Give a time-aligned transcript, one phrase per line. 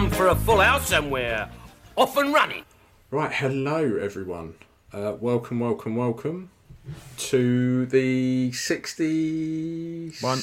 [0.00, 1.50] Eyes down for a full house somewhere.
[1.94, 2.64] Off and running.
[3.10, 4.54] Right, hello everyone.
[4.94, 6.50] Uh, welcome, welcome, welcome
[7.18, 10.12] to the 60...
[10.22, 10.38] One.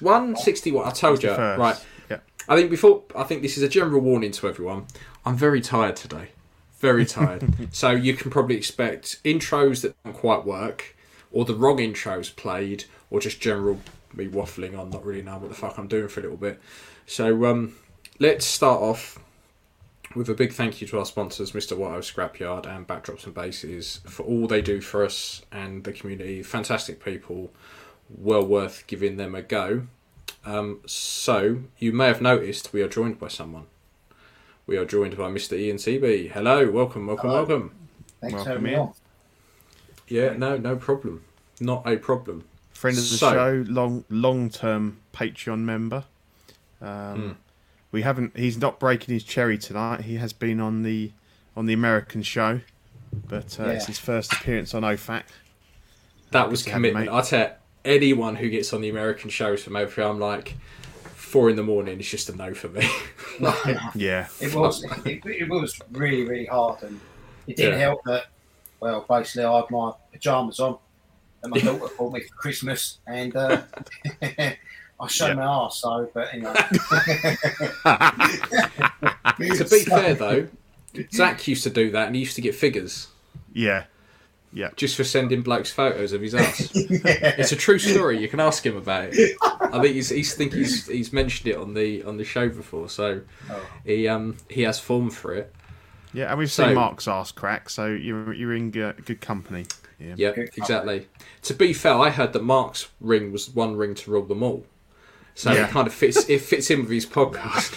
[0.00, 0.36] One?
[0.36, 0.86] 61.
[0.86, 1.32] I told you.
[1.32, 1.84] Right.
[2.08, 2.18] Yeah.
[2.48, 4.86] I think before, I think this is a general warning to everyone.
[5.26, 6.28] I'm very tired today.
[6.78, 7.74] Very tired.
[7.74, 10.96] so you can probably expect intros that don't quite work,
[11.32, 13.80] or the wrong intros played, or just general
[14.14, 16.60] me waffling on, not really knowing what the fuck I'm doing for a little bit.
[17.06, 17.74] So um,
[18.20, 19.18] let's start off
[20.14, 21.76] with a big thank you to our sponsors, Mr.
[21.76, 26.42] Watto Scrapyard and Backdrops and Bases, for all they do for us and the community.
[26.42, 27.50] Fantastic people,
[28.08, 29.82] well worth giving them a go.
[30.44, 33.66] Um, so, you may have noticed we are joined by someone.
[34.66, 35.56] We are joined by Mr.
[35.58, 36.30] Ian CB.
[36.32, 37.44] Hello, welcome, welcome, Hello.
[37.44, 37.72] welcome.
[38.20, 38.78] Thanks Welcome for having me in.
[38.80, 38.92] on.
[40.08, 41.22] Yeah, no, no problem.
[41.60, 42.44] Not a problem.
[42.72, 46.04] Friend of the So- show, long long term Patreon member.
[46.80, 47.36] Um,
[47.92, 48.36] We haven't.
[48.36, 50.02] He's not breaking his cherry tonight.
[50.02, 51.12] He has been on the
[51.56, 52.60] on the American show,
[53.28, 55.24] but uh, it's his first appearance on OFAC.
[56.30, 57.06] That was Good commitment.
[57.06, 57.12] mate.
[57.12, 60.54] I tell anyone who gets on the American shows from over here, I'm like,
[61.14, 62.88] four in the morning, it's just a no for me.
[63.94, 67.00] Yeah, It was it, it was really really hard, and
[67.46, 67.86] it didn't Yeah.
[67.86, 68.24] help that.
[68.80, 70.78] Well, basically, I had my pajamas on,
[71.42, 73.62] and my daughter bought me for Christmas, and uh,
[75.00, 75.34] I showed Yeah.
[75.34, 75.76] my arse.
[75.80, 76.54] So, but anyway,
[79.56, 80.48] to be fair, though,
[81.12, 83.08] Zach used to do that and he used to get figures
[83.52, 83.84] yeah,
[84.52, 84.70] yeah.
[84.76, 86.70] just for sending blokes photos of his ass.
[86.74, 88.20] It's a true story.
[88.20, 89.36] You can ask him about it.
[89.42, 92.88] I think he's, he's think he's he's mentioned it on the on the show before,
[92.88, 93.66] so Oh.
[93.84, 95.52] he um he has form for it.
[96.12, 99.66] Yeah, and we've So- seen Mark's ass crack, so you're you're in uh, good company.
[100.00, 101.08] Yeah, Yep, Good exactly.
[101.42, 104.64] To be fair, I heard that Mark's ring was one ring to rule them all.
[105.40, 105.64] So Yeah.
[105.68, 106.28] it kind of fits.
[106.28, 107.72] It fits in with his podcast.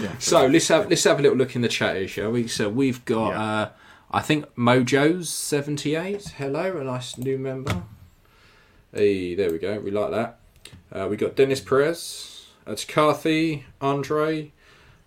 [0.00, 0.18] Yeah.
[0.18, 2.46] So let's have let's have a little look in the chat here, shall we?
[2.48, 3.42] So we've got, Yeah.
[3.42, 3.68] uh,
[4.10, 6.28] I think Mojo's seventy eight.
[6.38, 7.82] Hello, a nice new member.
[8.94, 9.80] Hey, there we go.
[9.80, 10.38] We like that.
[10.92, 12.46] Uh, we got Dennis Perez.
[12.66, 14.52] It's Carthy, Andre.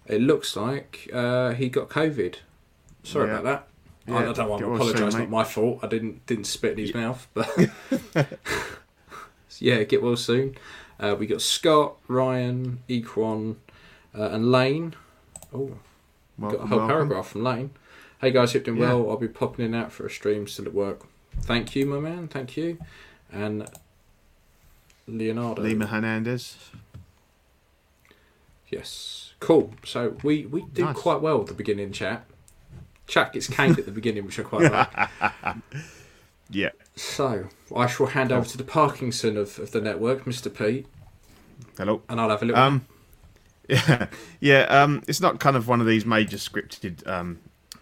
[0.07, 2.36] It looks like uh, he got COVID.
[3.03, 3.68] Sorry about that.
[4.08, 5.14] I, Yeah, I don't want to apologise.
[5.16, 5.80] Not my fault.
[5.84, 7.28] I didn't didn't spit in his mouth.
[7.34, 7.50] But
[9.60, 10.56] yeah, get well soon.
[11.00, 13.56] Uh, we got Scott, Ryan, Equan,
[14.18, 14.96] uh, and Lane.
[15.54, 15.78] Oh,
[16.40, 16.88] got a whole welcome.
[16.88, 17.72] paragraph from Lane.
[18.22, 18.94] Hey guys, hope you're doing Yeah.
[18.96, 19.10] well.
[19.10, 21.02] I'll be popping in out for a stream still at work.
[21.42, 22.28] Thank you, my man.
[22.30, 22.78] Thank you.
[23.32, 23.68] And
[25.08, 25.62] Leonardo.
[25.62, 26.58] Lima Hernandez.
[28.70, 29.34] Yes.
[29.40, 29.74] Cool.
[29.84, 30.96] So we, we do Nice.
[30.96, 32.26] quite well at the beginning chat.
[33.08, 35.56] Chat gets caned at the beginning, which I quite like.
[36.50, 40.56] Yeah, So I shall hand over to the Parkinson of, of the network, Mr.
[40.56, 40.86] Pete,
[41.76, 42.04] hello.
[42.08, 42.62] and I'll have a little.
[42.62, 42.86] Um,
[43.68, 44.08] yeah,
[44.40, 44.62] yeah.
[44.70, 47.40] Um, it's not kind of one of these major scripted um,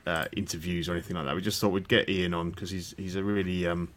[0.07, 1.35] uh, interviews or anything like that.
[1.35, 3.89] We just thought we'd get Ian on because he's he's a really um,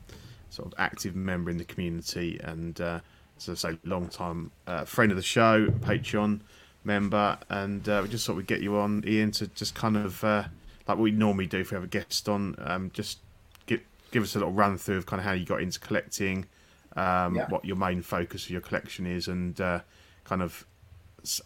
[0.50, 3.00] sort of active member in the community and, uh,
[3.36, 6.40] as I say, long time uh, friend of the show, Patreon
[6.82, 10.24] member, and uh, we just thought we'd get you on, Ian, to just kind of
[10.24, 10.44] uh,
[10.88, 13.18] like we normally do if we have a guest on, um, just
[13.66, 13.80] give
[14.12, 16.46] give us a little run through of kind of how you got into collecting.
[16.96, 17.48] Um, Yeah.
[17.48, 19.80] What your main focus of your collection is, and uh,
[20.24, 20.66] kind of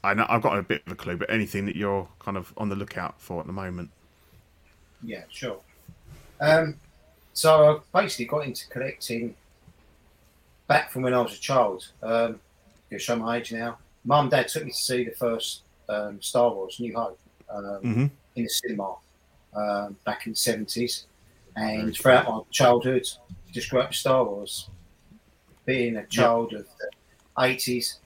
[0.04, 2.52] I know I've got a bit of a clue, but anything that you're kind of
[2.58, 3.90] on the lookout for at the moment.
[5.02, 5.58] yeah, sure.
[6.40, 6.76] Um,
[7.32, 9.34] so I basically got into collecting
[10.68, 11.88] back from when I was a child.
[12.02, 12.40] Um,
[12.90, 13.78] to show my age now.
[14.04, 17.18] Mum and Dad took me to see the first um, Star Wars: New Hope
[17.48, 18.06] um, Mm-hmm.
[18.36, 18.94] in the cinema
[19.54, 21.06] um, back in the seventies,
[21.56, 23.06] and throughout my childhood,
[23.52, 24.68] just grew up with Star Wars.
[25.66, 26.90] Being a child of the
[27.44, 27.98] eighties,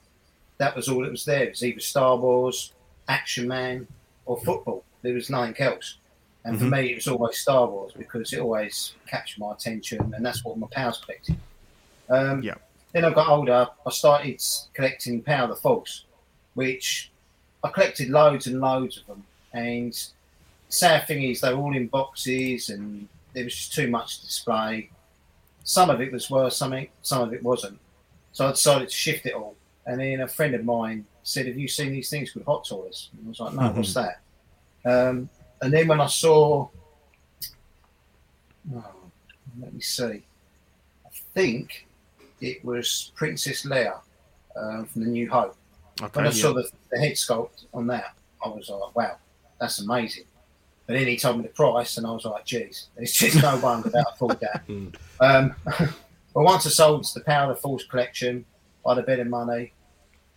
[0.57, 1.43] that was all that was there.
[1.45, 2.73] It was either Star Wars,
[3.07, 3.87] Action Man,
[4.25, 4.83] or football.
[5.01, 5.97] There was nothing else.
[6.43, 6.71] And for Mhm.
[6.71, 10.57] me, it was always Star Wars because it always captured my attention, and that's what
[10.59, 11.39] my powers collected.
[12.09, 12.55] Um, Yeah.
[12.93, 13.67] Then I got older.
[13.85, 14.41] I started
[14.73, 16.05] collecting Power of the Force,
[16.53, 17.11] which
[17.63, 19.93] I collected loads and loads of them And
[20.69, 24.25] sad thing is, they were all in boxes, and there was just too much to
[24.25, 24.89] display.
[25.63, 27.79] Some of it was worth something, some of it wasn't.
[28.33, 29.55] So I decided to shift it all.
[29.85, 33.09] And then a friend of mine said, "Have you seen these things with hot toys?"
[33.13, 34.19] And I was like, "No, what's that?"
[34.85, 35.29] Um,
[35.61, 36.67] and then when I saw,
[38.75, 38.85] oh,
[39.59, 40.23] let me see,
[41.05, 41.87] I think
[42.41, 43.99] it was Princess Leia
[44.55, 45.55] um, from the New Hope.
[46.01, 46.11] Okay.
[46.13, 46.41] When I yeah.
[46.41, 48.13] saw the, the head sculpt on that,
[48.43, 49.17] I was like, wow,
[49.59, 50.25] that's amazing.
[50.87, 53.57] But then he told me the price, and I was like, geez, there's just no
[53.57, 54.63] one without afford that.
[55.19, 58.45] um, but once I sold the Power of the Force collection,
[58.85, 59.73] I had a bit of money,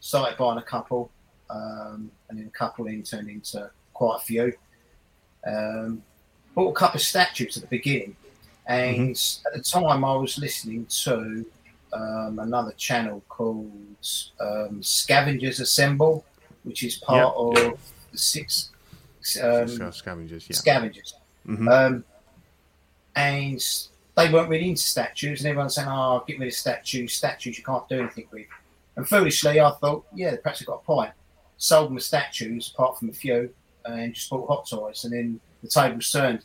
[0.01, 1.11] started buying a couple,
[1.51, 4.53] um, and then a couple in turned into quite a few.
[5.47, 6.03] Um,
[6.55, 8.17] bought a couple of statues at the beginning,
[8.67, 9.11] and
[9.47, 11.45] at the time I was listening to
[11.93, 13.71] um, another channel called
[14.41, 16.25] um, Scavengers Assemble,
[16.63, 17.55] which is part of
[18.13, 18.71] the six
[19.37, 20.47] um, scavengers.
[20.49, 20.57] Yeah.
[20.57, 21.15] scavengers.
[21.47, 21.71] Mhm.
[21.71, 22.05] Um,
[23.17, 23.61] and
[24.17, 27.15] they weren't really into statues, and everyone's saying, "Oh, get rid of statues.
[27.15, 28.47] Statues you can't do anything with."
[28.97, 31.13] And foolishly, I thought, "Yeah, perhaps have got a point."
[31.57, 33.53] Sold them the statues, apart from a few,
[33.85, 36.45] and just bought hot toys, and then the tables turned.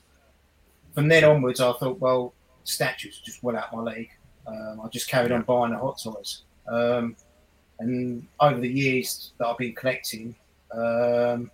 [0.93, 2.33] From then onwards, I thought, "Well,
[2.63, 4.11] statues just well out my league."
[4.47, 7.15] Um, I just carried on buying the hot toys, um,
[7.79, 10.35] and over the years that I've been collecting.
[10.71, 11.51] Um,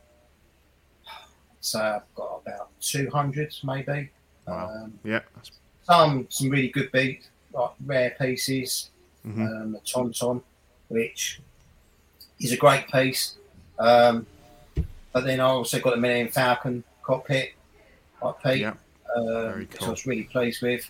[1.61, 4.09] so I've got about 200 maybe.
[4.47, 4.69] Wow.
[4.83, 5.21] Um, Yeah.
[5.83, 8.89] Some some really good beats, like rare pieces.
[9.25, 9.61] Mhm.
[9.61, 10.41] Um, the Tauntaun,
[10.87, 11.41] which
[12.39, 13.35] is a great piece.
[13.79, 14.25] Um,
[15.11, 17.53] but then I also got the Millennium Falcon cockpit,
[18.23, 18.73] like Pete, yeah.
[19.15, 20.89] um, which I was really pleased with.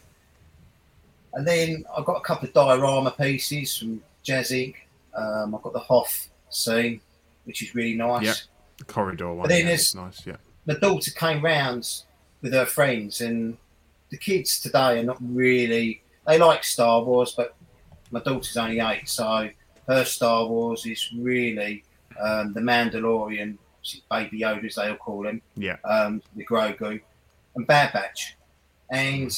[1.33, 4.75] And then I've got a couple of diorama pieces from Jazz Inc.
[5.15, 6.99] Um, I've got the Hoth scene,
[7.45, 8.25] which is really nice.
[8.25, 8.33] Yeah.
[8.77, 9.43] The corridor one.
[9.43, 10.25] But then yeah, there's- it's nice.
[10.25, 10.37] Yeah.
[10.65, 12.03] My daughter came round
[12.41, 13.57] with her friends, and
[14.11, 16.01] the kids today are not really.
[16.27, 17.55] They like Star Wars, but
[18.11, 19.49] my daughter's only eight, so
[19.87, 21.83] her Star Wars is really
[22.19, 23.57] um, the Mandalorian,
[24.11, 25.77] Baby Yoda, as they'll call him, Yeah.
[25.83, 27.01] um, the Grogu,
[27.55, 28.35] and Bad Batch,
[28.91, 29.31] and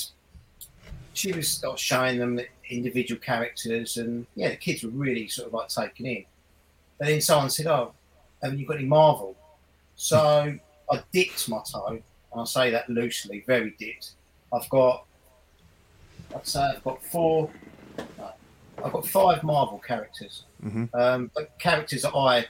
[1.14, 5.28] she was sort of showing them the individual characters, and yeah, the kids were really
[5.28, 6.26] sort of like taken in.
[6.98, 7.94] But then someone said, "Oh,
[8.42, 9.36] haven't you got any Marvel?"
[9.96, 10.58] So
[10.92, 11.88] I dipped my toe,
[12.32, 14.12] and I say that loosely, very dipped.
[14.54, 15.06] I've got,
[16.36, 17.50] I'd say I've got four,
[17.98, 18.32] no,
[18.84, 20.94] I've got five Marvel characters, Mhm.
[20.94, 22.48] um, but characters that I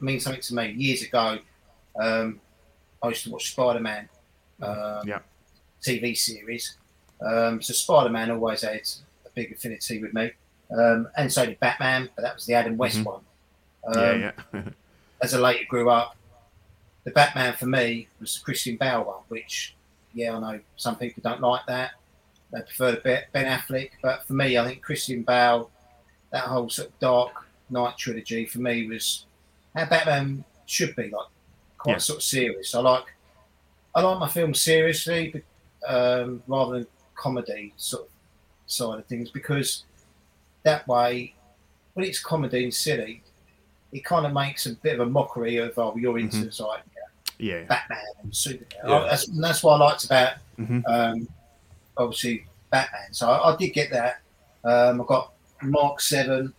[0.00, 0.72] mean something to me.
[0.72, 1.38] Years ago,
[2.00, 2.40] um,
[3.02, 4.08] I used to watch Spider Man
[4.62, 5.20] um, Yeah.
[5.82, 6.76] TV series,
[7.20, 8.80] um, so Spider Man always had
[9.24, 10.32] a big affinity with me,
[10.76, 13.04] um, and so did Batman, but that was the Adam West Mhm.
[13.04, 13.20] one.
[13.94, 14.10] yeah.
[14.10, 14.20] Um,
[14.54, 14.62] Yeah.
[15.22, 16.16] as I later grew up,
[17.06, 19.74] the Batman for me was the Christian Bale one, which,
[20.12, 21.92] yeah, I know some people don't like that.
[22.52, 23.00] They prefer
[23.32, 25.70] Ben Affleck, but for me, I think Christian Bale,
[26.32, 29.24] that whole sort of Dark Knight trilogy, for me was
[29.76, 31.28] how Batman should be, like
[31.78, 31.98] quite Yeah.
[31.98, 32.74] sort of serious.
[32.74, 33.04] I like,
[33.94, 38.08] I like my films seriously, but, um, rather than comedy sort of
[38.66, 39.84] side of things, because
[40.64, 41.34] that way,
[41.94, 43.22] when it's comedy and silly,
[43.92, 46.60] it kind of makes a bit of a mockery of oh you're into Mhm.
[46.66, 46.82] like
[47.38, 47.64] yeah.
[47.64, 48.66] Batman and Superman.
[48.86, 49.06] Yeah.
[49.08, 50.82] That's, and that's what I liked about Mhm.
[50.86, 51.28] um,
[51.96, 53.12] obviously Batman.
[53.12, 54.20] So I, I did get that.
[54.64, 56.52] Um, I've got Mark Seven.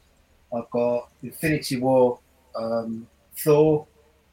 [0.56, 2.20] I've got Infinity War,
[2.56, 3.08] um,
[3.38, 3.86] Thor.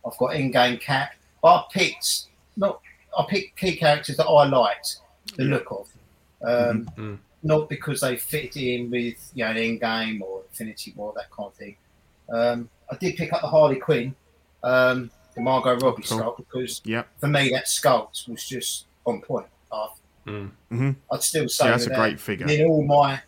[0.06, 1.12] I've got Endgame Cap.
[1.42, 2.80] But I picked not.
[3.18, 4.98] I picked key characters that I liked
[5.36, 5.50] the Yeah.
[5.50, 5.88] look of.
[6.42, 7.18] Um, Mhm.
[7.42, 11.54] Not because they fit in with you know Endgame or Infinity War that kind of
[11.54, 11.76] thing.
[12.32, 14.14] Um, I did pick up the Harley Quinn,
[14.62, 16.18] um, the Margot Robbie Cool.
[16.20, 17.04] sculpt because Yeah.
[17.18, 19.46] for me that sculpt was just on point.
[19.72, 19.88] I,
[20.26, 20.50] Mm.
[20.72, 20.96] Mhm.
[21.12, 22.48] I'd still say Yeah, that's a great figure.
[22.48, 23.20] In all my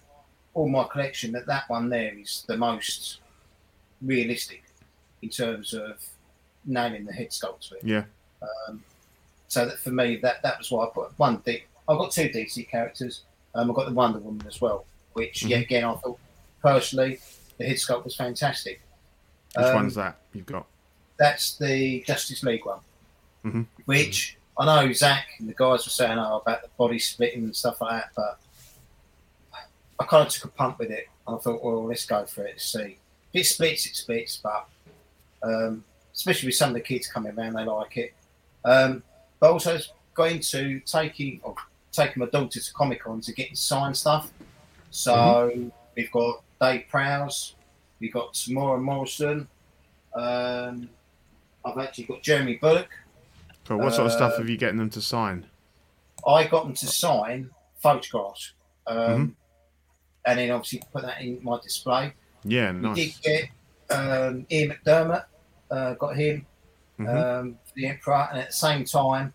[0.54, 3.20] all my collection, that that one there is the most
[4.00, 4.64] realistic
[5.20, 6.02] in terms of
[6.64, 7.84] nailing the head sculpt to it.
[7.84, 8.04] Yeah.
[9.48, 11.42] So that for me, that that was why I put one.
[11.44, 13.22] D- I've got two DC characters.
[13.54, 15.48] Um, I've got the Wonder Woman as well, which Mm-hmm.
[15.48, 16.18] yet again I thought
[16.62, 17.20] personally
[17.58, 18.80] the head sculpt was fantastic.
[19.54, 20.66] Which Um, one's that you've got?
[21.18, 22.80] That's the Justice League one,
[23.44, 23.66] Mhm.
[23.86, 27.56] which I know Zach and the guys were saying oh, about the body splitting and
[27.56, 28.40] stuff like that, but
[29.98, 31.08] I kind of took a punt with it.
[31.26, 32.60] I thought, well, let's go for it.
[32.60, 32.98] See,
[33.32, 34.66] if it splits, it splits, but
[35.42, 38.14] um, especially with some of the kids coming around, they like it.
[38.64, 39.02] Um,
[39.40, 39.78] but also
[40.14, 41.54] got into taking or
[41.92, 44.30] taking my daughter to Comic Cons and getting signed stuff.
[44.90, 47.54] So we've got Dave Prowse,
[48.00, 49.48] we've got Temuera Morrison.
[50.14, 50.88] Um,
[51.66, 52.88] I've actually got Jeremy Bulloch.
[53.66, 53.78] Cool.
[53.78, 55.46] What sort of Uh, stuff have you getting them to sign?
[56.26, 57.50] I got them to sign
[57.82, 58.52] photographs,
[58.86, 59.24] um, Mm-hmm.
[60.26, 62.14] and then obviously put that in my display.
[62.44, 62.96] Yeah, nice.
[62.96, 63.50] We did get
[63.96, 65.24] um, Ian McDiarmid,
[65.70, 66.46] uh, got him
[66.98, 67.08] Mhm.
[67.40, 69.34] um, for the Emperor, and at the same time,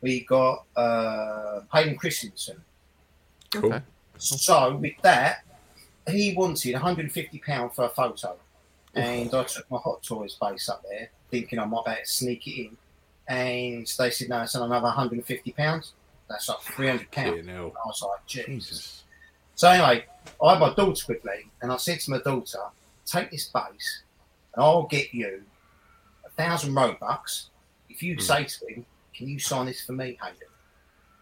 [0.00, 2.62] we got uh, Hayden Christensen.
[3.50, 3.72] Cool.
[3.74, 3.84] Okay.
[4.18, 5.44] So with that,
[6.08, 8.36] he wanted 150 pound for a photo,
[8.94, 12.10] and I took my Hot Toys base up there, thinking I might be able to
[12.10, 12.76] sneak it in,
[13.26, 15.92] and they said no, it's on another 150 pounds.
[16.28, 17.48] That's like 300 pounds.
[17.48, 19.04] I was like, Jesus.
[19.54, 20.04] So anyway,
[20.42, 22.58] I had my daughter with me, and I said to my daughter,
[23.04, 24.02] "Take this base,
[24.54, 25.42] and I'll get you
[26.24, 27.46] a thousand Robux
[27.88, 28.20] if you hmm.
[28.20, 30.48] say to him, can you sign this for me, Hayden?"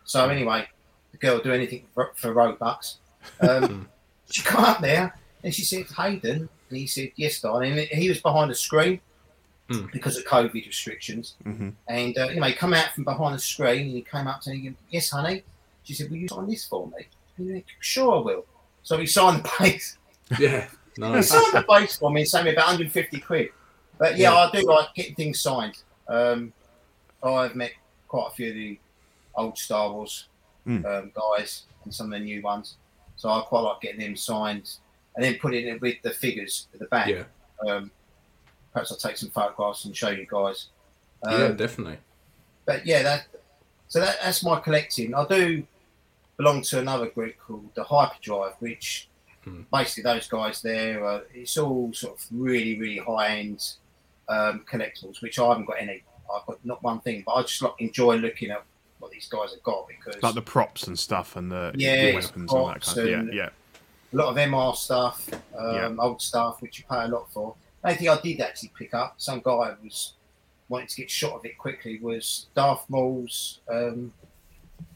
[0.04, 0.32] So hmm.
[0.32, 0.68] anyway,
[1.12, 2.96] the girl do anything for, for Robux.
[3.40, 3.82] Um, hmm.
[4.30, 8.08] she come up there and she said, "Hayden," and he said, "Yes, darling." And he
[8.08, 9.00] was behind the screen
[9.68, 9.90] Mm.
[9.92, 11.34] because of COVID restrictions.
[11.42, 14.28] hmm And uh, you know, he come out from behind the screen and he came
[14.28, 15.42] up to me and he went, Yes, honey.
[15.82, 17.06] She said, Will you sign this for me?
[17.36, 18.46] And he went, Sure, I will.
[18.84, 19.98] So he signed the base.
[20.38, 20.68] Yeah.
[20.94, 21.28] He Nice.
[21.30, 23.48] signed the base for me and saved me about 150 quid.
[23.98, 24.36] But yeah, Yeah.
[24.36, 25.76] I do like getting things signed.
[26.08, 26.52] Um,
[27.22, 27.72] I've met
[28.08, 28.78] quite a few of the
[29.34, 30.28] old Star Wars
[30.66, 30.84] Mm.
[30.84, 32.76] um, guys and some of the new ones.
[33.16, 34.68] So I quite like getting them signed
[35.14, 37.06] and then putting it with the figures at the back.
[37.08, 37.24] Yeah.
[37.68, 37.90] Um,
[38.76, 40.66] perhaps I'll take some photographs and show you guys.
[41.22, 41.96] Um, Yeah, definitely.
[42.66, 43.26] but yeah, that
[43.88, 45.14] so that, that's my collecting.
[45.14, 45.66] I do
[46.36, 49.08] belong to another group called the Hyperdrive, which
[49.44, 49.62] Hmm.
[49.72, 51.02] basically those guys there.
[51.06, 53.64] Uh, it's all sort of really, really high end
[54.28, 56.02] um, collectibles, which I haven't got any.
[56.34, 58.62] I've got not one thing, but I just like enjoy looking at
[58.98, 62.14] what these guys have got because Like the props and stuff and the, Yeah, the
[62.14, 63.50] weapons and all that props kind of and- Yeah,
[64.12, 65.94] a lot of MR stuff, um, Yeah.
[66.00, 67.54] old stuff, which you pay a lot for.
[67.86, 70.14] The only thing I did actually pick up, some guy was
[70.68, 74.12] wanting to get shot of it quickly, was Darth Maul's um,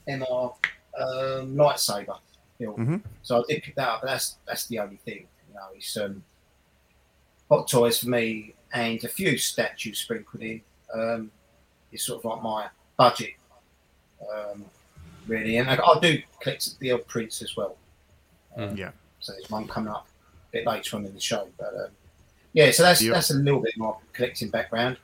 [0.08, 0.52] MR
[0.98, 2.18] um, lightsaber.
[2.58, 2.76] hilt.
[2.78, 3.00] Mhm.
[3.22, 5.28] So I did pick that up, but that's that's the only thing.
[5.48, 6.24] You know, it's um,
[7.48, 10.60] hot toys for me and a few statues sprinkled in.
[10.92, 11.30] Um,
[11.92, 13.34] it's sort of like my budget,
[14.34, 14.64] um,
[15.28, 15.58] really.
[15.58, 17.76] And I, I do collect the odd prints as well.
[18.58, 18.76] Mm.
[18.76, 18.90] Yeah.
[19.20, 20.08] So there's one coming up
[20.48, 21.48] a bit later on in the show.
[21.56, 21.90] But um,
[22.52, 23.12] yeah, so that's Yeah.
[23.12, 24.96] that's a little bit more collecting background.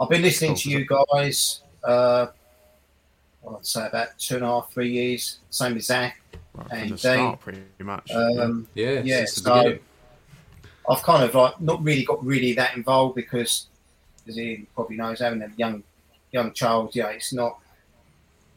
[0.00, 0.56] I've been listening Cool.
[0.58, 1.60] to you guys.
[1.84, 2.26] Uh,
[3.48, 5.38] I'd say about two and a half, three years.
[5.50, 6.20] Same as Zach.
[6.54, 8.10] Right, And the they- start, pretty much.
[8.12, 9.80] Um, Yeah, Yeah, since so- beginning.
[10.88, 13.66] I've kind of like not really got really that involved because,
[14.28, 15.82] as he probably knows, having a young
[16.32, 17.58] young child, yeah, it's not.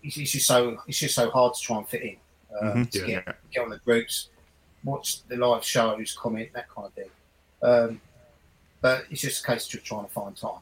[0.03, 2.17] It's, it's just so it's just so hard to try and fit in
[2.61, 2.91] um, Mhm.
[2.91, 3.21] to Yeah.
[3.21, 4.29] get get on the groups,
[4.83, 7.09] watch the live shows, comment that kind of thing.
[7.61, 8.01] Um,
[8.85, 10.61] but it's just a case of just trying to find time.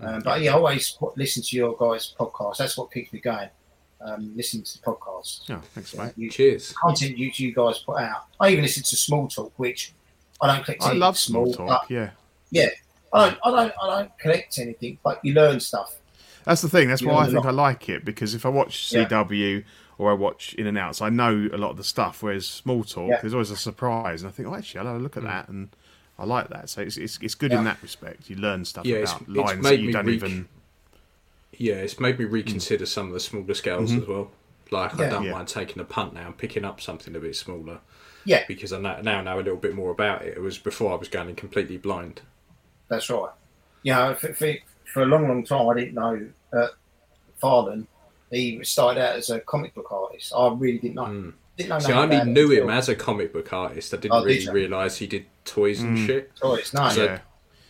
[0.00, 2.56] Um, but yeah, I always listen to your guys' podcast.
[2.56, 3.48] That's what keeps me going.
[4.00, 5.48] Um, listening to the podcast.
[5.48, 6.12] yeah, thanks, mate.
[6.16, 6.72] You, Cheers.
[6.72, 8.24] content you, you guys put out.
[8.40, 9.92] I even listen to Small Talk, which
[10.40, 10.82] I don't collect.
[10.82, 11.88] I love small talk.
[11.88, 12.10] Yeah,
[12.50, 12.70] Yeah.
[13.12, 15.94] I don't, I don't, I don't collect anything, but you learn stuff.
[16.44, 16.88] that's the thing.
[16.88, 19.04] That's You why I learn a think I like it because if I watch Yeah.
[19.06, 19.64] CW
[19.98, 22.22] or I watch In and Outs, I know a lot of the stuff.
[22.22, 23.18] Whereas small talk, Yeah.
[23.18, 23.20] Mm.
[23.20, 25.48] there's always a surprise, and I think, oh, actually, I'll have a look at that,
[25.50, 25.68] and
[26.20, 26.68] I like that.
[26.68, 27.58] So it's it's, it's good Yeah.
[27.58, 28.28] in that respect.
[28.30, 30.48] You learn stuff Yeah, it's- about it's lines made that you me don't re- even.
[31.52, 34.30] Yeah, it's made me reconsider some of the smaller scales as well.
[34.70, 35.32] Like I don't Yeah.
[35.32, 37.80] mind taking a punt now and picking up something a bit smaller
[38.24, 40.36] Yeah, because I now, now know a little bit more about it.
[40.36, 42.20] It was before I was going in completely blind.
[42.88, 43.30] that's right.
[43.82, 44.52] You know, for, for,
[44.92, 46.70] for a long, long time, I didn't know that
[47.42, 47.86] Farland,
[48.30, 50.32] he started out as a comic book artist.
[50.36, 51.04] I really didn't know.
[51.04, 51.32] Mm.
[51.56, 53.92] Didn't know See, I only knew him as a comic book artist.
[53.94, 54.52] I didn't Oh, really you?
[54.52, 56.06] realise he did toys and Mm.
[56.06, 56.36] shit.
[56.36, 56.72] toys.
[56.74, 57.18] No, So- yeah.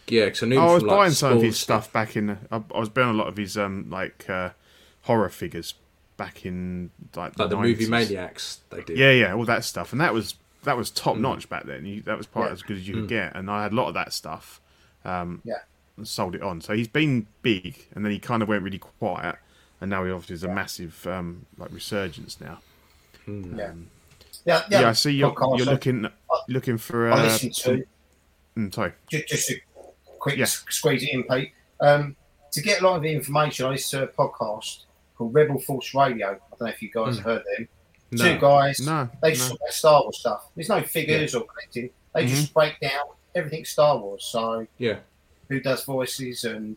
[0.07, 1.93] Yeah, because I knew him Oh, I was from, like, buying some of his stuff
[1.93, 2.31] back in.
[2.51, 4.51] I, I was buying a lot of his um like uh,
[5.03, 5.75] horror figures
[6.17, 8.59] back in like the, like the movie Maniacs.
[8.71, 8.99] They did.
[8.99, 10.35] Yeah, yeah, all that stuff, and that was
[10.65, 11.21] that was top Mm.
[11.21, 11.87] notch back then.
[11.87, 12.55] You, that was probably Yeah.
[12.55, 14.61] as good as you could get, and I had a lot of that stuff.
[15.05, 15.61] Um, Yeah.
[15.97, 16.61] and sold it on.
[16.61, 19.37] So he's been big, and then he kind of went really quiet,
[19.81, 22.59] and now he obviously has a massive um, like resurgence now.
[23.29, 23.57] Mm.
[23.57, 23.65] yeah.
[23.71, 23.91] Um,
[24.45, 24.89] Yeah, yeah, yeah.
[24.89, 26.07] I see you're, you're I- looking
[26.49, 27.11] looking for.
[27.13, 27.85] I Uh, listened to
[28.57, 28.93] mm, sorry.
[29.11, 29.55] just, just a
[30.19, 30.45] quick Yeah.
[30.47, 31.53] squeeze it in, Pete.
[31.81, 32.17] Um,
[32.53, 34.85] to get a lot of the information, I listened to a podcast
[35.17, 36.29] called Rebel Force Radio.
[36.29, 37.17] I don't know if you guys Mm.
[37.17, 37.69] have heard them.
[38.13, 38.25] No.
[38.35, 38.81] Two guys.
[38.81, 39.39] No, They no.
[39.39, 40.49] talk about Star Wars stuff.
[40.57, 41.91] There's no figures or collecting.
[42.15, 42.35] They Mm-hmm.
[42.35, 43.05] just break down
[43.35, 44.25] everything Star Wars.
[44.25, 44.99] So Yeah.
[45.49, 46.77] who does voices and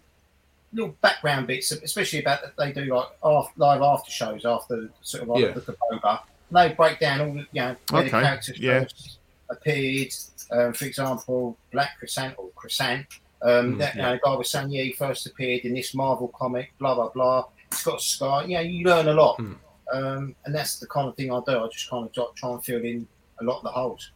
[0.73, 5.23] little background bits, especially about that they do like off, live after shows after sort
[5.23, 5.51] of like Yeah.
[5.53, 6.19] the Boba.
[6.55, 8.81] And they break down all the you know where the characters yeah.
[8.81, 9.17] first
[9.49, 10.13] appeared.
[10.51, 13.05] Um, for example, Black Krrsantan or Krrsantan.
[13.41, 16.29] Um, Mm, that, you know, guy was saying, yeah, he first appeared in this Marvel
[16.29, 17.45] comic, blah blah blah.
[17.71, 18.45] it's got a sky.
[18.47, 19.53] Yeah, you learn a lot, Hmm.
[19.91, 21.57] um, and that's the kind of thing I do.
[21.63, 23.05] I just kind of try, and fill in
[23.41, 24.11] a lot of the holes,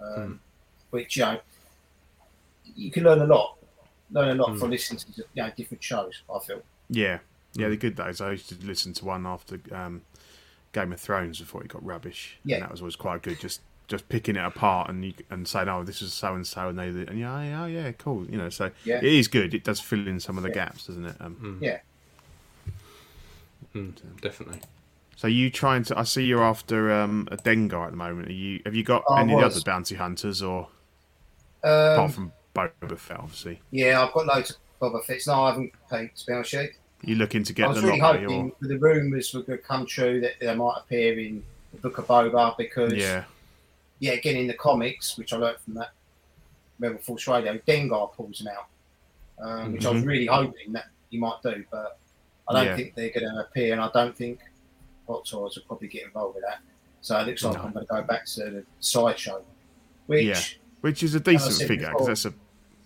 [0.00, 0.32] um, Hmm.
[0.90, 1.38] which you know
[2.74, 3.56] you can learn a lot.
[4.10, 4.58] Learn a lot Hmm.
[4.58, 6.22] from listening to you know different shows.
[6.34, 6.62] I feel.
[6.90, 7.20] Yeah,
[7.54, 8.20] yeah, the good days.
[8.20, 10.02] I used to listen to one after um,
[10.76, 12.38] Game of Thrones before it got rubbish.
[12.44, 12.56] Yeah.
[12.56, 13.40] and that was always quite good.
[13.40, 16.68] Just just picking it apart and you, and saying, "Oh, this is so and so,"
[16.68, 18.26] and they and yeah, yeah, yeah, cool.
[18.26, 18.96] You know, so Yeah.
[18.98, 19.54] it is good.
[19.54, 20.54] It does fill in some of the Yeah.
[20.56, 21.16] gaps, doesn't it?
[21.20, 21.78] Um, Yeah.
[23.74, 24.60] Mm, definitely.
[25.16, 25.98] So you trying to?
[25.98, 28.28] I see you're after um, a Dengar at the moment.
[28.28, 28.60] Are you?
[28.66, 30.68] Have you got I any of the other bounty hunters, or
[31.64, 33.60] Um, apart from Boba Fett, obviously?
[33.70, 35.26] yeah, I've got loads of Boba Fett's.
[35.26, 36.54] No, I haven't paid to be honest.
[37.00, 37.14] With you.
[37.14, 39.58] You looking to get I was the really lottery, hoping or the rumours were going
[39.58, 43.24] to come true that they might appear in the Book of Boba because yeah,
[43.98, 45.90] yeah, again in the comics, which I learned from that
[46.78, 48.66] Rebel Force Radio, Dengar pulls him out,
[49.38, 50.06] um, which I was Mhm.
[50.06, 51.98] really hoping that he might do, but
[52.48, 52.76] I don't Yeah.
[52.76, 54.40] think they're going to appear, and I don't think
[55.08, 56.58] Hot Toys will probably get involved with that.
[57.00, 57.62] So it looks like No.
[57.62, 59.44] I'm going to go back to the sideshow,
[60.06, 60.40] which Yeah.
[60.82, 62.34] which is a decent figure because that's a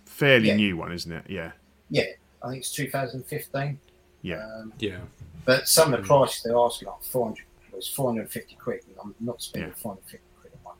[0.06, 0.56] fairly Yeah.
[0.56, 1.24] new one, isn't it?
[1.28, 1.52] Yeah,
[1.90, 2.04] yeah,
[2.42, 3.78] I think it's 2015.
[4.22, 4.98] Yeah, Um, Yeah.
[5.44, 5.94] but some Mm.
[5.94, 9.74] of the prices they're asking like 400 was 450 quid, and I'm not spending Yeah.
[9.76, 10.76] 450 quid on one.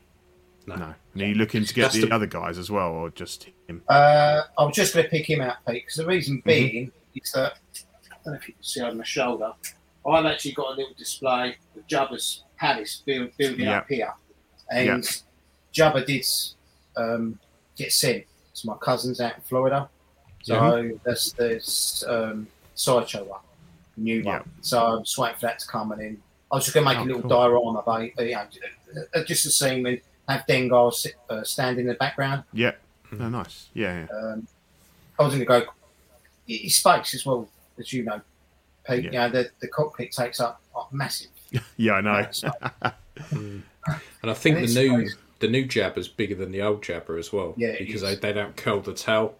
[0.66, 0.74] No.
[0.76, 0.94] no.
[1.14, 3.82] And are you looking to get the, the- other guys as well, or just him?
[3.88, 6.10] Uh, I was just going to pick him out, Pete, because the Mm-hmm.
[6.10, 7.54] reason being is that
[8.12, 9.52] I don't know if you can see over my shoulder.
[10.06, 14.12] I've actually got a little display of Jabba's palace build, building up here,
[14.70, 15.02] and
[15.74, 16.26] Jabba did
[16.96, 17.38] um,
[17.76, 19.88] get sent to my cousins out in Florida.
[20.42, 21.60] So that's the
[22.08, 22.46] um,
[22.80, 23.40] sideshow one,
[23.96, 24.34] new one.
[24.36, 24.42] Yeah.
[24.62, 26.90] So I'm just waiting for that to come, and then I was just going to
[26.90, 27.30] make Oh, a little cool.
[27.30, 28.46] diorama, about, uh, you know,
[29.14, 32.44] uh, just the scene and have Dengar sit, uh, stand in the background.
[32.52, 32.72] Yeah.
[33.12, 33.68] Oh, nice.
[33.74, 34.16] Yeah, yeah.
[34.16, 34.46] Um,
[35.18, 35.62] I was going to go.
[36.48, 38.20] It's space as well, as you know.
[38.86, 39.10] Pete, Yeah.
[39.10, 41.28] You know, the, the cockpit takes up uh, massive.
[41.76, 42.10] Yeah, I know.
[42.10, 42.94] amount.
[44.22, 45.14] And I think And the new crazy.
[45.40, 47.54] the new Jabba's bigger than the old Jabba as well.
[47.56, 49.34] Yeah, because they, they don't curl the tail.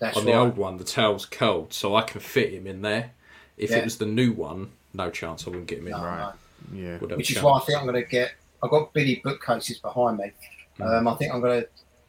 [0.00, 0.32] That's On right.
[0.32, 3.12] the old one, the tail's curled, so I can fit him in there.
[3.56, 3.78] If Yeah.
[3.78, 5.92] it was the new one, no chance I wouldn't get him in.
[5.92, 6.32] No, Right.
[6.72, 6.78] no.
[6.78, 6.98] Yeah.
[6.98, 8.32] Would have Which a is why I think I'm going to get.
[8.62, 10.32] I've got Billy bookcases behind me.
[10.78, 10.98] Mm.
[10.98, 11.68] Um, I think I'm going to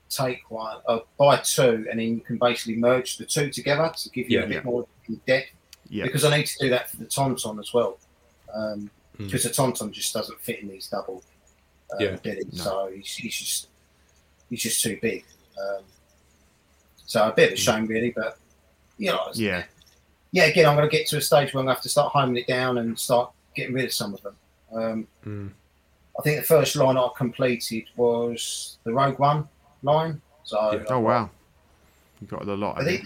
[0.09, 4.09] take one, uh, buy two, and then you can basically merge the two together to
[4.09, 4.45] give you Yeah.
[4.45, 4.61] a bit Yeah.
[4.63, 4.87] more
[5.27, 5.49] depth.
[5.89, 6.03] Yeah.
[6.05, 7.97] Because I need to do that for the Tauntaun as well.
[8.53, 9.25] Um, Mm.
[9.25, 11.21] Because the Tauntaun just doesn't fit in these double
[11.91, 12.15] um, Yeah.
[12.17, 12.43] Billy.
[12.53, 12.63] No.
[12.63, 13.67] So he's, he's just
[14.49, 15.25] he's just too big.
[15.61, 15.83] Um,
[17.09, 18.11] so a bit of a shame, really.
[18.15, 18.37] But
[18.99, 19.63] you know, Yeah.
[20.31, 21.89] yeah, again, I'm going to get to a stage where I'm going to have to
[21.89, 24.35] start homing it down and start getting rid of some of them.
[24.71, 25.49] Um, Mm.
[26.17, 29.47] I think the first line I completed was the Rogue One
[29.83, 30.21] line.
[30.43, 30.83] So, Yeah.
[30.89, 31.29] Oh wow.
[32.21, 32.75] You got a lot.
[32.75, 33.01] but, then,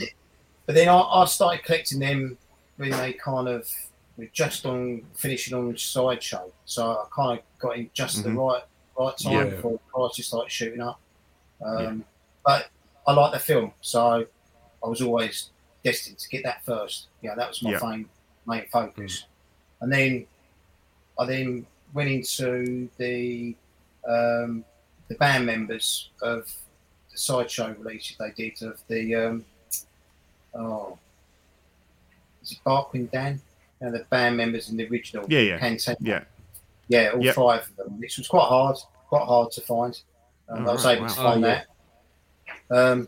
[0.66, 2.38] but then I, I started collecting them
[2.78, 3.70] when they kind of
[4.18, 6.52] were just on finishing on the sideshow.
[6.66, 8.24] So I kind of got in just Mhm.
[8.24, 8.64] the right
[9.00, 9.44] right time Yeah.
[9.46, 11.00] before the prices started shooting up.
[11.64, 11.94] Um, Yeah.
[12.46, 12.70] But
[13.08, 14.26] I like the film, so
[14.84, 15.50] I was always
[15.84, 17.08] destined to get that first.
[17.22, 17.80] Yeah, that was my Yeah.
[17.84, 18.10] main
[18.46, 19.26] main focus.
[19.82, 20.26] And then
[21.20, 23.56] I then went into the
[24.08, 24.64] um,
[25.08, 26.52] the band members of
[27.12, 29.46] the sideshow releases they did of the um,
[30.56, 30.98] oh
[32.42, 33.42] is it Figrin D'an?
[33.80, 35.60] You know, the band members in the original Yeah, yeah.
[35.60, 35.96] Canteen.
[36.02, 36.24] Yeah.
[36.90, 37.36] Yeah, all Yep.
[37.36, 38.76] five of them, which was quite hard,
[39.08, 39.98] quite hard to find.
[40.50, 41.54] Um, Oh, I was right, able to find Oh, yeah.
[41.56, 41.68] that.
[42.72, 43.08] Um,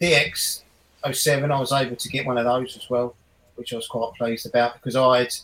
[0.00, 0.62] DX
[1.10, 3.14] 07, I was able to get one of those as well,
[3.56, 5.34] which I was quite pleased about because I had,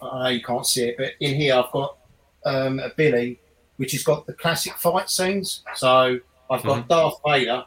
[0.00, 1.96] I know you can't see it, but in here I've got
[2.44, 3.38] um, a Billy,
[3.76, 5.62] which has got the classic fight scenes.
[5.74, 6.18] So
[6.50, 7.64] I've got Darth Vader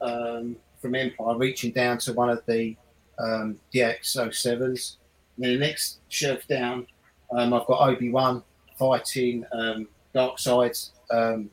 [0.00, 2.76] um, from Empire reaching down to one of the
[3.18, 4.96] um, DX 07s.
[5.36, 6.86] And then the next shelf down,
[7.32, 8.42] um, I've got Obi Wan
[8.78, 11.50] fighting um, Dark Side's um,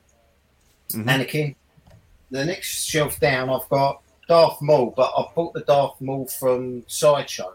[0.91, 1.05] Mhm.
[1.05, 1.55] Anakin.
[2.31, 6.83] The next shelf down, I've got Darth Maul, but I bought the Darth Maul from
[6.87, 7.53] Sideshow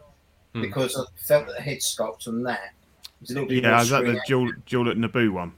[0.54, 0.62] Hmm.
[0.62, 2.72] because I felt that the head sculpt on that
[3.20, 5.52] was a little bit Yeah, more is that the screen duel duel at Naboo one?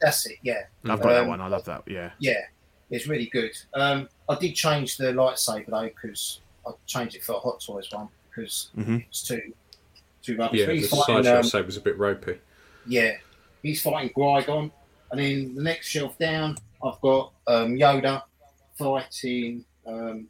[0.00, 0.62] That's it, yeah.
[0.84, 1.40] I've got that Um, one.
[1.40, 1.82] I love that.
[1.86, 2.10] Yeah.
[2.18, 2.40] Yeah,
[2.90, 3.52] it's really good.
[3.74, 7.88] Um, I did change the lightsaber though because I changed it for a Hot Toys
[7.92, 9.04] one because Mhm.
[9.08, 9.52] it's too
[10.22, 10.60] too rubbish.
[10.60, 12.38] Yeah, But the he's fighting, sideshow um, saber's a bit ropey.
[12.86, 13.16] yeah,
[13.62, 14.70] he's fighting Qui-Gon,
[15.10, 18.22] and then the next shelf down, I've got um, Yoda
[18.84, 20.26] fighting um,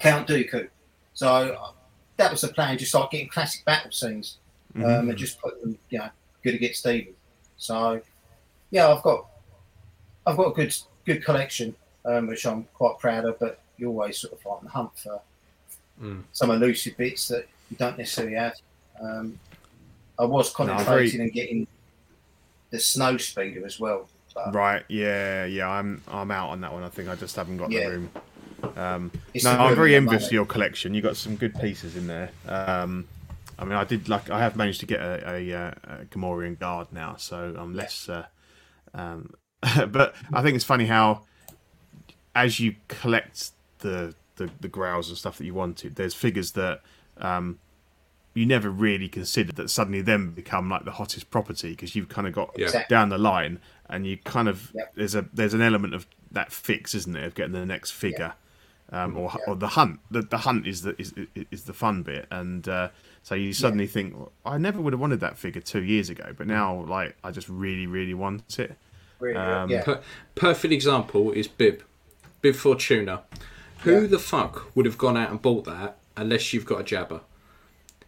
[0.00, 0.68] Count Dooku.
[1.14, 1.70] So uh,
[2.16, 4.38] that was the plan, just like getting classic battle scenes
[4.74, 5.08] um, Mhm.
[5.10, 6.10] and just put them, you know,
[6.42, 7.14] good against evil.
[7.56, 8.00] So
[8.70, 9.26] yeah, I've got
[10.26, 13.38] I've got a good good collection, um, which I'm quite proud of.
[13.38, 15.20] But you're always sort of like on the hunt for
[16.00, 16.24] Mm.
[16.32, 18.52] some elusive bits that you don't necessarily have.
[19.00, 19.38] Um,
[20.18, 21.66] I was very- concentrating on getting
[22.68, 24.06] the snow speeder as well.
[24.36, 24.84] But Right.
[24.88, 25.46] Yeah.
[25.46, 25.68] Yeah.
[25.68, 26.84] I'm I'm out on that one.
[26.84, 27.88] I think I just haven't got Yeah.
[27.88, 28.10] the room.
[28.76, 29.10] Um,
[29.42, 30.94] no, I'm very envious of your collection.
[30.94, 32.30] You got some good pieces in there.
[32.48, 33.06] Um,
[33.58, 36.58] I mean, I did like I have managed to get a, a, uh, a Gamorrean
[36.58, 38.08] guard now, so I'm less.
[38.08, 38.26] Uh,
[38.94, 39.32] um,
[39.88, 41.22] but I think it's funny how,
[42.34, 46.80] as you collect the, the the growls and stuff that you wanted, there's figures that
[47.18, 47.58] um,
[48.36, 52.26] you never really considered that suddenly then become like the hottest property because you've kind
[52.28, 52.84] of got Yeah.
[52.88, 54.92] Down the line and you kind of Yep.
[54.94, 58.34] there's a there's an element of that fix, isn't there, of getting the next figure.
[58.92, 59.44] Um, or, Yeah.
[59.48, 59.98] or the hunt.
[60.12, 61.12] The, the hunt is the is,
[61.50, 62.90] is the fun bit, and uh,
[63.24, 66.32] so you suddenly think, "Well, I never would have wanted that figure two years ago,
[66.36, 68.76] but now like I just really really want it.
[69.18, 69.82] Really, Um, yeah.
[69.82, 70.02] Per-
[70.36, 71.82] perfect example is Bib,
[72.42, 73.22] Bib Fortuna.
[73.80, 74.06] Who Yeah.
[74.06, 77.22] the fuck would have gone out and bought that unless you've got a Jabba?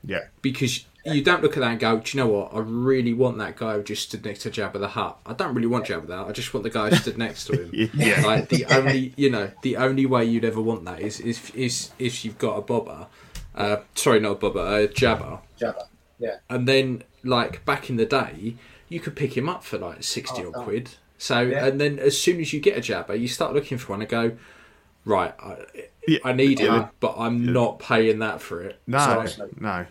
[0.09, 2.53] Yeah, Because you don't look at that and go, do you know what?
[2.55, 5.18] I really want that guy who just stood next to Jabba the Hutt.
[5.25, 6.29] I don't really want Jabba the Hutt.
[6.29, 7.90] I just want the guy who stood next to him.
[7.94, 8.23] Yeah.
[8.27, 11.90] Like the only, you know, the only way you'd ever want that is is is
[11.99, 13.07] if you've got a Boba.
[13.55, 15.40] Uh, sorry, not a Boba, a Jabba.
[15.61, 15.87] Jabba.
[16.18, 16.37] Yeah.
[16.51, 18.57] And then, like back in the day,
[18.88, 20.62] you could pick him up for like sixty Oh, odd oh.
[20.64, 20.90] quid.
[21.18, 21.66] So, Yeah.
[21.66, 24.09] and then as soon as you get a Jabba, you start looking for one and
[24.11, 24.37] go,
[25.05, 25.57] right, I,
[26.07, 26.18] Yeah.
[26.25, 26.88] I need him, Uh-huh.
[27.01, 28.79] but I'm not paying that for it.
[28.87, 29.49] no, Precisely.
[29.59, 29.87] no,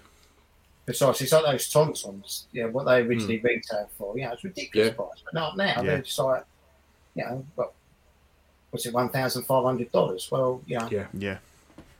[0.87, 1.25] Precisely.
[1.25, 4.17] It's like those Tauntauns, yeah, what they originally retailed for.
[4.17, 4.93] Yeah, it's ridiculous Yeah.
[4.93, 5.21] price.
[5.25, 5.65] But not now.
[5.65, 5.81] Yeah.
[5.83, 6.45] They're just like,
[7.13, 7.73] you know, well,
[8.71, 10.31] what's it, $1,500?
[10.31, 11.07] Well, you know, Yeah.
[11.13, 11.37] yeah,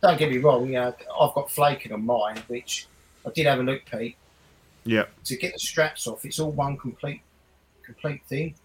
[0.01, 2.87] don't get me wrong, you know, I've got flaking on mine, which
[3.25, 4.15] I did have a look, Pete.
[4.85, 5.05] yeah.
[5.25, 7.21] To get the straps off, it's all one complete
[7.83, 8.55] complete thing.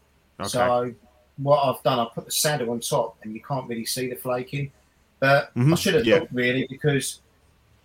[0.40, 0.94] Okay, So
[1.36, 4.16] what I've done, I put the saddle on top, and you can't really see the
[4.16, 4.70] flaking.
[5.18, 6.20] But I Mhm, should have yeah.
[6.20, 7.20] looked really because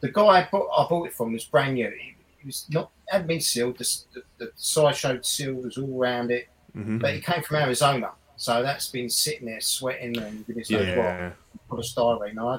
[0.01, 1.89] the guy I bought, I bought it from was brand new.
[1.89, 2.16] He, he
[2.47, 3.77] was not hadn't been sealed.
[3.77, 6.99] The, the, the side showed seal was all around it, Mhm.
[6.99, 10.95] but it came from Arizona, so that's been sitting there sweating and goodness knows what
[10.95, 11.31] yeah,
[11.69, 12.37] put a styrene.
[12.39, 12.55] I,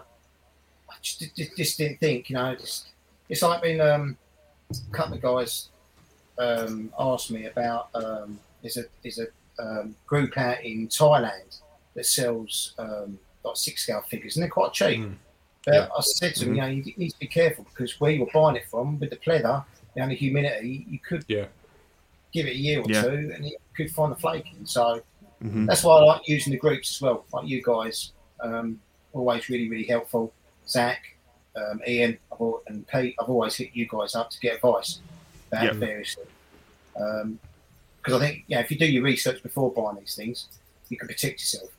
[0.90, 2.87] I just, just, just didn't think, you know, it's,
[3.29, 4.16] it's like when um,
[4.70, 5.68] a couple of guys
[6.38, 9.27] um, asked me about um, there's a there's a
[9.62, 11.61] um, group out in Thailand
[11.94, 15.01] that sells um, like six scale figures and they're quite cheap.
[15.01, 15.14] Mm.
[15.64, 15.88] But Yeah.
[15.96, 18.57] I said to them, you know, you need to be careful because where you're buying
[18.57, 19.64] it from with the pleather
[20.03, 21.47] and the humidity, you could Yeah.
[22.33, 23.03] give it a year or Yeah.
[23.03, 24.65] two and you could find the flaking.
[24.65, 25.03] So
[25.43, 25.67] Mhm.
[25.67, 27.25] that's why I like using the groups as well.
[27.33, 28.81] Like you guys, um,
[29.13, 30.33] always really, really helpful.
[30.67, 31.17] Zach,
[31.57, 35.01] um, Ian, I've and Pete, I've always hit you guys up to get advice
[35.51, 35.75] about Yep.
[35.77, 36.29] various things.
[38.03, 40.47] Because I think, yeah, if you do your research before buying these things,
[40.89, 41.71] you can protect yourself.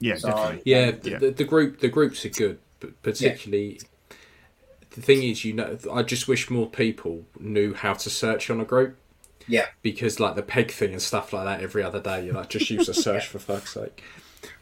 [0.00, 0.62] yeah, So- definitely.
[0.64, 1.18] Yeah, the, Yeah.
[1.18, 3.80] The, the group the groups are good, but particularly
[4.94, 8.60] the thing is, you know, I just wish more people knew how to search on
[8.60, 8.96] a group
[9.48, 12.48] Yeah, because like the peg thing and stuff like that every other day, you like
[12.50, 14.02] just use a search for fuck's sake.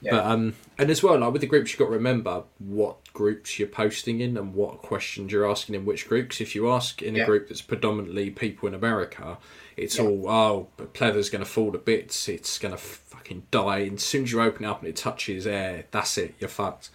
[0.03, 0.11] Yeah.
[0.13, 3.59] But um, and as well, like with the groups, you've got to remember what groups
[3.59, 6.41] you're posting in and what questions you're asking in which groups.
[6.41, 7.25] If you ask in a Yeah.
[7.27, 9.39] group that's predominantly people in America,
[9.79, 10.05] it's Yeah.
[10.05, 12.29] all oh, but pleather's going to fall to bits.
[12.29, 13.79] It's going to fucking die.
[13.81, 16.35] And as soon as you open it up and it touches air, that's it.
[16.39, 16.91] You're fucked.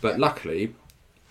[0.00, 0.74] But luckily,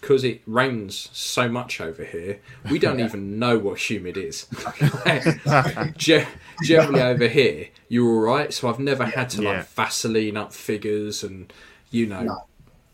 [0.02, 4.48] because it rains so much over here, we don't even know what humid is.
[5.98, 6.26] Ge-
[6.64, 8.54] Generally over here, you're all right.
[8.54, 9.50] So I've never had to Yeah.
[9.60, 11.52] like Vaseline up figures and
[11.92, 12.44] you know No.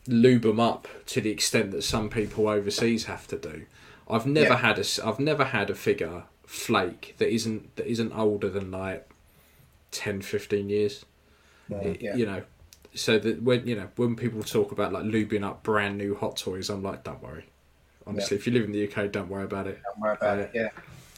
[0.07, 3.65] lube them up to the extent that some people overseas have to do.
[4.09, 4.57] I've never Yeah.
[4.57, 9.09] had a I've never had a figure flake that isn't that isn't older than like
[9.91, 11.05] 10, 15 years.
[11.69, 12.15] It- yeah.
[12.15, 12.43] You know,
[12.97, 16.37] so that when you know when people talk about like lubing up brand new hot
[16.37, 17.45] toys, I'm like, don't worry.
[18.05, 19.79] Honestly, if you live in the UK, don't worry about it.
[19.83, 20.51] don't worry about Uh, it.
[20.53, 20.69] Yeah,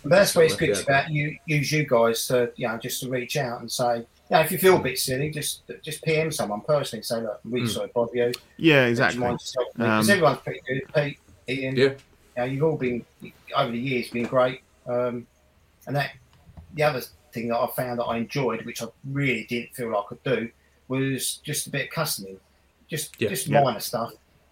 [0.04, 3.02] but that's where it's good to about you use you guys to you know just
[3.02, 6.32] to reach out and say, yeah, if you feel a bit silly, just just PM
[6.32, 7.04] someone personally.
[7.04, 7.74] Say, look, I'm really Mm.
[7.74, 8.32] sorry, to bother you.
[8.58, 9.20] Yeah, exactly.
[9.20, 9.88] mind just helping me?
[9.90, 10.82] Because Um, everyone's pretty good.
[10.96, 11.84] Pete, Ian, Yeah.
[11.86, 11.96] you
[12.38, 13.06] know, you've all been
[13.56, 14.62] over the years been great.
[14.88, 15.28] Um,
[15.88, 16.12] and that
[16.74, 17.02] the other
[17.34, 20.24] thing that I found that I enjoyed, which I really didn't feel like I could
[20.24, 20.50] do,
[20.90, 22.38] was just a bit of customing,
[22.90, 23.30] just Yeah.
[23.30, 23.64] just Yeah.
[23.64, 24.12] minor stuff.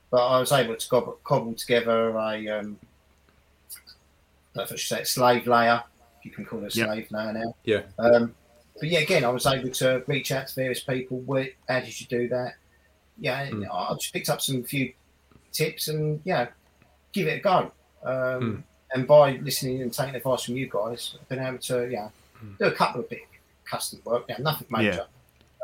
[0.10, 4.76] But I was able to cobble, cobble together a, um, I don't know if I
[4.76, 5.84] should say it, slave Leia,
[6.20, 6.86] if you can call it a Yeah.
[6.86, 7.56] slave Leia now.
[7.66, 7.82] Yeah.
[8.00, 8.34] Um,
[8.80, 11.18] but yeah, again, I was able to reach out to various people.
[11.20, 12.56] Where, how did you do that?
[13.20, 13.68] Yeah, Mm.
[13.72, 14.94] I just picked up some few
[15.52, 16.50] tips and yeah,
[17.12, 17.72] give it a go.
[18.04, 18.64] Um, Mm.
[18.94, 22.10] And by listening and taking advice from you guys, I've been able to yeah
[22.42, 22.58] Mm.
[22.58, 23.20] do a couple of bit
[23.66, 24.24] custom work.
[24.30, 25.08] Yeah, nothing major.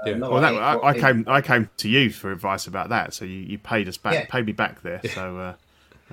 [0.05, 0.17] Uh, Yeah.
[0.17, 3.25] Well, that, like I, I came I came to you for advice about that, so
[3.25, 4.25] you, you paid us back, Yeah.
[4.29, 5.01] paid me back there.
[5.13, 5.53] So uh,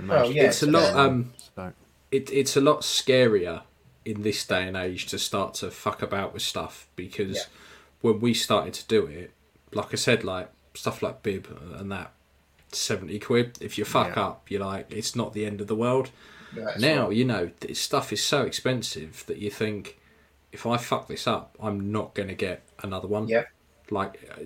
[0.06, 0.94] Well, yeah, it's a lot.
[0.94, 1.72] um, so,
[2.10, 3.62] it, it's a lot scarier
[4.04, 7.42] in this day and age to start to fuck about with stuff because Yeah.
[8.00, 9.32] when we started to do it,
[9.72, 11.48] like I said, like stuff like bib
[11.78, 12.12] and that.
[12.72, 14.26] 70 quid if you fuck Yeah.
[14.26, 16.10] up you're like it's not the end of the world
[16.54, 17.16] That's now right.
[17.16, 19.98] you know this stuff is so expensive that you think
[20.52, 23.26] if I fuck this up, I'm not going to get another one.
[23.26, 23.48] Yep.
[23.90, 24.42] Like uh,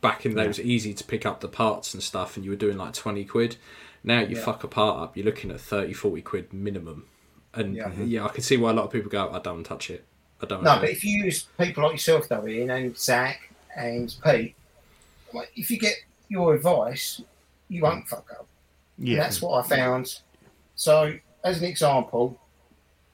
[0.00, 2.56] back in it was easy to pick up the parts and stuff, and you were
[2.56, 3.56] doing like twenty quid.
[4.04, 4.44] Now you Yeah.
[4.44, 7.06] fuck a part up, you're looking at 30, 40 quid minimum.
[7.54, 7.90] And Yeah.
[8.04, 8.24] yeah.
[8.24, 10.04] I can see why a lot of people go, I don't touch it.
[10.40, 10.62] I don't.
[10.62, 14.54] No, wanna but if you use people like yourself, though, Ian, and Zach and Pete,
[15.32, 15.96] like, if you get
[16.28, 17.20] your advice,
[17.68, 18.46] you won't fuck up.
[18.98, 19.16] And Yeah.
[19.16, 20.20] that's what I found.
[20.76, 22.38] So, as an example,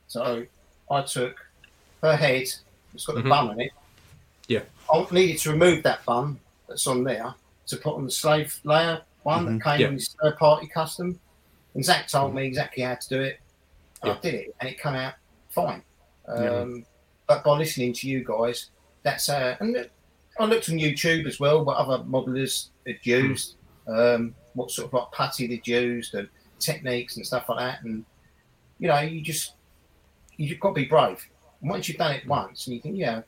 [0.08, 0.44] so
[0.90, 1.36] I took
[2.02, 2.48] her head,
[2.92, 3.28] it's got the Mhm.
[3.30, 3.72] bum in it.
[4.48, 4.62] Yeah.
[4.92, 7.34] I needed to remove that bum that's on there
[7.66, 9.88] to put on the slave Leia one that came Yeah.
[9.88, 11.18] in this third party custom.
[11.74, 13.40] And Zach told me exactly how to do it.
[14.04, 14.12] Yeah.
[14.12, 15.14] I did it, and it came out
[15.48, 15.82] fine.
[16.26, 16.82] Um, Yeah.
[17.28, 18.70] But by listening to you guys,
[19.04, 19.88] that's uh, and
[20.38, 23.54] I looked on YouTube as well what other modelers had used,
[23.86, 26.28] um, what sort of like putty they'd used, and
[26.58, 27.84] techniques and stuff like that.
[27.84, 28.04] And
[28.78, 29.54] you know, you just
[30.36, 31.24] you've got to be brave.
[31.60, 33.22] And once you've done it once, and you think, yeah,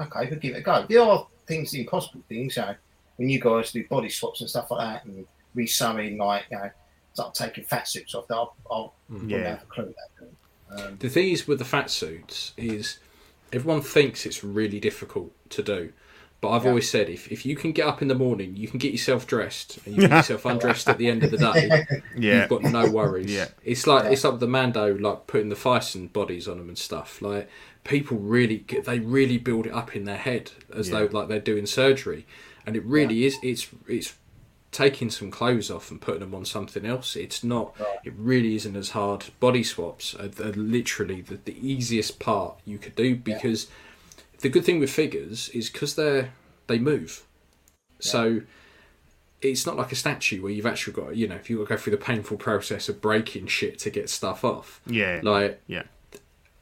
[0.00, 0.86] okay, we'll give it a go.
[0.88, 2.56] There are things, the impossible things.
[2.56, 2.74] You know,
[3.16, 6.70] when you guys do body swaps and stuff like that, and resewing, like you know,
[7.14, 8.92] start taking fat suits off, I'll, I'll
[9.26, 9.50] Yeah.
[9.50, 10.86] have a clue that.
[10.88, 12.98] Um, The thing is with the fat suits is
[13.52, 15.92] everyone thinks it's really difficult to do.
[16.42, 16.70] But I've Yeah.
[16.70, 19.26] always said if, if you can get up in the morning, you can get yourself
[19.26, 22.40] dressed and you get yourself undressed at the end of the day, Yeah.
[22.40, 23.32] you've got no worries.
[23.32, 23.46] Yeah.
[23.64, 24.10] It's like Yeah.
[24.10, 27.22] it's like the Mando like putting the Thyssen bodies on them and stuff.
[27.22, 27.48] Like
[27.86, 31.00] people really they really build it up in their head as Yeah.
[31.06, 32.26] though like they're doing surgery,
[32.66, 33.38] and it really is.
[33.42, 34.14] It's it's
[34.72, 37.16] taking some clothes off and putting them on something else.
[37.16, 37.74] It's not.
[38.04, 39.26] It really isn't as hard.
[39.40, 43.68] Body swaps are, are literally the, the easiest part you could do because
[44.40, 46.30] the good thing with figures is because they're
[46.66, 47.22] they move.
[48.00, 48.42] So
[49.40, 51.92] it's not like a statue where you've actually got you know if to go through
[51.92, 54.80] the painful process of breaking shit to get stuff off.
[54.86, 55.20] Yeah.
[55.22, 55.84] Like yeah.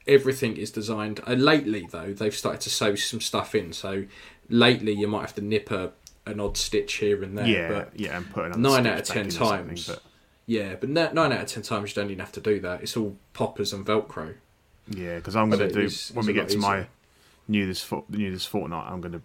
[0.07, 1.19] Everything is designed.
[1.27, 3.73] Uh, lately though, they've started to sew some stuff in.
[3.73, 4.05] So
[4.49, 5.91] lately you might have to nip a
[6.27, 7.47] an odd stitch here and there.
[7.47, 7.67] Yeah.
[7.69, 8.17] But yeah.
[8.17, 9.87] And put nine out of 10 in or something, times.
[9.87, 10.01] But
[10.47, 12.81] yeah, but nine out of ten times you don't even have to do that.
[12.81, 14.35] It's all poppers and Velcro.
[14.89, 16.87] yeah, because I'm So going to do it's- when we get to my
[17.47, 18.85] new this fort, new this fortnight.
[18.91, 19.21] I'm going to.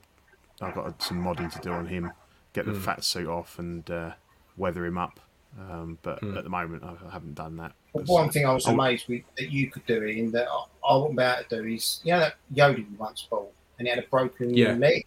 [0.63, 2.13] I've got some modding to do on him.
[2.53, 4.11] Get the fat suit off and uh,
[4.57, 5.21] weather him up.
[5.59, 6.37] Um, but Hmm.
[6.39, 7.73] at the moment, I I haven't done that.
[7.93, 8.73] But 'cause- one thing I was Oh.
[8.73, 11.69] amazed with that you could do in that I, I wouldn't be able to do
[11.69, 14.75] is you know that Yoda you once bought and he had a broken Yeah.
[14.75, 15.07] leg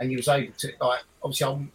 [0.00, 1.72] and you was able to like obviously I, wouldn't-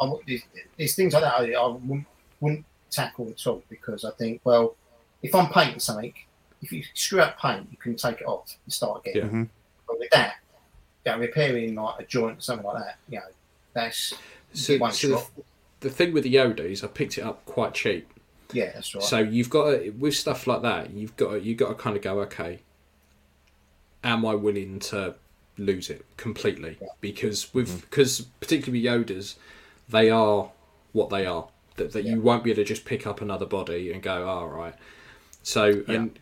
[0.00, 0.42] I wouldn't- there's,
[0.78, 2.06] there's things like that I, I wouldn't,
[2.40, 4.74] wouldn't tackle at all because I think well
[5.22, 6.14] if I'm painting something
[6.62, 9.30] if you screw up paint you can take it off and start again Yeah.
[9.30, 9.48] Mhm.
[9.86, 10.36] but with that
[11.04, 13.26] you know, repairing like a joint or something like that you know
[13.74, 14.14] that's
[14.54, 15.30] So, it so the, drop.
[15.80, 18.08] The thing with the Yoda is I picked it up quite cheap.
[18.52, 21.58] yeah that's right So you've got to, with stuff like that, you've got to, you've
[21.58, 22.60] got to kind of go, okay,
[24.04, 25.14] am I willing to
[25.56, 26.78] lose it completely?
[27.00, 27.80] Because with mm-hmm.
[27.80, 29.36] because particularly with Yodas,
[29.88, 30.50] they are
[30.92, 31.48] what they are.
[31.76, 34.48] That, that you won't be able to just pick up another body and go, all
[34.48, 34.74] right.
[35.44, 36.18] So and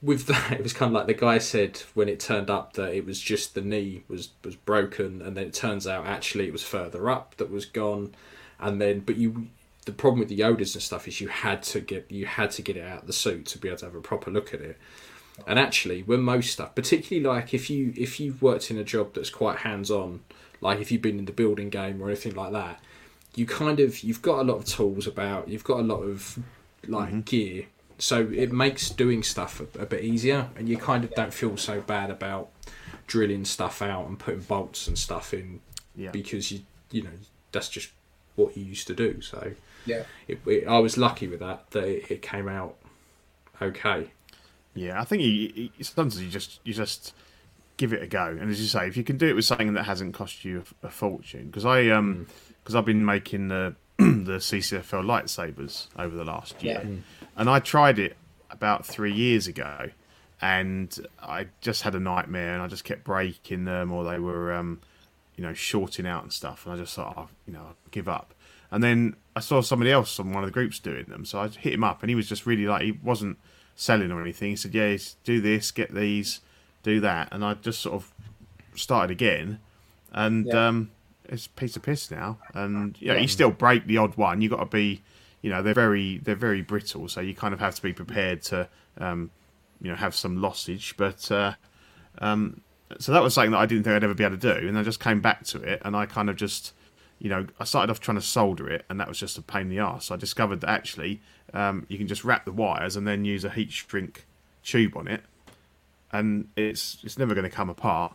[0.00, 2.94] with that, it was kind of like the guy said when it turned up that
[2.94, 6.52] it was just the knee was was broken, and then it turns out actually it
[6.52, 8.14] was further up that was gone,
[8.60, 9.48] and then but you
[9.84, 12.62] the problem with the Yodas and stuff is you had to get you had to
[12.62, 14.60] get it out of the suit to be able to have a proper look at
[14.60, 14.78] it.
[15.46, 19.14] And actually, when most stuff, particularly like if you if you've worked in a job
[19.14, 20.20] that's quite hands on,
[20.60, 22.80] like if you've been in the building game or anything like that,
[23.34, 26.38] you kind of you've got a lot of tools about, you've got a lot of
[26.86, 27.20] like mm-hmm.
[27.20, 27.66] gear,
[27.98, 31.56] so it makes doing stuff a, a bit easier, and you kind of don't feel
[31.56, 32.50] so bad about
[33.06, 35.60] drilling stuff out and putting bolts and stuff in
[35.96, 36.10] Yeah.
[36.10, 37.10] because you you know
[37.50, 37.90] that's just
[38.36, 39.20] what you used to do.
[39.20, 39.52] So
[39.86, 42.76] yeah it, it, I was lucky with that that it, it came out
[43.60, 44.10] okay.
[44.74, 45.30] Yeah, I think you,
[45.76, 47.14] you, sometimes you just you just
[47.76, 49.74] give it a go, and as you say, if you can do it with something
[49.74, 52.26] that hasn't cost you a, a fortune, because I um
[52.62, 56.90] because I've been making the the CCFL lightsabers over the last year, Yeah.
[57.36, 58.16] and I tried it
[58.50, 59.90] about three years ago,
[60.42, 64.52] and I just had a nightmare, and I just kept breaking them, or they were
[64.54, 64.80] um
[65.36, 68.08] you know shorting out and stuff, and I just thought, oh, you know, I'll give
[68.08, 68.34] up.
[68.70, 71.48] And then I saw somebody else on one of the groups doing them, so I
[71.48, 73.38] hit him up, and he was just really like he wasn't
[73.76, 74.50] selling or anything.
[74.50, 76.40] He said, "Yeah, do this, get these,
[76.82, 78.12] do that," and I just sort of
[78.74, 79.60] started again,
[80.12, 80.68] and Yeah.
[80.68, 80.90] um,
[81.28, 82.38] it's a piece of piss now.
[82.52, 84.40] And yeah, you still break the odd one.
[84.40, 85.02] You got to be,
[85.42, 88.42] you know, they're very they're very brittle, so you kind of have to be prepared
[88.42, 88.68] to
[88.98, 89.30] um,
[89.80, 90.94] you know have some lossage.
[90.96, 91.54] But uh,
[92.18, 92.60] um,
[92.98, 94.78] so that was something that I didn't think I'd ever be able to do, and
[94.78, 96.72] I just came back to it, and I kind of just
[97.18, 99.62] you know I started off trying to solder it, and that was just a pain
[99.62, 100.10] in the ass.
[100.10, 101.20] I discovered that actually
[101.52, 104.26] um, you can just wrap the wires and then use a heat shrink
[104.62, 105.22] tube on it,
[106.12, 108.14] and it's it's never going to come apart.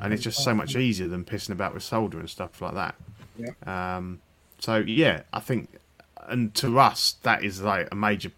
[0.00, 2.94] And it's just so much easier than pissing about with solder and stuff like that.
[3.36, 3.96] Yeah.
[3.96, 4.20] Um,
[4.58, 5.68] so yeah, I think,
[6.28, 8.30] and to us, that is like a major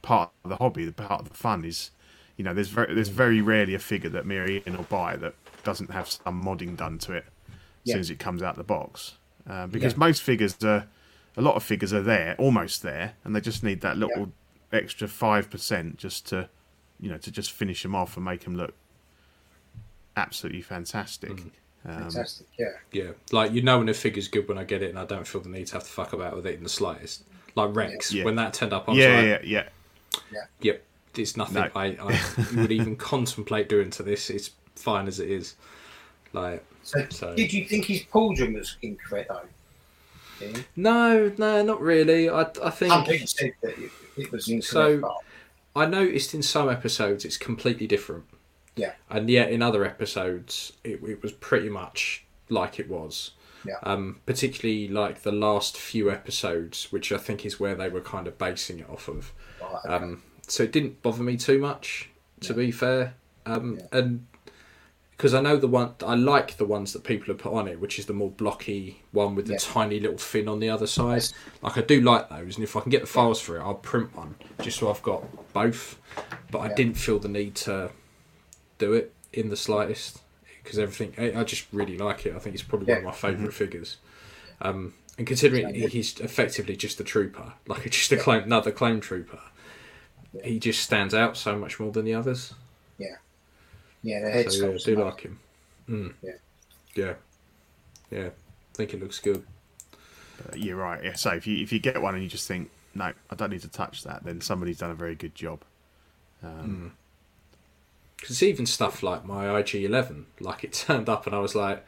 [0.00, 0.86] part of the hobby.
[0.86, 1.90] The part of the fun is,
[2.38, 5.34] you know, there's very there's very rarely a figure that me or will buy that
[5.64, 7.52] doesn't have some modding done to it as
[7.84, 7.92] Yeah.
[7.94, 9.14] soon as it comes out the box.
[9.46, 9.98] Uh, because Yeah.
[9.98, 10.86] most figures are,
[11.36, 14.32] a lot of figures are there, almost there, and they just need that little
[14.72, 16.48] extra five percent just to,
[17.00, 18.74] you know, to just finish them off and make them look
[20.16, 21.30] absolutely fantastic.
[21.30, 21.52] Um,
[21.84, 22.46] Fantastic.
[22.58, 22.66] Yeah.
[22.92, 25.26] Yeah, like you know when a figure's good when I get it, and I don't
[25.26, 27.24] feel the need to have to fuck about with it in the slightest.
[27.54, 28.24] Like Rex, Yeah.
[28.24, 29.68] when that turned up, I was yeah, like, yeah,
[30.32, 30.40] yeah.
[30.60, 30.84] "Yep,
[31.18, 31.70] it's nothing No.
[31.74, 32.20] I, I
[32.56, 34.30] would even contemplate doing to this.
[34.30, 35.54] It's fine as it is."
[36.32, 39.42] Like, So, So- did you think his pauldron was incorrect though?
[40.46, 40.64] Ian?
[40.76, 42.28] no, no, not really.
[42.30, 44.66] I, I think Some people said that it, it was incorrect.
[44.66, 45.16] So- but
[45.76, 48.24] I noticed in some episodes it's completely different,
[48.76, 53.32] yeah, and yet in other episodes it, it was pretty much like it was.
[53.64, 58.00] yeah, Um, particularly like the last few episodes, which I think is where they were
[58.00, 59.32] kind of basing it off of.
[59.60, 59.94] right, okay.
[59.94, 62.08] Um, so it didn't bother me too much,
[62.40, 63.14] to be fair.
[63.46, 64.26] Um, And
[65.12, 67.80] because I know the one, I like the ones that people have put on it,
[67.80, 69.58] which is the more blocky one with the Yeah.
[69.60, 71.24] tiny little fin on the other side.
[71.62, 73.74] Like I do like those, and if I can get the files for it, I'll
[73.74, 75.98] print one just so I've got both.
[76.50, 77.90] But I didn't feel the need to
[78.78, 80.20] do it in the slightest
[80.62, 81.14] because everything.
[81.18, 82.34] I, I just really like it.
[82.36, 83.96] I think it's probably one of my favorite figures.
[84.60, 89.40] Um, and considering he's effectively just a trooper, like just a clone, another clone trooper,
[90.44, 92.54] he just stands out so much more than the others.
[92.98, 93.16] yeah,
[94.02, 94.20] yeah.
[94.20, 95.04] The head So yeah, I do nice.
[95.04, 95.40] like him.
[95.88, 96.14] Mm.
[96.22, 96.32] Yeah.
[96.94, 97.14] yeah,
[98.10, 98.26] yeah.
[98.26, 99.44] I think it looks good.
[99.94, 101.02] Uh, You're right.
[101.02, 101.14] Yeah.
[101.14, 103.62] So if you if you get one and you just think, no, I don't need
[103.62, 105.62] to touch that, then somebody's done a very good job.
[106.42, 106.92] Um,
[108.16, 111.84] Because even stuff like my IG11, like it turned up and I was like,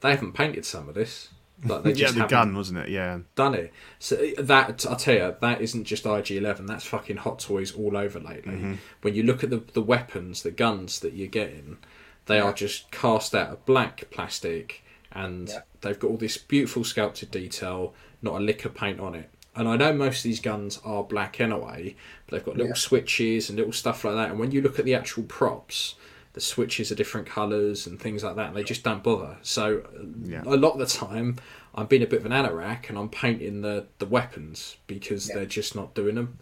[0.00, 1.28] they haven't painted some of this.
[1.64, 2.88] Like they yeah, just the gun wasn't it?
[2.88, 3.20] Yeah.
[3.36, 3.72] done it.
[3.98, 6.66] So that I tell you, that isn't just IG11.
[6.66, 8.54] That's fucking Hot Toys all over lately.
[8.54, 8.74] Mm-hmm.
[9.02, 11.78] When you look at the the weapons, the guns that you're getting,
[12.26, 15.60] they are just cast out of black plastic, and Yeah.
[15.82, 19.28] they've got all this beautiful sculpted detail, not a lick of paint on it.
[19.54, 21.94] And I know most of these guns are black anyway,
[22.26, 22.74] but they've got little Yeah.
[22.74, 24.30] switches and little stuff like that.
[24.30, 25.94] And when you look at the actual props,
[26.34, 28.48] the switches are different colours and things like that.
[28.48, 29.36] And they just don't bother.
[29.42, 29.82] So
[30.22, 30.42] Yeah.
[30.46, 31.36] a lot of the time,
[31.74, 35.36] I'm being a bit of an anorak and I'm painting the, the weapons because Yeah.
[35.36, 36.38] they're just not doing them.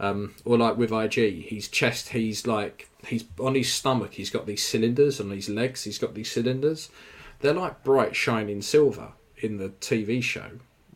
[0.00, 4.14] Um, or like with IG, his chest, he's like he's on his stomach.
[4.14, 5.84] He's got these cylinders on his legs.
[5.84, 6.90] He's got these cylinders.
[7.40, 10.50] They're like bright shining silver in the TV show,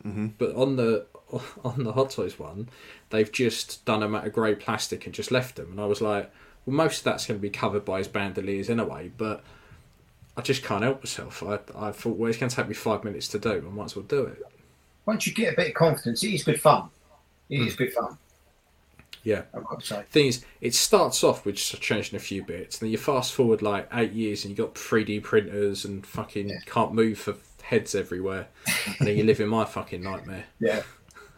[0.05, 0.27] mm-hmm.
[0.37, 1.05] but on the
[1.63, 2.67] on the Hot Toys one,
[3.09, 5.71] they've just done them out of grey plastic and just left them.
[5.71, 6.29] And I was like,
[6.65, 9.43] well, most of that's going to be covered by his bandoliers anyway, but.
[10.37, 11.43] I just can't help myself.
[11.43, 13.51] I, I thought, well, it's going to take me five minutes to do.
[13.67, 14.41] I might as well do it.
[15.05, 16.89] Once you get a bit of confidence, it is good fun.
[17.49, 17.67] It Hmm.
[17.67, 18.17] is good fun.
[19.23, 19.41] Yeah.
[19.53, 22.85] I've got to thing is, it starts off with just changing a few bits, and
[22.85, 26.59] then you fast forward like eight years, and you got 3D printers and fucking Yeah.
[26.65, 28.47] can't move for heads everywhere,
[28.99, 30.45] and then you live in my fucking nightmare.
[30.61, 30.83] Yeah.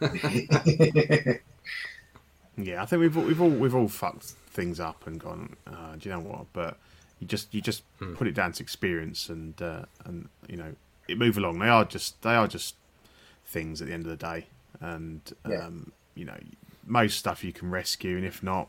[2.56, 5.56] Yeah, I think we've all, we've all we've all fucked things up and gone.
[5.66, 6.46] Uh, do you know what?
[6.52, 6.76] But
[7.18, 8.14] you just you just Hmm.
[8.14, 10.74] put it down to experience and uh, and you know
[11.08, 11.58] it move along.
[11.58, 12.76] They are just they are just
[13.46, 14.46] things at the end of the day,
[14.80, 15.66] and Yeah.
[15.66, 16.38] um, you know
[16.86, 18.68] most stuff you can rescue, and if not,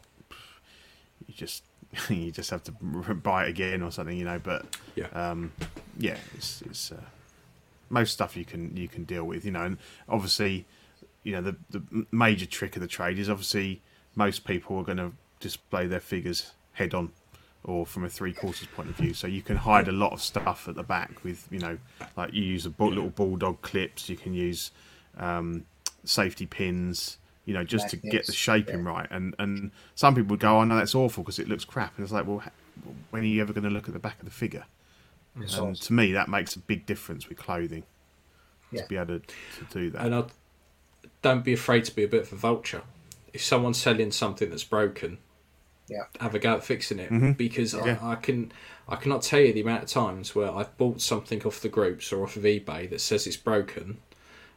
[1.27, 1.63] you just
[2.09, 4.17] you just have to buy it again or something.
[4.17, 4.65] You know, but
[4.95, 5.07] Yeah.
[5.07, 5.51] um,
[5.97, 7.01] yeah, it's, it's uh,
[7.89, 9.45] most stuff you can you can deal with.
[9.45, 9.77] You know, and
[10.07, 10.65] obviously,
[11.23, 13.81] you know the the major trick of the trade is obviously
[14.15, 15.11] most people are going to
[15.43, 17.11] display their figures head on
[17.63, 19.13] or from a three quarters point of view.
[19.13, 21.77] So you can hide a lot of stuff at the back with you know
[22.17, 24.09] like you use a bull, little bulldog clips.
[24.09, 24.71] You can use
[25.17, 25.65] um,
[26.03, 27.17] safety pins.
[27.45, 30.63] You know, just to get the shaping right, and and some people would go, "Oh
[30.63, 32.41] no, that's awful because it looks crap." And it's like, well,
[33.09, 34.63] when are you ever going to look at the back of the figure?
[35.35, 37.83] And to me, that makes a big difference with clothing
[38.71, 38.83] Yeah.
[38.83, 39.25] to be able to,
[39.59, 40.05] to do that.
[40.05, 40.23] And I
[41.21, 42.83] don't be afraid to be a bit of a vulture.
[43.33, 45.17] If someone's selling something that's broken,
[45.93, 46.03] Yeah.
[46.19, 47.97] have a go at fixing it because Yeah.
[48.01, 48.51] I, I can
[48.87, 52.11] I cannot tell you the amount of times where I've bought something off the groups
[52.11, 53.99] or off of eBay that says it's broken,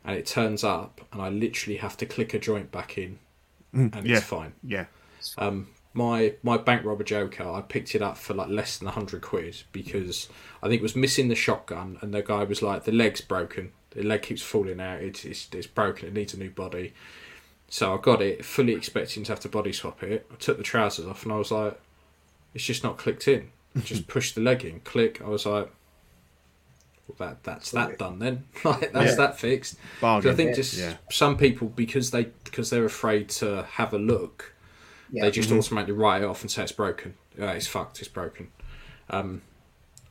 [0.04, 3.18] and it turns up, and I literally have to click a joint back in,
[3.72, 4.16] and yeah.
[4.16, 4.54] it's fine.
[4.64, 4.86] yeah,
[5.38, 9.22] Um, my my bank robber Joker, I picked it up for like less than hundred
[9.22, 10.28] quid because
[10.62, 13.72] I think it was missing the shotgun, and the guy was like, the leg's broken,
[13.90, 16.94] the leg keeps falling out, it's it's, it's broken, it needs a new body.
[17.68, 20.26] So I got it, fully expecting to have to body swap it.
[20.32, 21.78] I took the trousers off, and I was like,
[22.54, 23.50] it's just not clicked in.
[23.84, 25.20] Just pushed the leg in, click.
[25.20, 25.70] I was like.
[27.06, 28.44] Well, that that's that done then.
[28.64, 29.14] like that's Yeah.
[29.16, 29.76] that fixed.
[30.00, 30.32] Bargain.
[30.32, 30.94] I think just Yeah.
[31.10, 34.54] some people because they because they're afraid to have a look,
[35.12, 35.22] Yeah.
[35.24, 37.14] they just automatically write it off and say it's broken.
[37.38, 38.00] Yeah, it's fucked.
[38.00, 38.48] It's broken.
[39.10, 39.42] Um,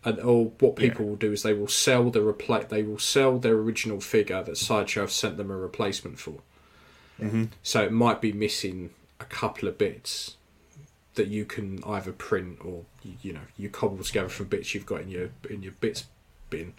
[0.05, 3.39] and or what people will do is they will sell the repla- They will sell
[3.39, 6.35] their original figure that Sideshow have sent them a replacement for.
[7.19, 7.45] Mm-hmm.
[7.63, 10.37] So it might be missing a couple of bits
[11.15, 14.85] that you can either print or you, you know you cobble together from bits you've
[14.85, 16.05] got in your in your bits
[16.49, 16.73] bin,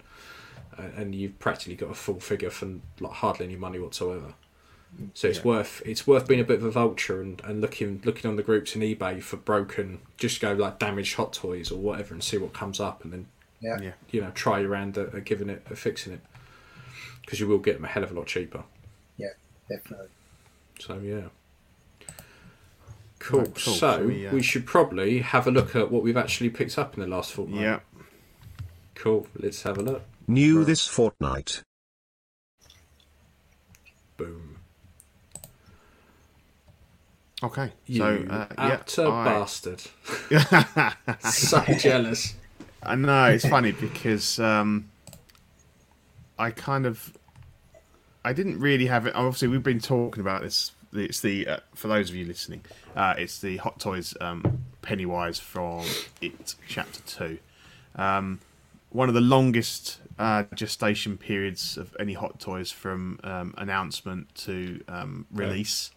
[0.77, 2.67] and you've practically got a full figure for
[2.99, 4.33] like hardly any money whatsoever.
[5.13, 8.29] So it's worth it's worth being a bit of a vulture and, and looking looking
[8.29, 12.13] on the groups in eBay for broken just go like damaged hot toys or whatever
[12.13, 13.27] and see what comes up and then
[13.59, 13.77] yeah.
[13.81, 13.91] Yeah.
[14.09, 16.21] you know try your hand at, at giving it at fixing it
[17.21, 18.63] because you will get them a hell of a lot cheaper.
[19.17, 19.33] Yeah,
[19.69, 20.07] definitely.
[20.79, 21.21] So yeah.
[23.19, 23.39] Cool.
[23.41, 23.73] Right, cool.
[23.73, 26.77] So Shall we, we, uh, should probably have a look at what we've actually picked
[26.77, 27.61] up in the last fortnight.
[27.61, 27.79] Yeah.
[28.95, 29.27] Cool.
[29.35, 30.03] Let's have a look.
[30.27, 31.63] New this fortnight.
[34.17, 34.57] Boom.
[37.43, 37.71] Okay.
[37.85, 39.81] You so uh, yeah, utter I- bastard.
[41.31, 42.35] so jealous.
[42.83, 44.89] I know it's funny because um,
[46.39, 47.13] I kind of
[48.27, 49.15] I didn't really have it.
[49.15, 50.73] Obviously, we've been talking about this.
[50.91, 52.61] It's the uh, for those of you listening,
[52.93, 55.85] uh, it's the Hot Toys um, Pennywise from
[56.19, 57.37] It Chapter Two.
[57.95, 58.41] Um,
[58.89, 64.83] one of the longest uh, gestation periods of any Hot Toys from um, announcement to
[64.89, 65.91] um, release,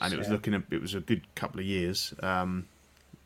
[0.00, 0.34] and it was Yeah.
[0.34, 0.54] looking.
[0.54, 2.14] At, it was a good couple of years.
[2.22, 2.66] Um,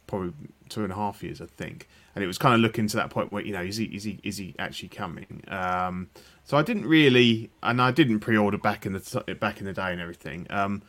[0.07, 0.33] probably
[0.71, 1.89] two and a half years, I think.
[2.15, 4.03] And it was kind of looking to that point where you know is he is
[4.05, 5.45] he is he actually coming?
[5.49, 6.11] Um,
[6.45, 9.73] so I didn't really, and I didn't pre-order back in the t- back in the
[9.73, 10.47] day and everything.
[10.51, 10.83] Um,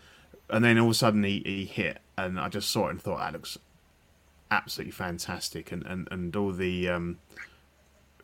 [0.49, 3.01] and then all of a sudden he, he hit, and I just saw it and
[3.01, 3.57] thought that looks
[4.49, 7.19] absolutely fantastic, and and and all the um,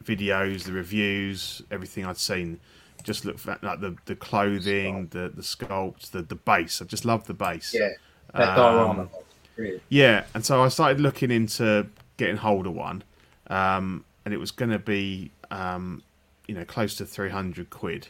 [0.03, 2.59] videos, the reviews, everything I'd seen.
[3.03, 6.81] Just looked fa- like the, the clothing, the the sculpt, the the base.
[6.81, 7.73] I just love the base.
[7.73, 7.89] Yeah,
[8.33, 9.09] that Um, diorama.
[9.55, 9.81] Really.
[9.89, 11.87] Yeah, and so I started looking into
[12.17, 13.03] getting hold of one,
[13.47, 16.03] um, and it was going to be, um,
[16.47, 18.09] you know, close to three hundred quid.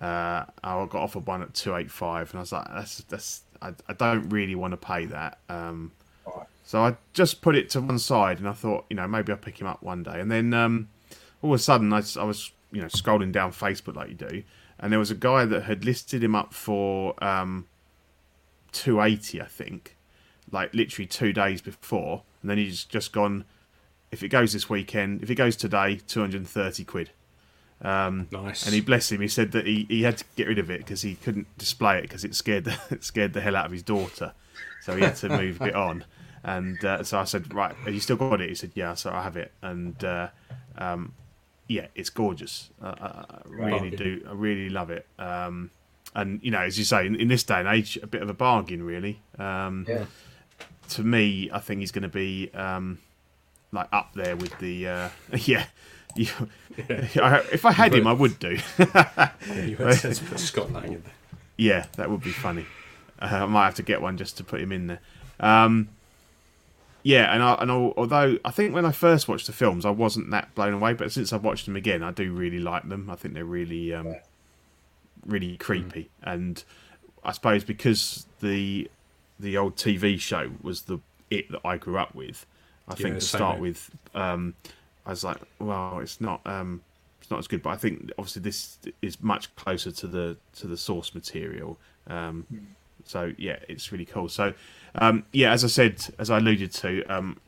[0.00, 3.42] Uh, I got offered one at two eight five, and I was like, that's that's
[3.60, 5.38] I, I don't really want to pay that.
[5.48, 5.92] Um,
[6.26, 6.46] Right.
[6.64, 9.38] so I just put it to one side, and I thought, you know, maybe I'll
[9.38, 10.20] pick him up one day.
[10.20, 10.88] And then um,
[11.42, 14.42] all of a sudden, I, I was, you know, scrolling down Facebook like you do,
[14.78, 17.66] and there was a guy that had listed him up for um,
[18.70, 19.96] two eighty, I think,
[20.52, 23.44] like literally two days before, and then he's just gone.
[24.10, 27.10] If it goes this weekend, if it goes today, two hundred and thirty quid.
[27.82, 28.66] Um, Nice.
[28.66, 29.22] and he bless him.
[29.22, 31.96] He said that he, he had to get rid of it because he couldn't display
[31.98, 34.32] it because it scared the, it scared the hell out of his daughter.
[34.82, 36.04] So he had to move it on.
[36.44, 38.48] And uh, so I said, right, have you still got it?
[38.50, 38.94] He said, yeah.
[38.94, 40.28] So I have it, and uh,
[40.76, 41.14] um,
[41.68, 42.70] yeah, it's gorgeous.
[42.82, 44.26] Uh, I, I really do.
[44.28, 45.06] I really love it.
[45.18, 45.70] Um,
[46.14, 48.28] and you know, as you say, in, in this day and age, a bit of
[48.28, 49.20] a bargain, really.
[49.38, 50.04] Um, Yeah.
[50.90, 52.98] To me, I think he's going to be um,
[53.72, 55.64] like up there with the uh, yeah.
[56.18, 58.58] I- if I had him, I would do.
[58.78, 59.30] Yeah,
[59.64, 61.12] you had to put Scott Lang in there.
[61.56, 62.66] Yeah, that would be funny.
[63.20, 65.00] Uh, I might have to get one just to put him in there.
[65.38, 65.88] Um,
[67.02, 69.90] yeah, and I, and al- although I think when I first watched the films, I
[69.90, 73.08] wasn't that blown away, but since I've watched them again, I do really like them.
[73.10, 74.16] I think they're really, um,
[75.24, 76.62] really creepy, and
[77.22, 78.90] I suppose because the
[79.40, 82.46] the old TV show was the it that I grew up with.
[82.88, 83.62] I think Yeah, to start here.
[83.62, 84.54] with, um,
[85.06, 86.40] I was like, well, it's not.
[86.44, 86.82] Um,
[87.20, 90.66] it's not as good, but I think obviously this is much closer to the to
[90.66, 91.78] the source material.
[92.06, 92.46] Um,
[93.04, 94.28] so yeah, it's really cool.
[94.28, 94.54] So
[94.94, 97.38] um, yeah, as I said, as I alluded to, um,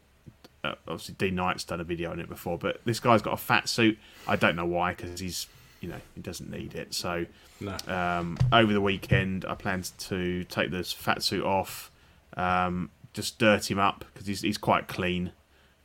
[0.63, 3.39] uh, obviously Dean Knight's done a video on it before, but this guy's got a
[3.39, 3.99] fat suit.
[4.29, 5.47] I don't know why, because he's
[5.81, 6.95] you know he doesn't need it.
[6.95, 7.27] So
[7.63, 7.77] No.
[7.95, 11.91] um, over the weekend, I planned to take this fat suit off,
[12.37, 15.33] um, just dirt him up because he's he's quite clean.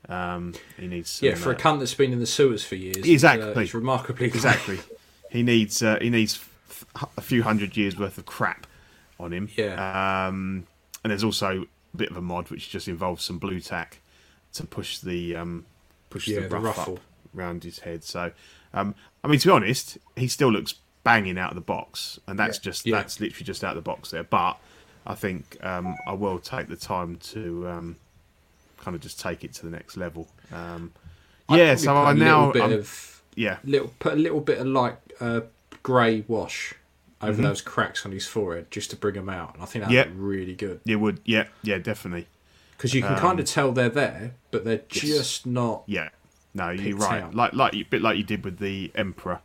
[0.10, 2.76] Um, he needs some, Yeah, for a uh, cunt that's been in the sewers for
[2.76, 2.98] years.
[3.08, 3.52] Exactly.
[3.52, 4.36] Uh, he's remarkably clean.
[4.38, 4.80] exactly.
[5.30, 6.36] he needs uh, he needs
[6.70, 6.86] f-
[7.18, 8.66] a few hundred years worth of crap
[9.20, 9.50] on him.
[9.56, 10.28] Yeah.
[10.28, 10.66] Um,
[11.04, 14.00] and there's also a bit of a mod which just involves some blue tack
[14.54, 15.66] to push the um,
[16.10, 16.94] push Yeah, the the ruffle.
[16.96, 17.00] up
[17.36, 18.04] around his head.
[18.06, 18.32] So,
[18.74, 20.76] um, I mean, to be honest, he still looks
[21.08, 22.64] banging out of the box, and that's Yeah.
[22.64, 22.96] just Yeah.
[22.98, 24.24] that's literally just out of the box there.
[24.24, 24.58] But
[25.06, 27.96] I think um, I will take the time to um,
[28.78, 30.28] kind of just take it to the next level.
[30.52, 30.92] Um,
[31.50, 34.58] yeah, so put I a now bit I'm- of yeah little put a little bit
[34.60, 35.42] of like uh,
[35.84, 36.74] grey wash
[37.22, 37.42] over Mm-hmm.
[37.44, 39.54] those cracks on his forehead just to bring them out.
[39.56, 40.04] And I think that'd Yeah.
[40.06, 42.28] be really good it would yeah yeah definitely
[42.76, 45.84] because you can Um, kind of tell they're there, but they're just not.
[45.88, 46.10] yeah
[46.54, 47.34] no you're right out.
[47.34, 49.40] like like a bit like you did with the Emperor.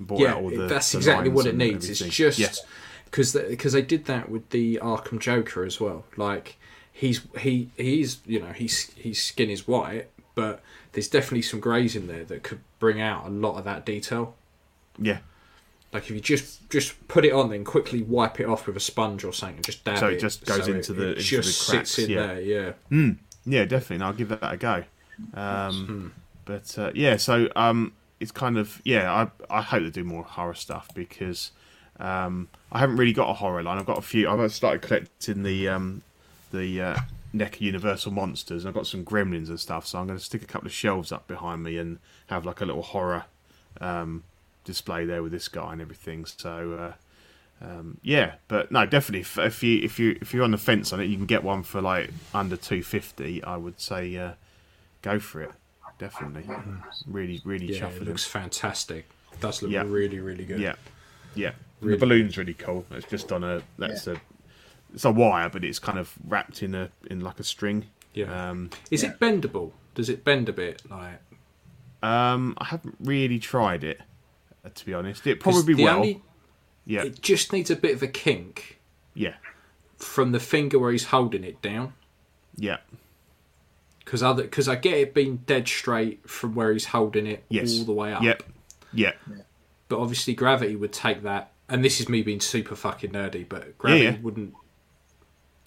[0.00, 1.88] Brought Yeah, out all the, that's the exactly what it needs.
[1.90, 2.10] It's everything.
[2.14, 2.48] just yeah.
[3.04, 6.04] because because they did that with the Arkham Joker as well.
[6.16, 6.56] Like
[6.92, 11.94] he's he he's you know he's his skin is white, but there's definitely some greys
[11.94, 14.34] in there that could bring out a lot of that detail.
[14.98, 15.18] yeah
[15.92, 18.80] Like if you just just put it on, then quickly wipe it off with a
[18.80, 20.20] sponge or something, and just dab So it it.
[20.20, 22.26] just goes so into it, the- it into just the cracks, sits in yeah.
[22.26, 22.40] there.
[22.40, 23.12] Yeah,
[23.44, 23.96] Yeah, definitely.
[23.96, 24.84] And I'll give that a go.
[25.34, 26.06] Um, Hmm.
[26.46, 29.12] But uh, yeah, so um, it's kind of yeah.
[29.12, 31.50] I I hope they do more horror stuff because
[31.98, 33.78] um, I haven't really got a horror line.
[33.78, 34.28] I've got a few.
[34.28, 36.02] I've started collecting the um,
[36.52, 36.96] the uh,
[37.32, 38.66] Universal monsters.
[38.66, 39.86] I've got some Gremlins and stuff.
[39.86, 42.60] So I'm going to stick a couple of shelves up behind me and have like
[42.60, 43.24] a little horror
[43.80, 44.24] um,
[44.64, 46.24] display there with this guy and everything.
[46.26, 46.72] So.
[46.72, 46.92] Uh,
[47.62, 49.20] um, yeah, but no, definitely.
[49.20, 51.44] If, if you if you if you're on the fence on it, you can get
[51.44, 53.44] one for like under two fifty.
[53.44, 54.32] I would say uh,
[55.02, 55.52] go for it.
[56.00, 56.52] Definitely,
[57.06, 59.04] really, really yeah, chuffed it with looks fantastic.
[59.32, 59.84] It does look Yeah.
[59.86, 60.58] really really good.
[60.60, 60.74] Yeah,
[61.34, 61.52] yeah.
[61.80, 61.96] Really.
[61.96, 62.84] The balloon's really cool.
[62.90, 64.20] It's just on a that's a
[64.94, 67.84] it's a wire, but it's kind of wrapped in a in like a string.
[68.14, 68.50] yeah.
[68.50, 69.72] Um, Is it bendable?
[69.94, 70.82] Does it bend a bit?
[70.90, 71.20] Like
[72.02, 74.00] um, I haven't really tried it
[74.64, 75.26] uh, to be honest.
[75.26, 75.90] It probably the will.
[75.96, 76.22] only-
[76.86, 78.80] yeah, it just needs a bit of a kink
[79.14, 79.34] yeah,
[79.98, 81.92] from the finger where he's holding it down.
[82.56, 82.78] yeah.
[84.10, 87.78] Because other because I get it being dead straight from where he's holding it Yes.
[87.78, 88.24] all the way up.
[88.24, 88.42] Yep.
[88.92, 89.12] Yeah.
[89.88, 93.78] But obviously gravity would take that, and this is me being super fucking nerdy, but
[93.78, 94.16] gravity yeah.
[94.20, 94.54] wouldn't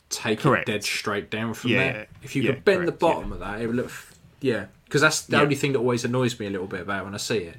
[0.10, 0.68] take Correct.
[0.68, 2.08] it dead straight down from Yeah, there.
[2.22, 3.86] If you yeah, could bend the correct, bottom of that, it would look.
[3.86, 5.44] f- Yeah, because that's the Yeah.
[5.44, 7.58] only thing that always annoys me a little bit about when I see it.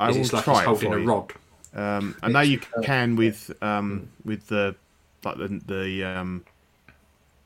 [0.00, 1.32] I Is it's like try he's it holding a rod.
[1.74, 4.76] Um, I know you can with um, with the
[5.24, 6.44] like the the um,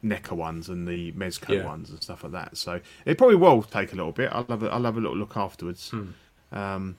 [0.07, 1.64] NECA ones and the Mezco Yeah.
[1.64, 2.57] ones and stuff like that.
[2.57, 4.30] So it probably will take a little bit.
[4.32, 5.90] I'll have a, I'll have a little look afterwards.
[5.90, 6.11] Hmm.
[6.52, 6.96] Um,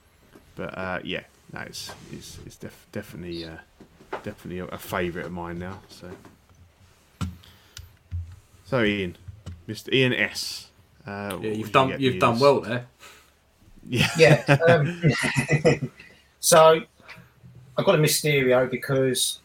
[0.55, 3.57] but uh, yeah, no, it's it's, it's def- definitely uh,
[4.23, 5.79] definitely a, a favourite of mine now.
[5.89, 6.09] So
[8.65, 9.15] so Ian,
[9.67, 9.93] Mr.
[9.93, 10.69] Ian S.
[11.05, 12.87] Uh, Yeah, you've done get you've done well there.
[13.87, 14.57] Yeah, Yeah.
[14.67, 15.01] Um,
[16.39, 16.81] so
[17.77, 19.39] I got a Mysterio because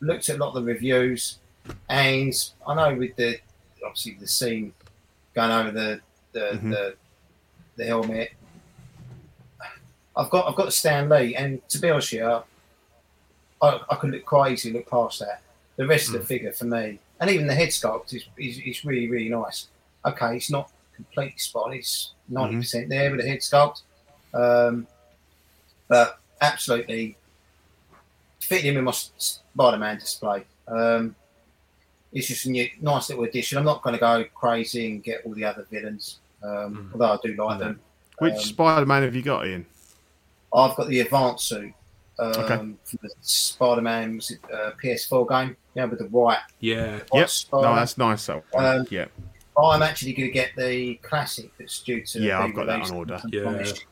[0.00, 1.38] looked at a lot of the reviews,
[1.88, 2.32] and
[2.66, 3.38] I know with the
[3.84, 4.72] obviously the scene
[5.34, 6.00] going over the
[6.32, 6.70] the Mhm.
[6.70, 6.94] the,
[7.76, 8.32] the helmet.
[10.16, 12.42] I've got I've got Stan Lee, and to be honest, I,
[13.62, 15.42] I could look quite easily look past that.
[15.76, 18.84] The rest of the figure for me, and even the head sculpt is, is, is
[18.84, 19.68] really really nice.
[20.04, 21.72] Okay, it's not completely spot.
[21.74, 23.82] It's 90 percent there with the head sculpt,
[24.34, 24.88] um,
[25.86, 27.16] but absolutely
[28.40, 30.44] fit him in my Spider-Man display.
[30.66, 31.14] Um,
[32.12, 33.58] it's just a new, nice little addition.
[33.58, 37.18] I'm not going to go crazy and get all the other villains, um, although I
[37.22, 37.80] do like them.
[38.18, 39.66] which Um, Spider-Man have you got, Ian?
[40.54, 41.72] I've got the advanced suit
[42.18, 42.56] um, Okay.
[42.56, 44.20] from the Spider-Man
[44.52, 46.38] uh, PS4 game, yeah, with the white.
[46.60, 46.98] Yeah.
[47.10, 47.28] white Yep.
[47.30, 47.68] Spider.
[47.68, 48.26] No, that's nice.
[48.26, 48.42] That.
[48.54, 49.06] Um, yeah.
[49.60, 52.20] I'm actually going to get the classic that's due to.
[52.20, 53.20] Yeah, I've got that on order.
[53.30, 53.50] Yeah.
[53.50, 53.86] next year.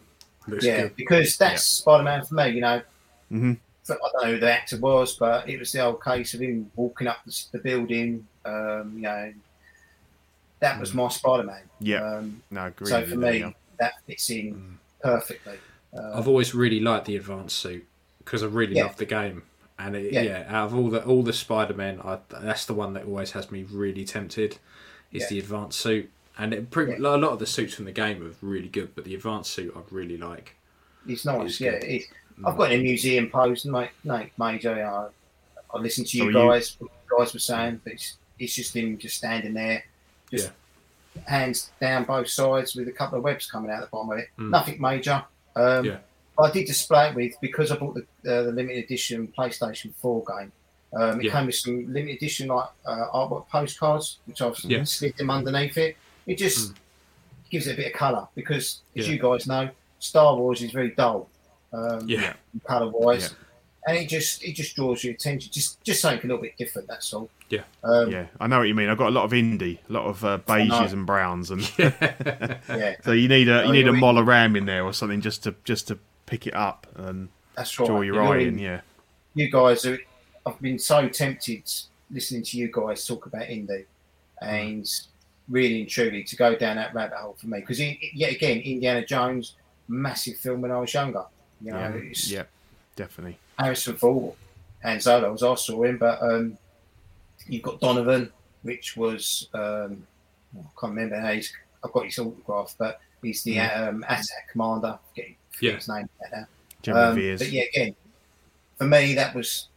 [0.49, 0.97] Looks yeah, good.
[0.97, 2.49] because that's Spider-Man for me.
[2.51, 2.83] You know,
[3.33, 3.59] Mhm.
[3.95, 6.70] I don't know who the actor was, but it was the old case of him
[6.76, 8.26] walking up the, the building.
[8.45, 9.32] Um, you know,
[10.61, 11.62] that was my Spider-Man.
[11.80, 12.03] Yeah.
[12.16, 12.87] Um, No, agree.
[12.89, 13.51] so with for you there, me, yeah.
[13.78, 15.59] that fits in perfectly.
[15.97, 17.87] Uh, I've always really liked the advanced suit
[18.18, 18.84] because I really Yeah.
[18.87, 19.43] love the game.
[19.78, 20.22] And it, Yeah.
[20.22, 20.45] yeah.
[20.49, 23.64] out of all the all the Spider Men, that's the one that always has me
[23.70, 24.59] really tempted.
[25.12, 25.28] Is Yeah.
[25.28, 26.99] the advanced suit, and it, pretty, Yeah.
[26.99, 29.72] a lot of the suits from the game are really good, but the advanced suit
[29.76, 30.57] I really like.
[31.07, 31.78] It's nice, It's yeah.
[31.78, 32.03] good.
[32.45, 33.91] I've got in a museum pose, mate.
[34.05, 34.72] Mate, major.
[34.84, 35.09] I,
[35.74, 36.76] I listened to you you- guys.
[36.78, 39.84] What you guys were saying, but it's, it's just him just standing there,
[40.30, 40.51] just
[41.26, 44.28] hands down both sides with a couple of webs coming out the bottom of it.
[44.39, 44.51] Mm.
[44.51, 45.24] Nothing major.
[45.55, 45.99] Um, Yeah.
[46.39, 50.22] I did display it with because I bought the, uh, the limited edition PlayStation 4
[50.39, 50.53] game.
[50.95, 51.32] Um, it Yeah.
[51.32, 54.84] came with some limited edition like uh, artwork postcards, which I've Yeah.
[54.84, 55.97] slid them underneath it.
[56.26, 56.74] It just
[57.51, 59.14] gives it a bit of colour because, as Yeah.
[59.14, 61.30] you guys know, Star Wars is very dull,
[61.73, 62.35] um, Yeah,
[62.67, 63.89] colour wise, Yeah.
[63.89, 65.51] and it just it just draws your attention.
[65.53, 66.89] Just just something a little bit different.
[66.89, 67.29] That's all.
[67.49, 67.62] Yeah.
[67.85, 68.89] Um, Yeah, I know what you mean.
[68.89, 72.97] I've got a lot of indie, a lot of uh, beiges and browns, and yeah.
[73.05, 75.21] so you need a you Oh, need a you're- Mola Ram in there or something
[75.21, 77.87] just to just to pick it up and That's right.
[77.87, 78.59] draw your You know, eye in.
[78.59, 78.81] Yeah,
[79.35, 79.99] you guys are.
[80.45, 81.62] I've been so tempted
[82.11, 83.85] listening to you guys talk about Indy,
[84.41, 84.89] and
[85.49, 89.05] really and truly to go down that rabbit hole for me because yet again, Indiana
[89.07, 89.55] Jones,
[89.89, 91.25] massive film when I was younger.
[91.61, 92.43] You know, Yeah, it's yeah,
[92.97, 93.39] definitely.
[93.59, 94.35] Harrison Ford,
[94.83, 96.59] Han Solo, as I saw him, but um,
[97.47, 98.31] you've got Donovan,
[98.63, 100.07] which was um,
[100.57, 101.53] I can't remember how he's.
[101.85, 104.99] I've got his autograph, but he's the um, AT-AT commander.
[105.15, 105.73] Getting Yeah.
[105.73, 106.47] his name out.
[106.83, 107.41] Jimmy Um, Veers.
[107.41, 107.95] but yeah, again,
[108.77, 109.69] for me, that was,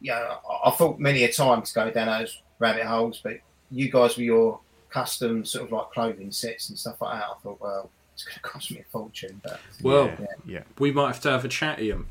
[0.00, 3.38] yeah, I, I thought many a time to go down those rabbit holes, but
[3.70, 4.60] you guys with your
[4.90, 8.34] custom sort of like clothing sets and stuff like that, I thought, well, it's going
[8.34, 9.40] to cost me a fortune.
[9.44, 10.62] But Well, yeah, yeah.
[10.78, 12.06] we might have to have a chat, Ian,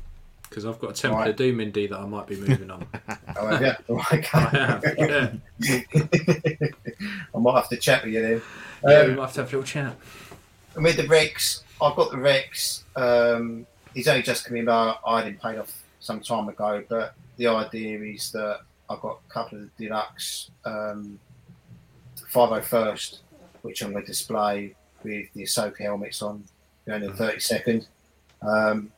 [0.48, 1.30] because I've got a Temple Right.
[1.30, 2.86] of Doom Indy that I might be moving on.
[3.34, 5.32] however, right, I have, yeah.
[7.34, 8.42] I might have to chat with you then.
[8.84, 9.96] yeah, we Um, might have to have a little chat.
[10.76, 12.84] And with the Rex, I've got the Rex.
[12.94, 16.84] Um, he's only just come in, but I had him paid off some time ago.
[16.88, 21.18] But the idea is that I've got a couple of the deluxe um,
[22.32, 23.18] 501st,
[23.62, 24.74] which I'm going to display
[25.06, 26.42] with the Ahsoka helmets on
[26.84, 27.86] during the 30 second.
[28.42, 28.90] Um,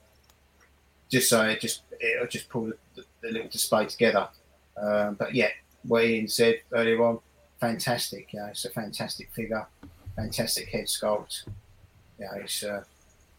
[1.10, 4.28] just so it just it'll just pull the, the little display together.
[4.76, 5.50] Um, but yeah,
[5.82, 7.18] what Ian said earlier on,
[7.60, 8.32] fantastic.
[8.32, 9.66] You know, it's a fantastic figure,
[10.16, 11.46] fantastic head sculpt.
[12.18, 12.84] Yeah, it's a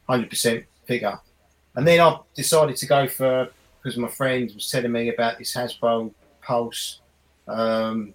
[0.08, 1.20] hundred percent figure.
[1.76, 3.50] And then I decided to go for
[3.82, 6.12] because my friend was telling me about this Hasbro
[6.42, 7.00] Pulse.
[7.48, 8.14] Um,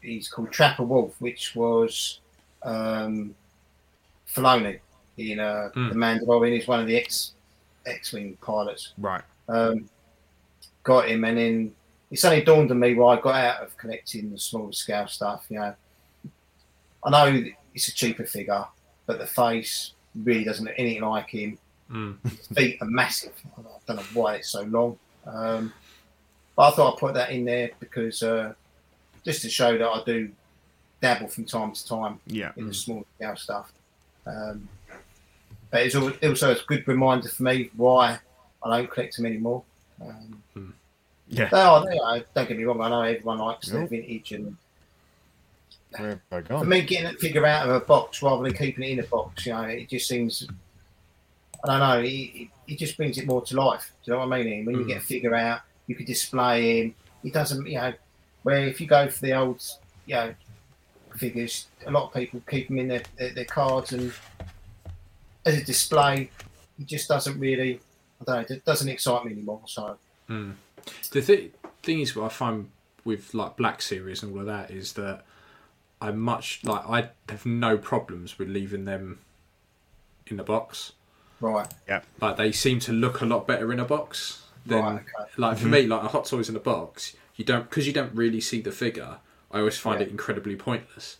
[0.00, 2.20] he's called Trapper Wolf, which was
[2.62, 3.34] um,
[4.36, 4.80] Filoni
[5.16, 5.88] in uh, Mm.
[5.90, 6.52] the Mandalorian.
[6.54, 7.32] He's one of the X
[7.86, 9.22] X-wing pilots Right.
[9.48, 9.88] um,
[10.82, 11.74] got him, and then
[12.10, 15.46] it suddenly dawned on me why I got out of collecting the small scale stuff.
[15.48, 15.74] You know,
[17.04, 18.64] I know it's a cheaper figure,
[19.06, 21.58] but the face really doesn't look anything like him.
[21.90, 22.16] Mm.
[22.28, 23.32] His feet are massive.
[23.56, 24.98] I don't know why it's so long.
[25.26, 25.72] Um,
[26.56, 28.54] but I thought I'd put that in there because uh,
[29.24, 30.30] just to show that I do
[31.00, 32.50] dabble from time to time Yeah.
[32.56, 33.72] in the small scale stuff.
[34.26, 34.68] Um,
[35.70, 38.18] but it's al- also a good reminder for me why
[38.62, 39.62] I don't collect them anymore.
[40.00, 40.42] Um,
[41.28, 41.48] Yeah.
[41.50, 43.90] they are, they are, don't get me wrong, I know everyone likes their Nope.
[43.90, 44.32] vintage.
[44.32, 44.56] And
[45.98, 48.84] Where have I for me, getting that figure out of a box rather than keeping
[48.84, 50.46] it in a box, you know, it just seems,
[51.64, 53.92] I don't know, it, it, it just brings it more to life.
[54.04, 54.64] Do you know what I mean?
[54.64, 54.88] When you Mm.
[54.88, 56.94] get a figure out, you could display him.
[57.24, 57.92] It doesn't, you know,
[58.42, 59.62] where if you go for the old,
[60.06, 60.34] you know,
[61.16, 64.12] figures, a lot of people keep them in their, their, their cards and
[65.44, 66.30] as a display,
[66.80, 67.80] it just doesn't really,
[68.20, 69.62] I don't know, it doesn't excite me anymore.
[69.66, 69.96] So,
[70.28, 70.54] Mm.
[71.12, 71.52] The th-
[71.84, 72.68] thing is, what I find
[73.04, 75.22] with like Black Series and all of that is that
[76.00, 79.20] I'm much like I have no problems with leaving them
[80.26, 80.92] in the box.
[81.40, 82.00] right, Yeah.
[82.20, 85.30] Like they seem to look a lot better in a box than right, okay.
[85.36, 87.14] like for me, like a Hot Toys in a box.
[87.36, 89.18] You don't because you don't really see the figure.
[89.52, 90.06] I always find Yeah.
[90.06, 91.18] it incredibly pointless.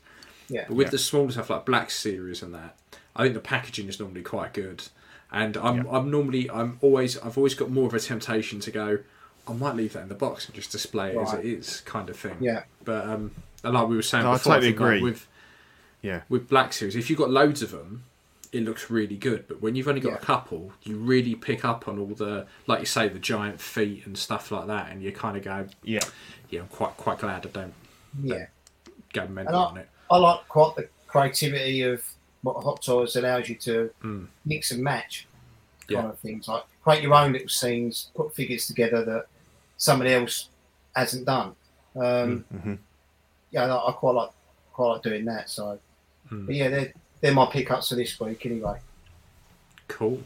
[0.49, 0.65] Yeah.
[0.69, 0.91] But with Yeah.
[0.93, 2.77] the smaller stuff like Black Series and that,
[3.15, 4.85] I think the packaging is normally quite good.
[5.33, 5.91] And I'm Yeah.
[5.91, 8.99] I'm normally I'm always I've always got more of a temptation to go.
[9.49, 12.11] I might leave that in the box and just display it as it is, kind
[12.11, 12.37] of thing.
[12.41, 13.31] Yeah, But um,
[13.63, 15.03] and like we were saying No, I before, totally think, like, agree.
[15.03, 15.27] with
[16.03, 16.23] Yeah.
[16.29, 18.05] with Black Series, if you've got loads of them,
[18.53, 19.47] it looks really good.
[19.49, 20.17] But when you've only got Yeah.
[20.17, 24.05] a couple, you really pick up on all the, like you say, the giant feet
[24.07, 26.01] and stuff like that, and you kind of go, Yeah.
[26.51, 27.75] yeah, I'm quite quite glad I don't
[28.23, 28.47] yeah.
[29.13, 29.89] go mental And I- on it.
[30.11, 32.05] I like quite the creativity of
[32.43, 34.27] what Hot Toys allows you to Mm.
[34.45, 35.27] mix and match
[35.89, 36.11] kind Yeah.
[36.11, 36.47] of things.
[36.49, 39.27] Like create your own little scenes, put figures together that
[39.77, 40.49] somebody else
[40.95, 41.55] hasn't done.
[41.97, 42.79] Um, Mhm.
[43.51, 44.31] Yeah, I, I quite like
[44.73, 45.49] quite like doing that.
[45.51, 45.79] So,
[46.31, 46.47] Mm.
[46.47, 48.79] but yeah, they're they're my pickups for this week anyway.
[49.89, 50.23] Cool.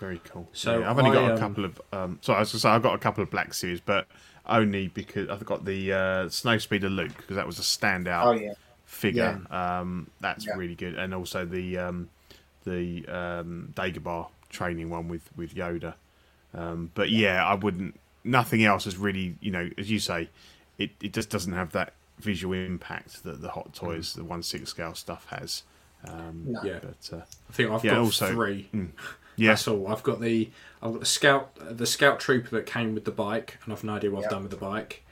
[0.00, 0.48] Very cool.
[0.52, 1.80] So Yeah, I've only I, got a um, couple of.
[1.92, 4.06] Um, sorry, I was going to say I've got a couple of Black Series, but
[4.46, 8.32] only because I've got the uh, Snow Speeder Luke because that was a standout Oh
[8.32, 8.52] yeah,
[8.94, 9.40] figure.
[9.50, 10.54] Um, that's Yeah.
[10.56, 12.08] really good, and also the um,
[12.64, 15.94] the um, Dagobah training one with with Yoda.
[16.54, 17.98] Um, but yeah, I wouldn't.
[18.26, 20.30] Nothing else is really, you know, as you say,
[20.78, 24.70] it, it just doesn't have that visual impact that the Hot Toys, the one six
[24.70, 25.62] scale stuff has.
[26.08, 26.62] Um, No.
[26.62, 26.78] Yeah.
[26.80, 28.68] But uh, I think I've Yeah, got also- three.
[29.36, 29.88] yeah, That's all.
[29.88, 30.50] I've got the
[30.82, 33.94] I've got the scout the scout trooper that came with the bike, and I've no
[33.96, 34.26] idea what Yeah.
[34.26, 35.03] I've done with the bike.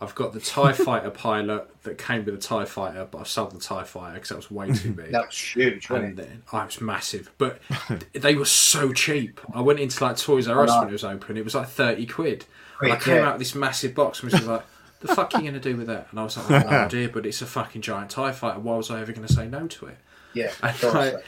[0.00, 3.52] I've got the Tie Fighter pilot that came with the Tie Fighter, but I've sold
[3.52, 5.12] the Tie Fighter because that was way too big.
[5.12, 6.28] that was huge, wasn't and it?
[6.28, 7.60] then, oh, it was massive, but
[8.12, 9.40] they were so cheap.
[9.54, 11.36] I went into like Toys R Us when it was open.
[11.36, 12.44] It was like thirty quid.
[12.80, 13.26] and I came yeah.
[13.28, 14.64] out with this massive box and was just like,
[15.00, 17.08] "The fuck are you gonna do with that?" And I was like, "I "No idea,
[17.08, 18.58] but it's a fucking giant Tie Fighter.
[18.58, 19.98] Why was I ever gonna say no to it?"
[20.34, 20.74] Yeah, And,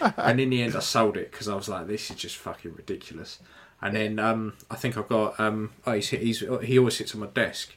[0.00, 2.36] I- and in the end, I sold it because I was like, "This is just
[2.36, 3.38] fucking ridiculous."
[3.80, 7.20] And then um, I think I've got um, oh, he's, he's he always sits on
[7.20, 7.74] my desk,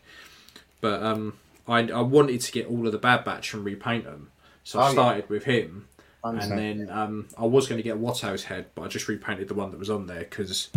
[0.82, 1.34] but um,
[1.68, 4.32] I, I wanted to get all of the Bad Batch and repaint them.
[4.64, 4.92] So I Oh, yeah.
[4.94, 5.88] started with him,
[6.24, 6.80] and understand.
[6.82, 9.72] then um, I was going to get Watto's head, but I just repainted the one
[9.72, 10.70] that was on there because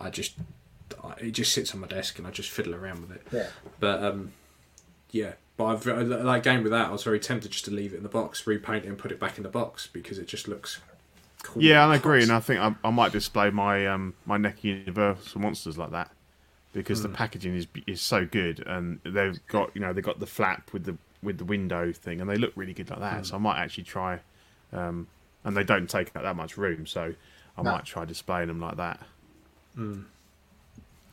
[0.00, 0.34] I just
[1.02, 3.22] I, it just sits on my desk and I just fiddle around with it.
[3.32, 3.46] Yeah.
[3.80, 4.32] But um,
[5.10, 6.88] yeah, but I've like game with that.
[6.88, 9.12] I was very tempted just to leave it in the box, repaint it, and put
[9.12, 10.80] it back in the box because it just looks.
[11.42, 11.62] cool.
[11.62, 15.40] Yeah, I agree, and I think I, I might display my um, my NECA Universal
[15.40, 16.10] monsters like that
[16.74, 17.04] because Hmm.
[17.12, 20.72] the packaging is is so good, and they've got you know they've got the flap
[20.74, 23.18] with the with the window thing, and they look really good like that.
[23.18, 23.24] Hmm.
[23.24, 24.20] So I might actually try,
[24.72, 25.06] um,
[25.44, 27.14] and they don't take up that much room, so
[27.56, 27.70] I No.
[27.72, 29.00] might try displaying them like that.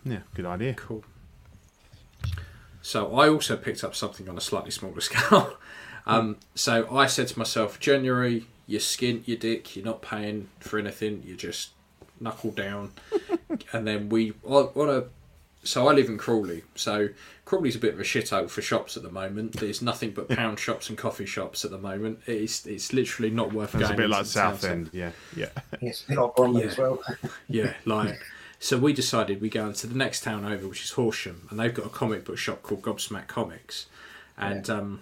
[0.03, 0.73] Yeah, good idea.
[0.73, 1.03] Cool.
[2.81, 5.57] So I also picked up something on a slightly smaller scale.
[6.07, 10.79] um, so I said to myself, January, you're skint, your dick, you're not paying for
[10.79, 11.69] anything, you just
[12.19, 12.91] knuckle down.
[13.73, 15.03] and then we on a
[15.63, 16.63] so I live in Crawley.
[16.75, 17.09] So
[17.45, 19.53] Crawley's a bit of a shithole for shops at the moment.
[19.53, 22.19] There's nothing but pound shops and coffee shops at the moment.
[22.25, 23.83] It's it's literally not worth It's going.
[23.83, 25.49] It's a bit like the town Southend, yeah, yeah.
[25.81, 26.67] Yes, a bit Bromley Yeah.
[26.69, 27.03] as well.
[27.47, 28.19] yeah, like
[28.59, 31.73] so we decided we go into the next town over, which is Horsham, and they've
[31.73, 33.87] got a comic book shop called Gobsmack Comics,
[34.37, 35.01] and um,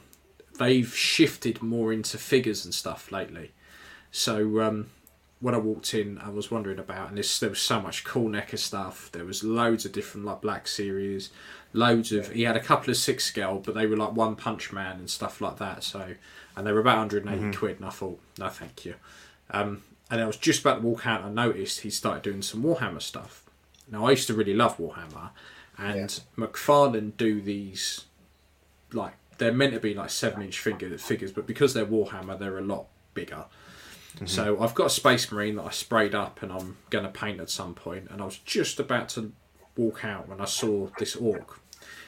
[0.57, 3.51] they've shifted more into figures and stuff lately.
[4.11, 4.87] So um,
[5.41, 8.29] when I walked in, I was wondering about, and this, there was so much cool
[8.29, 9.09] NECA stuff.
[9.11, 11.29] There was loads of different like Black Series,
[11.71, 12.31] loads of.
[12.31, 15.09] He had a couple of six scale, but they were like One Punch Man and
[15.09, 15.83] stuff like that.
[15.83, 16.15] So,
[16.55, 18.95] and they were about 180 quid, and I thought, no, thank you.
[19.51, 22.41] Um, and I was just about to walk out, and I noticed he started doing
[22.41, 23.45] some Warhammer stuff.
[23.89, 25.29] Now I used to really love Warhammer,
[25.77, 28.05] and McFarlane do these
[28.91, 32.57] like they're meant to be like seven inch figure, figures, but because they're Warhammer, they're
[32.57, 33.45] a lot bigger.
[34.25, 37.39] So I've got a Space Marine that I sprayed up, and I'm going to paint
[37.39, 38.07] at some point.
[38.09, 39.31] And I was just about to
[39.77, 41.59] walk out when I saw this orc.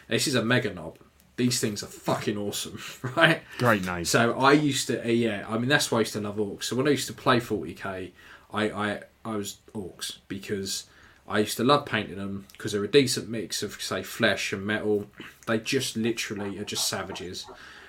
[0.07, 0.95] This is a Meganob.
[1.37, 2.79] These things are fucking awesome,
[3.15, 3.41] right?
[3.57, 4.05] Great name.
[4.05, 6.65] So I used to, uh, yeah, I mean that's why I used to love orcs.
[6.65, 8.11] So when I used to play 40k,
[8.53, 10.85] I I, I was orcs because
[11.27, 14.65] I used to love painting them because they're a decent mix of say flesh and
[14.65, 15.07] metal.
[15.47, 17.45] They just literally are just savages.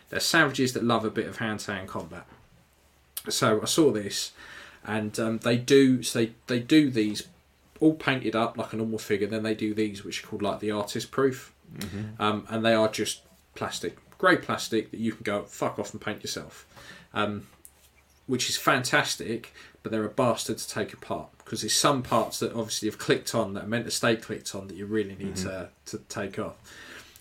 [0.08, 2.26] They're savages that love a bit of hand-to-hand combat.
[3.28, 4.32] So I saw this,
[4.84, 7.28] and um, they do so they they do these
[7.80, 9.26] all painted up like a normal figure.
[9.26, 11.52] Then they do these which are called like the artist proof,
[12.18, 13.22] um, and they are just
[13.54, 16.66] plastic, grey plastic that you can go fuck off and paint yourself,
[17.14, 17.46] um,
[18.26, 19.52] which is fantastic.
[19.82, 23.34] But they're a bastard to take apart because there's some parts that obviously have clicked
[23.34, 26.38] on that are meant to stay clicked on that you really need to to take
[26.38, 26.54] off.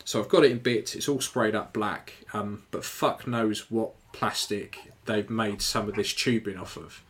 [0.03, 0.93] So I've got it in bits.
[0.95, 5.95] It's all sprayed up black, um, but fuck knows what plastic they've made some of
[5.95, 7.03] this tubing off of.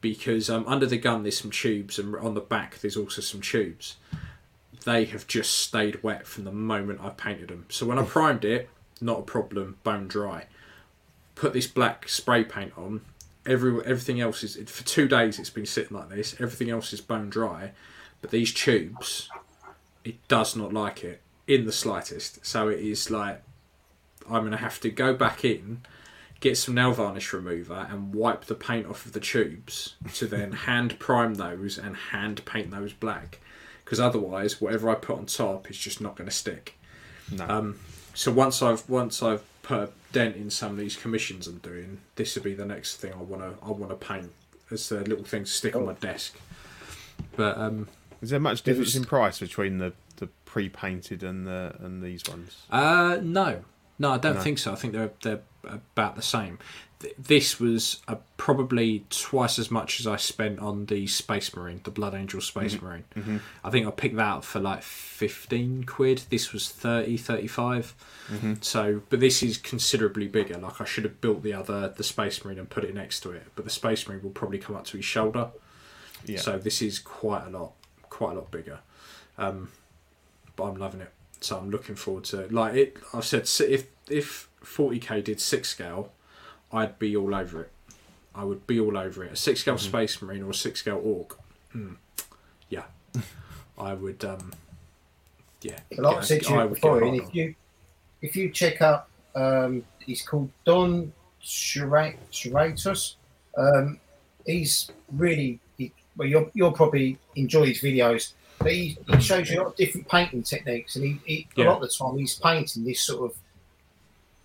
[0.00, 3.40] Because um, under the gun there's some tubes, and on the back there's also some
[3.40, 3.96] tubes.
[4.84, 7.66] They have just stayed wet from the moment I painted them.
[7.68, 8.68] So when I primed it,
[9.00, 10.46] not a problem, bone dry.
[11.34, 13.02] Put this black spray paint on.
[13.46, 15.38] Every everything else is for two days.
[15.38, 16.34] It's been sitting like this.
[16.34, 17.72] Everything else is bone dry,
[18.20, 19.28] but these tubes,
[20.04, 22.44] it does not like it in the slightest.
[22.46, 23.42] So it is like
[24.30, 25.82] I'm gonna have to go back in,
[26.42, 30.52] get some nail varnish remover, and wipe the paint off of the tubes to then
[30.68, 33.38] hand prime those and hand paint those black.
[33.84, 36.76] Because otherwise, whatever I put on top is just not going to stick.
[37.30, 37.46] No.
[37.48, 37.78] Um,
[38.14, 42.00] so once I've once I've put a dent in some of these commissions I'm doing,
[42.16, 44.30] this will be the next thing I wanna I wanna paint
[44.70, 46.36] as a little thing to stick on my desk.
[47.36, 47.88] But um,
[48.20, 52.22] Is there much difference was- in price between the, the pre-painted and the and these
[52.28, 52.62] ones?
[52.70, 53.64] Uh, no,
[54.02, 54.40] no, I don't No.
[54.42, 54.72] think so.
[54.72, 56.58] I think they're they're about the same.
[57.00, 61.80] Th- This was uh, probably twice as much as I spent on the Space Marine,
[61.84, 63.04] the Blood Angel Space Marine.
[63.64, 66.22] I think I picked that up for like 15 quid.
[66.30, 67.94] This was 30, 35.
[68.60, 70.58] So, but this is considerably bigger.
[70.58, 73.30] Like I should have built the other, the Space Marine, and put it next to
[73.32, 73.44] it.
[73.56, 75.50] But the Space Marine will probably come up to his shoulder.
[76.26, 76.40] Yeah.
[76.40, 77.72] So this is quite a lot,
[78.10, 78.78] quite a lot bigger.
[79.38, 79.70] Um,
[80.56, 81.12] but I'm loving it.
[81.40, 82.96] So I'm looking forward to like it.
[83.12, 86.12] I've said if if 40k did six scale,
[86.72, 87.70] I'd be all over it.
[88.34, 89.32] I would be all over it.
[89.32, 91.38] A six scale space marine or a six scale orc.
[91.74, 91.96] Mm.
[92.70, 92.84] Yeah,
[93.78, 94.24] I would.
[94.24, 94.52] um
[95.60, 97.26] Yeah, But like I get- said to you would before, hard and on.
[97.28, 97.54] if you
[98.22, 103.14] if you check up, um, he's called Don Shiratus.
[103.56, 104.00] Um,
[104.46, 106.28] he's really he, well.
[106.28, 110.08] You'll you'll probably enjoy his videos, but he, he shows you a lot of different
[110.08, 111.20] painting techniques, and he,
[111.54, 113.36] he a lot of the time he's painting this sort of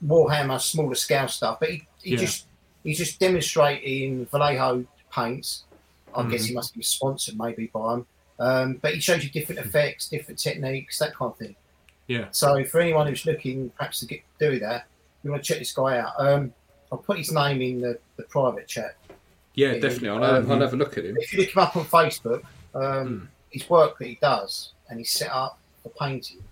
[0.06, 1.60] Warhammer smaller scale stuff.
[1.60, 2.18] But he, he Yeah.
[2.18, 2.46] just
[2.84, 5.64] he's just demonstrating Vallejo paints.
[6.16, 6.32] I Mm-hmm.
[6.32, 8.08] guess he must be sponsored maybe by him.
[8.40, 11.56] Um, but he shows you different effects, different techniques, that kind of thing.
[12.08, 12.28] Yeah.
[12.32, 14.86] So for anyone who's looking perhaps to get do that,
[15.24, 16.14] you want to check this guy out.
[16.18, 16.54] Um,
[16.92, 18.96] I'll put his name in the, the private chat.
[19.56, 20.10] Yeah, Yeah, definitely.
[20.10, 21.18] I'll, um, I'll have a look at him.
[21.20, 22.44] If you look him up on Facebook,
[22.76, 26.44] um, his work that he does and he's set up the painting,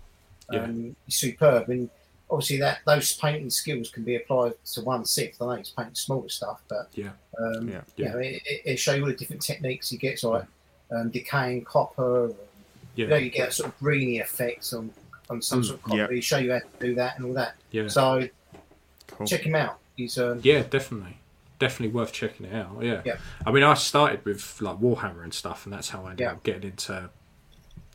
[0.52, 0.64] Yeah.
[0.64, 1.68] um, is superb.
[1.70, 1.88] And
[2.30, 5.40] obviously that those painting skills can be applied to one sixth.
[5.40, 7.10] I know he's painting smaller stuff, but Yeah.
[7.38, 7.82] um, Yeah.
[7.96, 8.12] you Yeah.
[8.12, 10.44] know, it, it, it show you all the different techniques he gets, like
[10.90, 12.26] um, decaying copper.
[12.26, 12.34] And,
[12.96, 13.04] Yeah.
[13.04, 14.90] You know, you get sort of greeny effects on
[15.28, 15.96] on some Mm, sort of copper.
[15.98, 16.08] yeah.
[16.08, 17.56] He show you how to do that and all that.
[17.72, 17.88] Yeah.
[17.88, 18.28] So
[19.08, 19.26] Cool.
[19.26, 19.78] check him out.
[19.96, 21.16] He's um, Yeah, definitely.
[21.58, 22.76] Definitely worth checking it out.
[22.82, 23.02] Yeah.
[23.04, 23.16] Yeah.
[23.44, 26.32] I mean, I started with like Warhammer and stuff, and that's how I ended Yeah.
[26.32, 27.10] up getting into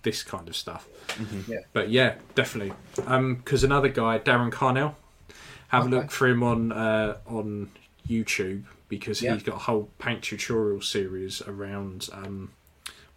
[0.04, 0.88] this kind of stuff.
[1.47, 1.60] Yeah.
[1.74, 2.74] But yeah, definitely.
[3.06, 4.95] Um, because another guy, Darren Carnell,
[5.70, 5.95] have Okay.
[5.95, 7.72] a look for him on uh, on
[8.10, 9.34] YouTube because Yeah.
[9.34, 12.52] he's got a whole paint tutorial series around um,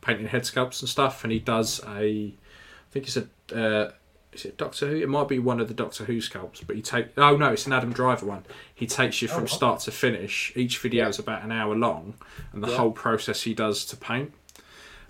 [0.00, 3.26] painting head sculpts and stuff, and he does a, I think it's a.
[3.54, 3.92] Uh,
[4.32, 4.96] is it Doctor Who?
[4.96, 7.06] It might be one of the Doctor Who sculpts, but he take.
[7.16, 8.44] Oh no, it's an Adam Driver one.
[8.74, 10.52] He takes you from Oh, start to finish.
[10.56, 12.14] Each video is about an hour long,
[12.52, 12.76] and the Yeah.
[12.78, 14.32] whole process he does to paint.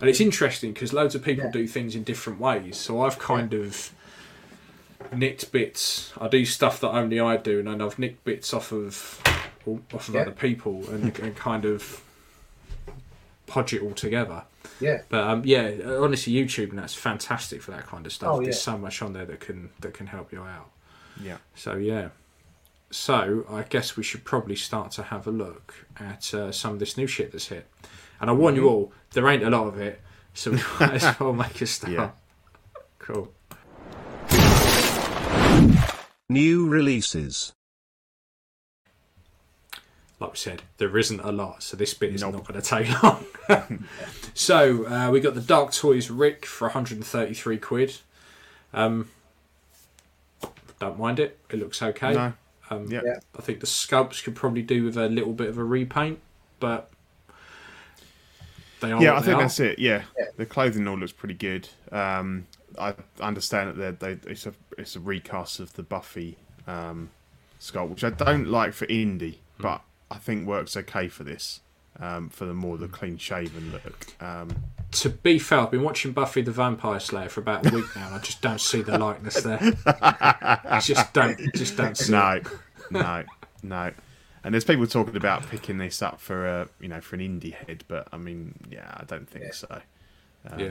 [0.01, 1.51] And it's interesting because loads of people Yeah.
[1.53, 2.77] do things in different ways.
[2.77, 3.93] So I've kind of
[5.13, 6.13] nicked bits.
[6.21, 9.21] I do stuff that only I do, and then I've nicked bits off of
[9.95, 10.23] off of Yeah.
[10.23, 12.03] other people, and, and kind of
[13.47, 14.43] podge it all together.
[14.81, 15.03] yeah.
[15.09, 18.31] But um, yeah, honestly, YouTube and that's fantastic for that kind of stuff.
[18.33, 20.71] Oh, There's so much on there that can that can help you out.
[21.23, 21.37] Yeah.
[21.55, 22.09] So yeah.
[22.91, 26.79] So I guess we should probably start to have a look at uh, some of
[26.79, 27.67] this new shit that's hit.
[28.21, 28.63] And I warn Mm-hmm.
[28.65, 30.01] you all, there ain't a lot of it,
[30.35, 31.93] so we might as well make a start.
[31.93, 32.11] Yeah.
[32.99, 33.33] Cool.
[36.29, 37.53] New releases.
[40.21, 42.35] Like we said, there isn't a lot, so this bit is Nope.
[42.35, 43.87] not going to take long.
[44.35, 47.99] so uh, we got the Dark Toys Rick for 133 quid.
[48.73, 49.11] Um,
[50.81, 52.15] don't mind it; it looks okay.
[52.15, 52.33] No.
[52.71, 53.03] Um, Yeah.
[53.05, 53.19] Yeah.
[53.39, 56.21] I think the sculpts could probably do with a little bit of a repaint,
[56.59, 56.91] but
[58.81, 59.03] they are.
[59.03, 59.43] Yeah, what I they think are.
[59.43, 59.79] that's it.
[59.79, 60.03] Yeah.
[60.19, 60.27] Yeah.
[60.37, 61.69] the clothing all looks pretty good.
[61.93, 62.47] Um,
[62.79, 67.11] I understand that they're, they it's a it's a recast of the Buffy um,
[67.61, 69.63] sculpt, which I don't like for indie, Hmm.
[69.63, 71.61] but I think works okay for this.
[72.01, 74.07] Um, for the more the clean shaven look.
[74.21, 74.49] Um,
[74.91, 78.07] To be fair, I've been watching Buffy the Vampire Slayer for about a week now,
[78.07, 79.61] and I just don't see the likeness there.
[79.87, 82.11] I just don't, just don't see.
[82.11, 82.47] no, it.
[82.91, 83.23] no,
[83.63, 83.93] no.
[84.45, 87.55] And there's people talking about picking this up for a you know for an indie
[87.55, 89.53] head, but I mean, yeah, I don't think Yeah.
[89.53, 89.81] so.
[90.51, 90.69] Um, Yeah.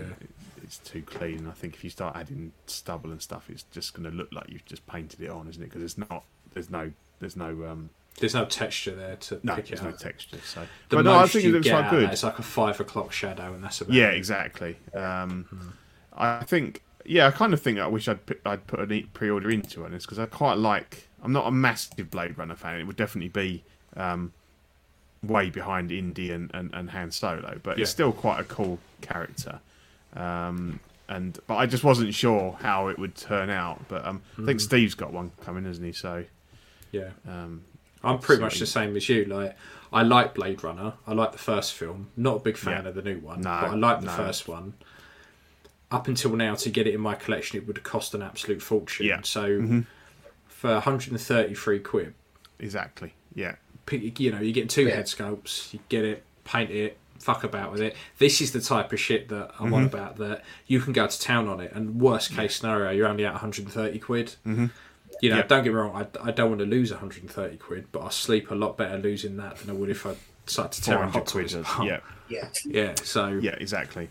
[0.63, 1.47] it's too clean.
[1.47, 4.45] I think if you start adding stubble and stuff, it's just going to look like
[4.49, 5.65] you've just painted it on, isn't it?
[5.65, 6.23] Because it's not.
[6.53, 6.91] There's no.
[7.19, 7.65] There's no.
[7.65, 9.55] Um, There's no texture there to no.
[9.55, 10.37] pick it There's no texture.
[10.45, 12.07] So, The but no, I think it looks quite good.
[12.07, 14.17] that is like a five o'clock shadow, and that's about Yeah, it.
[14.17, 14.77] exactly.
[14.93, 15.73] Um,
[16.15, 19.49] I think, yeah, I kind of think I wish I'd put, I'd put a pre-order
[19.49, 21.07] into on this because I quite like.
[21.23, 22.79] I'm not a massive Blade Runner fan.
[22.79, 23.63] It would definitely be
[23.95, 24.33] um,
[25.23, 29.59] way behind Indy and, and, and Han Solo, but it's still quite a cool character.
[30.15, 33.87] Um, and but I just wasn't sure how it would turn out.
[33.87, 34.45] But um, I Mm-hmm.
[34.45, 35.91] think Steve's got one coming, hasn't he?
[35.93, 36.25] So
[36.91, 37.63] Yeah, um,
[38.03, 39.25] I'm pretty much the same as you.
[39.25, 39.55] Like,
[39.93, 40.93] I like Blade Runner.
[41.07, 42.09] I like the first film.
[42.17, 42.89] Not a big fan Yeah.
[42.89, 44.11] of the new one, No, but I like the no.
[44.13, 44.73] first one.
[45.91, 48.61] Up until now, to get it in my collection, it would have cost an absolute
[48.61, 49.05] fortune.
[49.05, 49.21] Yeah.
[49.23, 49.81] So, Mm-hmm.
[50.63, 52.13] For 133 quid,
[52.57, 53.55] exactly, yeah,
[53.91, 54.95] you know, you're getting two Yeah.
[54.95, 55.73] head sculpts.
[55.73, 57.97] You get it, paint it, fuck about with it.
[58.17, 59.93] This is the type of shit that I'm on Mm-hmm.
[59.95, 60.15] about.
[60.19, 63.33] That you can go to town on it, and worst case scenario, you're only at
[63.33, 64.35] 130 quid.
[64.47, 64.67] Mm-hmm.
[65.21, 65.41] You know, Yeah.
[65.47, 65.93] don't get me wrong.
[66.23, 69.35] I, I don't want to lose 130 quid, but I sleep a lot better losing
[69.37, 71.89] that than I would if I started to tear a 400 hot quid.
[71.89, 71.99] Yeah,
[72.29, 72.49] Yeah.
[72.63, 72.95] yeah.
[73.03, 74.09] So Yeah, exactly.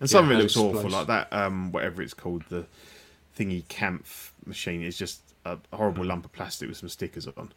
[0.00, 0.94] And some Yeah, of it looks awful, explodes.
[0.94, 1.32] like that.
[1.32, 2.66] Um, whatever it's called, the
[3.38, 4.04] thingy camp
[4.44, 5.20] machine is just
[5.72, 7.52] a horrible lump of plastic with some stickers on.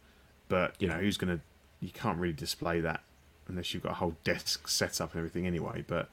[0.50, 1.40] But you know, who's gonna?
[1.80, 3.02] You can't really display that
[3.48, 5.84] unless you've got a whole desk set up and everything anyway.
[5.88, 6.10] But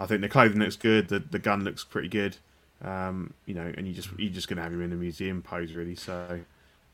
[0.00, 1.08] I think the clothing looks good.
[1.08, 2.36] The the gun looks pretty good.
[2.84, 5.72] Um, you know, and you just you're just gonna have him in a museum pose,
[5.74, 5.94] really.
[5.94, 6.40] So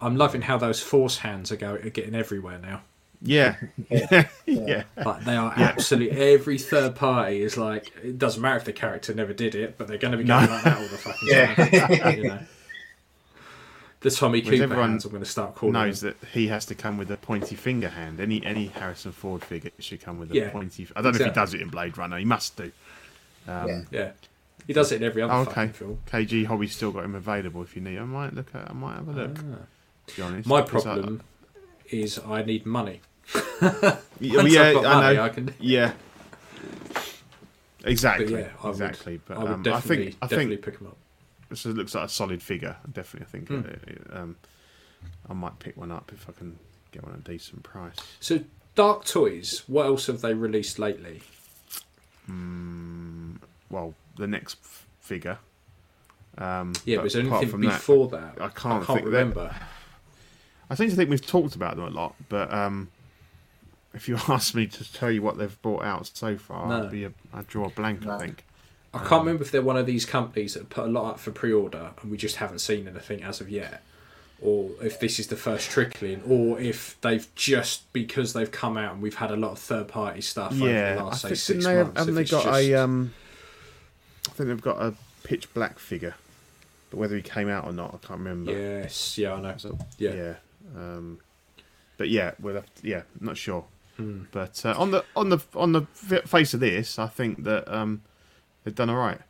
[0.00, 2.82] I'm loving how those force hands are going, are getting everywhere now.
[3.22, 3.56] yeah,
[3.90, 4.82] yeah, yeah.
[5.02, 9.14] Like they are absolutely every third party is like it doesn't matter if the character
[9.14, 11.54] never did it, but they're going to be going like that all the fucking Yeah.
[11.54, 12.16] time.
[12.18, 12.38] you know.
[14.00, 15.72] The Tommy Whereas Cooper hands, I'm going to start calling.
[15.72, 16.14] knows them.
[16.20, 18.20] that he has to come with a pointy finger hand.
[18.20, 20.86] Any any Harrison Ford figure should come with a Yeah, pointy.
[20.94, 22.16] I don't know if he does it in Blade Runner.
[22.18, 22.70] He must do.
[23.48, 23.80] Um, Yeah.
[23.90, 24.10] Yeah,
[24.68, 25.68] he does it in every other Oh, okay.
[25.68, 25.98] film.
[26.06, 27.98] KG Hobby's still got him available if you need.
[27.98, 28.70] I might look at.
[28.70, 29.34] I might have a look.
[29.34, 31.22] To be honest, my 'cause I- problem
[31.90, 33.00] is I need money.
[33.62, 35.22] yeah, Once yeah, I've got I know.
[35.22, 35.54] I can.
[35.58, 35.92] Yeah.
[37.84, 38.26] Exactly.
[38.26, 39.20] But yeah, I would, exactly.
[39.26, 40.96] But I would um, I think I definitely think pick them up.
[41.48, 42.76] This looks like a solid figure.
[42.90, 43.68] Definitely, I think Hmm.
[43.70, 44.36] it, it, um,
[45.28, 46.58] I might pick one up if I can
[46.92, 47.94] get one at a decent price.
[48.20, 48.40] So,
[48.74, 51.22] Dark Toys, what else have they released lately?
[53.70, 55.38] Well, the next f- figure.
[56.36, 58.34] Um, Yeah, but was there anything that, before that?
[58.40, 59.54] I can't I can't think remember.
[60.70, 62.90] I seem to think we've talked about them a lot, but um,
[63.94, 66.84] if you ask me to tell you what they've brought out so far, No.
[66.84, 68.06] I'd be a, I'd draw a blank.
[68.06, 68.44] I think.
[68.94, 71.30] I can't remember if they're one of these companies that put a lot up for
[71.30, 73.82] pre-order and we just haven't seen anything as of yet,
[74.40, 78.94] or if this is the first trickling, or if they've just because they've come out
[78.94, 81.38] and we've had a lot of third-party stuff over yeah, the I last say think
[81.40, 81.98] six they have, months.
[82.00, 82.74] haven't they got just- a?
[82.74, 83.14] Um,
[84.26, 86.14] I think they've got a pitch black figure,
[86.90, 88.52] but whether he came out or not, I can't remember.
[88.52, 89.54] Yes, yeah, I know.
[89.58, 90.14] So, Yeah.
[90.14, 90.34] yeah.
[90.76, 91.18] Um,
[91.96, 93.64] but yeah, we'll have to, yeah, not sure.
[93.96, 94.24] Hmm.
[94.32, 95.82] But uh, on the on the on the
[96.26, 98.02] face of this, I think that um,
[98.68, 99.20] they've done all right.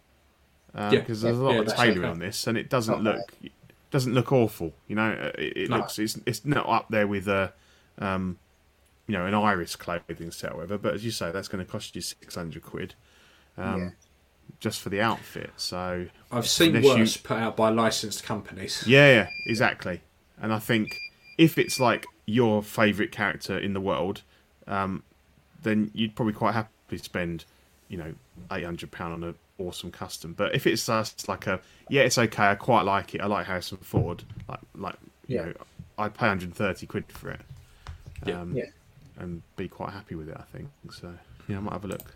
[0.75, 1.01] Uh, Yeah.
[1.01, 2.09] because there's a lot yeah, of tailoring okay.
[2.11, 3.53] on this, and it doesn't Not look
[3.91, 4.75] doesn't look awful.
[4.87, 5.79] You know, Uh, it, it No.
[5.79, 7.53] looks it's it's not up there with a
[7.99, 8.39] um,
[9.07, 10.79] you know an iris clothing set, or whatever.
[10.79, 12.95] But as you say, that's going to cost you six hundred quid.
[13.57, 13.91] Um, Yeah.
[14.61, 18.83] Just for the outfit, so I've seen Unless you- worse put out by licensed companies.
[18.87, 20.01] yeah, yeah, exactly.
[20.41, 20.99] And I think
[21.37, 24.23] if it's like your favourite character in the world,
[24.67, 25.03] um,
[25.63, 27.45] then you'd probably quite happily spend,
[27.89, 28.15] you know,
[28.53, 30.35] eight hundred pound on an awesome custom.
[30.35, 32.45] But if it's just like a yeah, it's okay.
[32.49, 33.21] I quite like it.
[33.21, 34.23] I like Harrison Ford.
[34.49, 34.95] Like like
[35.27, 35.53] you know,
[35.99, 37.41] I'd pay hundred thirty quid for it.
[38.27, 38.41] Yeah.
[38.41, 38.65] Um, Yeah.
[39.19, 40.37] And be quite happy with it.
[40.39, 41.13] I think so.
[41.49, 42.15] Yeah, I might have a look.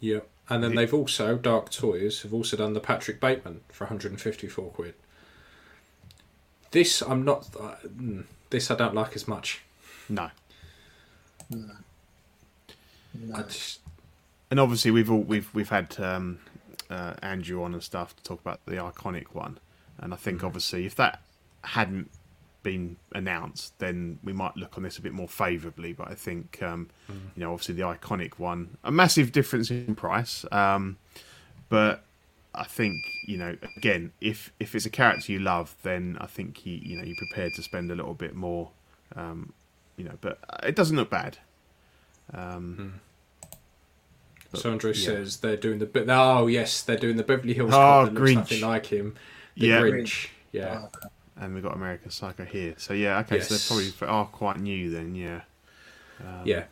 [0.00, 0.20] Yeah.
[0.48, 4.70] And then The- they've also, Dark Toys, have also done the Patrick Bateman for 154
[4.70, 4.94] quid.
[6.70, 7.48] This, I'm not.
[7.58, 9.60] Uh, mm, this I don't like as much.
[10.08, 10.30] No.
[13.34, 13.80] I just,
[14.54, 16.38] and obviously we've all we've we've had um,
[16.88, 19.58] uh, Andrew on and stuff to talk about the iconic one,
[19.98, 21.20] and I think obviously if that
[21.64, 22.08] hadn't
[22.62, 25.92] been announced, then we might look on this a bit more favourably.
[25.92, 30.44] But I think um, you know obviously the iconic one, a massive difference in price,
[30.52, 30.98] um,
[31.68, 32.04] but
[32.54, 36.64] I think you know again if if it's a character you love, then I think
[36.64, 38.70] you you know you're prepared to spend a little bit more.
[39.16, 39.52] Um,
[39.96, 41.38] you know, but it doesn't look bad.
[42.32, 43.00] Um,
[44.54, 45.04] But, so Andrew yeah.
[45.06, 45.86] says they're doing the.
[45.86, 48.34] But oh yes, they're doing the Beverly Hills Oh, cop that looks Grinch.
[48.36, 49.14] nothing like him.
[49.56, 49.80] The Yeah.
[49.80, 50.28] Grinch.
[50.52, 50.80] Yeah.
[50.82, 51.08] Oh, okay.
[51.36, 52.74] and we've got American Psycho here.
[52.78, 53.68] So yeah, okay, so Yes.
[53.68, 55.14] they probably are quite new then.
[55.14, 55.40] Yeah,
[56.20, 56.64] um, yeah.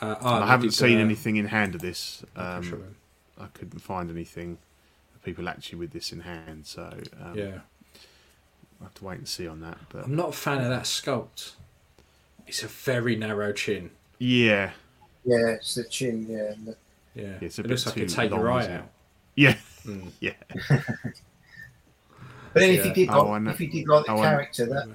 [0.00, 2.24] Uh, oh, I haven't did, seen uh, anything in hand of this.
[2.36, 2.96] I'm sure Um,
[3.40, 4.58] I couldn't find anything
[5.14, 6.66] of people actually with this in hand.
[6.66, 7.58] So um, yeah.
[8.80, 9.78] I have to wait and see on that.
[9.90, 11.52] But I'm not a fan of that sculpt.
[12.46, 13.90] It's a very narrow chin.
[14.18, 14.72] yeah,
[15.24, 16.26] Yeah, it's the chin.
[16.28, 16.76] Yeah, and the,
[17.14, 17.38] Yeah.
[17.40, 18.90] it's a it bit looks like too it take your long, eye out.
[19.36, 20.10] yeah, Mm.
[20.20, 20.32] yeah.
[20.68, 21.14] but
[22.54, 22.84] then if Yeah.
[22.84, 23.50] you did Oh, like, I know.
[23.50, 24.88] if you did like the Oh, I- character, that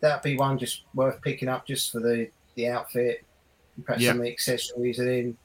[0.00, 3.24] that'd be one just worth picking up just for the the outfit,
[3.84, 4.10] perhaps Yeah.
[4.10, 5.36] some of the accessories, and then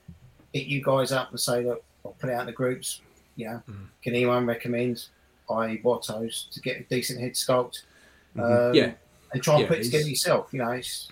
[0.54, 3.02] hit you guys up and say, look, I'll put it out in the groups.
[3.36, 3.88] You know, Mm.
[4.04, 5.06] can anyone recommend
[5.50, 7.84] I Watto's to get a decent head sculpt?
[8.36, 8.70] Mhm.
[8.70, 8.94] Um, Yeah.
[9.32, 10.50] and try and Yeah, put it together yourself.
[10.54, 11.08] You know, it's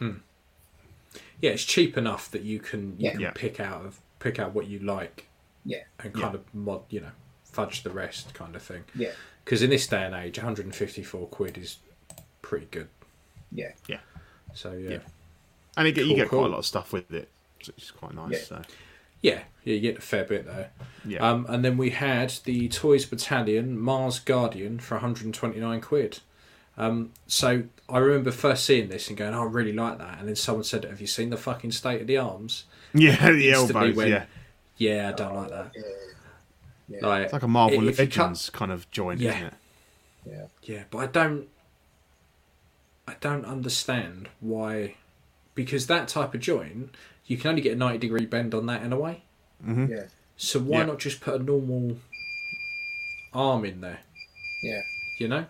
[1.41, 3.11] Yeah, it's cheap enough that you can you Yeah.
[3.11, 3.31] can Yeah.
[3.33, 5.27] pick out of pick out what you like.
[5.65, 5.83] Yeah.
[5.99, 6.21] And Yeah.
[6.21, 7.11] kind of mod, you know,
[7.43, 8.83] fudge the rest kind of thing.
[8.95, 9.11] yeah,
[9.43, 11.77] Because in this day and age, 154 quid is
[12.41, 12.87] pretty good.
[13.51, 13.99] yeah, Yeah.
[14.53, 14.89] So yeah.
[14.91, 14.99] Yeah.
[15.77, 16.39] and it, get you get cool.
[16.39, 18.31] quite a lot of stuff with it, which is quite nice.
[18.33, 18.39] Yeah.
[18.39, 18.61] So
[19.21, 20.71] Yeah, yeah, you get a fair bit there.
[21.05, 26.19] yeah, Um, and then we had the Toys Battalion Mars Guardian for 129 quid.
[26.77, 30.19] Um, so I remember first seeing this and going, oh, I really like that.
[30.19, 32.63] And then someone said, Have you seen the fucking state of the arms?
[32.93, 33.95] yeah, the elbows.
[33.95, 34.25] went, yeah,
[34.77, 35.71] Yeah, I don't like that.
[35.75, 35.81] yeah,
[36.99, 37.07] yeah.
[37.07, 39.31] Like, it's like a Marvel if you cut- Legends kind of joint, Yeah.
[39.35, 39.53] isn't it?
[40.25, 40.45] yeah.
[40.63, 41.47] Yeah, but I don't.
[43.07, 44.95] I don't understand why,
[45.55, 46.95] because that type of joint,
[47.25, 49.23] you can only get a ninety degree bend on that in a way.
[49.67, 50.03] yeah.
[50.37, 50.85] So why Yeah.
[50.85, 51.97] not just put a normal
[53.33, 53.99] arm in there?
[54.63, 54.81] Yeah.
[55.17, 55.45] You know,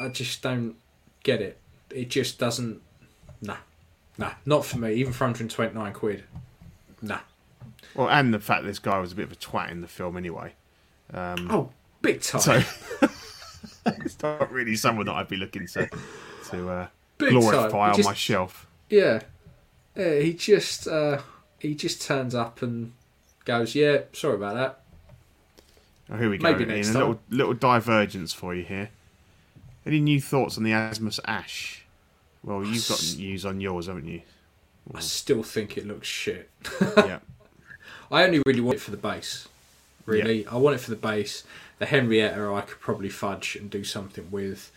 [0.00, 0.76] I just don't
[1.22, 1.58] get it.
[1.90, 2.80] It just doesn't.
[3.40, 3.56] Nah,
[4.16, 4.94] nah, not for me.
[4.94, 6.24] Even for hundred and twenty nine quid.
[7.00, 7.20] Nah.
[7.94, 10.16] Well, and the fact this guy was a bit of a twat in the film
[10.16, 10.52] anyway.
[11.12, 11.70] Um, Oh,
[12.02, 12.40] big time.
[12.40, 12.62] So
[13.86, 15.88] it's not really someone that I'd be looking to
[16.50, 16.86] to uh,
[17.18, 18.66] glorify on Just- my shelf.
[18.90, 19.22] Yeah,
[19.94, 20.18] yeah.
[20.20, 21.20] He just uh,
[21.58, 22.92] he just turns up and
[23.44, 24.80] goes, "Yeah, sorry about that."
[26.10, 26.50] Oh, here we go.
[26.50, 27.00] Maybe next a time.
[27.00, 28.90] little little divergence for you here.
[29.88, 31.82] Any new thoughts on the Asmus Ash?
[32.44, 34.20] Well, you've got news on yours, haven't you?
[34.94, 36.50] I still think it looks shit.
[36.98, 37.20] yeah.
[38.10, 39.48] I only really want it for the base.
[40.04, 40.46] really.
[40.46, 41.42] I want it for the base.
[41.78, 44.70] The Henrietta I could probably fudge and do something with,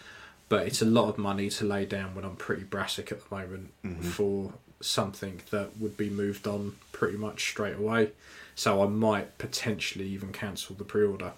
[0.48, 3.36] but it's a lot of money to lay down when I'm pretty brassic at the
[3.36, 8.12] moment for something that would be moved on pretty much straight away.
[8.56, 11.34] So I might potentially even cancel the pre-order.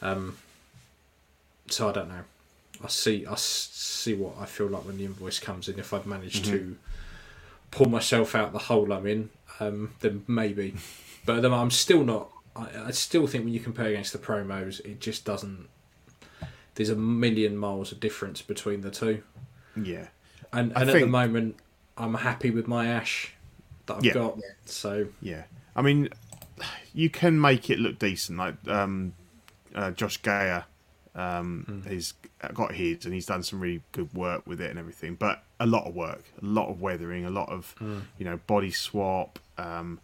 [0.00, 0.38] Um,
[1.68, 2.24] so I don't know.
[2.84, 3.26] I see.
[3.26, 5.78] I see what I feel like when the invoice comes in.
[5.78, 6.76] If I've managed to
[7.70, 9.30] pull myself out the hole I'm in,
[9.60, 10.74] um, then maybe.
[11.24, 12.30] But then I'm still not.
[12.56, 15.68] I, I still think when you compare against the promos, it just doesn't.
[16.74, 19.22] There's a million miles of difference between the two,
[19.80, 20.08] Yeah.
[20.52, 21.54] and and at the moment,
[21.96, 23.32] I'm happy with my Ash
[23.86, 24.14] that I've Yeah.
[24.14, 24.38] got.
[24.64, 25.44] So Yeah,
[25.76, 26.08] I mean,
[26.92, 28.36] you can make it look decent.
[28.36, 29.12] Like um,
[29.76, 30.64] uh, Josh Gayer,
[31.14, 32.14] um, he's
[32.54, 35.14] got his and he's done some really good work with it and everything.
[35.14, 38.70] But a lot of work, a lot of weathering, a lot of you know body
[38.70, 40.00] swap, um,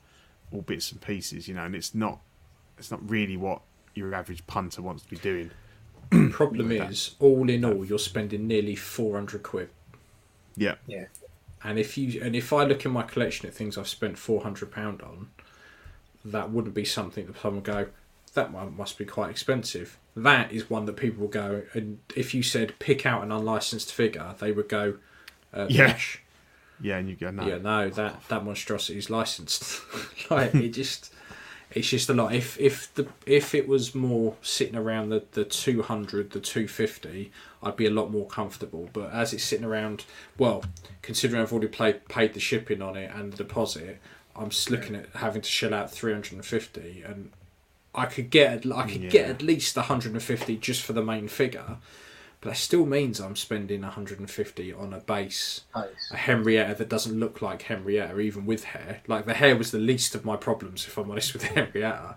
[0.52, 1.48] all bits and pieces.
[1.48, 2.20] You know, and it's not
[2.78, 3.62] it's not really what
[3.94, 5.50] your average punter wants to be doing.
[6.30, 6.90] problem Like that.
[6.90, 9.68] is, all in all, you're spending nearly 400 quid.
[10.56, 11.06] Yeah, Yeah.
[11.62, 14.42] And if you and if I look in my collection at things I've spent four
[14.42, 15.28] hundred pound on,
[16.24, 17.86] that wouldn't be something that someone would go,
[18.34, 19.98] that one must be quite expensive.
[20.16, 23.92] That is one that people will go and if you said pick out an unlicensed
[23.92, 24.96] figure, they would go,
[25.52, 25.98] uh, Yeah.
[26.80, 29.80] Yeah, and you go no, Yeah, no, that that monstrosity is licensed.
[30.30, 31.12] like it just,
[31.72, 32.34] it's just a lot.
[32.34, 36.68] If if the if it was more sitting around the the two hundred, the two
[36.68, 38.90] fifty, I'd be a lot more comfortable.
[38.92, 40.04] But as it's sitting around,
[40.38, 40.64] well,
[41.02, 43.98] considering I've already paid paid the shipping on it and the deposit,
[44.36, 47.32] I'm just looking at having to shell out three hundred and fifty, and
[47.94, 51.28] I could get I could get at least hundred and fifty just for the main
[51.28, 51.76] figure.
[52.40, 55.88] But that still means I'm spending 150 on a base Nice.
[56.12, 59.00] a Henrietta that doesn't look like Henrietta, even with hair.
[59.08, 62.14] Like the hair was the least of my problems, if I'm honest with Henrietta,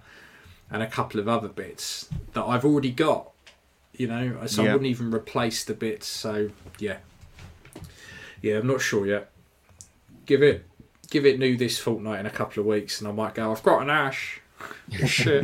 [0.70, 3.32] and a couple of other bits that I've already got.
[3.94, 6.06] You know, so I wouldn't even replace the bits.
[6.08, 6.98] So yeah,
[8.42, 9.30] yeah, I'm not sure yet.
[10.26, 10.66] Give it,
[11.10, 13.52] give it new this fortnight in a couple of weeks, and I might go.
[13.52, 14.40] I've got an ash.
[15.06, 15.44] Shit.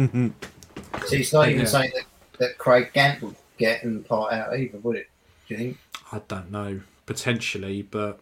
[1.08, 1.66] So it's not even Yeah.
[1.66, 2.04] saying that,
[2.40, 5.08] that Craig Gant would get and part out either, would it?
[5.48, 5.78] Do you think?
[6.12, 8.20] I don't know, potentially, but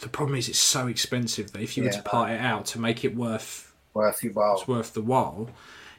[0.00, 2.80] the problem is it's so expensive that if you were to part it out to
[2.80, 4.54] make it worth Worth your while.
[4.58, 5.50] it's worth the while,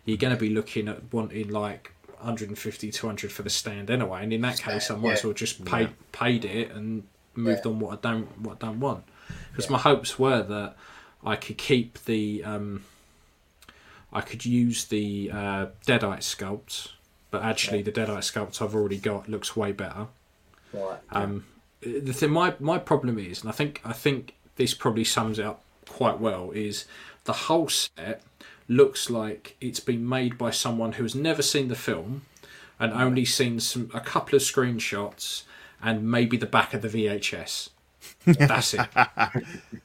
[0.05, 4.23] you're going to be looking at wanting like 150, 200 for the stand anyway.
[4.23, 7.03] And in that case, I Stand, might as well just paid paid it and
[7.35, 7.71] moved Yeah.
[7.71, 9.03] on what I don't what I don't want.
[9.51, 10.75] Because my hopes were that
[11.23, 12.83] I could keep the um,
[14.13, 16.89] I could use the uh, Deadite sculpt,
[17.31, 20.07] but actually the Deadite sculpt I've already got looks way better.
[20.71, 20.99] Right.
[21.11, 21.45] Um,
[21.81, 25.45] the thing, my my problem is, and I think I think this probably sums it
[25.45, 26.85] up quite well, is
[27.25, 28.21] the whole set
[28.67, 32.21] looks like it's been made by someone who has never seen the film
[32.79, 35.43] and only seen some a couple of screenshots
[35.81, 37.69] and maybe the back of the VHS.
[38.25, 38.87] That's it.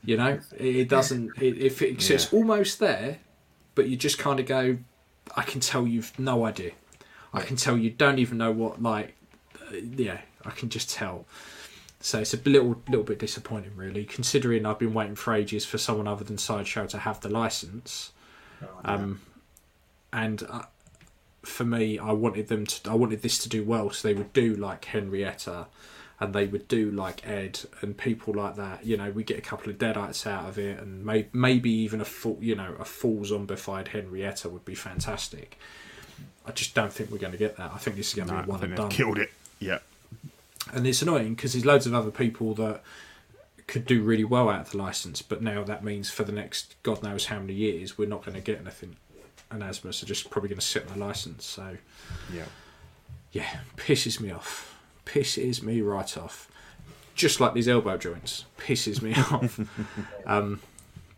[0.05, 1.31] you know, it, doesn't.
[1.41, 3.19] It, if it, so it's almost there,
[3.79, 4.77] but you just kind of go.
[5.37, 6.73] I can tell you've no idea.
[7.33, 9.15] I can tell you don't even know what like.
[9.55, 11.27] Uh, yeah, I can just tell.
[12.01, 15.79] So it's a little little bit disappointing, really, considering I've been waiting for ages for
[15.79, 18.11] someone other than Sideshow to have the license.
[18.85, 19.21] Um,
[20.13, 20.63] and uh,
[21.45, 22.91] for me, I wanted them to.
[22.91, 25.69] I wanted this to do well, so they would do like Henrietta,
[26.21, 28.85] and they would do like Ed and people like that.
[28.85, 32.01] You know, we get a couple of deadites out of it, and may, maybe even
[32.01, 35.59] a full, you know, a full zombified Henrietta would be fantastic.
[36.45, 37.73] I just don't think we're going to get that.
[37.73, 39.31] I think this is going to no, be one and done killed it.
[39.61, 39.79] Yeah,
[40.73, 42.83] and it's annoying because there's loads of other people that
[43.69, 46.75] could do really well out of the license, but now that means for the next
[46.83, 48.97] God knows how many years we're not going to get anything.
[49.51, 51.45] And Asmus are just probably going to sit on the license.
[51.45, 51.77] So
[52.33, 52.45] yeah.
[53.33, 54.78] yeah, pisses me off.
[55.09, 56.49] Pisses me right off.
[57.15, 59.59] Just like these elbow joints, pisses me off.
[60.27, 60.61] Um,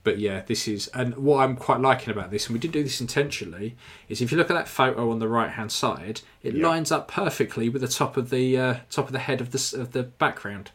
[0.02, 2.82] but yeah, this is and what I'm quite liking about this, and we did do
[2.82, 3.76] this intentionally,
[4.08, 6.66] is if you look at that photo on the right hand side, it Yeah.
[6.68, 9.78] lines up perfectly with the top of the uh, top of the head of the
[9.78, 10.70] of the background.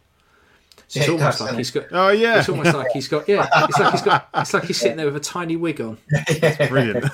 [0.88, 1.86] So it's Yeah, almost like he's got.
[1.92, 3.28] Oh yeah, It's almost like he's got.
[3.28, 4.30] Yeah, it's like he's got.
[4.36, 5.98] It's like he's sitting there with a tiny wig on.
[6.68, 7.06] brilliant.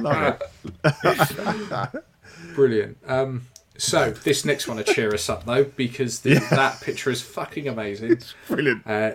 [0.00, 0.38] Love
[0.84, 2.04] it.
[2.54, 2.98] Brilliant.
[3.06, 3.46] Um,
[3.78, 7.66] so this next one to cheer us up though, because the, that picture is fucking
[7.68, 8.20] amazing.
[8.48, 8.86] Brilliant.
[8.86, 9.12] Uh,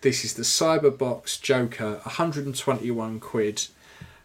[0.00, 3.66] this is the Cyberbox Joker, 121 quid.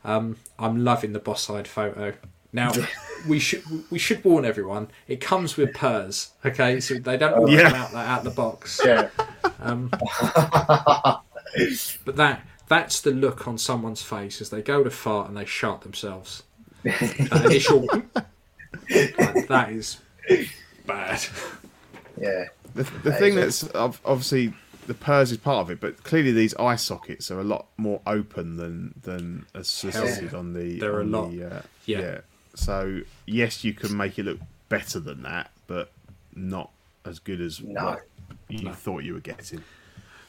[0.05, 2.13] Um, I'm loving the boss side photo.
[2.55, 2.71] Now
[3.27, 4.89] we should we should warn everyone.
[5.07, 6.79] It comes with purrs, okay?
[6.79, 7.63] So they don't all Yeah.
[7.71, 8.79] come out that out the box.
[8.85, 9.09] Yeah.
[9.59, 9.89] Um,
[12.05, 15.45] but that That's the look on someone's face as they go to fart and they
[15.45, 16.43] shart themselves.
[16.83, 17.87] That initial.
[19.17, 19.97] Like, that is
[20.85, 21.21] bad.
[22.19, 22.45] Yeah.
[22.75, 24.53] The, the thing that's ob- obviously
[24.87, 28.01] the purrs is part of it, but clearly these eye sockets are a lot more
[28.07, 30.37] open than than as suggested yeah.
[30.39, 30.79] on the.
[30.79, 32.17] They're a lot- The, uh, yeah.
[32.55, 34.39] So yes, you can make it look
[34.69, 35.91] better than that, but
[36.35, 36.71] not
[37.05, 37.83] as good as No.
[37.85, 38.05] what
[38.49, 39.63] you thought you were getting.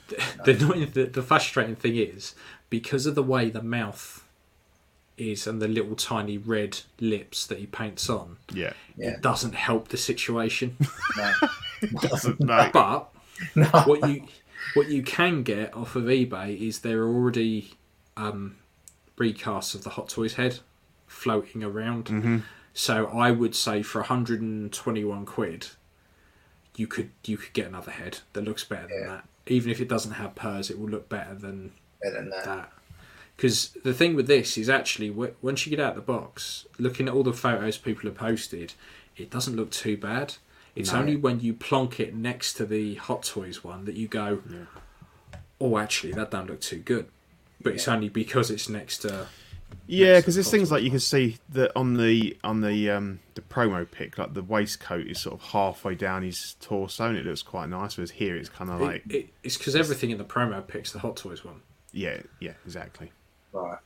[0.09, 2.35] The, annoying- the the frustrating thing is
[2.71, 4.24] because of the way the mouth
[5.17, 8.73] is and the little tiny red lips that he paints on, Yeah.
[8.97, 9.11] Yeah.
[9.11, 10.77] it doesn't help the situation.
[11.17, 11.33] No.
[12.01, 12.71] Doesn't no.
[12.73, 14.27] But what you
[14.75, 17.75] what you can get off of eBay is there are already
[18.17, 18.57] um,
[19.19, 20.61] recasts of the Hot Toys head
[21.07, 22.43] floating around.
[22.73, 25.69] So I would say for 121 quid,
[26.77, 29.07] you could you could get another head that looks better than Yeah.
[29.09, 29.25] that.
[29.47, 31.73] Even if it doesn't have purrs, it will look better than
[32.03, 32.45] Better than that.
[32.45, 32.73] that.
[33.37, 36.67] Because the thing with this is actually wh- once you get out of the box,
[36.79, 38.75] looking at all the photos people have posted,
[39.17, 40.35] it doesn't look too bad.
[40.77, 41.01] It's No.
[41.01, 44.41] only when you plonk it next to the Hot Toys one that you go,
[45.61, 47.07] "Oh, actually, that don't look too good."
[47.63, 49.27] But it's only because it's next to.
[49.87, 53.41] Yeah, because there's things like you can see that on the on the um the
[53.41, 57.43] promo pic, like the waistcoat is sort of halfway down his torso, and it looks
[57.43, 57.97] quite nice.
[57.97, 60.93] Whereas here, it's kind of like, It, it, it's because everything in the promo pics
[60.93, 61.63] the Hot Toys one.
[61.93, 63.13] yeah, yeah, exactly.
[63.55, 63.79] Right.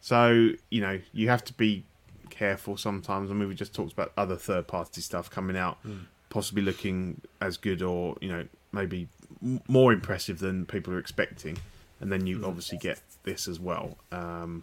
[0.00, 1.84] So you know you have to be
[2.30, 3.30] careful sometimes.
[3.30, 5.78] I mean, we just talked about other third party stuff coming out,
[6.30, 9.08] possibly looking as good or you know maybe
[9.66, 11.58] more impressive than people are expecting,
[12.00, 13.98] and then you obviously get this as well.
[14.12, 14.62] Um,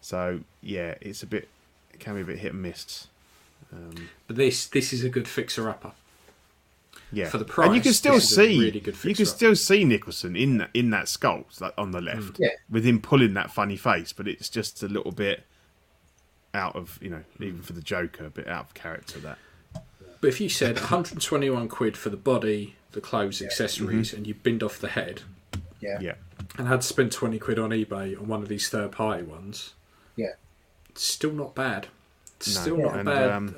[0.00, 1.48] so yeah, it's a bit,
[1.92, 3.06] it can be a bit hit and miss.
[3.72, 5.92] Um, But this this is a good fixer upper.
[7.12, 9.14] Yeah, For the and you price, can still this is a see really good you
[9.14, 9.28] can fixer-up.
[9.28, 12.36] still see Nicholson in that in that sculpt like on the left, mm.
[12.38, 12.48] Yeah.
[12.70, 15.44] with him pulling that funny face, but it's just a little bit
[16.54, 17.64] out of you know even mm.
[17.64, 19.38] for the Joker, a bit out of character that.
[20.20, 24.16] But if you said 121 quid for the body, the clothes, accessories, mm-hmm.
[24.18, 25.22] and you binned off the head,
[25.80, 25.98] Yeah.
[26.00, 26.14] Yeah,
[26.58, 29.72] and had to spend 20 quid on eBay on one of these third party ones,
[30.16, 30.34] Yeah.
[30.90, 31.86] it's still not bad.
[32.36, 32.60] It's No.
[32.60, 32.84] still Yeah.
[32.84, 33.30] not And, bad.
[33.30, 33.56] um,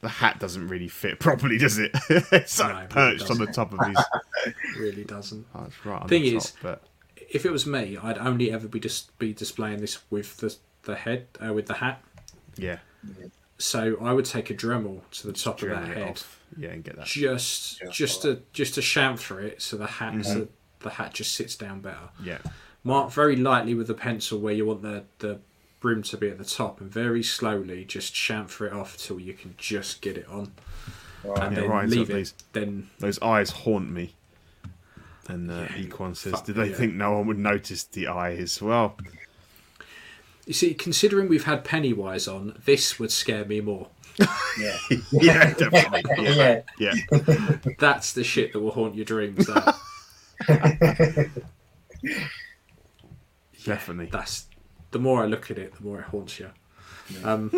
[0.00, 1.90] the hat doesn't really fit properly, does it?
[2.08, 3.98] it's No, like it really perched on the top of his.
[4.46, 5.46] It really doesn't.
[5.54, 6.82] Oh, it's right on Thing the is- but
[7.30, 10.94] If it was me, I'd only ever be just be displaying this with the the
[10.96, 12.02] head uh, with the hat.
[12.56, 12.78] yeah,
[13.58, 16.40] So I would take a Dremel to the top of Dremel that head, off.
[16.56, 17.04] Yeah, and get that.
[17.06, 20.22] just Yeah, just to just to chamfer it, so the hat Mm-hmm.
[20.22, 20.48] so
[20.80, 22.08] the hat just sits down better.
[22.24, 22.38] Yeah,
[22.82, 25.38] Mark very lightly with a pencil where you want the, the
[25.80, 29.32] brim to be at the top, and very slowly just chamfer it off till you
[29.34, 30.52] can just get it on,
[31.24, 31.42] Right.
[31.44, 32.14] and Yeah, then Ryan's got leave it.
[32.14, 34.14] these- Then those eyes haunt me.
[35.28, 36.76] And uh, Yeah, Equan says, fuck "Did they yeah.
[36.76, 38.96] think no one would notice the eyes?" well?"
[40.46, 43.88] you see, considering we've had Pennywise on, this would scare me more.
[44.58, 44.76] Yeah.
[45.12, 46.02] yeah, definitely.
[46.24, 46.94] Yeah, Yeah.
[47.12, 47.56] yeah.
[47.78, 49.46] That's the shit that will haunt your dreams.
[49.46, 49.76] That
[53.64, 54.06] definitely.
[54.10, 54.46] that's
[54.90, 56.50] the more I look at it, the more it haunts you.
[57.24, 57.50] Um,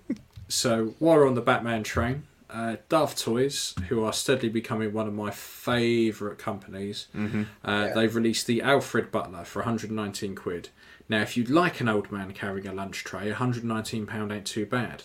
[0.48, 5.06] so while we're on the Batman train, uh, Daft Toys, who are steadily becoming one
[5.06, 7.92] of my favourite companies, uh, Yeah.
[7.94, 10.70] they've released the Alfred Butler for 119 quid.
[11.08, 14.66] Now, if you'd like an old man carrying a lunch tray, 119 pound ain't too
[14.66, 15.04] bad.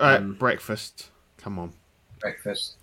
[0.00, 1.10] Uh, Um, breakfast.
[1.36, 1.72] Come on.
[2.20, 2.76] Breakfast.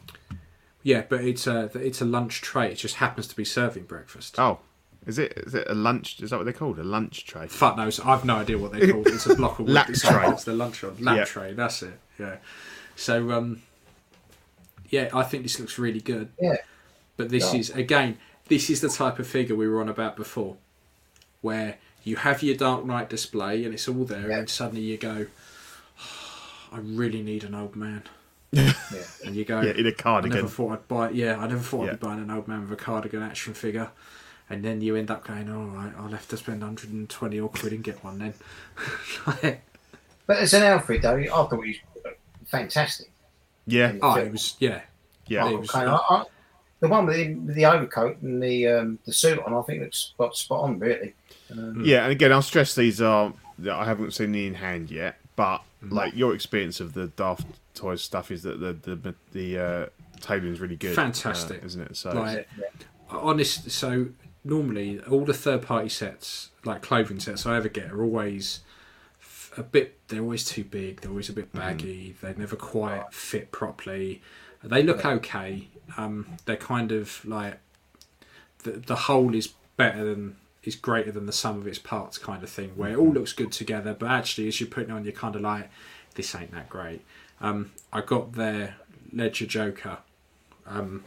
[0.84, 2.72] Yeah, but it's a it's a lunch tray.
[2.72, 4.40] It just happens to be serving breakfast.
[4.40, 4.60] Oh,
[5.06, 5.34] is it?
[5.38, 6.20] Is it a lunch?
[6.22, 6.80] Is that what they're called?
[6.80, 7.48] A lunch tray?
[7.48, 8.00] Fuck knows.
[8.00, 9.08] I've no idea what they're called.
[9.08, 9.74] It's a block of wood.
[9.74, 10.28] Lap tray.
[10.30, 11.26] It's the lunch on lap Yeah.
[11.26, 11.54] tray.
[11.54, 12.00] That's it.
[12.20, 12.38] Yeah.
[12.96, 13.62] So um,
[14.90, 16.30] yeah, I think this looks really good.
[16.42, 16.58] Yeah.
[17.18, 17.60] But this Yeah.
[17.60, 18.18] is again,
[18.48, 20.58] this is the type of figure we were on about before,
[21.42, 24.38] where you have your Dark Knight display and it's all there, Yeah.
[24.40, 25.26] and suddenly you go,
[26.72, 28.04] I really need an old man,
[28.52, 28.74] Yeah.
[29.26, 31.10] and you go, Yeah, in a I never thought I'd buy.
[31.12, 31.92] Yeah, I never thought Yeah.
[31.94, 33.90] I'd be buying an old man with a cardigan action figure,
[34.50, 37.74] and then you end up going, "All right, I'll have to spend 120 or quid
[37.74, 38.34] and get one then."
[39.28, 39.62] Like,
[40.28, 42.14] But as an Alfred, though, I thought he was
[42.48, 43.10] fantastic.
[43.68, 44.82] Yeah, oh, it was yeah.
[45.28, 45.50] yeah.
[45.50, 46.24] it was- Okay, I, I,
[46.80, 49.82] the one with the, with the overcoat and the um, the suit on, I think
[49.82, 51.14] looks spot, spot on, really.
[51.52, 53.34] Um, Yeah, and again, I'll stress these are.
[53.72, 55.94] I haven't seen the in hand yet, but Mm-hmm.
[55.96, 57.46] like your experience of the Daft
[57.76, 59.86] Toys stuff is that the the the uh,
[60.20, 61.62] tailoring is really good, Fantastic.
[61.62, 61.96] uh, isn't it?
[61.96, 62.48] So Like,
[63.10, 63.70] honest.
[63.70, 64.08] So
[64.46, 68.62] normally, all the third-party sets, like clothing sets I ever get, are always
[69.58, 69.98] a bit.
[70.08, 71.02] They're always too big.
[71.02, 72.16] They're always a bit baggy.
[72.22, 74.22] They never quite fit properly.
[74.64, 75.68] They look okay.
[75.98, 77.60] Um, they're kind of like
[78.64, 82.44] the the whole is better than is greater than the sum of its parts kind
[82.44, 85.04] of thing, where it all looks good together, but actually as you're putting it on,
[85.04, 85.70] you're kind of like,
[86.16, 87.02] this ain't that great.
[87.40, 88.76] Um, I got their
[89.14, 90.00] Ledger Joker
[90.66, 91.04] um,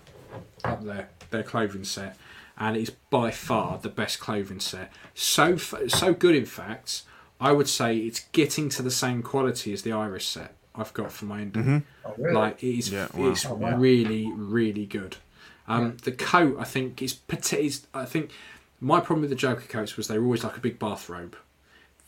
[0.64, 2.16] up there, their clothing set,
[2.58, 4.92] and it's by far the best clothing set.
[5.14, 7.02] So so good, in fact,
[7.40, 11.12] I would say it's getting to the same quality as the Iris set I've got
[11.12, 11.82] for my Indie.
[12.04, 12.34] Oh, really?
[12.34, 13.30] Like it is, Yeah, wow.
[13.30, 13.76] it's Oh, wow.
[13.76, 15.16] really, really good.
[15.66, 17.86] Um, The coat, I think, is, pat- is.
[17.92, 18.30] I think
[18.80, 21.36] my problem with the Joker coats was they were always like a big bathrobe.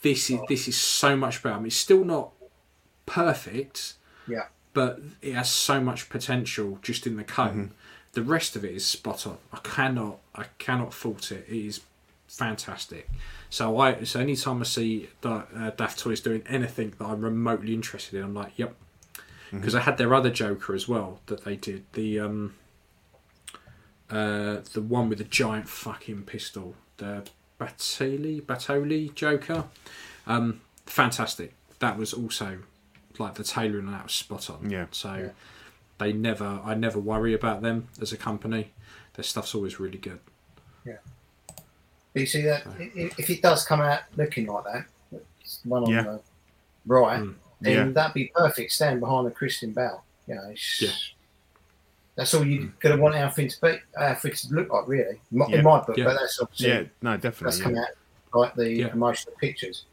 [0.02, 1.54] This is this is so much better.
[1.56, 2.30] I mean, it's still not
[3.06, 3.94] perfect,
[4.26, 4.46] yeah.
[4.72, 7.68] but it has so much potential just in the coat.
[8.12, 9.38] The rest of it is spot on.
[9.52, 11.46] I cannot, I cannot fault it.
[11.48, 11.80] It is
[12.26, 13.08] fantastic.
[13.50, 17.72] So I, so anytime I see Da- uh, Daft Toys doing anything that I'm remotely
[17.74, 18.74] interested in, I'm like, yep.
[19.52, 22.54] Because I had their other Joker as well that they did the um,
[24.08, 27.24] uh, the one with the giant fucking pistol, the
[27.60, 29.64] Batoli Batoli Joker.
[30.26, 31.54] Um, fantastic.
[31.80, 32.58] That was also
[33.18, 34.70] like the tailoring on that was spot on.
[34.70, 34.86] Yeah.
[34.92, 35.28] So Yeah.
[36.00, 38.72] They never, I never worry about them as a company.
[39.14, 40.18] Their stuff's always really good.
[40.84, 40.96] Yeah.
[42.12, 44.86] But you see that i- i- if it does come out looking like that,
[45.40, 46.02] it's one on Yeah.
[46.02, 46.20] the
[46.86, 47.34] right, Mm.
[47.60, 47.92] then Yeah.
[47.92, 48.72] that'd be perfect.
[48.72, 50.02] Stand behind the Christian Bale.
[50.26, 50.90] You know, it's, Yeah.
[52.16, 54.88] that's all you could have wanted our thing to be, our thing to look like,
[54.88, 55.60] really, in my, Yeah.
[55.62, 55.96] my book.
[55.98, 56.04] Yeah.
[56.04, 57.60] But that's obviously Yeah, no, that's definitely.
[57.62, 57.82] come Yeah.
[57.82, 57.88] out
[58.32, 58.92] like the Yeah.
[58.92, 59.84] emotional pictures.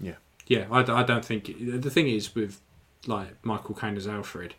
[0.00, 0.14] Yeah,
[0.46, 0.66] yeah.
[0.70, 2.60] I, I don't think the thing is with
[3.08, 4.54] like Michael Caine as Alfred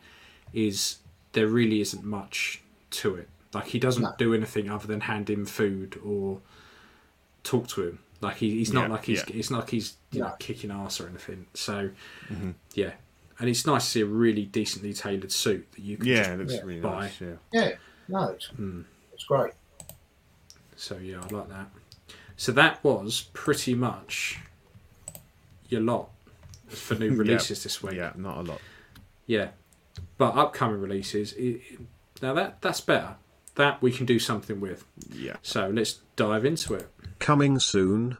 [0.53, 0.97] is
[1.34, 2.61] there really isn't much
[2.91, 3.30] to it.
[3.53, 4.13] Like he doesn't No.
[4.17, 6.41] do anything other than hand him food or
[7.43, 7.99] talk to him.
[8.21, 9.35] Like he, he's not Yeah, like he's yeah.
[9.38, 11.45] it's not like he's you know kicking ass or anything.
[11.53, 11.91] So
[12.30, 12.51] Mm-hmm.
[12.73, 12.91] yeah,
[13.39, 16.30] and it's nice to see a really decently tailored suit that you can Yeah, just
[16.31, 16.99] it looks really buy.
[17.01, 17.21] nice.
[17.21, 17.35] Yeah.
[17.53, 17.71] Yeah,
[18.07, 18.81] no, it's, Hmm.
[19.13, 19.53] it's great.
[20.76, 21.69] So yeah, I like that.
[22.38, 24.39] So that was pretty much
[25.69, 26.09] your lot
[26.70, 27.18] for new Yeah.
[27.18, 27.96] releases this week.
[27.96, 28.62] Yeah, not a lot.
[29.26, 29.50] Yeah,
[30.18, 31.34] but upcoming releases.
[31.34, 31.62] It,
[32.22, 33.16] now that that's better.
[33.56, 34.86] That we can do something with.
[35.12, 35.36] Yeah.
[35.41, 36.90] So let's dive into it.
[37.20, 38.18] Coming soon.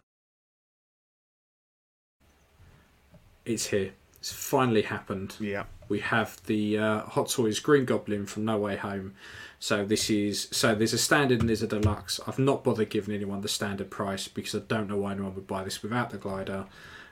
[3.46, 3.94] It's here.
[4.20, 5.36] It's finally happened.
[5.40, 5.64] Yeah.
[5.88, 9.14] We have the uh, Hot Toys Green Goblin from No Way Home.
[9.60, 12.20] So this is so there's a standard and there's a deluxe.
[12.28, 15.48] I've not bothered giving anyone the standard price because I don't know why anyone would
[15.48, 16.66] buy this without the glider.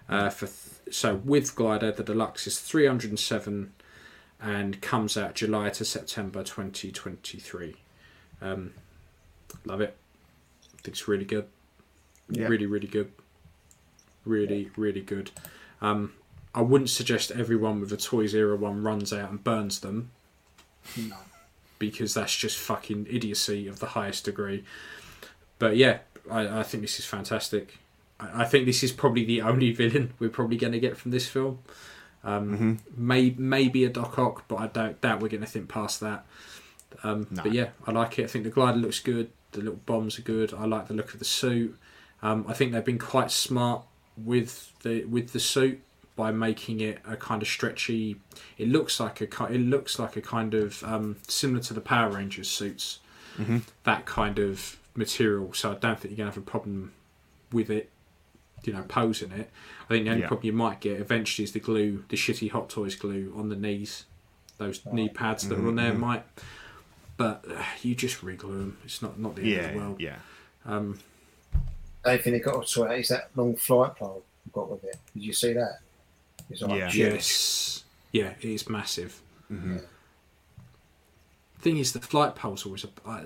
[0.09, 3.73] Uh, for th- so with glider, the deluxe is 307
[4.41, 7.75] and comes out July to September 2023.
[8.41, 8.73] Um,
[9.65, 9.95] love it.
[10.63, 11.45] I think it's really good.
[12.29, 12.47] Yeah.
[12.47, 13.11] Really, really good.
[14.25, 15.31] Really, really good.
[15.81, 16.13] Um,
[16.53, 20.11] I wouldn't suggest everyone with a Toys Era one runs out and burns them
[20.97, 21.15] No.
[21.79, 24.63] because that's just fucking idiocy of the highest degree.
[25.59, 27.77] But yeah, I, I think this is fantastic.
[28.19, 31.27] I, think this is probably the only villain we're probably going to get from this
[31.27, 31.59] film.
[32.23, 35.99] Um, may, maybe a Doc Ock, but I don't doubt we're going to think past
[36.01, 36.25] that.
[37.03, 37.43] Um, No.
[37.43, 38.23] But yeah, I like it.
[38.23, 39.29] I think the glider looks good.
[39.51, 40.53] The little bombs are good.
[40.53, 41.77] I like the look of the suit.
[42.21, 43.83] Um, I think they've been quite smart
[44.17, 45.81] with the with the suit
[46.15, 48.17] by making it a kind of stretchy.
[48.57, 52.09] It looks like a it looks like a kind of um, similar to the Power
[52.09, 52.99] Rangers suits.
[53.83, 55.53] That kind of material.
[55.53, 56.93] So I don't think you're gonna have a problem
[57.51, 57.89] with it.
[58.63, 59.49] You know, posing it.
[59.85, 60.27] I think the only Yeah.
[60.27, 63.55] problem you might get eventually is the glue, the shitty Hot Toys glue on the
[63.55, 64.05] knees.
[64.57, 66.23] Those knee pads that are on there might.
[67.15, 68.77] But uh, you just wriggle them.
[68.83, 70.01] It's not not the end of the world.
[70.01, 70.17] Yeah.
[70.65, 70.99] Um,
[72.03, 74.69] The only thing they got to sort out is that long flight pole I've got
[74.71, 74.95] with it.
[75.13, 75.79] Did you see that?
[76.49, 76.89] It's like Yeah.
[76.89, 77.13] huge.
[77.13, 77.83] Yes.
[78.11, 79.21] Yeah, it is massive.
[79.51, 79.83] Mhm.
[81.59, 83.23] Thing is, the flight poles always a, uh,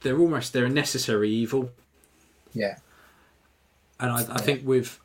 [0.00, 1.70] they're almost they're a necessary evil,
[2.54, 2.78] Yeah.
[4.00, 4.98] And I, I think with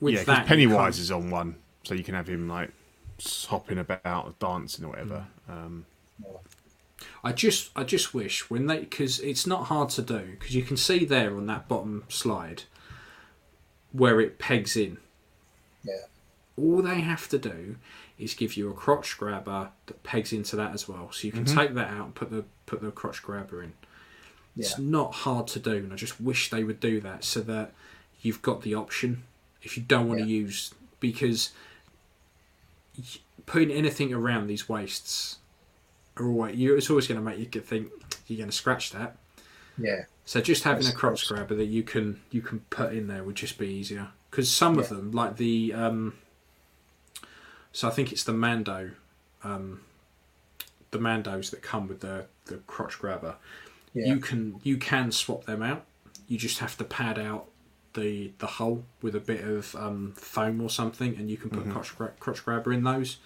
[0.00, 2.70] with yeah, 'cause that Pennywise is on one, so you can have him like
[3.48, 5.26] hopping about, dancing or whatever.
[5.48, 5.86] Um,
[7.24, 10.62] I just I just wish when they because it's not hard to do because you
[10.62, 12.64] can see there on that bottom slide
[13.92, 14.98] where it pegs in.
[15.84, 15.94] Yeah.
[16.56, 17.76] All they have to do
[18.18, 21.44] is give you a crotch grabber that pegs into that as well, so you can
[21.44, 23.72] take that out and put the put the crotch grabber in.
[24.56, 24.84] It's Yeah.
[24.84, 27.72] not hard to do, and I just wish they would do that so that
[28.22, 29.22] you've got the option
[29.62, 31.50] if you don't want to use because
[33.46, 35.38] putting anything around these waists
[36.16, 37.88] are always you it's always going to make you think
[38.26, 39.16] you're going to scratch that.
[39.78, 40.04] Yeah.
[40.24, 43.06] So just having a That's- crotch that's- grabber that you can you can put in
[43.08, 46.14] there would just be easier because some of them like the um,
[47.72, 48.90] so I think it's the Mando
[49.44, 49.80] um,
[50.90, 53.36] the Mandos that come with the the crotch grabber
[53.94, 54.06] Yeah.
[54.06, 55.84] you can you can swap them out
[56.28, 57.46] you just have to pad out
[57.94, 61.68] the the hole with a bit of um, foam or something, and you can put
[61.70, 63.18] crotch, gra- crotch grabber in those.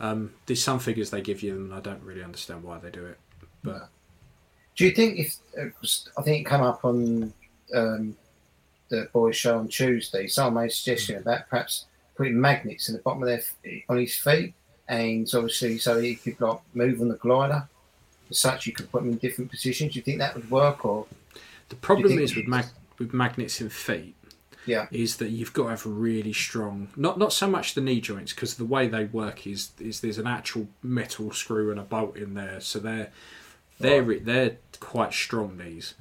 [0.00, 3.04] Um, there's some figures they give you, and I don't really understand why they do
[3.06, 3.18] it.
[3.62, 3.88] But
[4.76, 5.66] Do you think if uh,
[6.18, 7.32] I think it came up on
[7.74, 8.16] um,
[8.88, 10.26] the boys' show on Tuesday?
[10.26, 11.86] Someone made a suggestion about perhaps
[12.16, 13.42] putting magnets in the bottom of their
[13.88, 14.54] on his feet,
[14.88, 17.68] and obviously so he could like move on the glider.
[18.30, 19.92] As such, you could put them in different positions.
[19.92, 21.06] Do you think that would work, or
[21.68, 22.66] the problem is with mag-
[22.98, 24.14] with magnets in feet
[24.64, 27.80] yeah, is that you've got to have a really strong not not so much the
[27.80, 31.80] knee joints because the way they work is is there's an actual metal screw and
[31.80, 32.60] a bolt in there.
[32.60, 33.10] So they're
[33.80, 35.94] they're they're quite strong knees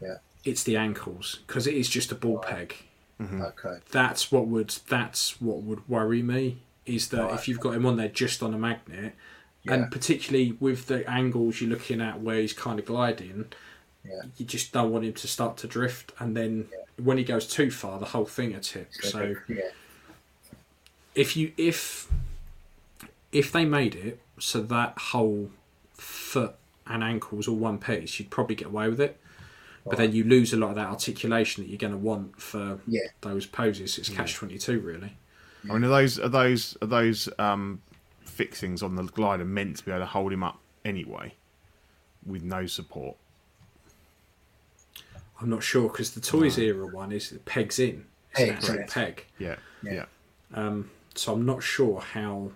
[0.00, 0.16] Yeah.
[0.44, 2.74] it's the ankles because it is just a ball peg.
[3.20, 3.42] Mm-hmm.
[3.42, 7.34] Okay, that's what would that's what would worry me is that Right.
[7.34, 9.14] if you've got him on there just on a magnet
[9.62, 9.74] Yeah.
[9.74, 13.52] and particularly with the angles you're looking at where he's kind of gliding
[14.04, 14.22] Yeah.
[14.38, 16.66] you just don't want him to start to drift and then
[16.96, 19.60] when he goes too far the whole thing will tip so yeah,
[21.14, 22.10] if you if
[23.32, 25.50] if they made it so that whole
[25.94, 26.54] foot
[26.86, 29.18] and ankles all one piece you'd probably get away with it.
[29.86, 32.80] But then you lose a lot of that articulation that you're going to want for
[32.86, 33.00] Yeah.
[33.22, 33.96] those poses.
[33.98, 35.16] It's catch 22 really.
[35.68, 37.80] I mean, are those are those are those um,
[38.20, 41.34] fixings on the glider meant to be able to hold him up anyway,
[42.24, 43.16] with no support?
[45.40, 48.76] I'm not sure because the toys era one is pegs in it's an Pegs, actual
[48.80, 48.86] yeah.
[48.88, 49.92] peg Yeah, Yeah.
[49.92, 50.04] yeah.
[50.52, 52.52] Um, so i'm not sure how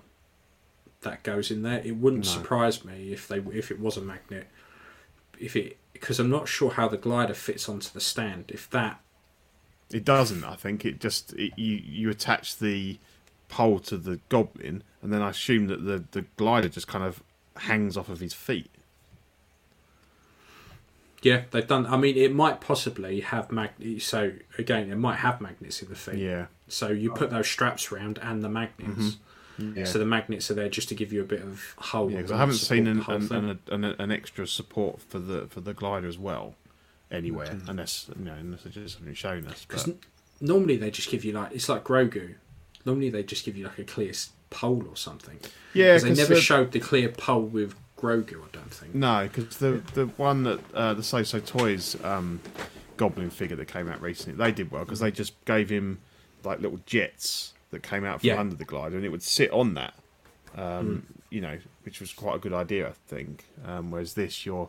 [1.03, 2.31] that goes in there it wouldn't No.
[2.31, 4.47] surprise me if they if it was a magnet
[5.39, 9.01] if it because i'm not sure how the glider fits onto the stand if that
[9.91, 10.45] It doesn't.
[10.45, 12.99] I think it just it, you you attach the
[13.49, 17.23] pole to the goblin, and then I assume that the the glider just kind of
[17.69, 18.71] hangs off of his feet.
[21.25, 21.87] Yeah, they've done.
[21.87, 24.05] I mean, it might possibly have magnets.
[24.05, 26.17] So again, it might have magnets in the feet.
[26.19, 29.17] Yeah, So you put those straps around and the magnets.
[29.59, 29.79] Mm-hmm.
[29.79, 29.85] yeah.
[29.85, 32.13] So the magnets are there just to give you a bit of hold.
[32.13, 35.61] Yeah, because I haven't seen an an, an, an, an extra support for the for
[35.63, 36.55] the glider as well
[37.11, 37.69] anywhere, mm.
[37.69, 39.65] unless you know unless they just haven't shown us.
[39.65, 39.99] Because n-
[40.41, 42.35] normally they just give you like it's like Grogu.
[42.85, 44.13] Normally they just give you like a clear
[44.51, 45.39] pole or something.
[45.73, 48.43] yeah, Because they never the- showed the clear pole with Grogu.
[48.43, 48.95] I don't think.
[48.95, 52.41] No, because the the one that uh, the So So Toys um,
[52.97, 56.01] Goblin figure that came out recently, they did well because they just gave him
[56.45, 58.41] like little jets that came out from Yeah.
[58.41, 59.95] under the glider, and it would sit on that.
[60.57, 63.45] Um, You know, which was quite a good idea, I think.
[63.65, 64.69] Um, whereas this, you're,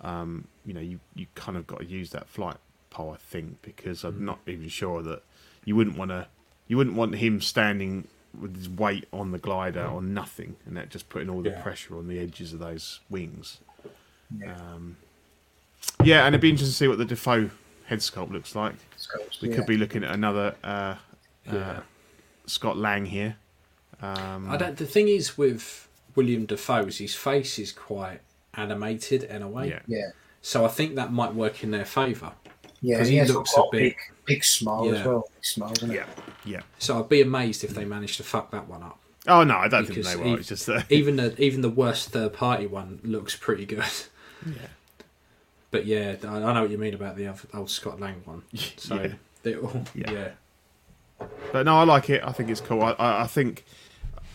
[0.00, 2.56] um, you know, you you kind of got to use that flight
[2.90, 5.22] pole, I think, because I'm not even sure that
[5.64, 6.26] you wouldn't want to,
[6.66, 8.08] you wouldn't want him standing
[8.40, 11.62] with his weight on the glider or nothing, and that just putting all the Yeah.
[11.62, 13.58] pressure on the edges of those wings.
[14.38, 14.56] yeah.
[14.56, 14.96] Um,
[16.04, 17.50] yeah, and it'd be interesting to see what the Dafoe
[17.86, 18.74] head sculpt looks like.
[18.98, 19.56] Sculpts, We yeah.
[19.56, 20.96] could be looking at another uh,
[21.46, 21.54] Yeah.
[21.54, 21.80] uh,
[22.46, 23.36] Scott Lang here.
[24.00, 24.76] Um, I don't.
[24.76, 28.20] The thing is with William Dafoe is his face is quite
[28.54, 29.68] animated in a way.
[29.68, 30.10] yeah, yeah,
[30.40, 32.32] So I think that might work in their favour.
[32.80, 32.98] yeah.
[32.98, 35.00] 'Cause He, he looks got a bit- big, big smile Yeah.
[35.00, 35.28] as well.
[35.34, 35.94] Big smile, isn't it?
[35.94, 36.06] yeah,
[36.44, 36.60] yeah.
[36.78, 38.98] So I'd be amazed if they managed to fuck that one up.
[39.28, 40.24] Oh no, I don't think Because they will.
[40.30, 43.84] he- It's just that even the even the worst third party one looks pretty good.
[44.46, 44.66] yeah,
[45.70, 48.42] But yeah, I I know what you mean about the old- old Scott Lang one.
[48.76, 49.12] So Yeah.
[49.42, 50.10] they all, Yeah.
[50.10, 51.26] yeah.
[51.52, 52.22] but no, I like it.
[52.24, 52.82] I think it's cool.
[52.82, 53.64] I, I, I think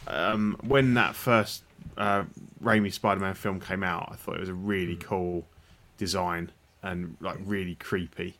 [0.07, 1.64] um, when that first
[1.97, 2.23] uh,
[2.64, 5.03] Raimi Spider-Man film came out, I thought it was a really Mm.
[5.03, 5.45] cool
[5.97, 6.51] design
[6.81, 8.35] and like really creepy.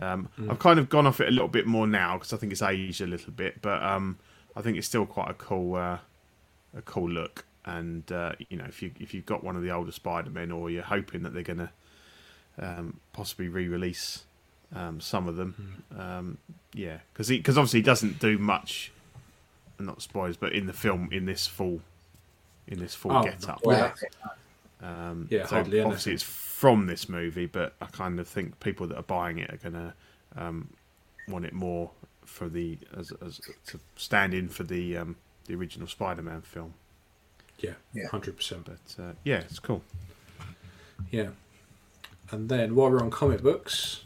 [0.00, 0.50] Um, Mm.
[0.50, 2.62] I've kind of gone off it a little bit more now because I think it's
[2.62, 4.18] aged a little bit, but um,
[4.56, 5.98] I think it's still quite a cool, uh,
[6.76, 7.44] a cool look.
[7.64, 10.68] And uh, you know, if you if you've got one of the older Spider-Men, or
[10.70, 11.70] you're hoping that they're gonna
[12.58, 14.24] um, possibly re-release
[14.74, 16.38] um, some of them, um,
[16.74, 18.92] yeah, because because obviously he doesn't do much,
[19.78, 21.80] not spoilers, but in the film in this full,
[22.66, 23.60] in this full Oh, get up.
[23.64, 23.84] Well, Yeah.
[23.86, 24.12] I think-
[24.84, 26.14] Um, Yeah, so hardly obviously anything.
[26.14, 29.56] it's from this movie, but I kind of think people that are buying it are
[29.56, 29.94] gonna
[30.36, 30.70] um,
[31.28, 31.90] want it more
[32.24, 35.16] for the as, as to stand in for the um,
[35.46, 36.74] the original Spider-Man film.
[37.58, 38.08] Yeah, Yeah.
[38.08, 38.64] hundred percent.
[38.66, 39.82] But uh, yeah, it's cool.
[41.10, 41.30] Yeah.
[42.30, 44.04] And then while we're on comic books,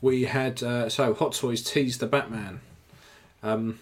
[0.00, 2.60] we had uh, so Hot Toys teased the Batman.
[3.42, 3.78] Um,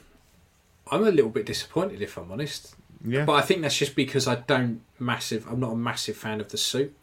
[0.90, 2.74] I'm a little bit disappointed if I'm honest,
[3.04, 5.46] Yeah, but I think that's just because I don't massive.
[5.50, 6.94] I'm not a massive fan of the suit.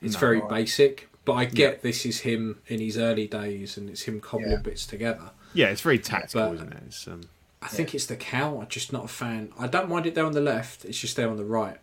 [0.00, 0.20] It's No.
[0.20, 4.20] very basic, but I get this is him in his early days and it's him
[4.20, 4.56] cobbling Yeah.
[4.58, 5.30] bits together.
[5.52, 7.08] yeah, it's very tactical, But- isn't it?
[7.12, 7.20] Um,
[7.62, 8.60] I think it's the cow.
[8.60, 9.52] I'm just not a fan.
[9.58, 10.84] I don't mind it there on the left.
[10.84, 11.78] It's just there on the right.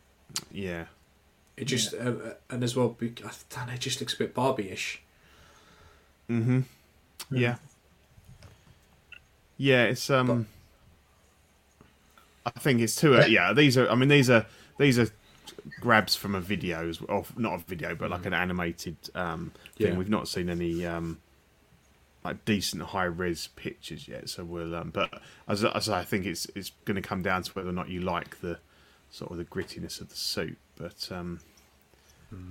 [0.51, 0.85] yeah,
[1.57, 3.73] It just uh, uh, and as well, I don't know.
[3.73, 5.01] It just looks a bit Barbie-ish.
[6.27, 6.61] Hmm.
[7.31, 7.55] Yeah.
[9.57, 10.47] Yeah, it's um.
[12.45, 13.17] I think it's too.
[13.17, 13.89] Uh, yeah, these are.
[13.89, 14.45] I mean, these are
[14.79, 15.07] these are
[15.79, 19.91] grabs from a video, as- of not a video, but like an animated um thing.
[19.93, 19.97] Yeah.
[19.97, 21.19] We've not seen any um
[22.23, 24.75] like decent high res pictures yet, so we'll.
[24.75, 27.69] Um, but as, I- as I think it's it's going to come down to whether
[27.69, 28.57] or not you like the
[29.11, 30.57] sort of the grittiness of the suit.
[30.77, 31.39] But um,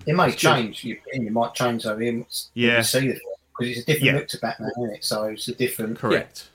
[0.07, 0.85] It may change.
[0.85, 2.27] Your opinion might change over him.
[2.55, 2.83] Yeah.
[2.83, 3.21] See it
[3.59, 4.13] because it's a different Yeah.
[4.19, 5.05] look to Batman, isn't it?
[5.05, 5.99] So it's a different.
[5.99, 6.49] correct.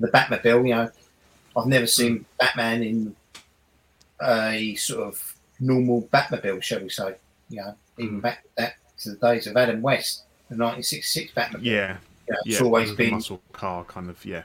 [0.00, 0.90] The Batmobile, you know,
[1.56, 3.16] I've never seen Batman in
[4.22, 7.16] a sort of normal Batmobile, shall we say?
[7.50, 11.62] You know, even back that to the days of Adam West, the 1966 Batmobile.
[11.64, 11.72] Yeah.
[12.28, 14.42] You know, Yeah, it's always the been muscle car kind of yeah.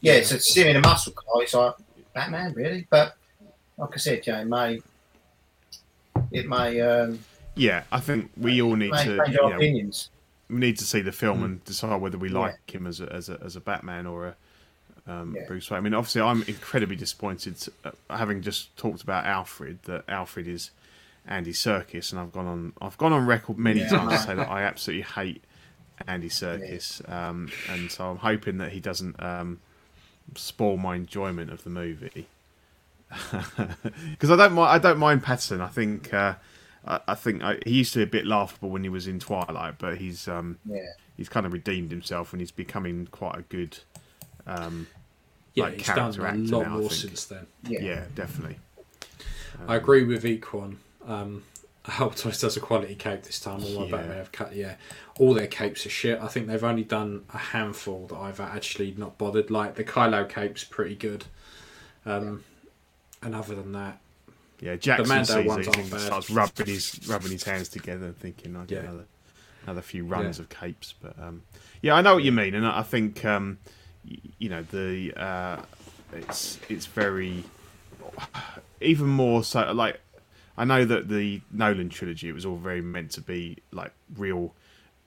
[0.00, 1.74] Yeah, so see him in a muscle car, it's like
[2.14, 2.86] Batman, really.
[2.90, 3.16] But
[3.78, 4.80] like I said, Jay, it may
[6.32, 7.18] it may um,
[7.54, 10.10] Yeah, I think we all need may to change our know, opinions.
[10.50, 11.44] we need to see the film Hmm.
[11.44, 12.38] and decide whether we Yeah.
[12.40, 14.36] like him as a, as a as a Batman or a
[15.06, 15.44] um, Yeah.
[15.46, 15.78] Bruce Wayne.
[15.78, 20.70] I mean, obviously, I'm incredibly disappointed, uh, having just talked about Alfred, that Alfred is
[21.26, 23.88] Andy Serkis, and I've gone on I've gone on record many Yeah.
[23.88, 25.42] times to say that I absolutely hate
[26.06, 29.60] Andy Serkis, um, and so I'm hoping that he doesn't um,
[30.36, 32.26] spoil my enjoyment of the movie.
[34.10, 35.60] Because I don't mind, I don't mind Pattinson.
[35.60, 36.34] I think uh,
[36.86, 39.18] I, I think I, he used to be a bit laughable when he was in
[39.18, 40.80] Twilight, but he's um, Yeah,
[41.16, 43.78] he's kind of redeemed himself and he's becoming quite a good
[44.46, 44.86] um
[45.54, 47.46] Yeah, like he's done character a lot now, more since then.
[47.68, 48.56] yeah, yeah, definitely
[49.68, 50.76] I agree with Equan.
[51.06, 51.44] Um,
[51.84, 53.62] Hot Toys does a quality cape this time.
[53.62, 53.90] All my Yeah.
[53.90, 54.54] Batman have cut.
[54.56, 54.76] Yeah,
[55.18, 56.18] all their capes are shit.
[56.20, 59.50] I think they've only done a handful that I've actually not bothered.
[59.50, 61.24] Like the Kylo cape's pretty good.
[62.06, 62.44] Um,
[63.22, 63.98] and other than that,
[64.60, 66.00] yeah Jackson Mando sees ones these aren't bad.
[66.00, 68.88] starts rubbing his rubbing his hands together and thinking I get Yeah.
[68.90, 69.04] another
[69.64, 70.42] another few runs Yeah.
[70.44, 71.42] of capes but um
[71.82, 73.72] yeah I know what you mean and I I think um y-
[74.04, 75.60] you know the uh
[76.12, 77.44] it's it's very
[78.80, 80.00] even more so like
[80.56, 84.54] I know that the Nolan trilogy it was all very meant to be like real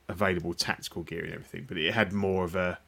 [0.07, 2.79] available tactical gear and everything, but it had more of a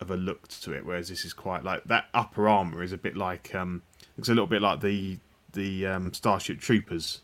[0.00, 0.84] of a look to it.
[0.84, 3.82] Whereas this is quite like that upper armor is a bit like um
[4.16, 5.18] looks a little bit like the
[5.52, 7.20] the um, Starship Troopers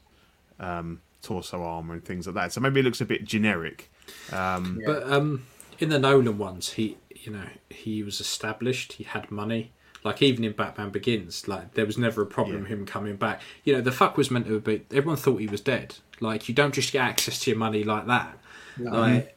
[0.59, 2.53] um, torso armor and things like that.
[2.53, 3.91] So maybe it looks a bit generic.
[4.33, 4.81] Um.
[4.85, 5.47] But um,
[5.79, 8.95] in the Nolan ones, he you know he was established.
[8.95, 9.73] He had money.
[10.05, 12.69] Like even in Batman Begins, like there was never a problem Yeah.
[12.71, 13.41] him coming back.
[13.65, 14.83] You know the fuck was meant to be.
[14.91, 15.97] Everyone thought he was dead.
[16.21, 18.37] Like you don't just get access to your money like that.
[18.79, 19.37] Like,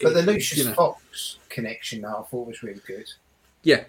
[0.00, 3.06] but the Lucius you know, Fox connection, though, I thought was really good.
[3.62, 3.84] yeah,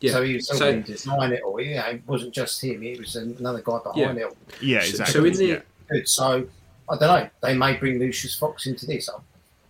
[0.00, 0.12] yeah.
[0.12, 1.60] So he was So- helping design it all.
[1.60, 4.24] You know, it wasn't just him; it was another guy behind Yeah.
[4.24, 4.24] it.
[4.24, 4.36] all.
[4.60, 5.12] yeah, So- exactly.
[5.12, 5.60] so in the- yeah.
[5.88, 6.08] Good.
[6.08, 6.48] So
[6.88, 7.30] I don't know.
[7.42, 9.08] They may bring Lucius Fox into this.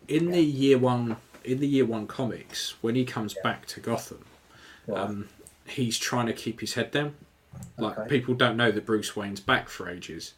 [0.09, 4.25] In the year one in the year one comics when he comes back to Gotham,
[4.87, 4.99] right.
[5.01, 5.29] um,
[5.67, 7.15] he's trying to keep his head down.
[7.79, 8.09] Like Okay.
[8.09, 10.35] people don't know that Bruce Wayne's back for ages,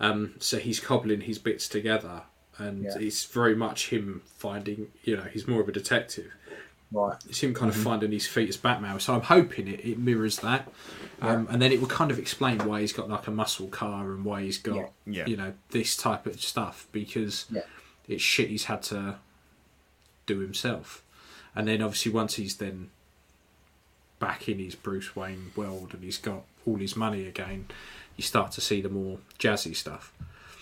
[0.00, 2.22] um, so he's cobbling his bits together,
[2.58, 2.96] and Yeah.
[2.98, 4.90] it's very much him finding.
[5.02, 6.32] You know, he's more of a detective.
[6.92, 7.16] right.
[7.28, 7.80] It's him kind Mm-hmm.
[7.80, 9.00] of finding his feet as Batman.
[9.00, 10.70] So I'm hoping it, it mirrors that,
[11.20, 14.12] um, and then it will kind of explain why he's got like a muscle car
[14.12, 14.86] and why he's got Yeah.
[15.06, 15.26] Yeah.
[15.26, 17.62] you know this type of stuff because Yeah.
[18.06, 19.16] it's shit he's had to
[20.26, 21.02] do himself.
[21.54, 22.90] And then obviously once he's then
[24.18, 27.66] back in his Bruce Wayne world and he's got all his money again,
[28.16, 30.12] you start to see the more jazzy stuff.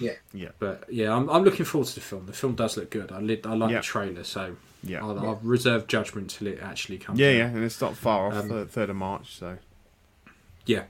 [0.01, 0.13] Yeah.
[0.35, 0.49] Yeah.
[0.59, 2.27] But yeah, I'm, I'm looking forward to the film.
[2.27, 3.13] The film does look good.
[3.13, 3.79] I lit, I like Yeah.
[3.79, 5.01] the trailer, so Yeah.
[5.01, 7.19] I'll, I'll reserve judgment till it actually comes.
[7.19, 7.35] Yeah, out.
[7.37, 9.37] yeah, and it's not far off, Um, the third of March.
[9.39, 9.59] So
[10.67, 10.85] yeah,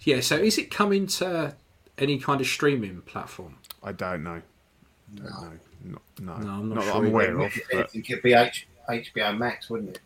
[0.00, 0.20] yeah.
[0.20, 1.54] So is it coming to
[1.96, 3.56] any kind of streaming platform?
[3.82, 4.42] I don't know.
[5.14, 5.52] Don't know.
[5.84, 7.08] Not, no, No, I'm not not that sure I'm either.
[7.12, 7.56] aware of.
[7.56, 10.00] If But anything, it'd be H- HBO Max, wouldn't it?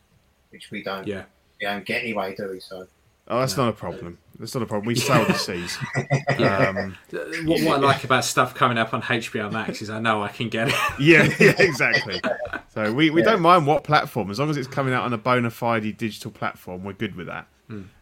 [0.51, 1.25] Which we don't, Yeah,
[1.61, 2.61] we don't get anyway, do we?
[2.61, 2.87] So
[3.29, 4.19] oh, that's not a problem.
[4.39, 4.87] That's not a problem.
[4.87, 5.79] We sail the seas.
[6.39, 6.97] Um,
[7.45, 10.29] what, what I like about stuff coming up on HBO Max is I know I
[10.29, 10.75] can get it.
[11.01, 12.21] yeah, yeah, exactly.
[12.75, 13.31] So we, we Yeah.
[13.33, 16.31] don't mind what platform as long as it's coming out on a bona fide digital
[16.31, 16.83] platform.
[16.85, 17.47] We're good with that.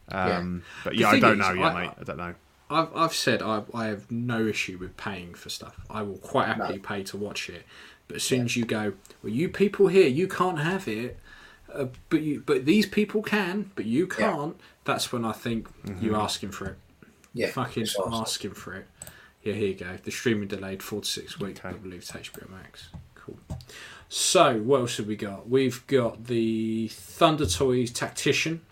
[0.08, 1.90] Um, But yeah, I don't is, know yet, I- mate.
[2.00, 2.34] I don't know.
[2.70, 5.78] I've, I've said I, I have no issue with paying for stuff.
[5.90, 7.64] I will quite happily pay to watch it.
[8.06, 11.18] But as soon as you go, well, you people here, you can't have it,
[11.72, 14.56] uh, but you, but these people can, but you can't.
[14.84, 15.68] That's when I think
[16.00, 16.76] you're asking for it.
[17.34, 18.12] yeah, Fucking precisely.
[18.14, 18.86] asking for it.
[19.42, 19.96] Yeah, here you go.
[20.02, 21.60] The streaming delayed four to six weeks.
[21.64, 22.88] I believe it's HBO Max.
[23.14, 23.38] Cool.
[24.08, 25.48] So what else have we got?
[25.48, 28.62] We've got the Thunder Toys Tactician.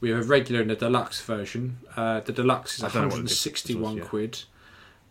[0.00, 1.78] We have a regular and a deluxe version.
[1.96, 4.04] Uh, the deluxe is I don't know what 161 was, yeah.
[4.04, 4.42] quid.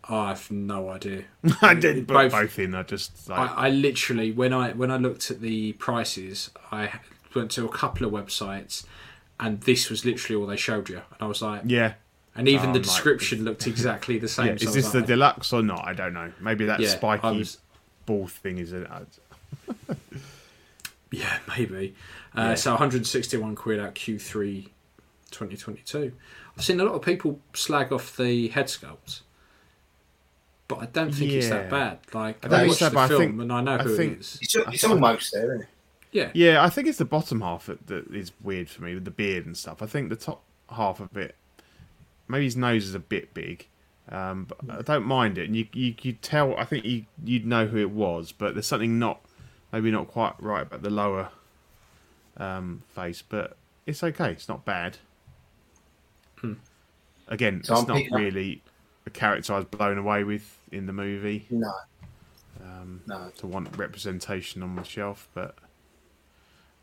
[0.09, 1.25] Oh, I've no idea.
[1.61, 2.73] I didn't put Both- both, in.
[2.73, 6.99] I just like I, I literally when I when I looked at the prices, I
[7.35, 8.85] went to a couple of websites,
[9.39, 11.93] and this was literally all they showed you, and I was like, yeah.
[12.35, 14.47] and even Oh, the I'm like, description looked exactly the same.
[14.47, 15.87] Yeah, so is this the deluxe or not?
[15.87, 16.31] I don't know.
[16.41, 17.59] Maybe that Yeah, spiky was-
[18.07, 18.87] ball thing is it.
[21.11, 21.95] Yeah, maybe.
[22.35, 24.69] Uh, So 161 quid out Q3
[25.29, 26.11] 2022.
[26.57, 29.21] I've seen a lot of people slag off the head sculpts,
[30.67, 31.99] but I don't think it's that bad.
[32.13, 33.95] Like I I, watched so, the but I film think- and I know I who
[33.97, 34.39] think- it is.
[34.41, 35.67] It's, it's almost there, isn't it?
[36.11, 39.05] Yeah, Yeah, I think it's the bottom half that, that is weird for me with
[39.05, 39.83] the beard and stuff.
[39.83, 40.41] I think the top
[40.71, 41.35] half of it,
[42.27, 43.67] maybe his nose is a bit big,
[44.11, 45.45] um, but I don't mind it.
[45.45, 46.57] And you you you tell.
[46.57, 49.21] I think you you'd know who it was, but there's something not
[49.71, 51.29] maybe not quite right about the lower
[52.37, 53.21] um, face.
[53.21, 54.31] But it's okay.
[54.31, 54.97] It's not bad.
[57.27, 58.61] Again, So it's I'm not picking up- really
[59.05, 61.71] a character I was blown away with in the movie No,
[62.63, 63.31] um, no.
[63.37, 65.55] to want representation on my shelf, but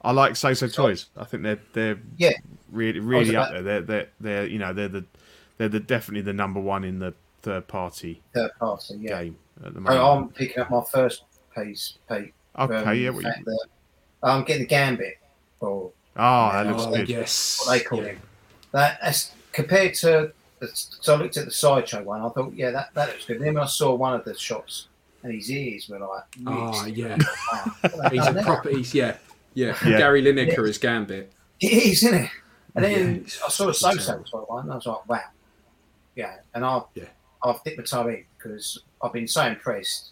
[0.02, 1.06] I like So So Toys.
[1.16, 2.32] I think they're they're Yeah,
[2.70, 3.62] really really about- up there.
[3.62, 5.04] They're they're they're you know they're the
[5.58, 8.94] they're the definitely the number one in the third party third party.
[9.00, 9.22] Yeah.
[9.22, 10.00] game at the Oh, moment.
[10.00, 11.24] I'm picking up my first
[11.56, 12.32] piece, Pete.
[12.58, 13.10] okay, from yeah.
[13.10, 13.66] What you, that
[14.22, 15.18] I'm getting the gambit,
[15.60, 17.08] or oh, that looks good.
[17.08, 17.62] yes.
[17.64, 18.20] what they call him.
[18.72, 20.32] That as compared to,
[20.72, 22.20] so I looked at the sideshow one.
[22.20, 23.38] I thought, yeah, that, that looks good.
[23.38, 24.88] And then I saw one of the shots,
[25.22, 27.16] and his ears were like, Oh yeah,
[27.52, 28.44] wow, what have they he's a there?
[28.44, 28.68] proper.
[28.70, 29.16] He's yeah,
[29.54, 29.76] yeah.
[29.84, 29.98] Yeah.
[29.98, 31.32] Gary Lineker is Gambit.
[31.60, 32.30] It is, isn't it?
[32.74, 35.20] And then Yeah, I saw a fucking so-so one, and I was like, wow,
[36.14, 36.36] yeah.
[36.54, 37.04] And I've Yeah.
[37.42, 40.10] I've dipped my toe in because I've been so impressed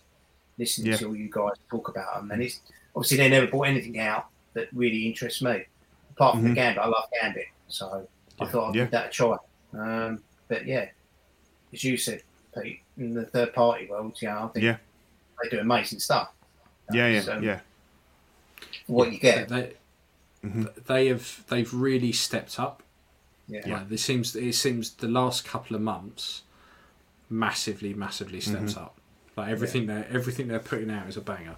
[0.58, 0.98] listening Yeah.
[0.98, 2.60] to all you guys talk about them, and it's
[2.96, 5.64] obviously they never brought anything out that really interests me,
[6.12, 6.48] apart from Mhm.
[6.50, 6.82] the Gambit.
[6.82, 8.08] I love Gambit, so
[8.40, 8.82] I thought I'd Yeah.
[8.84, 9.36] give that a try.
[9.72, 10.88] Um, but yeah,
[11.72, 12.22] as you said,
[12.56, 14.76] Pete, in the third party world, yeah, I think Yeah.
[15.42, 16.30] they do amazing stuff.
[16.92, 17.60] Yeah, yeah, So yeah.
[18.86, 19.74] What you get, They,
[20.44, 20.84] Mhm.
[20.84, 22.82] they have they've really stepped up.
[23.48, 23.60] yeah.
[23.66, 26.42] Like, it seems it seems the last couple of months
[27.30, 28.78] massively massively stepped Mm-hmm.
[28.84, 28.98] up.
[29.36, 31.56] Like everything they everything they're putting out is a banger.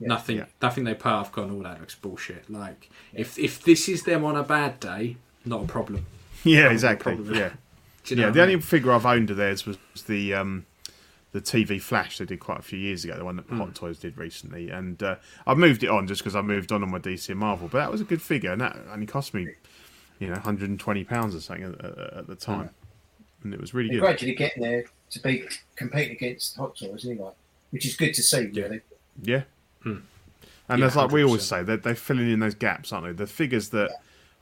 [0.00, 0.08] Yeah.
[0.08, 0.46] Nothing Yeah.
[0.60, 2.50] nothing they put out, I've gone all that looks bullshit.
[2.50, 5.16] Like if if this is them on a bad day,
[5.46, 6.04] not a problem.
[6.44, 7.14] Yeah, exactly.
[7.16, 7.34] problem.
[7.34, 7.50] Yeah,
[8.04, 8.32] Do you know yeah.
[8.32, 10.66] The I only figure I've owned of theirs was the um,
[11.32, 13.16] the TV Flash they did quite a few years ago.
[13.16, 13.58] The one that Hmm.
[13.58, 15.16] Hot Toys did recently, and uh,
[15.46, 17.66] I've moved it on just because I moved on on my DC and Marvel.
[17.68, 19.48] But that was a good figure, and that only cost me,
[20.20, 22.70] you know, 120 pounds or something at, at, at the time,
[23.42, 24.06] and it was really They're good.
[24.06, 25.44] gradually getting there to be
[25.74, 27.30] competing against Hot Toys anyway,
[27.70, 28.50] which is good to see.
[28.52, 28.62] Yeah.
[28.64, 28.80] Really,
[29.22, 29.42] Yeah.
[29.84, 29.98] And Hmm.
[30.70, 33.12] Yeah, that's like we always say, they're, they're filling in those gaps, aren't they?
[33.12, 33.90] The figures that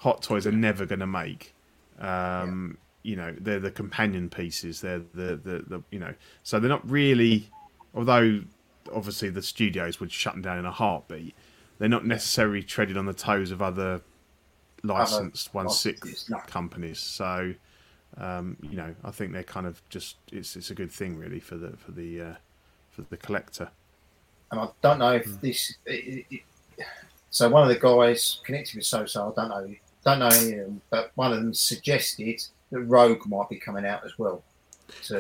[0.05, 1.55] Hot Toys are never going to make.
[1.99, 4.81] Um, You know, they're the companion pieces.
[4.81, 7.51] They're the, the, the, you know, so they're not really,
[7.95, 8.41] although
[8.93, 11.35] obviously the studios would shut them down in a heartbeat,
[11.79, 14.01] they're not necessarily treading on the toes of other
[14.83, 16.39] licensed one sixth no.
[16.47, 16.99] companies.
[16.99, 17.55] So,
[18.17, 21.41] um, you know, I think they're kind of just it's it's a good thing really
[21.41, 22.35] for the for the uh,
[22.91, 23.69] for the collector.
[24.51, 25.77] and I don't know if this.
[25.87, 26.43] It, it,
[27.31, 29.75] so one of the guys connected with So-So, I don't know,
[30.05, 32.41] don't know any of them, but one of them suggested
[32.71, 34.43] that Rogue might be coming out as well.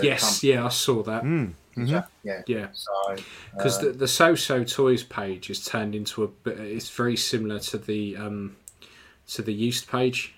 [0.03, 1.23] Yes, come- yeah, I saw that.
[1.25, 1.53] Mm.
[1.77, 2.07] mhm.
[2.23, 2.43] yeah.
[2.47, 2.69] Yeah.
[2.73, 3.17] So
[3.55, 7.59] because uh, the, the so-so toys page is turned into a bit it's very similar
[7.61, 8.57] to the um
[9.29, 10.35] to the used page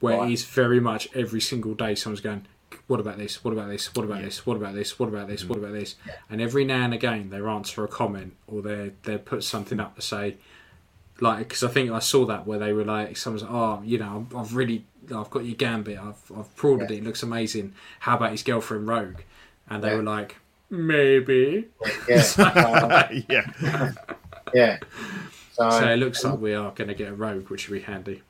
[0.00, 0.32] where Right.
[0.32, 2.46] it's very much every single day someone's going
[2.86, 5.44] what about this what about this what about this what about this what about this
[5.44, 5.94] what about this
[6.30, 9.94] and every now and again they answer a comment or they they put something up
[9.96, 10.36] to say
[11.20, 13.98] like because I think I saw that where they were like someone's like, oh you
[13.98, 14.84] know I've- I've really
[15.14, 16.96] I've got your gambit I've I've pre-ordered Yeah.
[16.96, 19.20] it it looks amazing how about his girlfriend Rogue
[19.68, 19.96] and they Yeah.
[19.96, 20.36] were like
[20.70, 21.68] maybe
[22.08, 23.92] yeah, uh, yeah.
[24.54, 24.78] yeah.
[25.52, 27.82] So, So it looks like we are going to get a rogue, which will be
[27.82, 28.22] handy.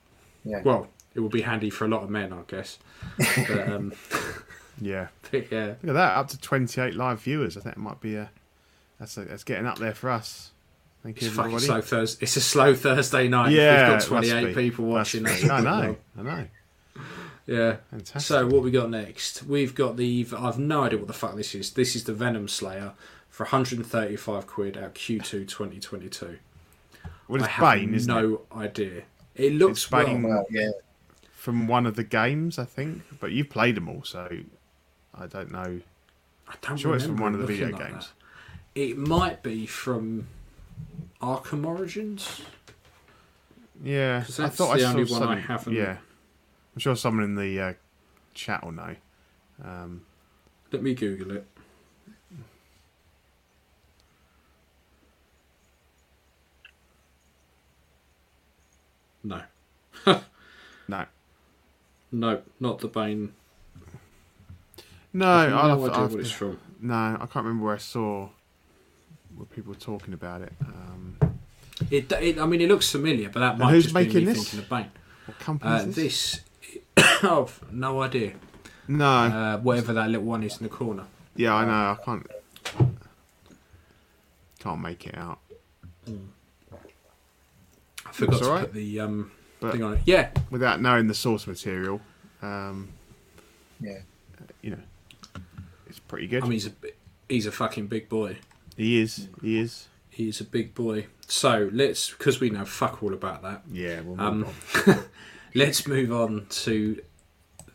[0.44, 0.62] Yeah.
[0.64, 2.78] Well, it will be handy for a lot of men, I guess.
[3.18, 3.92] But, um,
[4.80, 5.08] Yeah.
[5.30, 5.66] but yeah.
[5.82, 7.56] Look at that, up to 28 live viewers.
[7.56, 8.30] I think it might be a
[8.98, 10.50] that's a, that's getting up there for us.
[11.02, 11.66] Thank It's you, fucking everybody.
[11.66, 12.22] slow Thursday.
[12.24, 13.52] It's a slow Thursday night.
[13.52, 15.24] Yeah, We've got 28 people watching.
[15.24, 15.30] be.
[15.50, 15.96] I know.
[16.18, 16.46] I know.
[17.46, 17.76] Yeah.
[17.90, 18.20] Fantastic.
[18.22, 19.42] So what we got next?
[19.44, 20.26] We've got the.
[20.36, 21.72] I've no idea what the fuck this is.
[21.72, 22.92] This is the Venom Slayer
[23.30, 26.38] for 135 quid out Q2 2022.
[27.28, 28.56] well, I it's have Bane, isn't no it?
[28.56, 29.02] idea.
[29.36, 30.22] It looks It's Bane.
[30.22, 30.32] well.
[30.34, 30.70] well, yeah.
[31.32, 33.02] From one of the games, I think.
[33.20, 34.28] But you've played them all, so
[35.18, 35.80] I don't know.
[36.46, 38.08] I don't Sure it's from one of the video like games.
[38.74, 38.80] that.
[38.80, 40.26] It might be from
[41.20, 42.42] Arkham Origins.
[43.82, 45.74] Yeah, that's I thought the I only one I haven't.
[45.74, 45.96] Yeah,
[46.74, 47.72] I'm sure someone in the uh,
[48.34, 48.96] chat will know.
[49.64, 50.02] Um,
[50.72, 51.46] Let me Google it.
[59.22, 59.42] No.
[60.88, 61.06] no.
[62.12, 63.32] No, not the Bane.
[65.12, 66.58] No, I've no I'll idea to, what it's from.
[66.80, 68.30] No, I can't remember where I saw
[69.40, 70.52] where people were talking about it.
[70.64, 71.16] Um,
[71.90, 74.36] It, it, I mean, it looks familiar, but that might who's just be me this?
[74.50, 74.90] thinking of Bane.
[75.24, 76.40] what company Uh, is this?
[76.96, 78.34] this, oh, no idea.
[78.86, 81.04] No, Uh, whatever that little one is in the corner.
[81.36, 81.72] yeah, I know.
[81.72, 82.26] I can't.
[84.58, 85.38] Can't make it out.
[88.06, 88.64] I forgot That's to all right.
[88.64, 89.30] put the um,
[89.60, 90.00] But- thing on it.
[90.04, 92.00] Yeah, Without knowing the source material,
[92.42, 92.88] um,
[93.80, 94.00] Yeah.
[94.62, 94.78] you know,
[95.86, 96.42] it's pretty good.
[96.42, 96.72] I mean, he's a
[97.28, 98.36] he's a fucking big boy.
[98.80, 99.28] He is.
[99.42, 99.88] He is.
[100.08, 101.06] He's a big boy.
[101.26, 103.62] So let's, because we know fuck all about that.
[103.70, 104.00] Yeah.
[104.00, 104.46] Well, Um,
[105.54, 107.00] let's move on to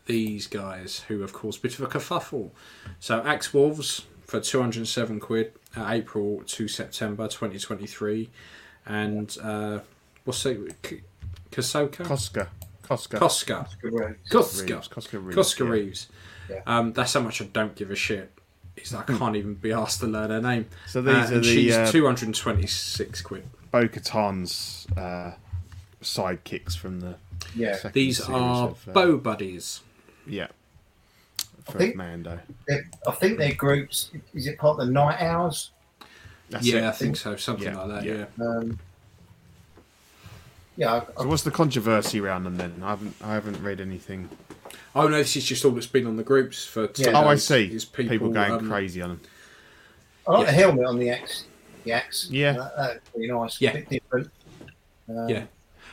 [0.06, 2.50] these guys, who of course bit of a kerfuffle.
[2.98, 7.86] So Axe Woves for two hundred and seven quid, uh, April to September twenty twenty
[7.86, 8.30] three,
[8.84, 9.78] and uh,
[10.24, 10.82] what's it?
[10.82, 11.02] K-
[11.52, 12.48] Kosoka, Koska.
[12.82, 13.18] Koska.
[13.18, 14.28] Koska, Correct.
[14.30, 14.88] Koska, Reeves.
[14.88, 15.34] Koska Reeves.
[15.36, 15.70] Koska yeah.
[15.70, 16.08] Reeves.
[16.50, 16.60] Yeah.
[16.66, 18.32] Um, that's how much I don't give a shit.
[18.76, 20.66] Is that I can't even be asked to learn her name.
[20.86, 23.44] So these Uh, are and the she's uh, two hundred and twenty six quid.
[23.70, 25.32] Bo Katan's uh,
[26.02, 27.16] sidekicks from the
[27.54, 27.76] Yeah.
[27.92, 29.80] These are of, uh, bow buddies.
[30.26, 30.48] Yeah.
[31.64, 32.38] For think- Mando.
[32.68, 34.10] They're- I think their groups.
[34.34, 35.70] Is it part of the Nite Owls?
[36.50, 36.84] That's yeah, it.
[36.84, 37.34] I think so.
[37.36, 38.04] Something Yeah, like that.
[38.04, 38.24] yeah.
[38.38, 38.46] Yeah.
[38.46, 38.78] Um,
[40.76, 42.74] yeah, I, I, So what's the controversy around them then?
[42.84, 44.28] I haven't I haven't read anything.
[44.94, 46.86] Oh no, this is just all that's been on the groups for.
[46.86, 47.12] Two Yeah.
[47.14, 47.66] Oh, I see.
[47.66, 49.20] Is People, people, going um, crazy on them.
[50.26, 50.46] I like yeah.
[50.46, 51.44] the helmet on the axe.
[51.84, 52.28] The axe.
[52.30, 52.52] Yeah.
[52.52, 53.60] That, that's pretty nice.
[53.60, 53.80] Yeah.
[53.88, 54.30] Different.
[55.08, 55.44] Um, Yeah,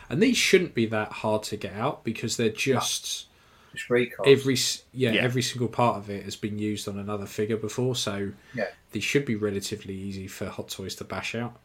[0.10, 3.28] and these shouldn't be that hard to get out because they're just
[3.76, 3.92] Just
[4.26, 4.58] every
[4.94, 5.22] yeah, Yeah.
[5.22, 8.70] every single part of it has been used on another figure before, so Yeah.
[8.92, 11.60] these should be relatively easy for Hot Toys to bash out.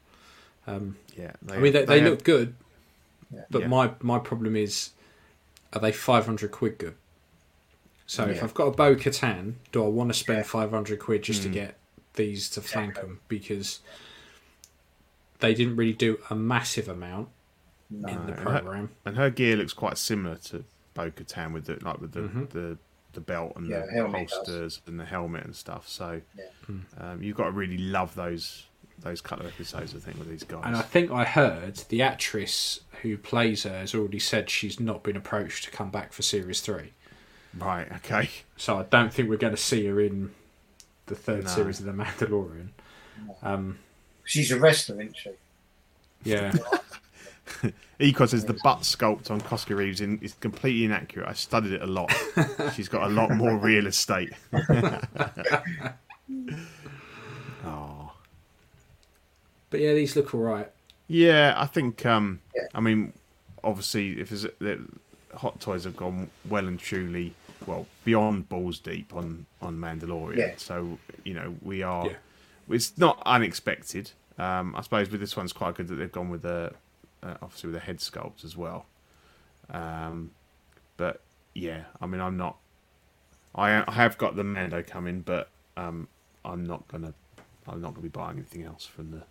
[0.66, 1.32] Yeah.
[1.42, 2.54] They, I mean, they, they, have- look good,
[3.32, 3.44] Yeah.
[3.50, 3.68] but Yeah.
[3.68, 4.90] my my problem is,
[5.72, 6.94] are they five hundred quid good?
[8.09, 10.43] So if I've got a Bo Katan, do I want to spend Yeah.
[10.44, 11.44] five hundred quid just Mm.
[11.44, 11.78] to get
[12.14, 13.09] these to flank Exactly.
[13.10, 13.80] them because
[15.40, 17.28] they didn't really do a massive amount
[17.90, 18.09] No.
[18.09, 18.90] in the and her- program.
[19.05, 20.64] and her gear looks quite similar to
[20.94, 22.51] Bo Katan with the like with the Mhm.
[22.51, 22.78] the,
[23.12, 24.36] the belt and Yeah, the helmet does.
[24.39, 25.86] holsters and the helmet and stuff.
[25.89, 26.44] So Yeah.
[26.98, 28.64] um, you've got to really love those
[29.01, 29.94] those couple of episodes.
[29.94, 30.62] I think with these guys.
[30.64, 35.05] And I think I heard the actress who plays her has already said she's not
[35.05, 36.94] been approached to come back for series three.
[37.56, 37.90] Right.
[37.96, 38.30] Okay.
[38.56, 40.30] So I don't think we're going to see her in
[41.06, 41.50] the third No.
[41.50, 42.68] series of The Mandalorian.
[43.42, 43.78] Um,
[44.24, 45.30] She's a wrestler, isn't she?
[46.24, 46.52] yeah,
[48.00, 51.26] Econ says the butt sculpt on Koska Reeves in, is completely inaccurate.
[51.26, 52.12] I studied it a lot.
[52.74, 54.32] She's got a lot more real estate.
[57.64, 58.12] oh.
[59.70, 60.70] but yeah, these look all right.
[61.06, 62.04] Yeah, I think.
[62.04, 62.64] Um, Yeah.
[62.74, 63.12] I mean,
[63.64, 64.80] obviously, if there's, the
[65.39, 67.35] Hot Toys have gone well and truly,
[67.66, 70.36] well beyond balls deep on on Mandalorian.
[70.36, 70.52] Yeah.
[70.56, 72.06] So you know we are.
[72.06, 72.16] Yeah.
[72.70, 74.10] It's not unexpected.
[74.39, 76.73] Um, I suppose with this one's quite good that they've gone with the
[77.23, 78.86] uh, obviously with the head sculpt as well.
[79.70, 80.31] Um,
[80.97, 81.20] but
[81.55, 82.56] yeah, I mean, I'm not.
[83.55, 86.09] I I have got the Mando coming, but um,
[86.44, 87.15] I'm not gonna.
[87.66, 89.23] I'm not gonna be buying anything else from the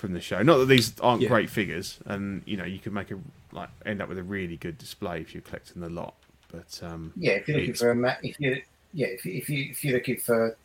[0.00, 0.42] from the show.
[0.42, 1.28] Not that these aren't Yeah.
[1.28, 3.18] great figures, and you know you could make a
[3.52, 6.14] like end up with a really good display if you're collecting the lot.
[6.50, 8.60] But um, Yeah, if you're looking for a ma- if you
[8.92, 10.56] yeah if if you if you're looking for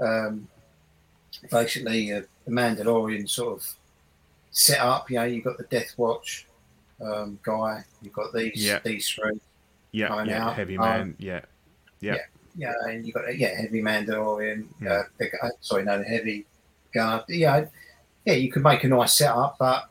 [0.00, 0.48] um,
[1.50, 3.74] basically a, a Mandalorian sort of
[4.50, 6.46] set up, you know, you've got the Death Watch
[7.00, 8.80] um, guy, you've got these Yeah.
[8.84, 9.40] these three,
[9.92, 11.40] yeah, yeah, out, heavy um, man, yeah,
[12.00, 12.16] yeah,
[12.56, 15.04] yeah, and you've got yeah heavy Mandalorian, Yeah.
[15.42, 16.46] uh, sorry, no, the heavy
[16.92, 17.66] guard, yeah,
[18.24, 19.88] yeah, you could make a nice setup, but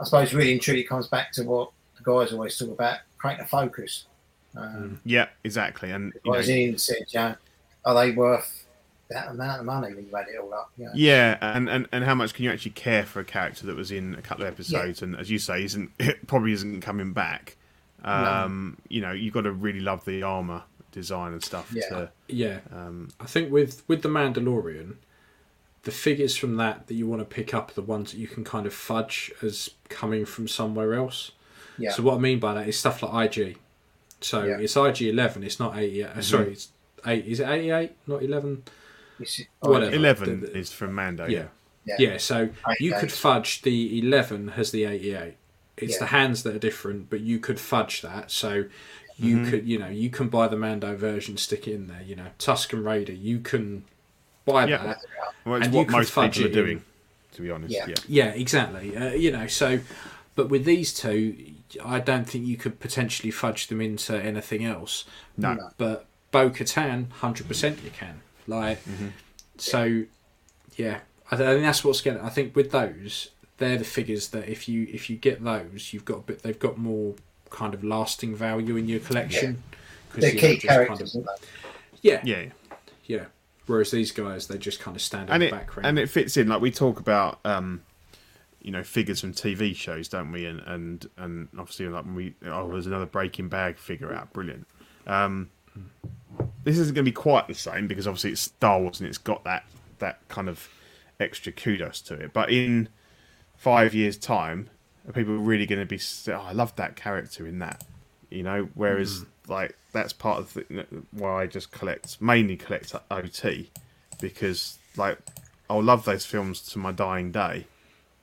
[0.00, 3.44] I suppose really and truly comes back to what the guys always talk about, creating
[3.44, 4.06] a focus.
[4.56, 5.90] Um, yeah, exactly.
[5.90, 7.34] And you know, guys in said, yeah,
[7.84, 8.64] are they worth
[9.10, 10.70] that amount of money when you add it all up?
[10.76, 10.92] You know?
[10.94, 13.90] Yeah, and, and, and how much can you actually care for a character that was
[13.90, 15.90] in a couple of episodes and, as you say, isn't
[16.26, 17.56] probably isn't coming back?
[18.04, 20.62] Um, You know, you've got to really love the armor
[20.92, 21.70] design and stuff.
[21.72, 21.88] Yeah.
[21.88, 24.94] To, Yeah, um, I think with with the Mandalorian,
[25.88, 28.28] the figures from that that you want to pick up are the ones that you
[28.28, 31.32] can kind of fudge as coming from somewhere else.
[31.78, 31.92] Yeah.
[31.92, 33.56] So what I mean by that is stuff like IG.
[34.20, 34.58] So Yeah.
[34.58, 35.42] it's IG eleven.
[35.42, 36.04] It's not eighty.
[36.04, 36.68] uh Sorry, it's
[37.06, 37.24] eight.
[37.26, 37.92] Is it eighty eight?
[38.06, 38.64] Not eleven.
[39.18, 39.94] It's- Whatever.
[39.94, 41.26] Eleven The- the- is from Mando.
[41.26, 41.46] Yeah.
[41.86, 41.96] Yeah.
[41.98, 42.16] Yeah.
[42.18, 42.50] So
[42.80, 45.36] you could fudge the eleven has the eighty eight.
[45.78, 45.98] It's Yeah.
[46.00, 48.30] the hands that are different, but you could fudge that.
[48.30, 48.64] So
[49.16, 49.50] you Mm-hmm.
[49.50, 52.02] could, you know, you can buy the Mando version, stick it in there.
[52.06, 53.12] You know, Tusken Raider.
[53.14, 53.84] You can
[54.52, 54.82] buy Yeah.
[54.84, 55.00] that.
[55.44, 56.52] Well, it's And what most people are it in.
[56.52, 56.82] doing,
[57.32, 57.72] to be honest.
[57.74, 57.86] Yeah.
[57.88, 57.94] Yeah.
[58.08, 58.96] Yeah, exactly.
[58.96, 59.80] Uh, you know, so
[60.34, 61.36] But with these two,
[61.84, 65.04] I don't think you could potentially fudge them into anything else.
[65.36, 65.54] No.
[65.54, 65.70] No.
[65.78, 68.20] But Bo Katan, hundred percent, you can.
[68.46, 68.78] Like,
[69.56, 70.04] so,
[70.76, 71.00] yeah.
[71.30, 72.20] I, I think that's what's getting.
[72.22, 76.04] I think with those, they're the figures that if you if you get those, you've
[76.04, 76.42] got a bit.
[76.44, 77.14] They've got more
[77.50, 79.62] kind of lasting value in your collection.
[80.12, 81.26] 'Cause, They're key just kind characters, of-
[82.00, 82.44] yeah, Yeah.
[83.06, 83.24] yeah.
[83.68, 85.86] Whereas these guys, they just kind of stand in and the background.
[85.86, 87.82] and it fits in like we talk about um
[88.60, 90.46] you know figures from TV shows don't we?
[90.46, 94.32] And and and obviously like when we oh there's another Breaking Bad figure out.
[94.32, 94.66] Brilliant.
[95.06, 95.50] Um
[96.64, 99.18] this isn't going to be quite the same because obviously it's Star Wars and it's
[99.18, 99.64] got that
[99.98, 100.68] that kind of
[101.20, 102.32] extra kudos to it.
[102.32, 102.88] But in
[103.56, 104.70] five years time
[105.06, 107.84] are people really going to be oh I love that character in that
[108.30, 108.68] you know?
[108.74, 113.70] Whereas like that's part of the, why I just collect mainly collect OT
[114.20, 115.18] because like
[115.70, 117.66] I'll love those films to my dying day.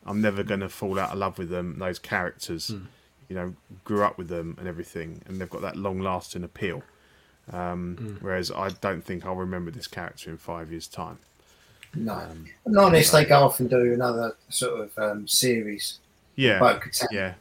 [0.06, 1.78] I'm never going to fall out of love with them.
[1.80, 2.70] Those characters,
[3.28, 6.84] you know, grew up with them and everything, and they've got that long-lasting appeal.
[7.52, 11.20] Um, Whereas I don't think I'll remember this character in five years' time.
[11.96, 12.14] No.
[12.14, 16.00] Um, Not unless they go off and do another sort of um, series,
[16.36, 16.80] Yeah,
[17.12, 17.34] yeah,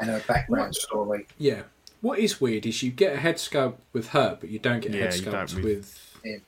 [0.00, 1.26] and a background story.
[1.38, 1.62] Yeah.
[2.00, 4.94] What is weird is you get a head sculpt with her, but you don't get
[4.94, 6.42] a Yeah, head sculpt with- with Him.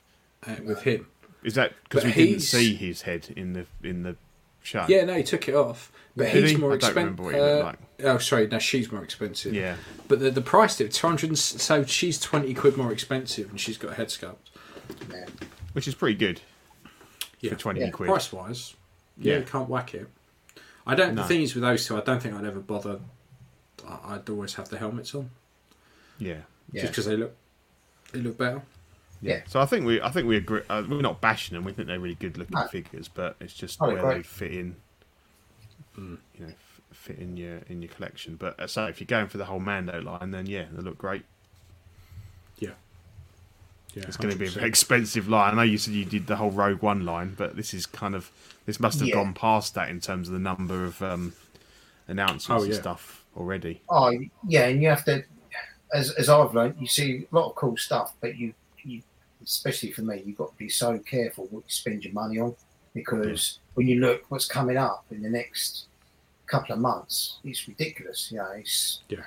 [0.47, 1.07] uh, with him.
[1.43, 4.15] is that because But we didn't see his head in the in the
[4.63, 4.85] show?
[4.87, 5.91] Yeah, no, he took it off.
[6.15, 6.57] But Did he's he?
[6.57, 7.65] more I don't remember expensive.
[7.65, 9.53] what he looked Oh, sorry, no, she's more expensive.
[9.53, 9.75] yeah,
[10.07, 11.37] But the the price of two hundred.
[11.37, 14.37] So she's twenty quid more expensive, and she's got a head sculpt.
[15.11, 15.25] Yeah.
[15.73, 16.41] which is pretty good
[17.39, 17.89] Yeah, for twenty Yeah.
[17.91, 18.07] quid.
[18.09, 18.73] price wise,
[19.17, 19.39] yeah, Yeah.
[19.39, 20.07] you can't whack it.
[20.85, 21.15] I don't.
[21.15, 21.21] No.
[21.23, 22.99] The thing is with those two, I don't think I'd ever bother.
[23.87, 25.29] I'd always have the helmets on,
[26.19, 26.41] Yeah,
[26.71, 26.81] Yeah.
[26.81, 27.35] just because they look
[28.11, 28.61] they look better.
[29.21, 29.41] Yeah.
[29.47, 30.61] So I think we I think we agree.
[30.69, 31.63] Uh, we're not bashing them.
[31.63, 32.67] We think they're really good looking No.
[32.67, 34.15] figures, but it's just Oh, where they're great.
[34.17, 34.75] they fit in.
[35.97, 36.53] You know,
[36.91, 38.35] fit in your in your collection.
[38.35, 40.97] But uh, so if you're going for the whole Mando line, then yeah, they look
[40.97, 41.23] great.
[42.59, 42.71] Yeah,
[43.93, 44.03] yeah.
[44.07, 44.53] It's going to be a 100%.
[44.55, 45.53] very expensive line.
[45.53, 48.15] I know you said you did the whole Rogue One line, but this is kind
[48.15, 48.31] of
[48.65, 49.15] this must have Yeah.
[49.15, 51.33] gone past that in terms of the number of um,
[52.07, 53.81] announcements Oh, and stuff already.
[53.89, 54.11] Oh,
[54.47, 55.23] yeah, and you have to,
[55.93, 58.53] as, as I've learned, you see a lot of cool stuff, but you,
[58.83, 59.01] you
[59.43, 62.55] especially for me, you've got to be so careful what you spend your money on
[62.93, 65.85] because when you look what's coming up in the next
[66.47, 68.29] couple of months, it's ridiculous.
[68.31, 69.19] You know, it's Yeah.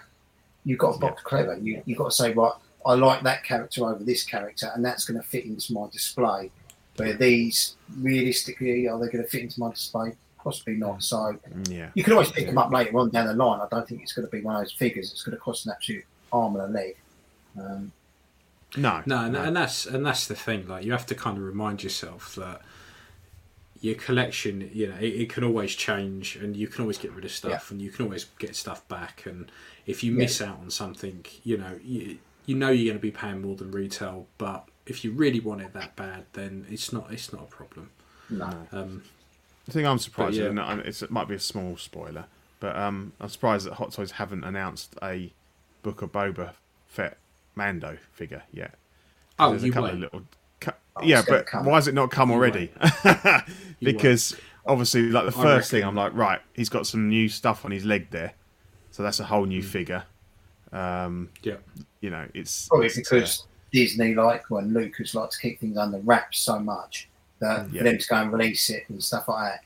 [0.64, 1.56] you've got to box clever.
[1.59, 2.52] You you've got to say, right,
[2.84, 6.51] I like that character over this character, and that's going to fit into my display.
[6.97, 10.14] Where these realistically are they going to fit into my display?
[10.43, 11.02] Possibly not.
[11.02, 11.16] So
[11.52, 13.60] Mm, Yeah, you can always pick them up later on down the line.
[13.60, 15.10] I don't think it's going to be one of those figures.
[15.12, 16.97] It's going to cost an absolute arm and a leg.
[17.59, 17.93] Um,
[18.77, 20.69] no, No, and, and that's and that's the thing.
[20.69, 22.61] Like you have to kind of remind yourself that
[23.81, 27.24] your collection, you know, it, it can always change, and you can always get rid
[27.24, 29.24] of stuff, and you can always get stuff back.
[29.27, 29.51] And
[29.86, 33.11] if you miss out on something, you know, you, you know you're going to be
[33.11, 34.27] paying more than retail.
[34.39, 37.90] But if you really want it that bad, then it's not it's not a problem.
[38.28, 38.66] no.
[38.73, 39.05] Um,
[39.66, 40.47] The thing I'm surprised, yeah.
[40.47, 42.27] and it's, it might be a small spoiler,
[42.61, 45.32] but um, I'm surprised that Hot Toys haven't announced a
[45.87, 46.51] Book of Boba
[46.89, 47.17] Fett
[47.55, 48.75] Mando figure yet.
[49.39, 49.95] oh, There's a you couple wait.
[49.95, 50.23] of little.
[50.61, 51.65] cu- Oh, yeah, but come.
[51.65, 52.73] why has it not come already?
[53.79, 54.35] You because
[54.67, 57.85] obviously, like the first thing, I'm like, right, he's got some new stuff on his
[57.85, 58.33] leg there,
[58.91, 59.49] so that's a whole Mm.
[59.49, 60.05] new figure.
[60.73, 61.57] Um, Yeah,
[62.01, 65.99] you know, it's Probably it's, because Disney like when Lucas like to keep things under
[65.99, 67.09] wraps so much
[67.39, 67.79] that Yeah.
[67.81, 69.61] for them to go and release it and stuff like that.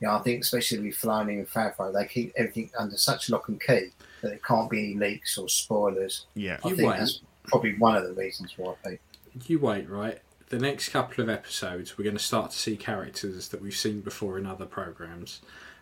[0.00, 3.48] You know, I think especially with Filoni and Favreau, they keep everything under such lock
[3.48, 3.90] and key
[4.22, 6.26] that it can't be any leaks or spoilers.
[6.34, 6.98] yeah, I You think wait.
[6.98, 8.74] that's probably one of the reasons why.
[8.86, 9.00] Pete.
[9.46, 9.88] you wait.
[9.88, 10.18] Right,
[10.48, 14.00] the next couple of episodes, we're going to start to see characters that we've seen
[14.00, 15.40] before in other programs,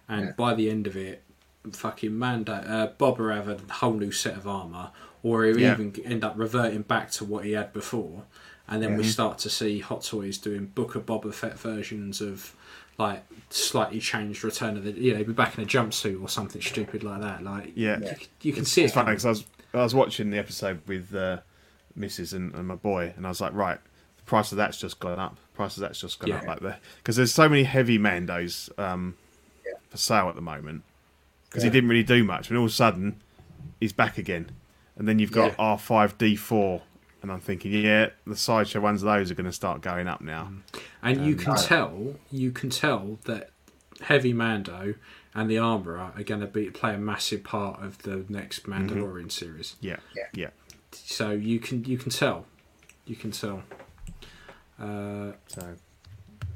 [0.08, 0.32] and Yeah.
[0.36, 1.22] by the end of it,
[1.72, 4.90] fucking Mando, uh, Bob will have a whole new set of armor,
[5.22, 5.72] or he'll Yeah.
[5.72, 8.24] even end up reverting back to what he had before,
[8.68, 12.54] and then we start to see Hot Toys doing Book of Boba Fett versions of
[12.98, 16.60] like slightly changed return of the you know be back in a jumpsuit or something
[16.60, 19.28] stupid like that like yeah you, you can it's, see it it's funny because I
[19.30, 21.38] was, I was watching the episode with uh,
[21.98, 23.78] Mrs and, and, my boy and I was like right
[24.16, 26.38] the price of that's just gone up the price of that's just gone yeah.
[26.38, 29.16] up like that because there's so many heavy Mandos um,
[29.64, 29.72] yeah.
[29.90, 30.82] for sale at the moment
[31.48, 31.70] because yeah.
[31.70, 33.20] he didn't really do much and all of a sudden
[33.78, 34.50] he's back again
[34.96, 36.80] and then you've got R5D4
[37.22, 40.20] and I'm thinking, yeah, the sideshow ones of those are going to start going up
[40.20, 40.52] now.
[41.02, 41.64] And you can Right.
[41.64, 43.50] tell, you can tell that
[44.02, 44.94] Heavy Mando
[45.34, 49.32] and the Armorer are going to be play a massive part of the next Mandalorian
[49.32, 49.76] series.
[49.80, 50.24] Yeah, Yeah.
[50.34, 50.50] yeah.
[50.92, 52.46] So you can you can tell,
[53.06, 53.62] you can tell.
[54.80, 55.74] Uh, So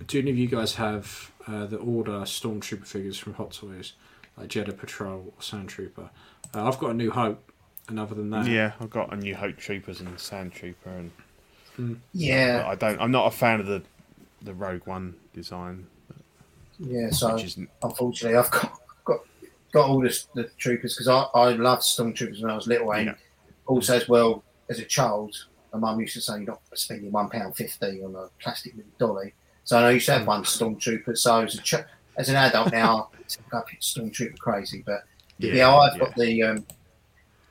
[0.06, 3.94] do any of you guys have uh, the order Stormtrooper figures from Hot Toys?
[4.36, 6.08] like Jedi Patrol or Sand Trooper.
[6.54, 7.49] Uh, I've got a New Hope,
[7.90, 11.10] and other than that, Yeah, I've got a New Hope Troopers and Sand Trooper, and
[11.76, 13.00] but Yeah, I don't.
[13.00, 13.82] I'm not a fan of the
[14.42, 15.86] the Rogue One design,
[16.78, 17.10] yeah.
[17.10, 17.36] So
[17.82, 18.72] unfortunately, I've got
[19.04, 19.20] got
[19.72, 23.06] got all the, the troopers because I, I loved stormtroopers when I was little, and
[23.08, 23.14] Yeah.
[23.66, 25.34] also as well as a child,
[25.72, 28.90] my mum used to say you're not spending one pound fifty on a plastic little
[28.98, 29.34] dolly.
[29.64, 31.16] So I used to have one stormtrooper.
[31.16, 31.84] So as a ch-
[32.16, 33.10] as an adult now,
[33.52, 35.04] I up stormtrooper crazy, but
[35.38, 36.66] yeah, I've got the um,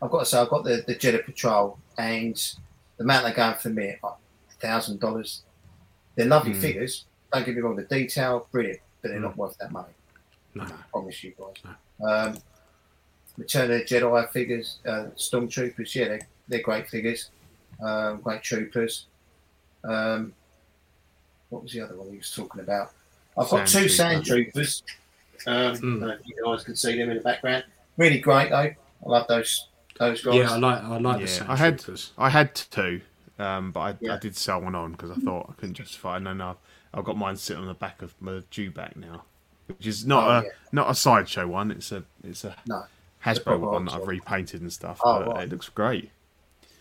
[0.01, 2.35] I've got to say I've got the the Jedi Patrol, and
[2.97, 3.95] the amount they're going for me,
[4.61, 5.43] thousand dollars.
[6.15, 6.59] They're lovely Hmm.
[6.61, 7.05] figures.
[7.31, 9.25] Don't get me wrong, the detail brilliant, but they're Hmm.
[9.25, 9.93] not worth that money.
[10.55, 10.63] No.
[10.63, 11.73] I promise you guys.
[12.01, 12.41] Um,
[13.37, 17.29] Return of the Jedi figures, uh, Stormtroopers, yeah, they're, they're great figures,
[17.81, 19.05] um, great troopers.
[19.85, 20.33] Um,
[21.49, 22.91] what was the other one he was talking about?
[23.37, 24.83] I've got Sand two sand troopers.
[25.47, 25.77] Um, Mm.
[25.77, 27.63] I don't know if you guys can see them in the background.
[27.95, 28.57] Really great though.
[28.57, 29.68] I love those
[29.99, 30.35] those guys.
[30.35, 32.11] yeah, I like I like Yeah, the Sand I had- Troopers.
[32.17, 33.01] I had two,
[33.37, 34.15] um, but I, Yeah.
[34.15, 36.13] I did sell one on because I thought I couldn't justify.
[36.15, 36.17] it.
[36.17, 36.55] And then I've,
[36.93, 39.23] I've got mine sitting on the back of my dewback now,
[39.67, 40.49] which is not Oh, a yeah.
[40.71, 41.69] not a sideshow one.
[41.71, 42.83] It's a it's a No.
[43.25, 44.99] Hasbro proper one that I've repainted and stuff.
[45.03, 45.43] Oh, but right.
[45.43, 46.11] It looks great.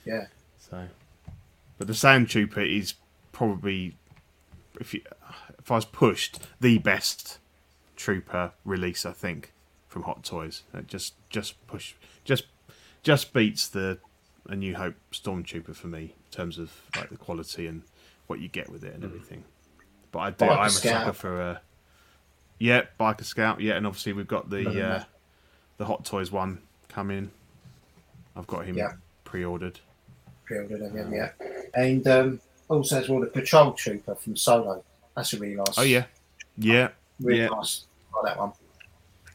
[0.05, 0.27] Yeah.
[0.71, 0.87] So,
[1.79, 2.95] but the Sand Trooper is
[3.33, 3.97] probably
[4.81, 5.03] if you
[5.59, 7.39] if I was pushed the best
[7.97, 9.53] trooper release I think
[9.89, 10.63] from Hot Toys.
[10.73, 12.45] It just just push just
[13.03, 13.99] just beats the
[14.49, 17.83] A New Hope Stormtrooper for me in terms of like the quality and
[18.27, 19.45] what you get with it and everything.
[20.13, 21.01] But I do Biker I'm a Scout.
[21.01, 21.61] sucker for a
[22.61, 25.05] yeah biker scout yeah and obviously we've got the uh,
[25.77, 26.59] the Hot Toys one
[26.89, 27.31] coming.
[28.37, 28.93] I've got him Yeah.
[29.25, 29.79] pre-ordered.
[30.45, 31.31] Pre-ordered them, yeah.
[31.75, 34.83] And um, also as well the Patrol Trooper from Solo.
[35.15, 35.77] That's a really nice.
[35.79, 36.05] Oh yeah,
[36.57, 36.89] yeah.
[37.21, 37.49] really yeah.
[37.49, 37.85] nice.
[38.15, 38.53] Like that one.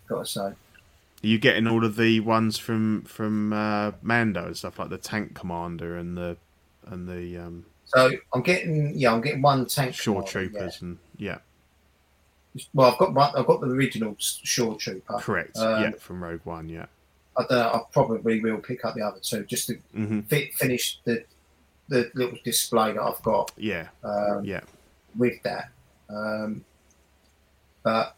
[0.07, 0.53] Got to say.
[1.23, 4.97] Are you getting all of the ones from from uh, Mando and stuff like the
[4.97, 6.35] Tank Commander and the
[6.85, 9.95] and the um, So I'm getting yeah, I'm getting one tank.
[9.95, 11.37] Shore commander, Troopers and yeah,
[12.55, 12.63] yeah.
[12.73, 15.17] Well, I've got one, I've got the original Shore Trooper.
[15.19, 15.57] correct.
[15.57, 16.67] Um, yeah, from Rogue One.
[16.67, 16.87] Yeah.
[17.37, 21.23] I I probably will pick up the other two just to hmm fit, finish the
[21.87, 23.87] the little display that I've got Yeah.
[24.03, 24.61] um, Yeah.
[25.17, 25.69] with that.
[26.09, 26.63] Um,
[27.83, 28.15] but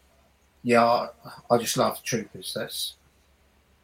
[0.64, 1.08] yeah, I,
[1.50, 2.52] I just love troopers.
[2.54, 2.95] That's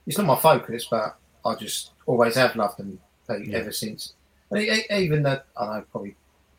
[0.07, 2.99] it's not my focus, but I just always have loved them
[3.29, 3.59] Yeah.
[3.59, 4.15] ever since.
[4.51, 4.61] And
[4.91, 6.15] even the I know probably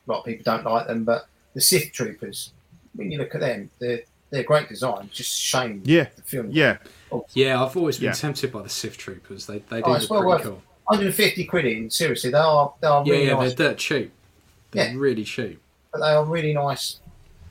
[0.07, 2.51] a lot of people don't like them, but the Sith troopers.
[2.95, 5.09] When you look at them, they're they're great design.
[5.13, 6.07] Just shame Yeah.
[6.15, 6.49] the film.
[6.49, 6.77] Yeah.
[7.11, 7.25] Oh.
[7.33, 8.13] Yeah, I've always been Yeah.
[8.13, 9.45] tempted by the Sith Troopers.
[9.45, 10.63] They they oh, do Oh, look well pretty worth cool.
[10.85, 11.89] 150 quid in.
[11.91, 13.53] Seriously, they are they are Yeah, really yeah, nice.
[13.53, 14.11] they're dirt cheap.
[14.71, 14.97] They're Yeah.
[14.97, 15.59] really cheap.
[15.91, 16.99] but they are really nice.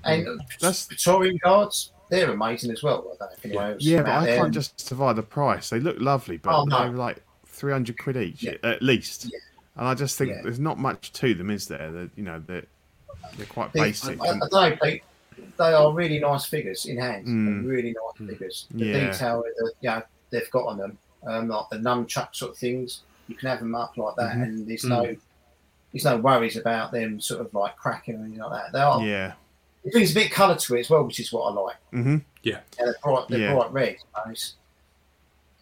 [0.03, 2.99] And That's- that's Praetorian guards, they're amazing as well.
[2.99, 5.71] I don't know if anyone else Yeah, but I there- can't justify the price.
[5.71, 6.79] They look lovely, but Oh, no.
[6.81, 8.55] they're like three hundred quid each Yeah.
[8.63, 9.25] at least.
[9.33, 9.39] Yeah.
[9.77, 10.43] And I just think Yeah.
[10.43, 11.91] there's not much to them, is there?
[11.91, 12.69] That you know that
[13.37, 14.21] they're quite They- basic.
[14.21, 15.03] I, I and- know, they,
[15.59, 17.27] they are really nice figures in hand.
[17.27, 17.67] Mm.
[17.67, 18.67] Really nice figures.
[18.71, 22.59] The detail that you know, they've got on them, um, like the nunchuck sort of
[22.59, 24.43] things, you can have them up like that, Mhm.
[24.43, 24.89] and there's Mm.
[24.91, 25.17] no
[25.93, 28.73] there's no worries about them sort of like cracking or anything like that.
[28.73, 29.03] They are.
[29.03, 29.33] yeah.
[29.85, 31.77] It brings a bit of colour to it as well, which is what I like.
[31.91, 32.25] hmm And
[32.79, 33.55] they're bright, they're Yeah.
[33.55, 33.97] bright red.
[34.25, 34.55] And it's,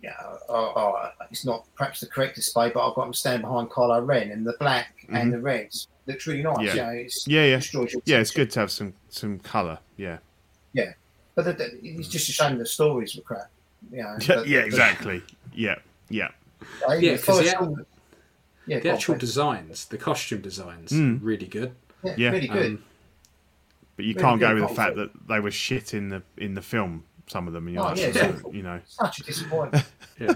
[0.03, 0.15] yeah,
[0.49, 4.07] oh, oh, it's not perhaps the correct display, but I've got them standing behind Kylo
[4.07, 6.57] Ren, and the black and the reds looks really nice.
[6.57, 6.65] Mm-hmm.
[6.65, 6.75] Yeah.
[6.75, 7.57] You know, it's, Yeah, yeah.
[7.57, 8.43] destroys Yeah, it's attention.
[8.45, 9.79] good to have some some colour.
[9.97, 10.19] Yeah.
[10.73, 10.93] Yeah,
[11.35, 13.51] but the, the, it's just a shame the stories were crap.
[13.91, 15.23] You know, Yeah, but- yeah, exactly.
[15.55, 15.77] Yeah,
[16.09, 16.29] yeah.
[16.89, 17.87] uh, Yeah, 'cause the first act- one-
[18.67, 21.19] yeah, The go on, actual designs, the costume designs, Mm.
[21.23, 21.75] really good.
[22.05, 22.67] yeah, yeah, really good.
[22.67, 22.85] Um,
[24.01, 26.63] But you can't go with the fact that they were shit in the in the
[26.63, 27.05] film.
[27.27, 28.55] Some of them, you're Oh, like, yeah, it's "Oh, awful.
[28.55, 29.85] you know, Such a disappointment.
[30.19, 30.35] Yeah.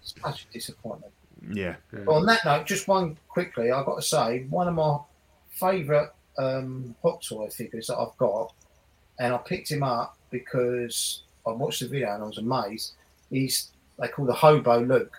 [0.00, 1.12] Such a disappointment.
[1.52, 4.98] yeah, But on that note, just one quickly, I've got to say, one of my
[5.50, 6.08] favourite
[6.38, 8.52] um, Hot Toy figures that I've got,
[9.18, 12.94] and I picked him up because I watched the video and I was amazed.
[13.30, 13.70] He's
[14.00, 15.16] they call the Hobo Luke.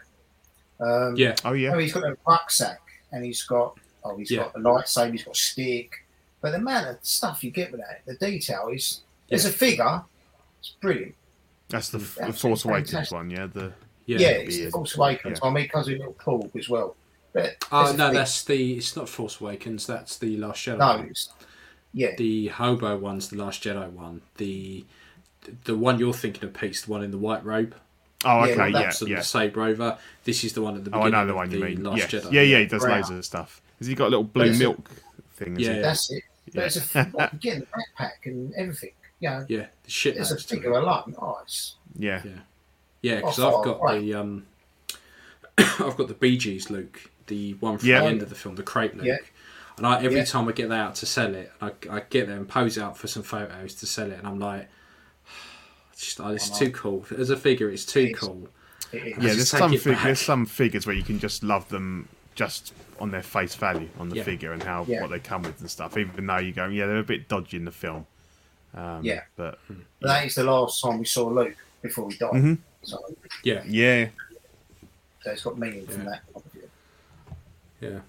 [0.79, 2.81] Um, yeah, oh you know, yeah, he's got a rucksack
[3.13, 4.43] and he's got oh he's Yeah.
[4.43, 6.04] got a lightsaber, he's got a stick.
[6.45, 9.01] But the amount of stuff you get with that, the detail is
[9.31, 10.03] as a figure,
[10.59, 11.15] it's brilliant.
[11.69, 13.15] that's the, the Absolutely Force Awakens fantastic.
[13.17, 13.29] one.
[13.31, 13.73] Yeah, the
[14.05, 14.17] yeah.
[14.19, 14.69] Yeah, it's the.
[14.69, 15.39] Force Awakens.
[15.41, 15.49] Yeah.
[15.49, 16.95] I mean, it comes with little pool as well.
[17.33, 18.73] But Oh no, fig- that's the.
[18.75, 19.87] It's not Force Awakens.
[19.87, 20.77] That's the Last Jedi.
[20.77, 21.29] no, it's,
[21.95, 24.21] yeah, The Hobo one's the Last Jedi one.
[24.37, 24.85] The
[25.63, 27.73] the one you're thinking of, Pete's the one in the white robe.
[28.23, 29.21] oh okay, well, yeah, That's the yeah.
[29.21, 29.97] saber over.
[30.25, 31.83] This is the one at the Oh, I know the one you the mean.
[31.83, 32.11] Last Yes.
[32.23, 32.31] Jedi.
[32.33, 32.97] Yeah, yeah, he does Brown.
[32.97, 33.61] loads of stuff.
[33.79, 34.63] Has he got a little blue That's it.
[34.63, 34.89] milk
[35.33, 35.59] thing?
[35.59, 35.75] Yeah, he?
[35.77, 35.81] yeah.
[35.81, 36.23] that's it.
[36.55, 36.65] But Yeah.
[36.67, 38.91] it's a like, getting the backpack and everything.
[39.19, 40.83] You know, Yeah, the shit it's a loads to figure it.
[40.83, 41.15] alone.
[41.21, 42.31] Oh, it's yeah, Yeah.
[43.01, 44.01] Yeah, because Oh, I've got right.
[44.01, 44.45] the um,
[45.57, 48.01] I've got the Bee Gees Luke, the one from Yeah.
[48.01, 49.05] the end of the film, the crate Luke.
[49.05, 49.17] Yeah.
[49.77, 50.25] And I, every Yeah.
[50.25, 52.81] time I get that out to sell it, I, I get there and pose it
[52.83, 54.67] up for some photos to sell it, and I'm like,
[55.93, 57.05] it's just, oh, this is too cool.
[57.17, 58.19] As a figure, it's too It is.
[58.19, 58.47] cool.
[58.91, 59.11] It is.
[59.23, 63.11] Yeah, there's some fig- there's some figures where you can just love them just on
[63.11, 64.23] their face value on the Yeah.
[64.23, 65.01] figure and how Yeah.
[65.01, 65.97] what they come with and stuff.
[65.97, 68.05] Even though you go, yeah, they're a bit dodgy in the film.
[68.73, 69.21] Um, Yeah.
[69.35, 69.59] but
[70.01, 72.33] That is the last time we saw Luke before he died.
[72.33, 72.57] Mhm.
[72.83, 72.99] So,
[73.43, 74.09] Yeah, yeah,
[75.23, 76.09] so it's got meaning from Yeah.
[76.09, 76.69] that point of view.
[77.81, 77.99] yeah.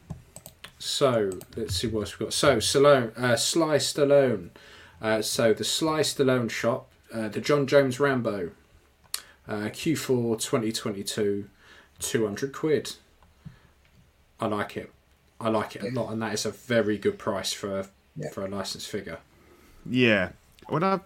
[0.79, 2.35] So let's see what else we've got.
[2.35, 4.51] So Stallone, uh, Sly Stallone.
[5.01, 8.51] Uh, so the Sly Stallone shop, uh, the John Jones Rambo,
[9.49, 11.49] uh, Q4 2022,
[11.99, 12.95] 200 quid.
[14.41, 14.91] I like it.
[15.41, 18.31] I like it a lot, and that is a very good price for a, Yeah.
[18.31, 19.19] for a licensed figure.
[19.89, 20.31] yeah.
[20.69, 21.01] When I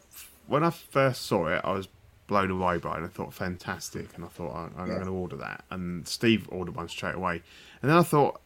[0.46, 1.86] when I first saw it, I was
[2.26, 3.02] blown away by it.
[3.04, 4.94] I thought fantastic, and I thought I'm, I'm Yeah.
[4.94, 5.64] going to order that.
[5.70, 7.42] And Steve ordered one straight away.
[7.82, 8.40] And then I thought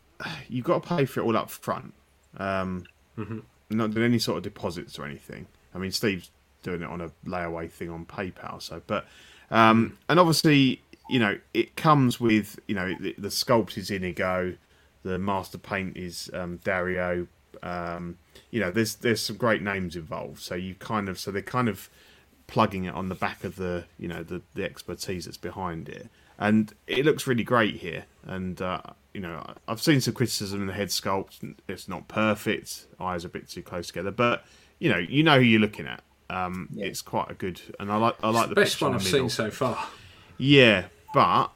[0.49, 1.95] you've got to pay for it all up front.
[2.37, 2.85] Um,
[3.71, 5.47] Not doing any sort of deposits or anything.
[5.75, 6.31] I mean, Steve's
[6.63, 8.61] doing it on a layaway thing on PayPal.
[8.61, 9.07] So, but
[9.51, 14.57] um, and obviously, you know, it comes with you know the, the sculpt is Inigo,
[15.05, 17.27] the master paint is um, Dario.
[17.63, 18.19] Um,
[18.51, 20.41] you know, there's there's some great names involved.
[20.41, 21.89] So you kind of so they're kind of
[22.47, 26.09] plugging it on the back of the you know the the expertise that's behind it,
[26.39, 28.05] and it looks really great here.
[28.25, 28.81] And uh,
[29.13, 31.55] you know, I've seen some criticism in the head sculpt.
[31.69, 32.87] It's not perfect.
[32.99, 34.45] Eyes are a bit too close together, but
[34.79, 36.03] you know, you know who you're looking at.
[36.31, 36.87] Um, Yeah.
[36.87, 39.51] It's quite a good, and I like I like the Best one I've seen so
[39.51, 39.87] far.
[40.39, 41.49] Yeah, but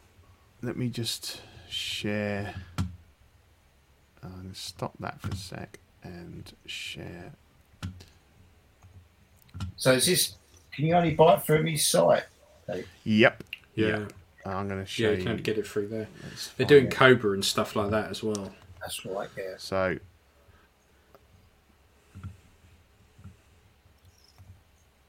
[0.63, 2.55] let me just share.
[4.23, 7.33] I'm going to stop that for a sec and share.
[9.77, 10.35] So is this?
[10.73, 12.25] Can you only buy it from his site?
[12.71, 12.87] Dave?
[13.05, 13.45] Yep.
[13.75, 14.07] Yeah,
[14.45, 15.13] I'm going to share.
[15.13, 16.09] yeah, you can only get it through there.
[16.25, 16.91] Let's They're doing it.
[16.93, 18.53] Cobra and stuff like that as well.
[18.81, 19.29] That's right.
[19.37, 19.55] Yeah.
[19.59, 19.99] So.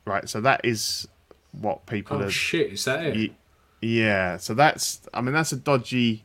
[0.06, 1.08] Right, so that is
[1.52, 2.30] what people Oh are.
[2.32, 3.16] shit, is that it?
[3.16, 3.36] Ye-
[3.82, 6.24] Yeah, so that's I mean that's a dodgy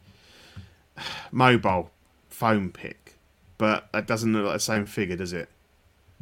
[1.33, 1.91] mobile
[2.35, 3.15] phone pick,
[3.59, 5.49] but that doesn't look like the same figure, does it?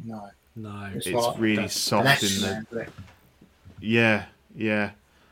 [0.03, 0.29] No.
[0.55, 0.89] No.
[0.93, 2.87] It's, It's like really soft in action the.
[3.79, 4.25] Yeah,
[4.55, 4.91] yeah.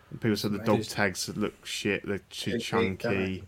[0.10, 2.06] And people said the dog tags look shit.
[2.06, 3.44] They're too Too big, chunky.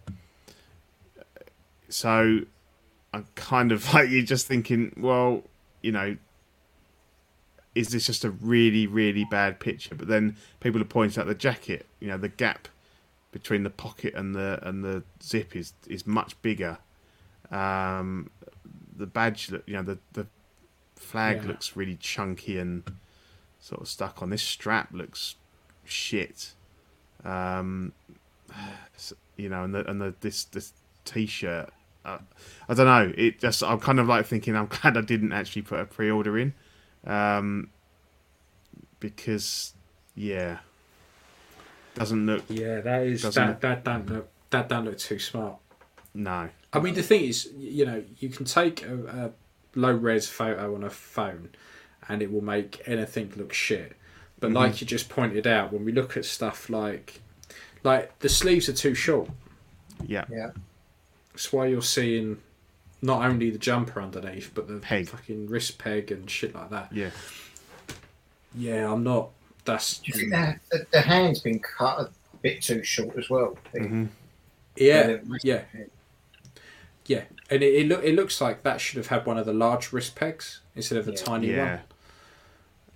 [1.89, 2.41] So
[3.13, 5.43] I'm kind of like you're just thinking, well,
[5.81, 6.15] you know,
[7.75, 9.95] is this just a really, really bad picture?
[9.95, 11.85] But then people are pointing out the jacket.
[11.99, 12.67] You know, the gap
[13.31, 16.77] between the pocket and the and the zip is is much bigger.
[17.53, 18.29] Um,
[18.95, 20.27] the badge, look- you know, the the
[20.95, 21.49] flag Yeah.
[21.49, 22.83] looks really chunky and
[23.59, 24.29] sort of stuck on.
[24.29, 25.35] This strap looks
[25.85, 26.53] shit.
[27.23, 27.93] Um,
[29.37, 30.73] you know, and the and the this this
[31.05, 31.69] t-shirt.
[32.05, 32.17] Uh,
[32.67, 33.13] I don't know.
[33.17, 36.37] It just I'm kind of like thinking I'm glad I didn't actually put a pre-order
[36.37, 36.53] in,
[37.05, 37.69] um,
[38.99, 39.73] because
[40.15, 40.59] yeah,
[41.95, 45.57] doesn't look Yeah, that is that that don't look that don't look too smart.
[46.13, 46.49] no.
[46.73, 49.31] I mean, the thing is, you know, you can take a,
[49.75, 51.49] a low res photo on a phone,
[52.09, 53.95] and it will make anything look shit.
[54.39, 54.57] But Mm-hmm.
[54.57, 57.21] like you just pointed out, when we look at stuff like,
[57.83, 59.29] like the sleeves are too short.
[60.05, 60.49] Yeah, yeah.
[61.31, 62.37] That's why you're seeing
[63.01, 65.07] not only the jumper underneath, but the Peg.
[65.09, 66.91] fucking wrist peg and shit like that.
[66.91, 67.09] yeah.
[68.55, 69.29] Yeah, I'm not.
[69.65, 72.09] That's Do you think that the, the hand's been cut a
[72.41, 73.57] bit too short as well?
[73.73, 74.09] Mhm.
[74.75, 75.61] yeah, Yeah.
[75.73, 75.83] yeah,
[77.05, 77.23] yeah.
[77.49, 79.91] And it, it look it looks like that should have had one of the large
[79.93, 81.17] wrist pegs instead of the Yeah.
[81.23, 81.79] tiny Yeah, one.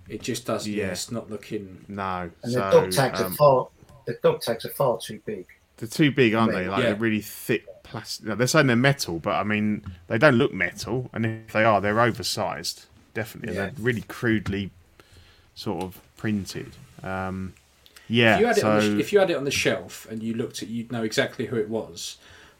[0.08, 0.66] It just does.
[0.66, 0.90] Yeah, Yeah.
[0.92, 1.84] it's not looking.
[1.88, 2.30] no.
[2.42, 3.68] And so the dog tags um, are far.
[4.06, 5.46] The dog tags are far too big.
[5.76, 6.66] they're too big, aren't they?
[6.66, 6.86] Like Yeah.
[6.86, 8.36] they're really thick plastic.
[8.36, 11.80] They're saying they're metal, but I mean they don't look metal, and if they are,
[11.80, 12.86] they're oversized.
[13.14, 13.66] Definitely, Yeah.
[13.66, 14.70] they're really crudely
[15.54, 16.72] sort of printed.
[17.02, 17.52] Um,
[18.08, 18.34] yeah.
[18.36, 20.22] If you had it so on the, if you had it on the shelf and
[20.22, 22.16] you looked at, you'd know exactly who it was,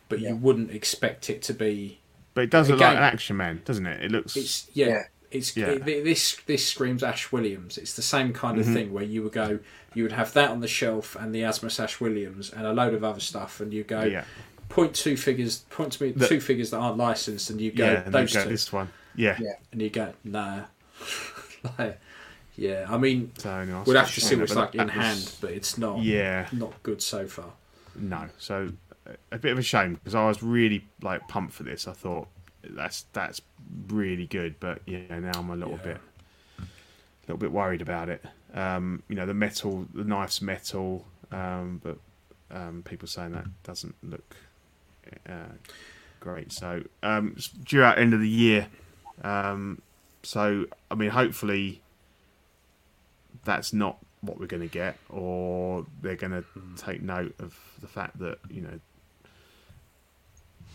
[0.08, 0.30] but Yeah.
[0.30, 1.98] you wouldn't expect it to be.
[2.34, 4.04] but it does look like an action man, doesn't it?
[4.04, 4.36] It looks.
[4.36, 4.86] It's yeah.
[4.86, 5.02] Yeah.
[5.30, 5.66] It's Yeah.
[5.70, 7.76] it- this this screams Ash Williams.
[7.78, 8.74] It's the same kind of Mm-hmm.
[8.74, 9.58] thing where you would go,
[9.94, 12.94] you would have that on the shelf and the Asmus Ash Williams and a load
[12.94, 14.24] of other stuff, and you go, yeah.
[14.68, 17.84] point two figures, point to me The- two figures that aren't licensed, and you go
[17.84, 18.88] Yeah, and those you go, two, this one.
[19.16, 19.36] Yeah.
[19.40, 19.54] Yeah.
[19.72, 20.62] and you go nah.
[21.78, 22.00] like,
[22.56, 24.86] yeah, I mean, So, no, I we'll have to see saying what it's like in
[24.86, 26.48] that was- hand, but it's not Yeah.
[26.52, 27.52] not good so far.
[27.96, 28.28] No.
[28.38, 28.72] So
[29.32, 31.86] a bit of a shame because I was really like pumped for this.
[31.88, 32.28] I thought
[32.62, 33.40] that's that's
[33.88, 35.92] really good, but yeah, now I'm a little Yeah.
[35.94, 36.00] bit
[36.58, 36.62] a
[37.26, 38.24] little bit worried about it.
[38.54, 41.06] Um, you know, the metal, the knife's metal.
[41.30, 41.98] um, but
[42.50, 44.34] um, people saying that doesn't look
[45.28, 45.52] uh,
[46.20, 46.50] great.
[46.52, 48.68] So um, it's due out end of the year.
[49.22, 49.82] Um,
[50.22, 51.82] so I mean, hopefully
[53.44, 56.44] that's not what we're going to get, or they're going to
[56.76, 58.80] take note of the fact that you know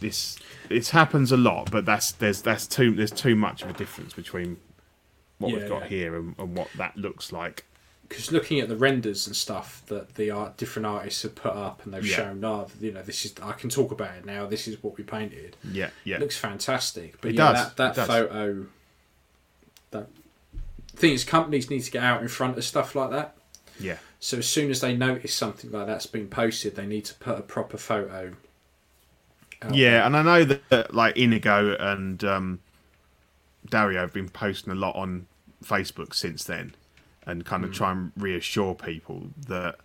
[0.04, 0.38] this
[0.70, 4.14] it happens a lot, but that's there's that's too there's too much of a difference
[4.14, 4.58] between
[5.40, 5.88] what Yeah, we've got yeah.
[5.88, 7.66] here and, and what that looks like.
[8.08, 11.84] because looking at the renders and stuff that the art different artists have put up
[11.84, 12.16] and they've Yeah.
[12.18, 14.46] shown, oh, you know, this is I can talk about it now.
[14.46, 15.58] This is what we painted.
[15.64, 17.20] Yeah, yeah, It looks fantastic.
[17.22, 18.08] But It yeah, does, that that it does.
[18.08, 18.66] photo,
[19.92, 20.08] that
[20.96, 23.36] thing is, companies need to get out in front of stuff like that.
[23.80, 27.16] yeah, So as soon as they notice something like that's been posted, they need to
[27.16, 28.34] put a proper photo.
[29.72, 30.06] Yeah.
[30.06, 32.60] And I know that, that like Inigo and um,
[33.70, 35.28] Dario have been posting a lot on
[35.64, 36.76] Facebook since then,
[37.26, 37.76] and kind of Mm.
[37.76, 39.76] try and reassure people that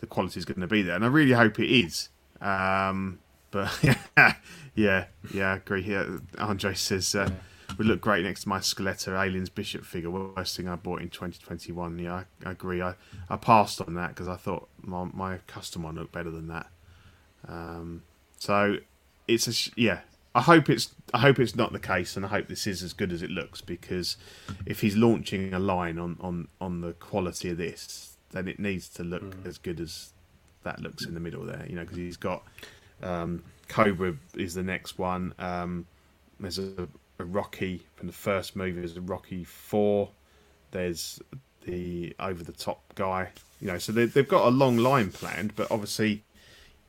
[0.00, 0.96] the quality is going to be there.
[0.96, 2.08] And I really hope it is.
[2.40, 3.18] Um,
[3.50, 3.70] but
[4.74, 5.82] yeah, yeah, I agree.
[5.82, 7.30] Here, Andre says uh,
[7.76, 10.10] would look great next to my Skeletor Aliens Bishop figure.
[10.10, 11.98] Worst thing I bought in 2021.
[11.98, 12.80] Yeah, I, I agree.
[12.80, 12.94] I,
[13.28, 16.66] I passed on that because I thought my, my custom one looked better than that.
[17.48, 18.02] Um,
[18.38, 18.76] so
[19.30, 20.00] it's a sh- yeah.
[20.34, 22.92] I hope it's I hope it's not the case, and I hope this is as
[22.92, 23.60] good as it looks.
[23.60, 24.16] Because
[24.66, 28.88] if he's launching a line on on on the quality of this, then it needs
[28.90, 30.12] to look as good as
[30.62, 31.64] that looks in the middle there.
[31.68, 32.44] You know, because he's got
[33.02, 35.34] um, Cobra is the next one.
[35.38, 35.86] Um,
[36.38, 36.88] there's a,
[37.18, 38.80] a Rocky from the first movie.
[38.80, 40.10] There's a Rocky Four.
[40.70, 41.20] There's
[41.64, 43.30] the over the top guy.
[43.60, 46.22] You know, so they, they've got a long line planned, but obviously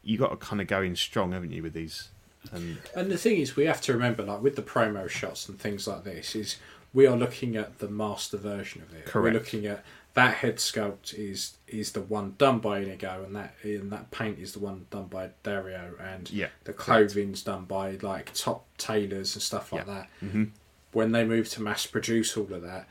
[0.04, 2.10] you got to kind of go in strong, haven't you, with these?
[2.52, 5.60] And And the thing is, we have to remember, like with the promo shots and
[5.60, 6.58] things like this, is
[6.94, 9.06] we are looking at the master version of it.
[9.06, 9.24] Correct.
[9.34, 13.54] We're looking at that head sculpt is is the one done by Inigo, and that
[13.64, 16.80] and that paint is the one done by Dario, and Yeah, the correct.
[17.14, 19.94] clothing's done by like top tailors and stuff like Yeah.
[19.94, 20.10] that.
[20.24, 20.44] Mm-hmm.
[20.92, 22.88] When they move to mass produce all of that.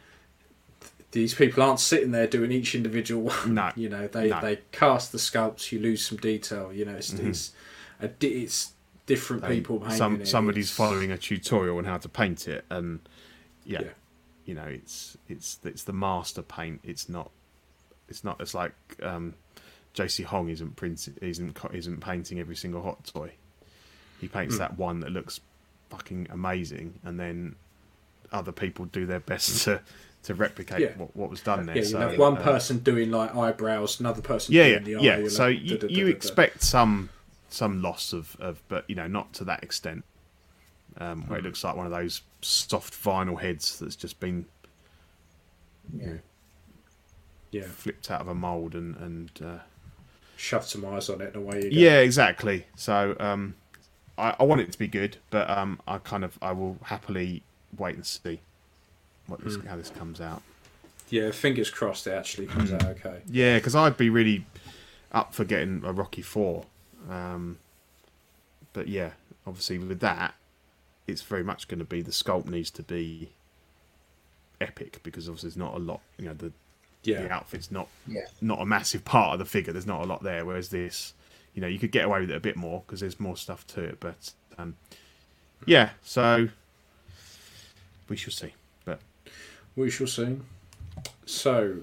[1.12, 3.54] These people aren't sitting there doing each individual one.
[3.54, 3.72] No.
[3.76, 4.36] you know they, No.
[4.36, 4.46] Mm-hmm.
[4.46, 5.72] they cast the sculpts.
[5.72, 6.72] You lose some detail.
[6.72, 7.52] You know, it's it's,
[8.00, 8.72] a, it's
[9.14, 13.00] different people painting some somebody's It's- following a tutorial on how to paint it, and
[13.64, 13.88] yeah, Yeah.
[14.44, 16.80] you know, it's it's it's the master paint.
[16.84, 17.30] It's not
[18.08, 18.40] it's not.
[18.40, 18.72] It's like
[19.02, 19.34] um,
[19.94, 23.32] JC Hong isn't printing isn't isn't painting every single hot toy.
[24.20, 25.40] He paints that one that looks
[25.90, 27.56] fucking amazing, and then
[28.32, 29.80] other people do their best to
[30.22, 30.92] to replicate Yeah.
[30.98, 31.78] what, what was done there.
[31.78, 35.28] Yeah, so, one uh, person doing like eyebrows, another person yeah, yeah, the yeah.
[35.28, 37.08] So you, you expect some
[37.50, 40.04] some loss of, of but you know not to that extent.
[40.98, 44.44] Um, where it looks like one of those soft vinyl heads that's just been
[45.96, 46.18] you know,
[47.52, 49.58] yeah, flipped out of a mold and and uh,
[50.36, 51.68] shove some eyes on it and away you go.
[51.70, 52.66] yeah, exactly.
[52.74, 53.54] So um,
[54.18, 57.42] I, I want it to be good, but um, I kind of I will happily
[57.76, 58.40] wait and see
[59.26, 60.42] what this, how this comes out.
[61.08, 61.30] yeah.
[61.30, 63.20] Fingers crossed, it actually comes out okay.
[63.30, 64.44] Yeah, because I'd be really
[65.12, 66.64] up for getting a Rocky Four.
[67.08, 67.58] Um,
[68.72, 69.10] but yeah,
[69.46, 70.34] obviously with that,
[71.06, 73.30] it's very much going to be the sculpt needs to be
[74.60, 76.00] epic because obviously there's not a lot.
[76.18, 76.52] You know, the
[77.02, 78.26] Yeah, the outfit's not Yeah.
[78.40, 79.72] not a massive part of the figure.
[79.72, 80.44] There's not a lot there.
[80.44, 81.14] Whereas this,
[81.54, 83.66] you know, you could get away with it a bit more because there's more stuff
[83.68, 83.98] to it.
[84.00, 84.76] But um,
[85.66, 86.48] yeah, so
[88.08, 88.52] we shall see.
[88.84, 89.00] But
[89.76, 90.38] we shall see.
[91.26, 91.78] So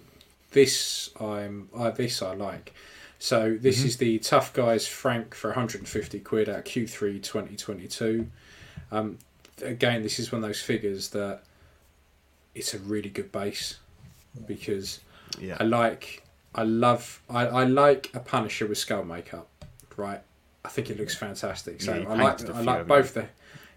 [0.52, 2.74] this I'm I this I like.
[3.20, 3.88] So this Mm-hmm.
[3.88, 8.28] is the Tough Guys Frank for 150 quid at Q3 2022.
[8.92, 9.18] Um,
[9.62, 11.42] again, this is one of those figures that
[12.54, 13.78] it's a really good base
[14.46, 15.00] because
[15.40, 16.24] yeah, I like,
[16.54, 19.48] I love, I, I like a Punisher with skull makeup,
[19.96, 20.22] right?
[20.64, 21.82] I think it looks fantastic.
[21.82, 23.28] So Yeah, I like, painted a I like haven't both the,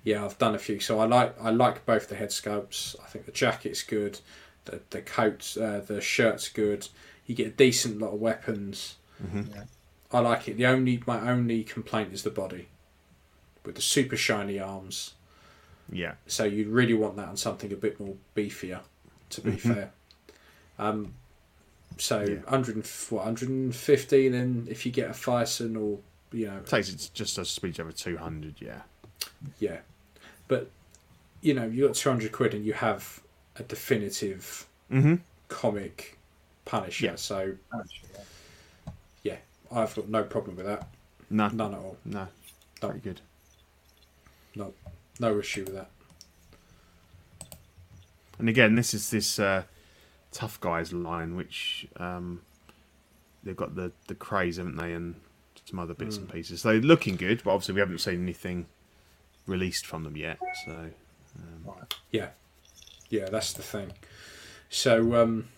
[0.05, 0.81] yeah, I've done a few.
[0.81, 2.95] So I like, I like both the head sculpts.
[3.03, 4.21] I think the jacket's good,
[4.67, 6.89] the the coat, uh, the shirt's good.
[7.27, 8.97] You get a decent lot of weapons.
[9.33, 9.65] Yeah.
[10.13, 10.57] I like it.
[10.57, 12.69] The only my only complaint is the body,
[13.65, 15.15] with the super shiny arms.
[15.93, 18.81] yeah, So you'd really want that on something a bit more beefier,
[19.31, 19.93] to be fair.
[20.79, 21.15] Um,
[21.99, 22.37] so Yeah.
[22.37, 25.99] 100 and, what 150, then if you get a Phicen or
[26.33, 28.55] you know, takes it just a speech over two hundred.
[28.61, 28.83] Yeah,
[29.59, 29.79] yeah,
[30.49, 30.71] but
[31.43, 33.21] you know, you got 200 quid and you have
[33.57, 35.17] a definitive mm-hmm.
[35.49, 36.19] comic
[36.65, 37.07] Punisher.
[37.07, 37.15] Yeah.
[37.17, 38.21] So Actually, yeah.
[39.73, 40.89] I've got no problem with that.
[41.31, 41.97] no, None at all.
[42.05, 42.29] no,
[42.83, 42.89] No.
[42.89, 43.21] pretty good.
[44.57, 44.75] No,
[45.21, 45.91] no issue with that.
[48.39, 49.65] And again, this is this uh,
[50.33, 52.41] tough guys line, which um,
[53.45, 55.15] they've got the the craze, haven't they, and
[55.67, 56.23] some other bits Hmm.
[56.23, 56.63] and pieces.
[56.63, 58.67] So they're looking good, but obviously we haven't seen anything
[59.47, 60.39] released from them yet.
[60.65, 60.91] So
[62.11, 62.31] Yeah,
[63.09, 63.93] yeah, that's the thing.
[64.69, 65.49] So um,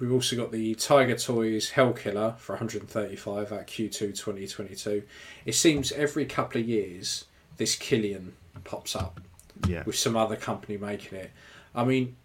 [0.00, 5.02] we've also got the Tiger Toys Hellkiller for 135 at Q2 2022.
[5.46, 7.24] It seems every couple of years
[7.56, 8.34] this Killian
[8.64, 9.20] pops up
[9.68, 11.30] yeah, with some other company making it.
[11.74, 12.16] I mean,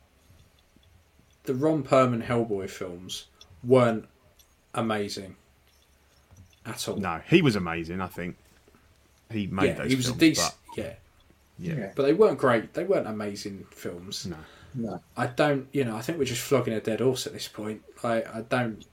[1.44, 3.28] the Ron Perlman Hellboy films
[3.64, 4.06] weren't
[4.74, 5.36] amazing
[6.66, 6.98] at all.
[6.98, 8.02] no, he was amazing.
[8.02, 8.38] I think
[9.32, 10.54] he made yeah, those he was films, a decent.
[10.68, 10.94] but Yeah,
[11.58, 11.92] yeah, Yeah.
[11.96, 12.74] but they weren't great.
[12.74, 14.26] They weren't amazing films.
[14.26, 14.38] no,
[14.76, 15.02] No.
[15.18, 17.82] I don't, you know, I think we're just flogging a dead horse at this point.
[18.04, 18.86] I, I don't,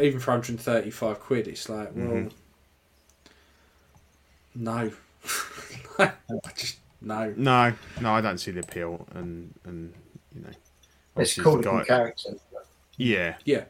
[0.00, 2.28] even for 135 quid, it's like, well, Mm-hmm.
[4.54, 4.90] no.
[5.98, 6.12] I
[6.56, 7.32] just, no.
[7.36, 8.12] no, no.
[8.12, 9.92] I don't see the appeal, and and
[10.34, 10.58] you know, It's
[11.38, 12.30] obviously cool the guy- character.
[12.96, 13.64] Yeah, Yeah,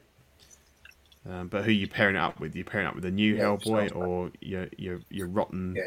[1.29, 2.55] um, but who you pairing it up with?
[2.55, 5.83] You pairing it up with a new Yeah, Hellboy, or your your your rotten, Yeah.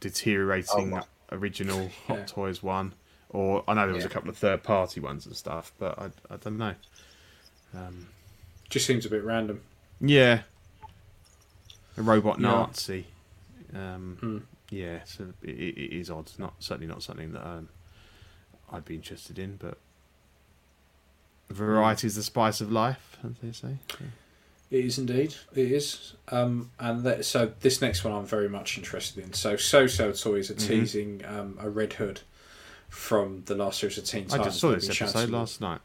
[0.00, 2.24] deteriorating Oh, original Hot Yeah.
[2.26, 2.92] Toys one?
[3.34, 6.04] Or I know there was a couple of third party ones and stuff, but I
[6.32, 6.74] I don't know.
[7.74, 8.06] Um,
[8.70, 9.60] just seems a bit random.
[10.00, 10.42] Yeah.
[11.96, 12.48] A robot Yeah.
[12.48, 13.06] Nazi.
[13.74, 14.38] Um, Hmm.
[14.70, 16.30] Yeah, so it, it is odd.
[16.38, 17.68] Not certainly not something that um,
[18.72, 19.78] I'd be interested in, but
[21.50, 23.76] variety is the spice of life, as they say.
[23.90, 24.04] So,
[24.70, 25.34] It is indeed.
[25.54, 26.14] It is.
[26.28, 29.32] Um, and that, so this next one I'm very much interested in.
[29.32, 30.52] So So So Toys Mm-hmm.
[30.52, 32.20] are teasing um, a Red Hood
[32.94, 34.46] from the last series of Teen I Titans.
[34.46, 35.80] just saw this episode last night.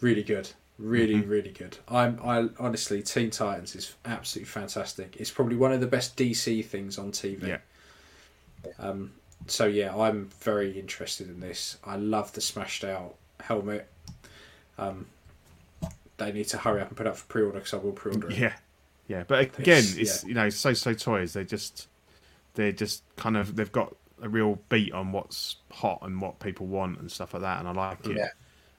[0.00, 0.50] Really good.
[0.76, 1.28] Really, Mm-hmm.
[1.30, 1.78] really good.
[1.88, 2.18] I'm.
[2.24, 5.16] I honestly, Teen Titans is absolutely fantastic.
[5.20, 7.46] It's probably one of the best DC things on TV.
[7.46, 7.58] Yeah.
[8.80, 9.12] Um.
[9.46, 11.76] So yeah, I'm very interested in this.
[11.84, 13.88] I love the smashed out helmet.
[14.78, 15.06] Um.
[16.16, 18.38] They need to hurry up and put up for pre-order because I will pre-order it.
[18.38, 18.52] Yeah,
[19.08, 19.24] yeah.
[19.26, 20.28] But again, It's- it's yeah.
[20.28, 21.34] you know, so so toys.
[21.34, 21.86] They just
[22.54, 23.94] they're just kind of they've got
[24.24, 27.68] a real beat on what's hot and what people want and stuff like that, and
[27.68, 28.16] I like it.
[28.16, 28.28] Yeah.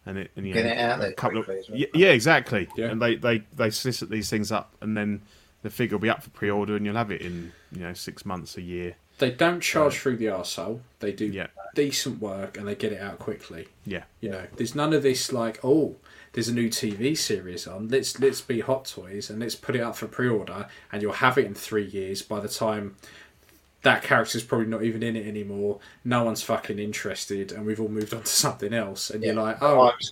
[0.08, 1.80] And it, and, you Get know, it out there a couple of, quickly as well.
[1.80, 2.68] yeah, yeah, exactly.
[2.76, 2.88] Yeah.
[2.88, 5.22] And they, they they solicit these things up, and then
[5.64, 8.26] the figure will be up for pre-order, and you'll have it in you know six
[8.26, 8.96] months, a year.
[9.18, 10.82] They don't charge through the arsehole.
[11.00, 11.48] They do Yeah.
[11.74, 13.70] decent work and they get it out quickly.
[13.86, 15.96] Yeah, You know, there's none of this like, oh,
[16.34, 17.88] there's a new TV series on.
[17.88, 21.38] Let's let's be Hot Toys and let's put it up for pre-order, and you'll have
[21.38, 22.22] it in three years.
[22.22, 22.98] By the time
[23.86, 27.88] that character's probably not even in it anymore, no one's fucking interested, and we've all
[27.88, 29.10] moved on to something else.
[29.10, 30.12] And you're like, oh, Hype's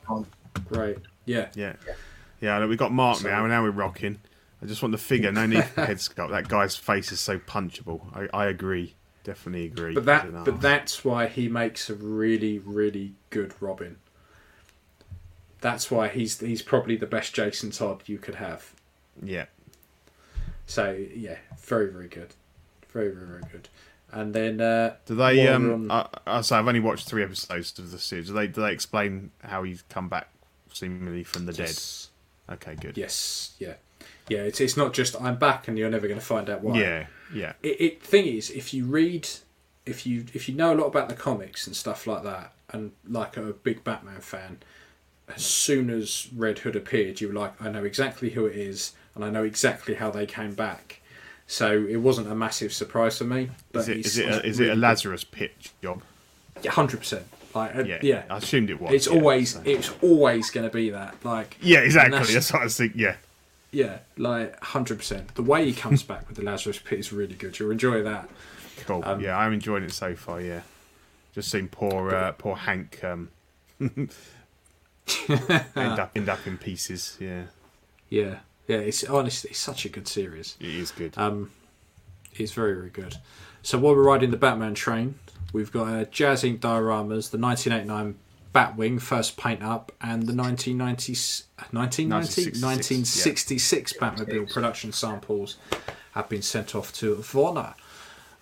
[0.70, 1.74] great, yeah, yeah,
[2.40, 2.58] yeah.
[2.60, 4.20] look, we got Mark So- now, and now we're rocking.
[4.62, 5.30] I just want the figure.
[5.32, 6.30] No need for head sculpt.
[6.30, 8.02] That guy's face is so punchable.
[8.16, 8.94] I, I agree.
[9.26, 9.94] Definitely agree.
[9.94, 13.98] But that, but that's why he makes a really, really good Robin.
[15.62, 18.74] That's why he's he's probably the best Jason Todd you could have.
[19.22, 19.46] yeah,
[20.66, 22.34] So yeah, very, very good,
[22.94, 23.70] very, very, very good.
[24.12, 25.48] And then uh, Do they?
[25.48, 28.28] Um, on- I, I say I've only watched three episodes of the series.
[28.28, 28.48] Do they?
[28.48, 30.30] Do they explain how he's come back
[30.72, 32.10] seemingly from the yes,
[32.48, 32.54] dead?
[32.56, 32.98] Okay, good.
[32.98, 33.74] yes, yeah,
[34.30, 34.40] yeah.
[34.40, 36.80] It's it's not just I'm back and you're never going to find out why.
[36.80, 39.28] Yeah, yeah, it, it thing is if you read
[39.86, 42.92] if you if you know a lot about the comics and stuff like that and
[43.08, 44.58] like a big batman fan
[45.34, 48.94] as soon as red hood appeared you were like i know exactly who it is
[49.16, 51.02] and i know exactly how they came back
[51.54, 54.28] so it wasn't a massive surprise for me but Is it?
[54.28, 54.32] it?
[54.44, 56.02] A, is it a really Lazarus pit job?
[56.64, 57.22] Yeah, 100%
[57.54, 58.92] like uh, Yeah, yeah, I assumed it was.
[58.94, 62.12] it's yeah, always so- it's always going to be that like Yeah, exactly.
[62.12, 63.00] that's- That's what I was thinking.
[63.00, 63.16] Yeah,
[63.72, 67.58] yeah like 100% the way he comes back with the lazarus pit is really good
[67.60, 68.30] you'll enjoy that
[68.88, 69.04] cool.
[69.06, 70.42] Um, yeah, I'm enjoying it so far.
[70.42, 70.62] Yeah,
[71.36, 73.30] just seen poor uh, poor Hank um,
[73.80, 74.10] end
[75.78, 77.18] up end up in pieces.
[77.20, 77.44] Yeah,
[78.10, 78.78] Yeah, yeah.
[78.78, 80.56] It's honestly it's such a good series.
[80.60, 81.18] it is good.
[81.18, 81.52] Um,
[82.34, 83.18] it's very very good.
[83.62, 85.20] So while we're riding the Batman train,
[85.54, 88.16] we've got uh, Jazz Inc dioramas, the 1989
[88.54, 91.14] Batwing first paint up, and the 1990,
[91.72, 95.58] 1990 1966, 1966 Batmobile production samples
[96.12, 97.74] have been sent off to Warner.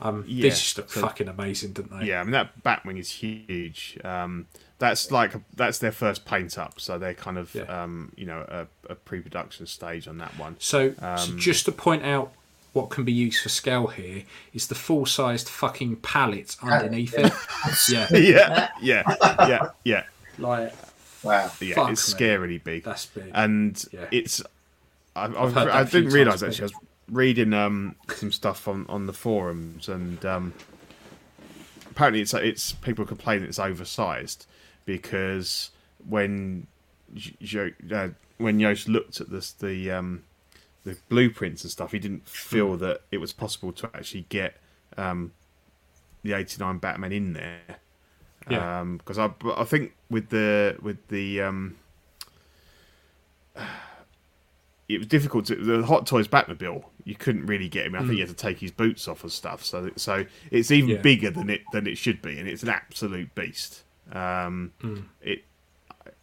[0.01, 2.07] Um, Yeah, These just look so- fucking amazing, didn't they?
[2.07, 3.97] Yeah, I mean that Batwing is huge.
[4.03, 4.47] Um,
[4.81, 7.83] that's like that's their first paint up, so they're kind of Yeah.
[7.83, 10.55] um, you know a, a pre-production stage on that one.
[10.59, 12.33] So, Um, so just to point out
[12.73, 17.31] what can be used for scale here is the full-sized fucking pallet underneath it.
[17.89, 19.03] Yeah, yeah, yeah,
[19.47, 20.03] yeah, yeah,
[20.39, 20.73] like
[21.21, 21.51] Wow.
[21.61, 21.75] yeah.
[21.75, 22.19] Fuck, it's man.
[22.19, 23.29] scarily big, that's big.
[23.35, 24.07] and Yeah.
[24.11, 24.41] it's.
[25.15, 26.63] I, I, heard that I a few didn't realise times, actually.
[26.73, 30.53] I was reading um, some stuff on, on the forums, and um,
[31.91, 34.47] apparently it's it's people complain it's oversized
[34.95, 35.71] because
[36.07, 36.67] when
[37.13, 40.23] Jo- uh, when Yost looked at this the um,
[40.83, 44.57] the blueprints and stuff, he didn't feel that it was possible to actually get
[44.97, 45.31] um,
[46.23, 47.59] the eighty nine Batman in there.
[48.49, 48.83] Yeah.
[48.97, 51.75] because I I think with the with the um,
[54.89, 56.83] it was difficult to the Hot Toys Batmobile.
[57.03, 57.95] You couldn't really get him.
[57.95, 59.63] I think you had to take his boots off and stuff.
[59.63, 60.97] So so it's even Yeah.
[61.01, 63.83] bigger than it than it should be, and it's an absolute beast.
[64.11, 64.71] Um,
[65.21, 65.43] It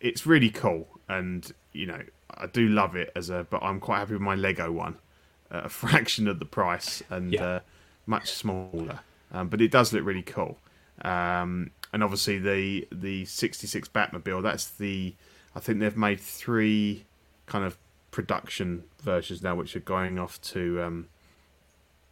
[0.01, 2.01] it's really cool, and you know
[2.31, 3.47] I do love it as a.
[3.49, 4.97] But I'm quite happy with my Lego one,
[5.51, 7.45] at a fraction of the price and Yeah.
[7.45, 7.61] uh,
[8.07, 9.01] much smaller.
[9.33, 10.59] Um, but it does look really cool.
[11.03, 14.43] Um, and obviously the the 66 Batmobile.
[14.43, 15.15] That's the.
[15.55, 17.05] I think they've made three
[17.47, 17.79] kind of
[18.11, 21.09] production versions now, which are going off to um,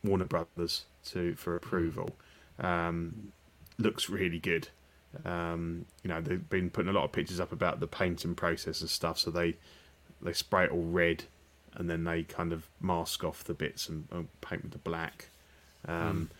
[0.03, 2.11] Warner Brothers to for approval.
[2.59, 3.33] Um,
[3.79, 4.69] looks really good.
[5.25, 8.81] Um, you know, they've been putting a lot of pictures up about the painting process
[8.81, 9.19] and stuff.
[9.19, 9.57] So they
[10.23, 11.25] they spray it all red,
[11.75, 15.29] and then they kind of mask off the bits and, and paint with the black.
[15.87, 16.31] Um,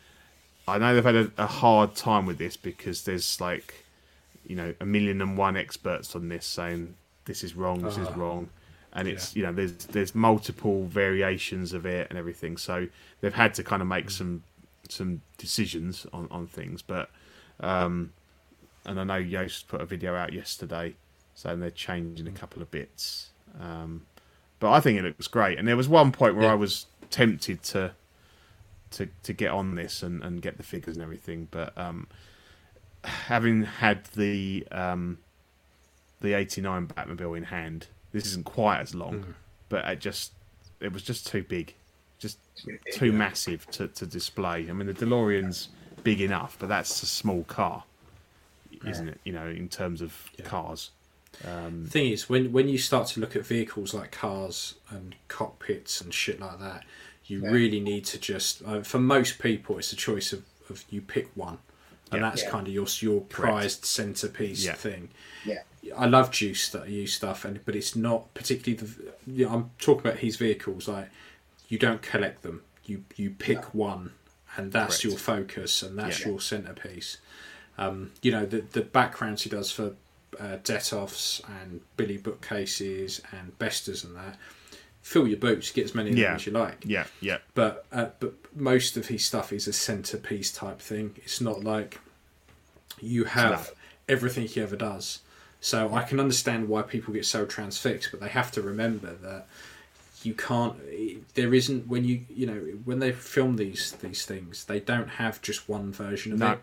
[0.69, 3.85] I know they've had a, a hard time with this because there's like,
[4.47, 6.95] you know, a million and one experts on this saying
[7.25, 8.15] this is wrong, this is Ah.
[8.17, 8.49] wrong,
[8.93, 12.57] and it's you know there's there's multiple variations of it and everything.
[12.57, 12.89] So
[13.21, 14.43] they've had to kind of make some
[14.89, 17.11] some decisions on on things, but
[17.61, 18.13] um,
[18.87, 20.95] and I know Yost put a video out yesterday
[21.35, 23.31] saying they're changing a couple of bits.
[23.61, 24.07] Um,
[24.59, 25.59] but I think it looks great.
[25.59, 26.53] And there was one point where Yeah.
[26.53, 27.93] I was tempted to
[28.93, 32.07] to to get on this and, and get the figures and everything, but um,
[33.05, 35.19] having had the um,
[36.21, 39.35] the eighty nine Batmobile in hand, this isn't quite as long,
[39.69, 40.33] but it just
[40.81, 41.75] it was just too big,
[42.19, 42.39] just
[42.93, 44.69] too massive to, to display.
[44.71, 45.69] I mean, the DeLorean's
[46.05, 47.85] big enough, but that's a small car,
[48.87, 49.21] isn't it?
[49.25, 50.91] You know, in terms of cars.
[51.45, 56.01] Um, thing is, when when you start to look at vehicles like cars and cockpits
[56.01, 56.85] and shit like that,
[57.27, 57.51] you Yeah.
[57.51, 58.63] really need to just.
[58.65, 61.59] Uh, for most people, it's a choice of, of you pick one,
[62.11, 62.31] and Yeah.
[62.31, 62.51] that's Yeah.
[62.51, 64.75] kind of your your prized centerpiece Yeah.
[64.75, 65.11] thing.
[65.45, 65.63] Yeah.
[65.97, 69.13] I love juice stu- use stuff, and but it's not particularly the.
[69.31, 70.89] You know, I'm talking about his vehicles.
[70.89, 71.11] Like
[71.69, 72.63] you don't collect them.
[72.87, 74.13] You you pick one,
[74.57, 75.05] and that's Correct.
[75.05, 76.29] your focus, and that's Yeah.
[76.29, 77.19] your centerpiece.
[77.79, 79.93] Um, you know the the backgrounds he does for
[80.41, 84.37] uh, Detolfs and Billy bookcases and Besters and that.
[85.03, 86.27] Fill your boots, get as many of Yeah.
[86.29, 86.79] them as you like.
[86.85, 91.15] yeah, yeah, But uh, but most of his stuff is a centerpiece type thing.
[91.19, 92.01] It's not like
[93.01, 93.73] you have
[94.09, 95.21] everything he ever does.
[95.61, 99.47] So I can understand why people get so transfixed, but they have to remember that
[100.23, 100.75] you can't.
[101.35, 105.41] There isn't when you you know when they film these these things, they don't have
[105.41, 106.53] just one version of No.
[106.53, 106.63] it.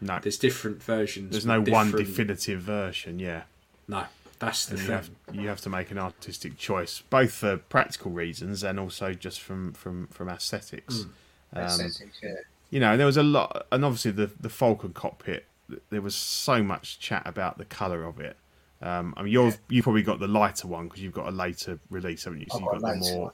[0.00, 0.18] No.
[0.20, 1.30] There's different versions.
[1.32, 3.18] There's with no one definitive version.
[3.18, 3.42] Yeah.
[3.86, 4.04] No,
[4.38, 4.94] that's the And you thing.
[4.96, 9.40] have you have to make an artistic choice, both for practical reasons and also just
[9.40, 11.06] from from from aesthetics.
[11.54, 12.34] Um, Aesthetics, yeah.
[12.70, 15.46] you know, there was a lot, and obviously the the Falcon cockpit.
[15.90, 18.36] There was so much chat about the color of it.
[18.80, 21.78] Um, I mean, you're you probably got the lighter one because you've got a later
[21.90, 22.46] release, haven't you?
[22.50, 23.32] So I've you've got got the more, one,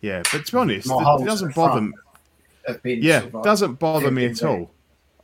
[0.00, 0.22] yeah.
[0.32, 1.72] But to be honest, My it, it doesn't bother.
[1.72, 1.94] front
[2.66, 4.70] have been Yeah, sort of doesn't bother me they've at been all.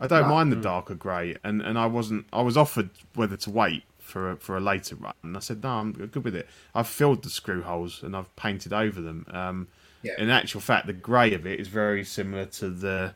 [0.04, 0.34] I don't No.
[0.34, 2.26] mind the darker grey, and, and I wasn't.
[2.32, 5.62] I was offered whether to wait for a, for a later run, and I said
[5.62, 6.46] no, I'm good with it.
[6.74, 9.26] I've filled the screw holes and I've painted over them.
[9.30, 9.68] Um,
[10.02, 10.12] Yeah.
[10.18, 13.14] In actual fact, the grey of it is very similar to the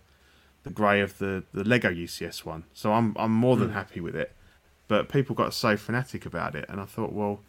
[0.65, 4.16] the grey of the, the Lego UCS one, so I'm I'm more than happy with
[4.16, 4.32] it.
[4.89, 7.40] But people got so fanatic about it, and I thought, well,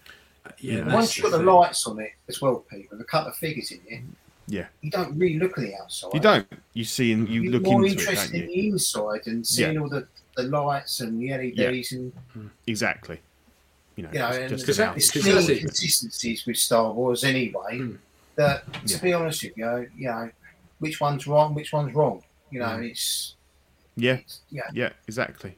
[0.60, 3.30] Yeah, know, Once you've got the lights on it as well, Pete, with a couple
[3.30, 4.03] of figures in it,
[4.50, 6.12] yeah, you don't really look at the outside.
[6.14, 6.48] you don't.
[6.74, 9.46] You see and you You're look more into it, interested don't in the inside and
[9.46, 12.12] seeing all the, the lights and the LEDs and
[12.68, 13.20] Exactly.
[13.96, 15.50] You know, you know, it's and just Because an that- out- there's because clear that's
[15.50, 15.58] it.
[15.60, 17.78] inconsistencies with Star Wars anyway.
[17.78, 17.96] Hmm.
[18.36, 19.02] That to Yeah.
[19.02, 20.30] be honest with you, you know,
[20.80, 22.24] which one's wrong, which one's wrong.
[22.52, 23.36] You know, it's,
[23.98, 25.58] yeah, it's yeah, yeah, exactly.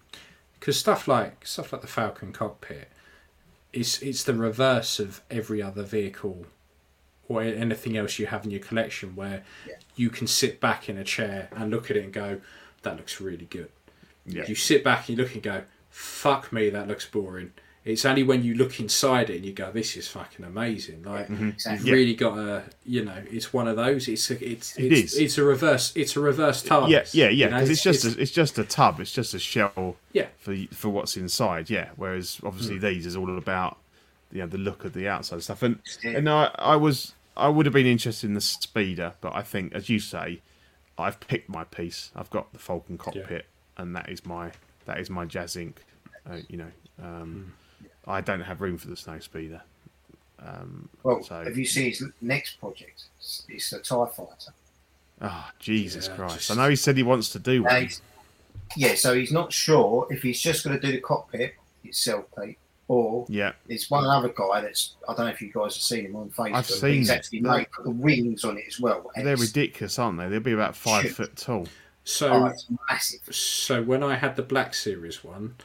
[0.59, 2.89] because stuff like stuff like the Falcon cockpit,
[3.71, 6.47] it's it's the reverse of every other vehicle
[7.31, 9.75] or anything else you have in your collection, where Yeah.
[9.95, 12.41] you can sit back in a chair and look at it and go,
[12.83, 13.69] "That looks really good."
[14.25, 14.45] Yeah.
[14.47, 17.51] You sit back and you look and go, "Fuck me, that looks boring."
[17.83, 21.27] It's only when you look inside it and you go, "This is fucking amazing!" Like
[21.31, 21.71] exactly.
[21.89, 24.07] you've really got a, you know, it's one of those.
[24.07, 25.91] It's a, it's It it's, a reverse.
[25.95, 26.89] It's a reverse TARDIS.
[26.89, 27.29] Yeah, yeah, yeah.
[27.29, 28.99] you know, Because it's, just a, it's just a tub.
[28.99, 30.27] It's just a shell yeah.
[30.37, 31.71] for for what's inside.
[31.71, 31.89] Yeah.
[31.95, 32.85] Whereas obviously Hmm.
[32.85, 33.79] these is all about
[34.31, 35.63] you know the look of the outside stuff.
[35.63, 39.41] And and I I was I would have been interested in the speeder, but I
[39.41, 40.41] think as you say,
[40.97, 42.11] I've picked my piece.
[42.15, 43.45] I've got the Falcon cockpit,
[43.77, 44.51] and that is my
[44.85, 45.75] that is my Jazz Inc.
[46.29, 46.71] Uh, you know,
[47.01, 47.53] um,
[48.07, 49.61] I don't have room for the snow speeder.
[50.39, 53.03] Um, Well, So- have you seen his next project?
[53.19, 54.53] It's, it's the Tie Fighter.
[55.21, 56.35] oh Jesus Yeah, Christ!
[56.35, 57.89] just- I know he said he wants to do one.
[58.75, 62.57] yeah, so he's not sure if he's just going to do the cockpit itself, Pete,
[62.91, 66.05] or Yeah, there's one other guy that's I don't know if you guys have seen
[66.05, 66.55] him on Facebook.
[66.55, 67.13] I've seen He's it.
[67.13, 69.09] actually made put the wings on it as well.
[69.15, 70.27] and they're ridiculous, aren't they?
[70.27, 71.15] They'll be about five Shit.
[71.15, 71.67] foot tall.
[72.03, 73.33] So Oh, it's massive.
[73.33, 75.55] So when I had the Black Series one,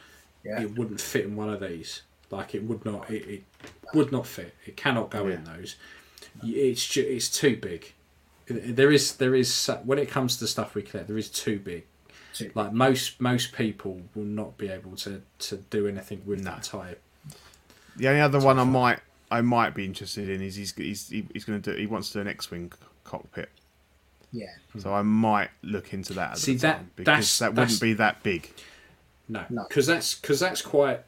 [0.45, 0.61] Yeah.
[0.61, 2.03] it wouldn't fit in one of these.
[2.31, 3.09] Like it would not.
[3.09, 3.43] It, it
[3.93, 4.53] would not fit.
[4.65, 5.75] It cannot go in those.
[6.43, 7.93] It's ju- it's too big.
[8.47, 11.83] There is there is when it comes to stuff we collect, there is too big.
[12.33, 16.51] Too Like most most people will not be able to to do anything with No.
[16.51, 17.01] that type.
[17.97, 18.99] The only other one I might
[19.29, 22.13] I might be interested in is he's he's he's going to do he wants to
[22.15, 22.71] do an X-wing
[23.03, 23.49] cockpit,
[24.31, 24.47] Yeah.
[24.79, 26.31] so I might look into that.
[26.31, 28.51] At See, the that- time, because that's- that wouldn't be that big.
[29.29, 29.65] No, No.
[29.67, 31.01] because that's because that's quite.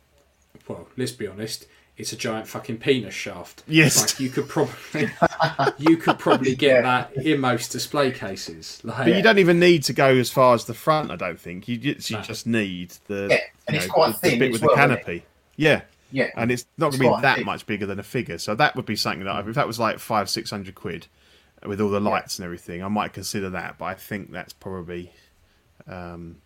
[0.67, 1.65] Well, let's be honest.
[1.97, 3.61] It's a giant fucking penis shaft.
[3.67, 3.99] Yes.
[3.99, 5.09] like you could probably
[5.77, 8.79] you could probably get that in most display cases.
[8.83, 11.11] Like, But you don't even need to go as far as the front.
[11.11, 12.23] I don't think you just, you No.
[12.23, 13.37] just need the Yeah,
[13.67, 15.25] and you it's know, quite the, the bit as with well, the canopy.
[15.57, 16.29] Yeah, Yeah.
[16.35, 18.37] and it's not going to be that much bigger than a figure.
[18.37, 21.07] So that would be something that if that was like five six hundred quid
[21.65, 23.77] with all the lights and everything, I might consider that.
[23.77, 25.11] But I think that's probably
[25.87, 26.37] um,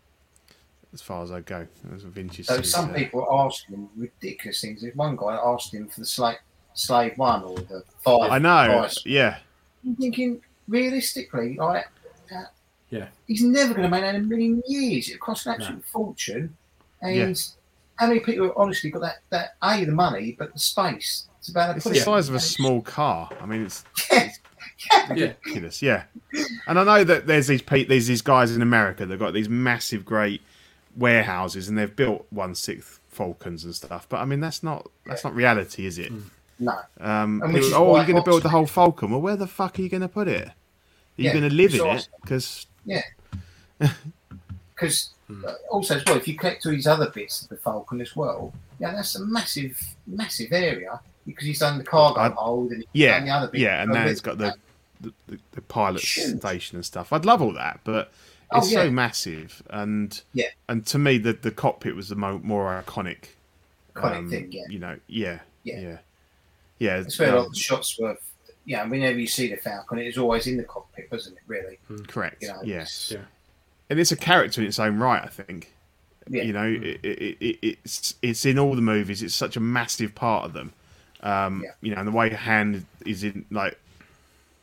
[0.93, 1.67] as far as I go.
[1.95, 2.47] As a vintage.
[2.47, 4.81] So series, some uh, people are asking ridiculous things.
[4.81, 6.37] There's one guy asked him for the slave,
[6.73, 8.31] slave one or the five.
[8.31, 8.67] I know.
[8.79, 9.05] price.
[9.05, 9.37] Yeah,
[9.85, 11.87] I'm thinking realistically, like,
[12.33, 12.43] uh,
[12.89, 13.07] Yeah.
[13.27, 15.09] he's never going to make that in a million years.
[15.09, 16.55] It costs an absolute fortune.
[17.01, 17.33] And Yeah.
[17.95, 21.27] How many people have honestly got that, that A, the money, but the space?
[21.39, 23.29] It's about it's the size of a small car.
[23.41, 24.29] I mean, it's yeah,
[25.09, 25.81] ridiculous.
[25.81, 26.03] Yeah,
[26.67, 29.49] and I know that there's these pe- there's these guys in America that got these
[29.49, 30.41] massive, great
[30.95, 34.07] warehouses, and they've built one sixth Falcons and stuff.
[34.07, 36.11] But I mean, that's not that's not reality, is it?
[36.59, 36.71] No.
[36.99, 39.11] Um, And people, which is oh, you're going to build the whole Falcon.
[39.11, 40.47] Well, where the fuck are you going to put it?
[40.47, 40.53] Are
[41.17, 42.07] you Yeah, going to live in it?
[42.21, 43.01] Because Yeah.
[44.83, 45.45] Because Hmm.
[45.45, 48.13] uh, also as well, if you collect all these other bits of the Falcon as
[48.13, 52.79] well, yeah, that's a massive, massive area because he's done the cargo I- hold and
[52.79, 53.61] he's yeah, done the other bit.
[53.61, 54.53] yeah, and now with it's got the
[54.99, 56.39] the, the, the pilot Huge.
[56.39, 57.11] station and stuff.
[57.13, 58.11] I'd love all that, but
[58.51, 60.47] Oh, it's so massive, and Yeah.
[60.69, 63.29] and to me, the the cockpit was the mo- more iconic.
[63.95, 64.63] Iconic thing, yeah.
[64.69, 65.79] You know, yeah, Yeah.
[65.79, 65.97] yeah,
[66.79, 66.97] yeah.
[66.99, 68.17] That's where a um, lot of the shots were.
[68.65, 71.43] Yeah, whenever you see the Falcon, it was always in the cockpit, wasn't it?
[71.47, 71.79] Really?
[72.07, 72.41] correct.
[72.43, 73.21] You know, yes, yeah.
[73.89, 75.23] And it's a character in its own right.
[75.23, 75.73] I think.
[76.29, 76.43] Yeah.
[76.43, 79.21] You know, it, it, it, it's it's in all the movies.
[79.21, 80.71] It's such a massive part of them.
[81.21, 81.71] Um, Yeah.
[81.81, 83.77] You know, and the way Han is in like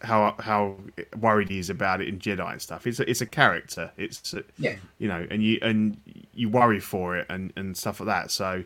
[0.02, 0.76] how how
[1.18, 2.86] worried he is about it in Jedi and stuff.
[2.86, 3.90] It's a, it's a character.
[3.98, 4.76] It's a, Yeah.
[4.98, 6.00] you know, and you and
[6.32, 8.30] you worry for it and and stuff like that.
[8.30, 8.64] So,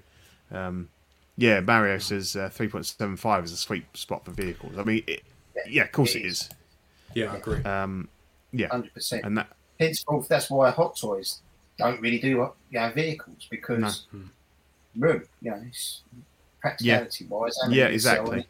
[0.52, 0.88] um,
[1.36, 4.78] yeah, Mario says uh, three point seven five is a sweet spot for vehicles.
[4.78, 5.24] I mean, it,
[5.68, 6.40] yeah, of course It it is.
[6.42, 6.50] is.
[7.14, 7.62] yeah, I agree.
[7.64, 8.08] Um,
[8.52, 9.24] yeah, Hundred percent.
[9.24, 9.48] and that
[9.78, 11.40] Henceforth, that's why Hot Toys
[11.78, 14.06] don't really do you know, vehicles because
[14.96, 16.02] room, you know, it's
[16.60, 17.56] practicality wise.
[17.62, 18.46] and Yeah, can sell exactly.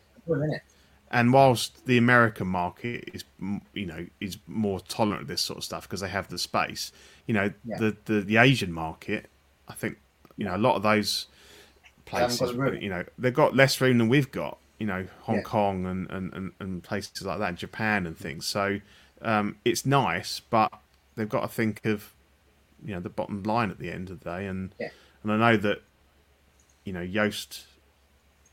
[1.10, 3.24] And whilst the American market is,
[3.72, 6.92] you know, is more tolerant of this sort of stuff because they have the space,
[7.26, 7.78] you know, Yeah.
[7.78, 9.26] the, the the Asian market,
[9.68, 9.98] I think,
[10.36, 11.28] you know, a lot of those
[12.04, 12.40] places,
[12.80, 15.42] you know, they've got less room than we've got, you know, Hong Yeah.
[15.42, 18.46] Kong and, and, and, and places like that, Japan and things.
[18.46, 18.80] So
[19.22, 20.72] um, it's nice, but
[21.16, 22.12] they've got to think of,
[22.84, 24.88] you know, the bottom line at the end of the day, and Yeah.
[25.22, 25.82] and I know that,
[26.84, 27.66] you know, Yost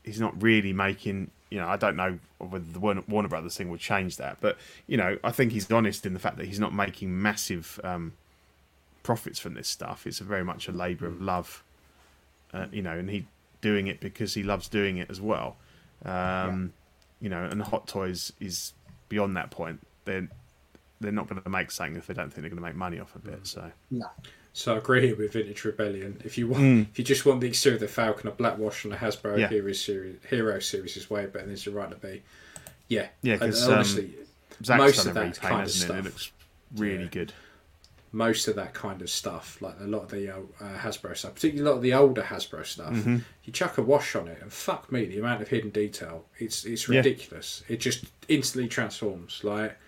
[0.04, 1.30] he's not really making.
[1.50, 4.56] You know, I don't know whether the Warner, Brothers thing would change that, but
[4.86, 8.14] you know, I think he's honest in the fact that he's not making massive um,
[9.02, 10.06] profits from this stuff.
[10.06, 11.62] It's a very much a labour of love,
[12.54, 13.26] uh, you know, and he
[13.60, 15.56] doing it because he loves doing it as well.
[16.04, 16.72] Um,
[17.20, 18.72] You know, and Hot Toys is
[19.08, 19.86] beyond that point.
[20.06, 20.28] They're
[21.02, 22.98] they're not going to make something if they don't think they're going to make money
[23.00, 23.46] off of it.
[23.46, 24.06] So No.
[24.54, 26.20] So I agree here with Vintage Rebellion.
[26.24, 26.86] If you want, Mm.
[26.90, 29.38] if you just want the exterior of the Falcon, a black wash on the Hasbro
[29.38, 29.48] Yeah.
[29.48, 32.22] Hero series, Hero series is way better than it's right to be.
[32.88, 34.14] Yeah, Yeah, Because um, honestly,
[34.62, 35.94] Zach's most of that repaint, kind of hasn't it?
[35.94, 36.04] It stuff.
[36.04, 36.32] looks
[36.76, 37.08] really Yeah.
[37.10, 37.32] good.
[38.14, 41.32] most of that kind of stuff, like a lot of the uh, uh, Hasbro stuff,
[41.34, 43.16] particularly a lot of the older Hasbro stuff, Mm-hmm.
[43.44, 46.66] you chuck a wash on it, and fuck me, the amount of hidden detail, it's
[46.66, 46.98] it's Yeah.
[46.98, 47.62] ridiculous.
[47.68, 49.40] It just instantly transforms.
[49.42, 49.78] Like,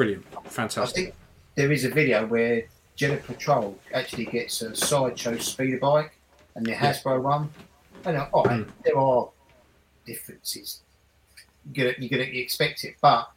[0.00, 1.04] brilliant, I fantastic.
[1.04, 1.14] think
[1.56, 2.64] there is a video where
[2.96, 6.16] Jet Patrol actually gets a sideshow speeder bike
[6.54, 7.50] and the Hasbro one.
[8.06, 9.28] And uh, all right, there are
[10.06, 10.80] differences.
[11.74, 13.30] You're gonna, you're gonna expect it, but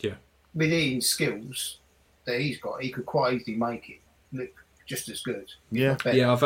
[0.00, 0.14] Yeah.
[0.56, 1.78] with Ian's skills
[2.24, 4.00] that he's got, he could quite easily make it
[4.32, 4.50] look
[4.86, 5.48] just as good.
[5.70, 5.96] Yeah.
[6.12, 6.42] Yeah, I've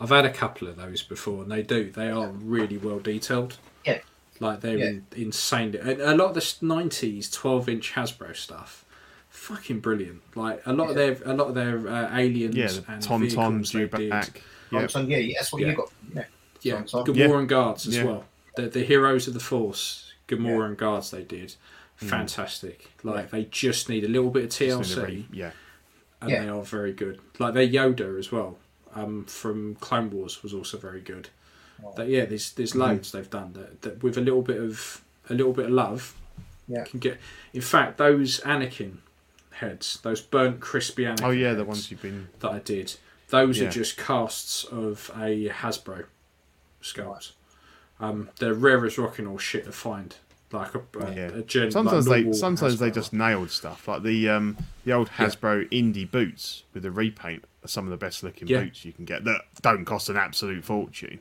[0.00, 1.90] I've had a couple of those before, and they do.
[1.90, 3.56] They are really well detailed.
[3.84, 3.98] Yeah.
[4.38, 4.86] Like they're Yeah.
[4.90, 5.74] in, insane.
[5.74, 8.84] And a lot of the nineties twelve inch Hasbro stuff,
[9.38, 10.20] fucking brilliant.
[10.34, 13.20] Like a lot of their a lot of their uh, aliens Yeah, the and Tauntaun
[13.20, 13.90] vehicles they did.
[13.90, 14.36] Dewback.
[14.70, 15.68] Yeah, yeah, that's what Yeah.
[15.68, 15.92] you got.
[16.14, 16.24] Yeah.
[16.62, 17.06] Yeah, Tauntaun.
[17.06, 17.46] Gamorrean Yeah.
[17.46, 18.04] Guards as Yeah.
[18.04, 18.24] well.
[18.56, 20.74] The the heroes of the Force, Gamorrean Yeah.
[20.76, 21.54] Guards they did.
[22.02, 22.08] Mm.
[22.08, 22.90] Fantastic.
[23.02, 24.78] Like they just need a little bit of TLC.
[24.94, 25.50] Just re- yeah,
[26.20, 26.42] and Yeah.
[26.42, 27.20] they are very good.
[27.38, 28.58] Like their Yoda as well,
[28.94, 31.28] um, from Clone Wars was also very good.
[31.96, 32.80] That yeah, there's there's Mm-hmm.
[32.80, 36.14] loads they've done that, that with a little bit of a little bit of love
[36.66, 36.84] Yeah.
[36.84, 37.18] can get.
[37.52, 38.98] In fact, those Anakin
[39.58, 41.22] heads, those burnt crispy Anakin.
[41.24, 42.28] Oh yeah, the ones you've been.
[42.40, 42.94] that I did,
[43.28, 43.68] those Yeah.
[43.68, 46.06] are just casts of a Hasbro
[46.82, 47.32] sculpt.
[48.00, 50.14] Um, they're rare as rocking or shit to find.
[50.50, 51.26] Like a, a, Yeah.
[51.34, 54.56] a gen, Sometimes like they normal sometimes they just nailed stuff like the um
[54.86, 55.26] the old Yeah.
[55.26, 58.62] Hasbro indie boots with the repaint are some of the best looking Yeah.
[58.62, 61.20] boots you can get that don't cost an absolute fortune.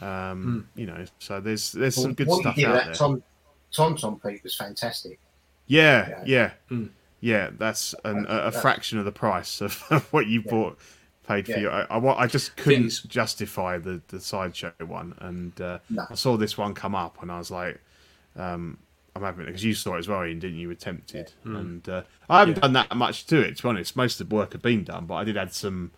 [0.00, 2.94] Um, you know, so there's there's some good stuff out with there.
[2.94, 3.22] Tom
[3.70, 5.18] Tom Tom Pete was fantastic.
[5.66, 6.88] Yeah, yeah, Mm.
[7.24, 7.50] Yeah.
[7.56, 10.78] That's an, a, a That- fraction of the price of, of what you bought
[11.26, 11.70] paid for you.
[11.70, 16.04] I, I, I just couldn't Things- justify the the sideshow one, and uh, No.
[16.10, 17.80] I saw this one come up, and I was like,
[18.36, 18.78] um,
[19.16, 20.70] I'm having it because you saw it as well, Ian, didn't you?
[20.70, 22.60] Attempted, and uh, I haven't Yeah.
[22.62, 23.56] done that much to it.
[23.56, 25.92] To be honest, most of the work had been done, but I did add some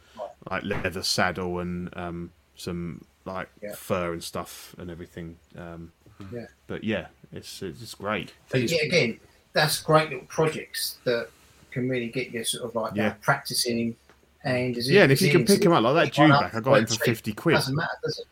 [0.50, 3.74] like leather saddle and um, some like Yeah.
[3.74, 5.38] fur and stuff and everything.
[5.56, 5.92] Um,
[6.30, 6.46] Yeah.
[6.68, 8.32] but yeah, it's it's great.
[8.48, 9.18] But Things- yeah, again,
[9.56, 11.28] that's great little projects that
[11.70, 13.02] can really get you sort of like Yeah.
[13.04, 13.14] yeah.
[13.22, 13.96] practicing.
[14.44, 16.18] And is it- Yeah, and if you can into pick 'em up like that pick
[16.18, 17.54] one up I got him quite for 50 quid.
[17.56, 18.26] Doesn't matter, does it?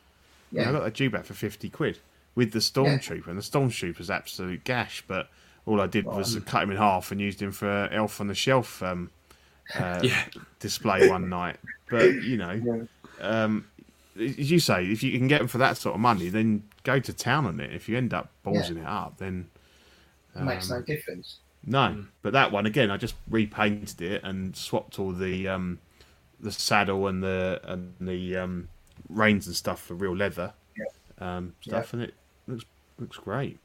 [0.52, 0.68] Yeah.
[0.68, 1.98] I got that Dewback for 50 quid
[2.36, 5.28] with the Stormtrooper, and the Stormtrooper's absolute gash, but
[5.66, 8.34] all I did was cut him in half and used him for Elf on the
[8.34, 9.10] Shelf um,
[9.74, 10.24] uh, Yeah.
[10.60, 11.56] display one night.
[11.88, 12.86] But, you know,
[13.20, 13.66] um,
[14.20, 17.00] as you say, if you can get them for that sort of money, then go
[17.00, 17.72] to town on it.
[17.72, 19.48] If you end up ballsing it up, then
[20.34, 21.38] it makes um, no difference.
[21.64, 22.04] no.
[22.22, 25.78] But that one, again, I just repainted it and swapped all the um,
[26.40, 28.68] the saddle and the and the um,
[29.08, 30.52] reins and stuff for real leather
[31.18, 32.14] um, stuff, and it
[32.46, 32.64] looks
[32.98, 33.58] looks great.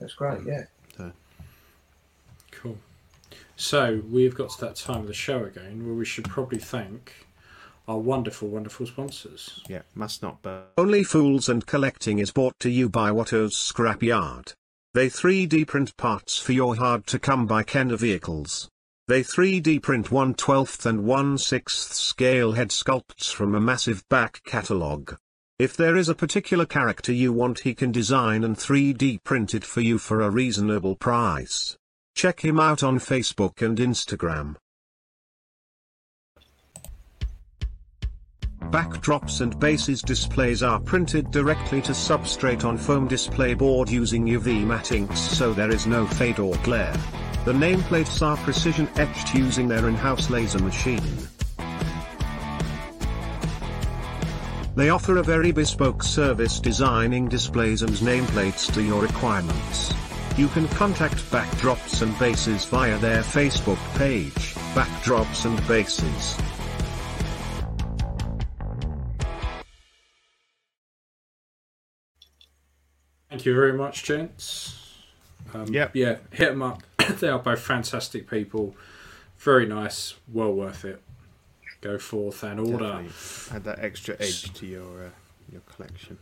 [0.00, 0.64] That's great, yeah.
[2.50, 2.78] Cool.
[3.56, 7.26] So we've got to that time of the show again where we should probably thank
[7.86, 9.62] our wonderful, wonderful sponsors.
[9.68, 10.64] Yeah, must not burn.
[10.78, 14.54] Only Fools and Collecting is brought to you by Watto's Scrapyard.
[14.94, 18.68] They 3D print parts for your hard to come by Kenner vehicles.
[19.08, 24.40] They 3D print 1 12th and 1 6th scale head sculpts from a massive back
[24.44, 25.16] catalogue.
[25.58, 29.64] If there is a particular character you want, he can design and 3D print it
[29.64, 31.76] for you for a reasonable price.
[32.14, 34.54] Check him out on Facebook and Instagram.
[38.70, 44.64] Backdrops and bases displays are printed directly to substrate on foam display board using UV
[44.64, 46.96] matte inks so there is no fade or glare.
[47.44, 51.02] The nameplates are precision etched using their in-house laser machine.
[54.74, 59.94] They offer a very bespoke service designing displays and nameplates to your requirements.
[60.36, 66.36] You can contact Backdrops and Bases via their Facebook page, Backdrops and Bases.
[73.34, 74.78] Thank you very much, gents.
[75.52, 75.96] Um, Yep.
[75.96, 76.84] Yeah, hit them up.
[77.18, 78.76] they are both fantastic people.
[79.38, 80.14] Very nice.
[80.32, 81.02] Well worth it.
[81.80, 83.02] Go forth and order.
[83.02, 85.10] Definitely Add that extra edge to your uh,
[85.50, 86.16] your collection.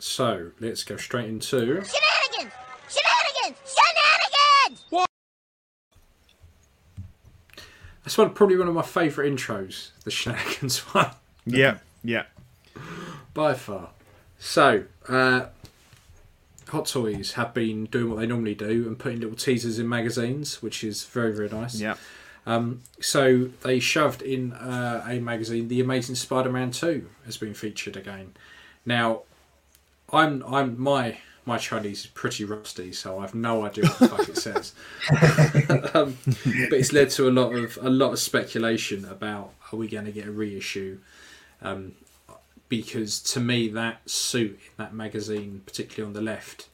[0.00, 1.60] So let's go straight into.
[1.60, 2.52] Shenanigans!
[2.88, 3.76] Shenanigans!
[3.78, 4.84] Shenanigans!
[4.90, 5.08] What?
[8.02, 11.10] That's one probably one of my favourite intros, the shenanigans one.
[11.46, 12.24] Yeah, yeah.
[13.32, 13.90] by far.
[14.44, 15.46] So, uh,
[16.68, 20.60] Hot Toys have been doing what they normally do and putting little teasers in magazines,
[20.60, 21.80] which is very, very nice.
[21.80, 21.94] Yeah.
[23.00, 28.34] So they shoved in uh, a magazine, The Amazing Spider-Man Two has been featured again.
[28.84, 29.22] Now,
[30.12, 34.28] I'm I'm my my Chinese is pretty rusty, so I've no idea what the fuck
[34.28, 34.74] it says.
[35.94, 39.86] um, but it's led to a lot of a lot of speculation about are we
[39.86, 40.98] going to get a reissue?
[41.62, 41.92] Um,
[42.72, 46.70] because to me, that suit in that magazine, particularly on the left,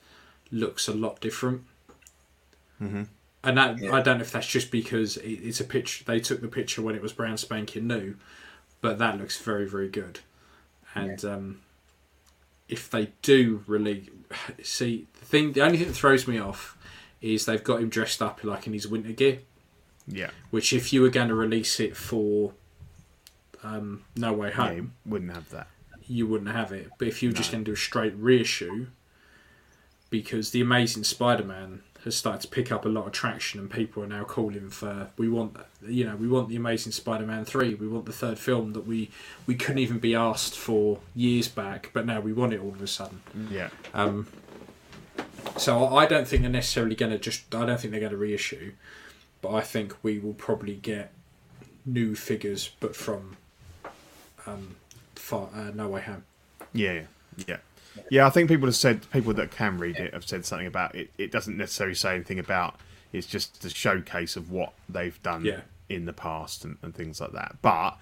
[0.53, 1.63] looks a lot different.
[2.81, 3.03] Mm-hmm.
[3.43, 6.05] And that I don't know if that's just because it, it's a picture.
[6.05, 8.15] They took the picture when it was brown spanking new,
[8.81, 10.21] but that looks very very good.
[10.95, 11.61] And um,
[12.69, 14.09] if they do release,
[14.63, 16.79] see the thing, the only thing that throws me off
[17.21, 19.41] is they've got him dressed up like in his winter gear.
[20.07, 20.31] Yeah.
[20.51, 22.53] Which, if you were going to release it for
[23.65, 25.67] um, No Way Home, you wouldn't have that.
[26.09, 26.91] You wouldn't have it.
[26.99, 28.87] But if you were just going to do a straight reissue,
[30.11, 34.03] because the Amazing Spider-Man has started to pick up a lot of traction, and people
[34.03, 35.57] are now calling for we want,
[35.87, 39.11] you know, we want the Amazing Spider-Man three, we want the third film that we
[39.47, 42.83] we couldn't even be asked for years back, but now we want it all of
[42.83, 43.21] a sudden.
[43.51, 43.69] Yeah.
[43.93, 44.27] Um,
[45.57, 47.55] so I I don't think they're necessarily going to just.
[47.55, 48.73] I don't think they're going to reissue,
[49.43, 51.13] but I think we will probably get
[51.85, 53.37] new figures, but from
[54.47, 54.77] um,
[55.29, 56.25] far, uh, No Way Home.
[56.73, 57.03] Yeah, yeah,
[57.47, 57.57] yeah.
[58.11, 60.95] Yeah, I think people have said people that can read it have said something about
[60.95, 61.11] it.
[61.19, 62.77] It doesn't necessarily say anything about.
[63.13, 65.61] It's just a showcase of what they've done Yeah.
[65.89, 67.57] in the past and, and things like that.
[67.63, 67.99] But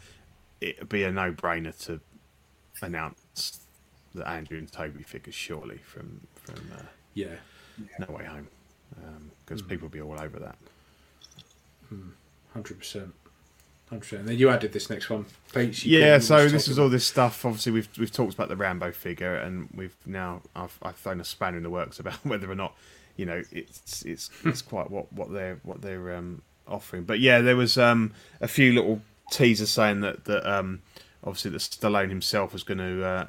[0.60, 2.00] it'd be a no-brainer to
[2.82, 3.60] announce
[4.14, 6.82] the Andrew and Toby figures surely from from uh,
[7.14, 7.36] Yeah,
[7.98, 8.48] No Way Home
[9.44, 10.56] because people will be all over that.
[12.52, 13.14] hundred percent,
[13.88, 14.20] hundred percent.
[14.20, 15.26] And then you added this next one,
[15.84, 17.44] Yeah, so this is all this stuff.
[17.44, 21.24] Obviously, we've we've talked about the Rambo figure, and we've now I've I've thrown a
[21.24, 22.74] spanner in the works about whether or not
[23.16, 27.04] you know it's it's it's quite what what they're what they're um, offering.
[27.04, 30.82] But yeah, there was um, a few little teasers saying that that um,
[31.24, 33.26] obviously that Stallone himself was going to uh,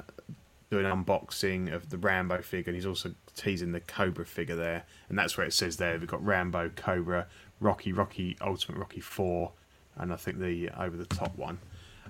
[0.70, 4.84] do an unboxing of the Rambo figure, and he's also teasing the Cobra figure there,
[5.08, 7.26] and that's where it says there we've got Rambo, Cobra,
[7.60, 9.52] Rocky, Rocky Ultimate Rocky Four,
[9.98, 11.58] and I think the over the top one.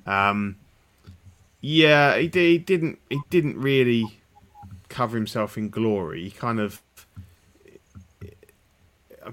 [0.06, 0.56] Um,
[1.60, 2.98] yeah, he, he didn't.
[3.10, 4.18] He didn't really
[4.88, 6.24] cover himself in glory.
[6.24, 6.82] He kind of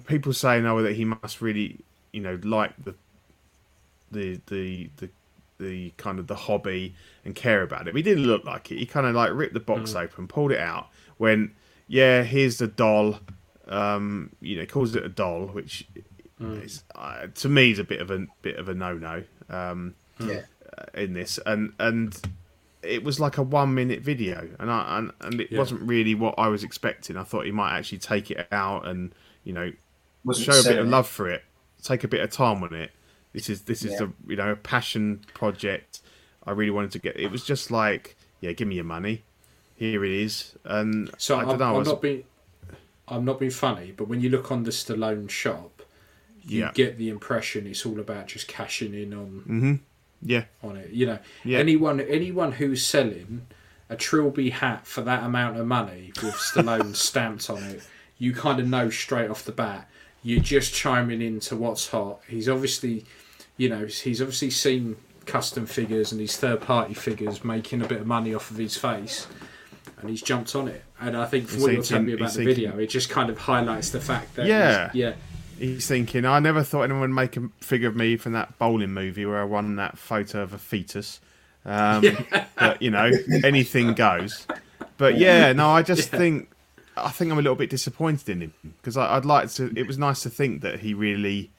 [0.06, 1.80] people say now that he must really,
[2.12, 2.96] you know, like the
[4.12, 5.10] the the the
[5.58, 7.94] the kind of the hobby and care about it.
[7.94, 8.78] But he didn't look like it.
[8.78, 11.52] He kind of like ripped the box open, pulled it out, went,
[11.88, 13.20] "Yeah, here's the doll."
[13.68, 15.88] Um, you know, he calls it a doll, which
[16.40, 19.24] is uh, to me is a bit of a bit of a no no.
[19.50, 20.42] Um, Yeah.
[20.94, 22.20] in this, and and
[22.84, 25.60] it was like a one minute video, and I and, and it Yeah.
[25.60, 27.18] wasn't really what I was expecting.
[27.18, 29.72] I thought he might actually take it out and you know
[30.24, 31.44] Wasn't show a bit of love for it,
[31.82, 32.92] take a bit of time on it.
[33.34, 33.98] This is this is Yeah.
[34.08, 36.02] the you know a passion project.
[36.46, 37.18] I really wanted to get.
[37.18, 39.24] It was just like yeah, give me your money.
[39.76, 41.66] Here it is, and So I I'm, don't know.
[41.66, 42.24] I I'm was- not being,
[43.08, 45.75] I'm not being funny, but when you look on the Stallone shop,
[46.48, 46.72] you Yeah.
[46.74, 49.82] get the impression it's all about just cashing in on
[50.22, 50.92] yeah, on it.
[50.92, 51.60] You know, Yeah.
[51.60, 53.46] anyone anyone who's selling
[53.90, 57.84] a Trilby hat for that amount of money with Stallone stamped on it,
[58.18, 59.90] you kind of know straight off the bat
[60.24, 62.20] you're just chiming into what's hot.
[62.28, 63.06] He's obviously,
[63.58, 64.96] you know, he's obviously seen
[65.28, 68.76] custom figures and these third party figures making a bit of money off of his
[68.76, 69.28] face.
[70.02, 72.44] And he's jumped on it, and I think from what you're telling me about the
[72.44, 74.90] video, it just kind of highlights the fact that Yeah.
[74.96, 75.14] yeah,
[75.58, 78.94] He's thinking, I never thought anyone would make a figure of me from that bowling
[78.94, 81.20] movie where I won that photo of a fetus.
[81.66, 82.04] Um,
[82.58, 83.10] But you know,
[83.44, 84.46] anything goes.
[84.98, 86.50] But yeah, no, I just think
[86.98, 89.74] I think I'm a little bit disappointed in him because I'd like to.
[89.76, 91.52] It was nice to think that he really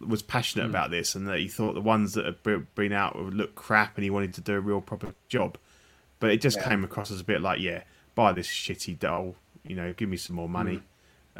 [0.00, 3.32] was passionate about this and that he thought the ones that had been out would
[3.34, 5.56] look crap and he wanted to do a real proper job.
[6.20, 6.68] But it just Yeah.
[6.68, 10.16] came across as a bit like, yeah, buy this shitty doll, you know, give me
[10.16, 10.82] some more money.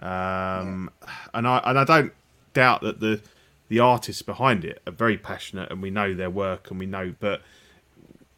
[0.00, 0.90] Um,
[1.32, 2.12] and I and I don't
[2.52, 3.20] doubt that the
[3.68, 7.14] the artists behind it are very passionate and we know their work and we know,
[7.20, 7.42] but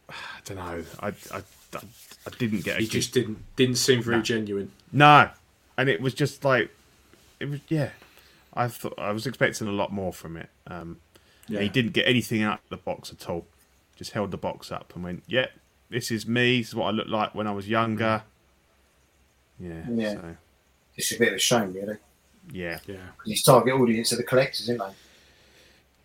[0.09, 0.85] I don't know.
[1.01, 1.43] I I, I,
[2.27, 4.71] I didn't get a he just didn't didn't seem very genuine.
[4.93, 5.31] no,
[5.77, 6.71] and it was just like
[7.41, 7.61] it was.
[7.69, 7.91] Yeah,
[8.55, 10.49] I thought I was expecting a lot more from it.
[10.67, 10.99] Um,
[11.49, 11.61] Yeah.
[11.61, 13.47] He didn't get anything out of the box at all.
[13.97, 15.47] Just held the box up and went, "Yeah,
[15.91, 16.59] this is me.
[16.61, 18.23] This is what I looked like when I was younger."
[19.59, 19.85] Yeah.
[19.89, 20.13] Yeah.
[20.13, 20.37] So,
[20.97, 21.97] It's a bit of a shame, really.
[22.53, 22.79] yeah.
[22.87, 22.97] Yeah.
[23.17, 24.93] Because his target audience are the collectors, isn't they?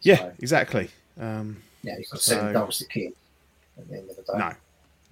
[0.02, 0.18] Yeah.
[0.18, 0.90] So, Exactly.
[1.20, 3.16] Um, yeah, he's not selling So- dolls to kids
[3.78, 4.38] at the end of the day.
[4.38, 4.52] no.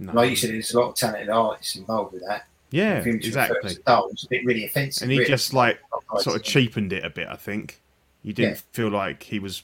[0.02, 0.14] No.
[0.14, 2.48] Like you said, there's a lot of talented artists involved with that.
[2.72, 3.02] yeah.
[3.02, 3.74] For him Exactly.
[3.76, 5.04] to dolls, a bit really offensive.
[5.04, 5.30] And he really.
[5.30, 5.80] just like
[6.20, 7.28] sort of cheapened it a bit.
[7.28, 7.82] I think
[8.24, 8.62] he didn't Yeah.
[8.72, 9.64] feel like he was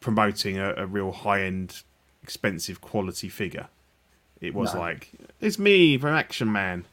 [0.00, 1.82] promoting a, a real high end,
[2.22, 3.68] expensive quality figure.
[4.40, 4.80] It was No.
[4.80, 6.84] like it's me from Action Man,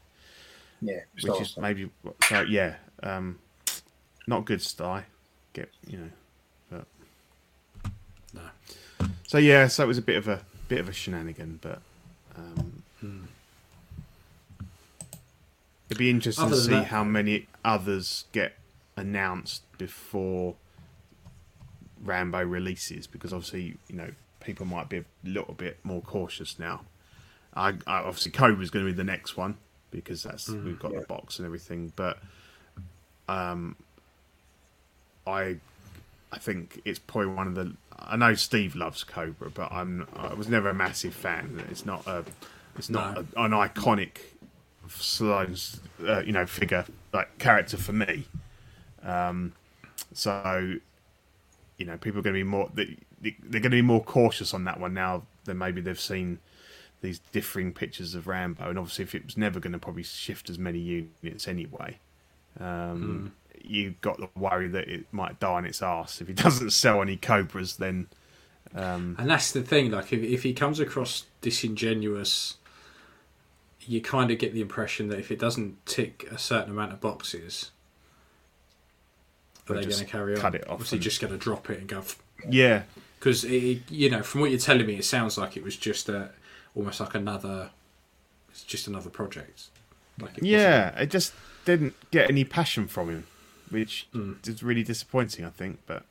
[0.82, 1.90] Yeah, which is maybe
[2.28, 2.42] so.
[2.42, 3.38] Yeah, um,
[4.26, 5.04] not good style.
[5.52, 6.10] Get you know,
[6.70, 6.86] but
[8.34, 8.42] No.
[9.26, 11.80] so yeah, so it was a bit of a bit of a shenanigan, but
[12.36, 12.82] um,
[15.88, 18.54] it'd be interesting Other to see that- how many others get
[18.96, 20.56] announced before
[22.02, 26.82] Rambo releases, because obviously you know people might be a little bit more cautious now.
[27.54, 29.56] I, I obviously Cobra's going to be the next one
[29.90, 31.00] because that's we've got yeah.
[31.00, 32.18] the box and everything, but
[33.28, 33.76] um,
[35.26, 35.56] I
[36.32, 37.72] I think it's probably one of the.
[37.98, 41.62] I know Steve loves Cobra, but I'm I was never a massive fan.
[41.70, 42.24] It's not a
[42.76, 43.26] it's not No.
[43.36, 44.18] a, an iconic
[44.88, 48.24] Stallone's uh, you know figure like character for me.
[49.02, 49.52] Um,
[50.12, 50.74] so
[51.78, 54.52] you know people are going to be more they, they're going to be more cautious
[54.52, 56.38] on that one now than maybe they've seen
[57.02, 60.48] these differing pictures of Rambo, and obviously if it was never going to probably shift
[60.50, 60.78] as many
[61.22, 61.98] units anyway,
[62.58, 66.70] um, you've got the worry that it might die on its arse if he doesn't
[66.70, 67.76] sell any Cobras.
[67.76, 68.06] Then
[68.74, 69.90] And that's the thing.
[69.90, 72.56] Like, if, if he comes across disingenuous,
[73.80, 77.00] you kind of get the impression that if it doesn't tick a certain amount of
[77.00, 77.70] boxes,
[79.68, 80.40] are They'll going to carry on?
[80.40, 82.02] cut it off Obviously, and- just going to drop it and go.
[82.48, 82.82] yeah,
[83.18, 86.30] Because you know, from what you're telling me, it sounds like it was just a
[86.76, 87.70] almost like another.
[88.50, 89.64] It's just another project.
[90.20, 91.32] Like it yeah, it just
[91.64, 93.26] didn't get any passion from him,
[93.70, 94.34] which Hmm.
[94.46, 95.44] is really disappointing.
[95.44, 96.04] I think, but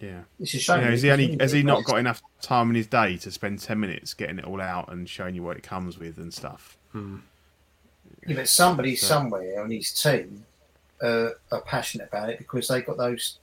[0.00, 0.22] yeah.
[0.40, 2.86] It's a You know, has he only has he not got enough time in his
[2.86, 5.98] day to spend ten minutes getting it all out and showing you what it comes
[5.98, 6.76] with and stuff?
[6.94, 10.44] Yeah, but somebody somewhere on his team
[11.02, 13.38] uh, are passionate about it because they got those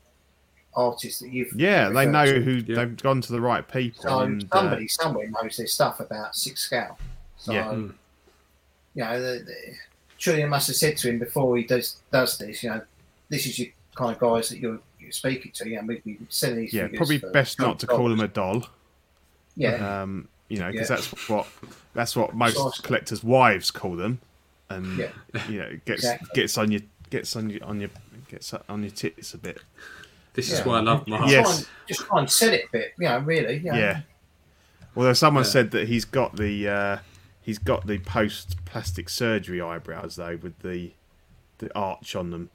[0.76, 2.42] artists that you've Yeah, they know to.
[2.42, 2.76] who Yeah.
[2.76, 4.04] they've gone to the right people.
[4.04, 6.98] So and, uh, somebody somewhere knows their stuff about six scale.
[7.38, 7.66] So Yeah.
[7.66, 7.94] Mm.
[8.94, 9.56] you know, the, the,
[10.18, 12.64] surely they must have said to him before he does does this.
[12.64, 12.82] You know,
[13.30, 15.70] this is your kind of guys that you're, you're speaking to.
[15.70, 16.74] You know, we we selling these.
[16.74, 18.68] yeah, probably best not to call him a doll.
[19.56, 20.96] Yeah, Um, you know, because Yeah.
[20.98, 21.48] that's what
[21.94, 22.84] that's what most Precisely.
[22.86, 24.20] collectors' wives call them,
[24.70, 25.10] and Yeah.
[25.50, 26.28] you know, gets Exactly.
[26.34, 27.90] gets on your gets on your on your
[28.30, 29.60] gets on your tits a bit.
[30.36, 31.30] This is why I love Mark.
[31.30, 31.66] Yes.
[31.88, 32.94] just try and sell it a bit.
[33.00, 33.58] You know, really.
[33.58, 33.78] You know.
[33.78, 34.02] Yeah.
[34.96, 35.50] Although someone Yeah.
[35.50, 36.98] said that he's got the uh,
[37.42, 40.92] he's got the post plastic surgery eyebrows though with the
[41.60, 42.50] the arch on them.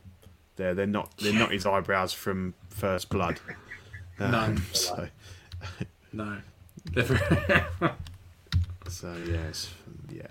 [0.56, 3.40] They're they're not they're not his eyebrows from First Blood.
[4.22, 4.56] Um, No.
[4.74, 5.08] So
[6.12, 6.36] No.
[8.88, 9.72] So yes
[10.12, 10.22] yeah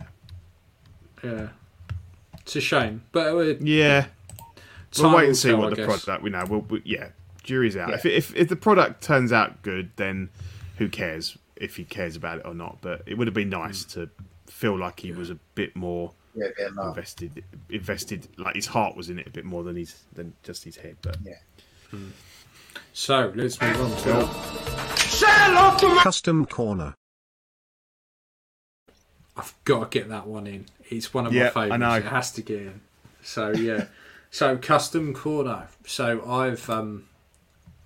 [1.24, 1.48] yeah.
[2.42, 4.02] It's a shame, but uh, yeah.
[4.92, 5.86] time We'll wait and see tell, what I the guess.
[6.04, 6.24] product.
[6.24, 6.46] We know.
[6.50, 7.10] We'll, we, yeah,
[7.50, 7.90] jury's out.
[7.90, 7.96] Yeah.
[7.96, 10.30] If, if if the product turns out good, then
[10.78, 12.78] who cares if he cares about it or not?
[12.82, 13.94] But it would have been nice Mm.
[13.94, 14.10] to
[14.48, 17.44] feel like he was a bit more Yeah, a bit invested.
[17.70, 20.78] Invested, like his heart was in it a bit more than his than just his
[20.78, 20.96] head.
[21.02, 21.40] But Yeah.
[22.94, 26.94] So let's move on to Custom Corner.
[29.36, 30.66] I've got to get that one in.
[30.90, 31.80] It's one of Yeah, my I favourites.
[31.80, 31.94] know.
[31.96, 32.82] It has to get in.
[33.24, 33.86] So yeah.
[34.32, 35.68] so custom corner.
[35.86, 37.06] So I've um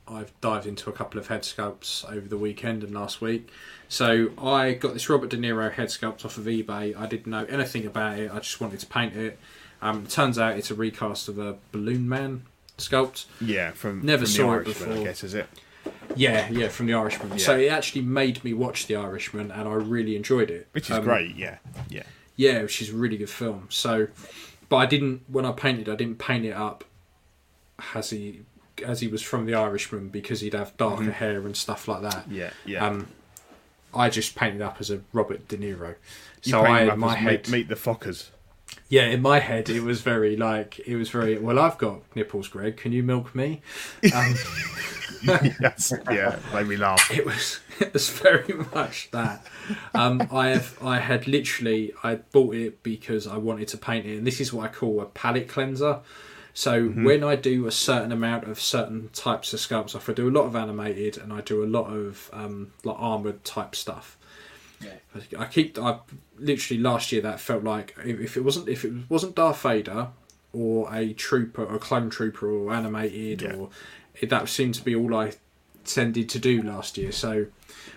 [0.08, 3.50] I've dived into a couple of head sculpts over the weekend and last week.
[3.88, 6.96] So I got this Robert De Niro head sculpt off of eBay.
[6.98, 8.32] I didn't know anything about it.
[8.32, 9.40] I just wanted to paint it.
[9.82, 12.44] Um, turns out it's a recast of a Balloon Man
[12.78, 13.26] sculpt.
[13.40, 14.94] yeah, from Never from saw the it before.
[14.94, 15.48] I guess is it?
[16.16, 17.40] Yeah, yeah, from The Irishman.
[17.40, 20.68] So it actually made me watch The Irishman, and I really enjoyed it.
[20.74, 21.36] Which is Um, great.
[21.36, 21.58] Yeah,
[21.90, 22.04] yeah,
[22.36, 23.68] Yeah, which is a really good film.
[23.70, 24.08] So,
[24.70, 25.88] but I didn't when I painted.
[25.90, 26.84] I didn't paint it up
[27.80, 28.42] Has he
[28.84, 32.26] as he was from The Irishman because he'd have darker hair and stuff like that.
[32.26, 32.36] Mm-hmm.
[32.36, 32.86] yeah, yeah.
[32.86, 33.08] Um,
[33.94, 35.96] I just painted up as a Robert De Niro.
[36.42, 37.48] So I up my head.
[37.48, 38.30] meet, meet the Fockers.
[38.90, 41.60] Yeah, in my head it was very like it was very well.
[41.60, 42.78] I've got nipples, Greg.
[42.78, 43.62] Can you milk me?
[44.14, 44.36] Um,
[45.24, 47.10] yes, yeah, made me laugh.
[47.12, 49.46] it was it was very much that.
[49.94, 54.18] Um, I have I had literally I bought it because I wanted to paint it,
[54.18, 56.00] and this is what I call a palette cleanser.
[56.54, 60.32] So when I do a certain amount of certain types of sculpts, I do a
[60.32, 64.18] lot of animated and I do a lot of um, like armored type stuff.
[65.38, 65.78] I keep.
[65.80, 66.00] I
[66.38, 70.08] literally last year that felt like if if it wasn't if it wasn't Darth Vader
[70.52, 73.54] or a trooper or a clone trooper or animated Yeah.
[73.56, 73.70] or
[74.20, 75.34] it, that seemed to be all I
[75.86, 77.12] tended to do last year.
[77.12, 77.48] So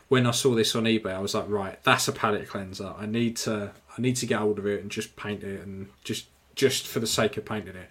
[0.08, 2.94] when I saw this on eBay, I was like, right, that's a palette cleanser.
[2.96, 5.88] I need to I need to get hold of it and just paint it and
[6.04, 7.90] just just for the sake of painting it.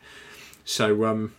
[0.65, 1.33] So um,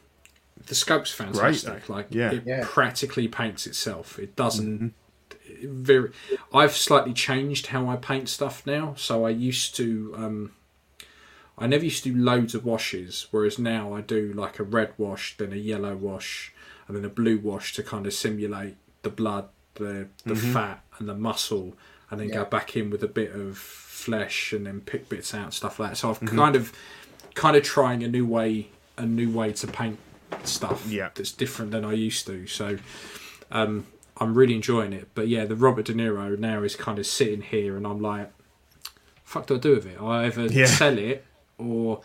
[0.67, 1.87] the scope's fantastic.
[1.87, 1.95] though.
[1.95, 2.33] like Yeah.
[2.33, 2.65] it Yeah.
[2.67, 4.19] practically paints itself.
[4.19, 4.95] It doesn't
[5.65, 6.11] very.
[6.53, 8.95] I've slightly changed how I paint stuff now.
[8.97, 10.15] So I used to.
[10.17, 10.53] Um,
[11.59, 14.93] I never used to do loads of washes, whereas now I do like a red
[14.99, 16.53] wash, then a yellow wash,
[16.87, 21.09] and then a blue wash to kind of simulate the blood, the the fat, and
[21.09, 21.75] the muscle,
[22.11, 25.55] and then go back in with a bit of flesh, and then pick bits out,
[25.55, 25.97] stuff like that.
[25.97, 26.73] So I've kind of,
[27.35, 29.99] kind of trying a new way, a new way to paint
[30.45, 31.11] stuff Yeah.
[31.15, 32.47] that's different than I used to.
[32.47, 32.79] So
[33.51, 33.87] um,
[34.19, 35.09] I'm really enjoying it.
[35.15, 38.31] But yeah, the Robert De Niro now is kind of sitting here, and I'm like,
[39.25, 40.01] fuck do I do with it?
[40.01, 40.67] I either Yeah.
[40.81, 41.25] sell it
[41.59, 42.01] or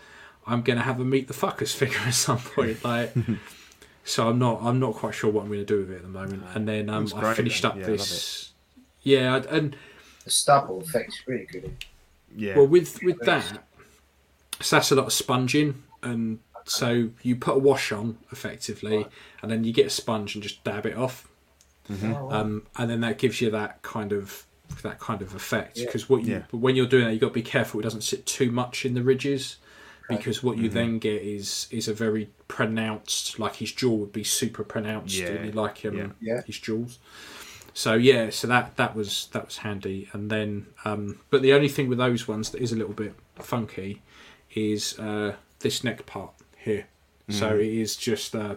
[0.47, 2.83] I'm gonna have a meet the fuckers figure at some point.
[2.83, 3.13] Like,
[4.03, 6.01] so I'm not I'm not quite sure what I'm going to do with it at
[6.01, 6.43] the moment.
[6.55, 7.69] And then um, Looks I finished though.
[7.69, 8.51] up Yeah, this.
[9.03, 9.75] Yeah, I- and
[10.25, 11.85] The stubble effect really good.
[12.35, 12.55] Yeah.
[12.57, 13.63] well with with that,
[14.59, 19.07] so that's a lot of sponging, and so you put a wash on effectively,
[19.41, 21.27] and then you get a sponge and just dab it off,
[21.89, 24.45] um, and then that gives you that kind of
[24.83, 25.75] that kind of effect.
[25.75, 26.43] Because what you Yeah.
[26.51, 28.85] when you're doing that, you have got to be careful it doesn't sit too much
[28.85, 29.57] in the ridges.
[30.09, 34.25] Because what you then get is is a very pronounced, like his jaw would be
[34.25, 36.07] super pronounced, Yeah, and you like um, yeah.
[36.19, 36.41] Yeah.
[36.45, 36.99] his jaws.
[37.73, 40.09] So yeah, so that that was that was handy.
[40.11, 43.13] And then, um, but the only thing with those ones that is a little bit
[43.35, 44.01] funky
[44.53, 46.33] is uh, this neck part
[46.63, 46.87] here.
[47.29, 48.35] So it is just.
[48.35, 48.55] Uh,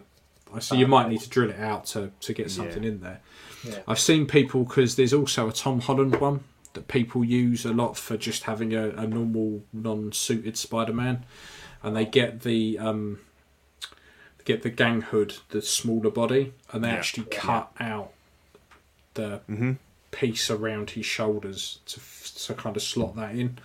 [0.58, 3.20] so you might need to drill it out to to get something in there.
[3.64, 3.78] Yeah.
[3.86, 7.96] I've seen people because there's also a Tom Holland one that people use a lot
[7.96, 11.24] for just having a, a normal non-suited Spider-Man,
[11.84, 13.20] and they get the um,
[14.44, 16.94] get the gang hood, the smaller body, and they Yeah.
[16.94, 18.12] actually cut out
[19.14, 19.40] the
[20.10, 22.00] piece around his shoulders to
[22.46, 23.58] to kind of slot that in.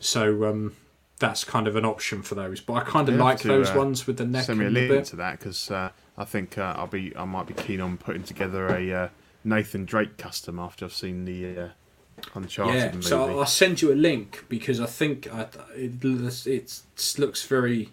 [0.00, 0.74] So um,
[1.18, 2.60] that's kind of an option for those.
[2.60, 4.66] But I kind of You'll like to, those uh, ones with the neck Send me
[4.66, 5.04] a link bit.
[5.06, 8.22] to that because uh, I think uh, I'll be I might be keen on putting
[8.24, 9.08] together a uh,
[9.44, 11.68] Nathan Drake custom after I've seen the uh,
[12.34, 13.02] Uncharted Yeah, movie.
[13.06, 16.80] so I'll I'll send you a link because I think I, it, looks- it
[17.18, 17.90] looks very,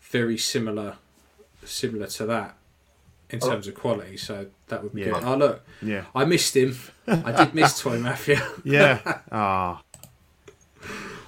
[0.00, 0.96] very similar,
[1.64, 2.56] similar to that
[3.30, 4.16] in terms of quality.
[4.18, 5.06] So that would be Oh.
[5.06, 5.12] Yeah.
[5.14, 5.24] good.
[5.24, 6.76] Oh look, yeah, I missed him.
[7.08, 8.42] I did miss Toy Mafia.
[8.64, 9.20] yeah.
[9.32, 9.80] Ah,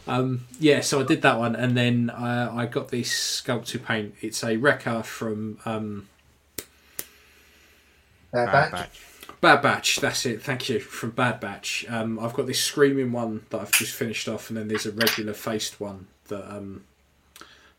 [0.07, 3.11] Um, yeah, so I did that one, and then uh, I got this
[3.43, 4.15] sculpt to paint.
[4.21, 6.09] It's a Wrecker from um,
[8.33, 8.73] Bad Bad Batch.
[8.73, 9.01] Batch.
[9.41, 9.97] Bad Batch.
[10.01, 10.43] That's it.
[10.43, 11.87] Thank you from Bad Batch.
[11.89, 14.93] Um, I've got this screaming one that I've just finished off, and then there's a
[14.93, 16.85] regular faced one that um,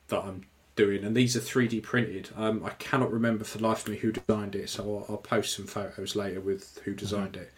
[0.07, 0.45] that I'm
[0.75, 2.29] doing, and these are 3D printed.
[2.35, 5.17] Um, I cannot remember for the life of me who designed it, so I'll, I'll
[5.17, 7.51] post some photos later with who designed it.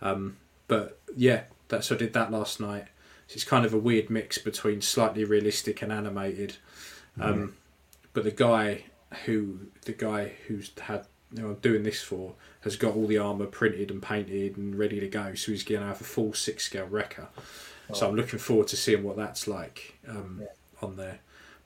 [0.00, 0.36] Um,
[0.68, 2.86] but yeah, that's I did that last night.
[3.34, 6.56] It's kind of a weird mix between slightly realistic and animated.
[7.20, 7.54] Um,
[8.12, 8.84] But the guy
[9.24, 13.18] who the guy who's had you know, I'm doing this for has got all the
[13.18, 15.34] armor printed and painted and ready to go.
[15.34, 17.28] So he's going to have a full six scale Wrecker.
[17.92, 20.42] So I'm looking forward to seeing what that's like um,
[20.80, 21.18] on there.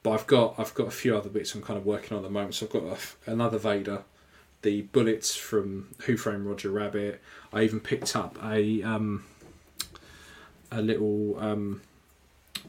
[0.02, 2.28] But I've got I've got a few other bits I'm kind of working on at
[2.28, 2.54] the moment.
[2.54, 4.02] So I've got a, another Vader,
[4.62, 7.20] the bullets from Who Framed Roger Rabbit.
[7.52, 9.24] I even picked up a um,
[10.76, 11.80] a little um,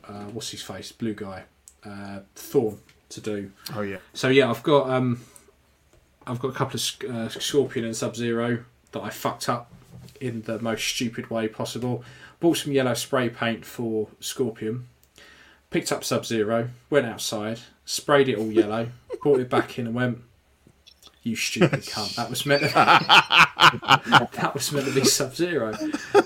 [0.08, 1.44] uh, what's his face blue guy
[1.86, 2.80] uh, Thorn
[3.10, 3.52] to do.
[3.76, 3.98] Oh yeah.
[4.14, 5.22] So yeah, I've got um,
[6.26, 9.72] I've got a couple of uh, Scorpion and Sub Zero that I fucked up
[10.19, 12.03] in the most stupid way possible.
[12.40, 14.88] Bought some yellow spray paint for Scorpion.
[15.69, 18.90] Picked up Sub Zero, went outside, sprayed it all yellow,
[19.22, 20.19] brought it back in and went.
[21.24, 22.16] You stupid cunt!
[22.16, 22.69] That was meant to.
[24.34, 25.74] that was meant to be Sub Zero.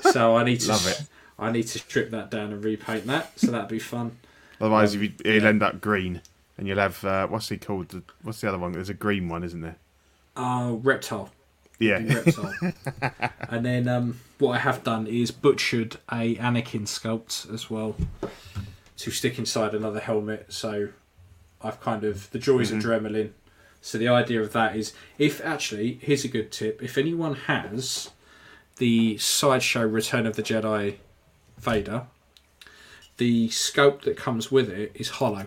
[0.01, 0.69] So I need to.
[0.69, 1.01] Love it.
[1.41, 3.37] I need to strip that down and repaint that.
[3.39, 4.17] So that'd be fun.
[4.61, 6.21] Otherwise, if you, it'll end up green,
[6.57, 7.89] and you'll have uh, what's he called?
[7.89, 8.73] The, what's the other one?
[8.73, 9.77] There's a green one, isn't there?
[10.35, 11.31] Uh, reptile.
[11.79, 11.99] Yeah.
[12.05, 12.53] reptile.
[13.49, 17.95] and then um, what I have done is butchered a Anakin sculpt as well
[18.97, 20.53] to stick inside another helmet.
[20.53, 20.89] So
[21.59, 23.31] I've kind of the joys of adrenaline.
[23.81, 28.11] So the idea of that is if actually here's a good tip: if anyone has
[28.77, 30.97] the sideshow Return of the Jedi
[31.61, 32.07] Vader,
[33.17, 35.45] the scope that comes with it is hollow.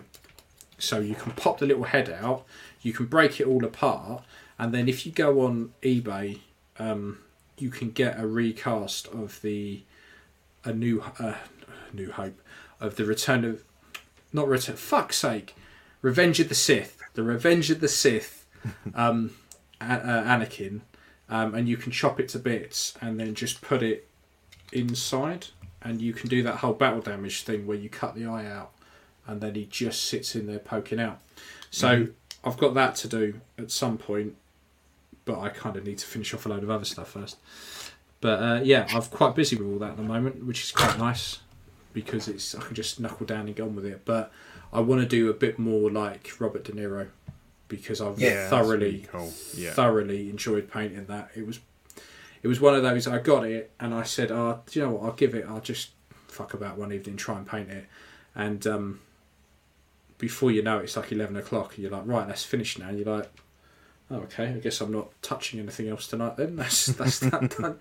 [0.77, 2.45] So you can pop the little head out,
[2.81, 4.23] you can break it all apart,
[4.57, 6.39] and then if you go on eBay,
[6.79, 7.19] um,
[7.57, 9.81] you can get a recast of the
[10.63, 11.35] a new uh,
[11.93, 12.41] New Hope
[12.79, 13.63] of the Return of
[14.33, 14.75] not Return.
[14.75, 15.55] Fuck's sake,
[16.01, 16.99] Revenge of the Sith.
[17.13, 18.45] The Revenge of the Sith,
[18.95, 19.31] um,
[19.79, 20.81] a- uh, Anakin,
[21.29, 24.07] um, and you can chop it to bits and then just put it
[24.73, 25.47] inside,
[25.85, 28.71] and you can do that whole battle damage thing where you cut the eye out,
[29.25, 31.19] and then he just sits in there poking out.
[31.71, 32.07] So
[32.43, 34.35] I've got that to do at some point,
[35.23, 37.37] but I kind of need to finish off a load of other stuff first.
[38.19, 40.97] But uh, yeah, I'm quite busy with all that at the moment, which is quite
[40.97, 41.39] nice
[41.93, 44.01] because it's I can just knuckle down and get on with it.
[44.05, 44.31] But
[44.73, 47.07] I want to do a bit more like Robert De Niro
[47.67, 49.33] because I've Yeah, thoroughly, really cool.
[49.55, 49.71] Yeah.
[49.73, 51.31] thoroughly enjoyed painting that.
[51.35, 51.59] It was,
[52.45, 53.07] it was one of those.
[53.07, 55.03] I got it and I said, "Oh, do you know what?
[55.05, 55.45] I'll give it.
[55.49, 55.89] I'll just
[56.27, 57.85] fuck about one evening, try and paint it."
[58.35, 58.99] And um,
[60.19, 62.89] before you know it, it's like eleven o'clock, and you're like, "Right, that's finished now."
[62.89, 63.31] And you're like,
[64.11, 64.49] "Oh, okay.
[64.49, 67.79] I guess I'm not touching anything else tonight." Then that's that's that done.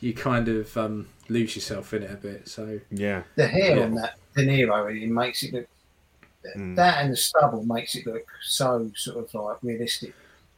[0.00, 2.48] You kind of um, lose yourself in it a bit.
[2.48, 3.24] So Yeah.
[3.36, 3.82] The hair Yeah.
[3.84, 5.66] on that De Niro, it makes it look.
[6.56, 6.74] Mm.
[6.76, 10.14] That and the stubble makes it look so sort of like realistic.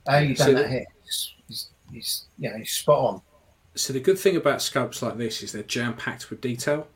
[0.07, 0.87] How you So done the- that here?
[1.05, 3.23] It's, it's, it's you know, it's spot on.
[3.75, 6.89] So the good thing about sculpts like this is they're jam packed with detail.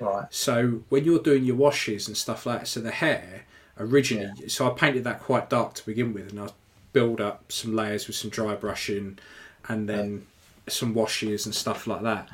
[0.00, 0.26] Right.
[0.30, 3.42] So when you're doing your washes and stuff like that, so the hair
[3.78, 6.48] originally, so I painted that quite dark to begin with, and I
[6.92, 9.18] build up some layers with some dry brushing,
[9.68, 10.26] and then
[10.68, 12.28] some washes and stuff like that.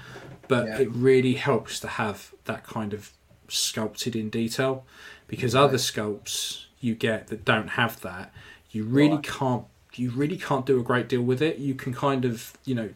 [0.48, 0.78] But Yeah.
[0.80, 3.12] it really helps to have that kind of
[3.48, 4.84] sculpted in detail,
[5.26, 8.32] because other sculpts you get that don't have that,
[8.70, 9.24] you really Right.
[9.24, 9.64] can't.
[9.94, 11.58] You really can't do a great deal with it.
[11.58, 12.90] You can kind of, you know,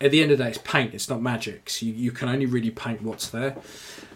[0.00, 0.94] at the end of the day, it's paint.
[0.94, 1.70] It's not magic.
[1.70, 3.56] So you, you can only really paint what's there.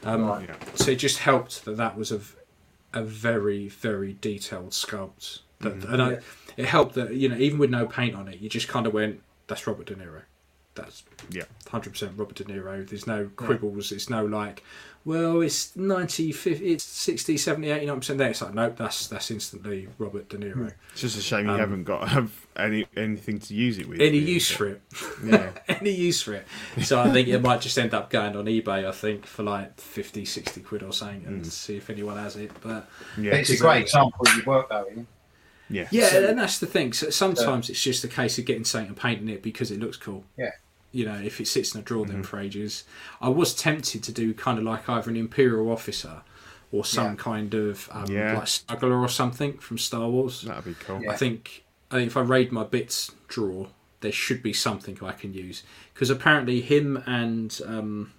[0.05, 0.49] Um, Right.
[0.49, 0.57] Yeah.
[0.75, 2.21] So it just helped that that was a,
[2.93, 5.41] a very very detailed sculpt.
[5.61, 6.19] That, And I,
[6.57, 8.93] it helped that you know even with no paint on it, you just kind of
[8.95, 10.23] went, "That's Robert De Niro.
[10.75, 11.45] That's Yeah.
[11.71, 13.93] hundred percent Robert De Niro." There's no quibbles.
[13.93, 14.63] It's no like,
[15.05, 18.31] well, it's 90, 50, it's 60, 70, 89 percent there.
[18.31, 20.73] It's like, nope, that's that's instantly Robert De Niro.
[20.93, 23.99] It's just a shame you haven't got have any anything to use it with.
[24.01, 24.83] Um, Any really, use but- for it?
[25.25, 25.51] Yeah.
[25.81, 26.47] any use for it.
[26.83, 29.81] So I think it might just end up going on eBay, I think, for like
[29.81, 32.51] 50, 60 quid or something and see if anyone has it.
[32.61, 32.89] But
[33.19, 33.35] Yeah.
[33.37, 34.85] it's a great example of your work, though.
[34.91, 35.07] Isn't it?
[35.71, 35.89] yeah.
[35.91, 36.93] yeah, So- and that's the thing.
[36.93, 39.97] So sometimes it's just a case of getting something and painting it because it looks
[39.97, 40.25] cool.
[40.37, 40.51] Yeah.
[40.93, 42.85] You know, if it sits in a drawer then for ages.
[43.21, 46.23] I was tempted to do kind of like either an Imperial officer
[46.73, 47.15] or some Yeah.
[47.15, 48.39] kind of um, Yeah.
[48.39, 50.43] like smuggler or something from Star Wars.
[50.43, 51.03] That'd be cool.
[51.03, 51.13] Yeah.
[51.13, 53.69] I think I think if I raid my bits drawer,
[54.01, 55.63] there should be something I can use
[55.95, 58.13] because apparently him and um,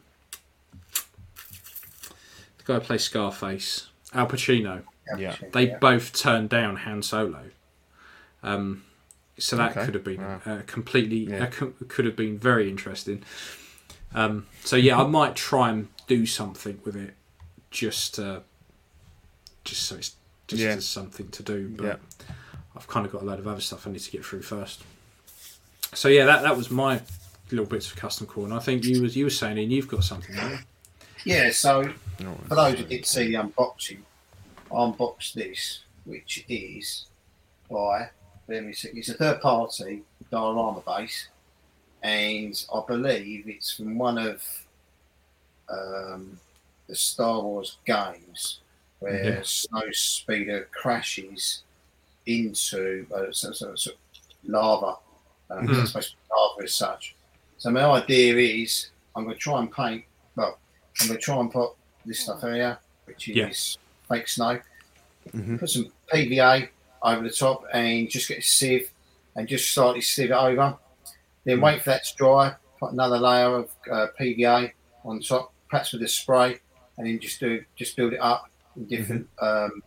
[2.58, 4.83] the guy who plays Scarface, Al Pacino,
[5.17, 5.35] Yeah.
[5.51, 5.77] they Yeah.
[5.80, 7.50] both turned down Han Solo.
[8.43, 8.83] Um,
[9.42, 9.86] so that Okay.
[9.86, 10.42] could have been Wow.
[10.45, 11.44] uh, completely Yeah.
[11.45, 13.24] uh, co- could have been very interesting.
[14.14, 17.14] Um, so yeah, I might try and do something with it,
[17.72, 18.42] just uh,
[19.64, 20.16] just so it's
[20.48, 20.72] just Yeah.
[20.72, 21.70] as something to do.
[21.70, 21.95] But Yeah.
[22.76, 24.82] I've kind of got a load of other stuff I need to get through first.
[25.94, 27.02] So yeah, that that was my
[27.52, 29.88] little bits of custom core, and I think you was you were saying, Ian, you've
[29.88, 30.36] got something.
[30.36, 30.66] haven't?
[31.26, 34.00] Yeah, so No, for those who didn't see the unboxing,
[34.74, 37.06] I unboxed this, which is
[37.70, 38.10] by,
[38.74, 41.28] see, it's a third party diorama base,
[42.04, 44.44] and I believe it's from one of
[45.70, 46.40] um,
[46.88, 48.60] the Star Wars games
[49.00, 49.42] where Yeah.
[49.44, 51.64] Snow Speeder crashes
[52.26, 53.92] into uh, so, so, so
[54.44, 54.98] lava.
[55.50, 55.82] Um, Mhm.
[55.82, 57.16] It's supposed to be lava as such.
[57.58, 60.04] So my idea is I'm going to try and paint.
[60.36, 60.58] Well,
[61.00, 61.72] I'm going to try and put
[62.06, 64.16] this stuff here, which is Yeah.
[64.16, 64.60] fake snow.
[65.30, 65.60] Mhm.
[65.60, 66.70] Put some PVA
[67.04, 68.92] over the top and just get a sieve
[69.36, 70.78] and just slightly sieve it over.
[71.44, 71.64] Then Mm.
[71.64, 72.56] wait for that to dry.
[72.80, 74.72] Put another layer of uh, PVA
[75.06, 76.60] on top, perhaps with a spray,
[76.98, 79.82] and then just do just build it up in different um,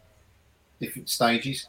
[0.81, 1.68] different stages.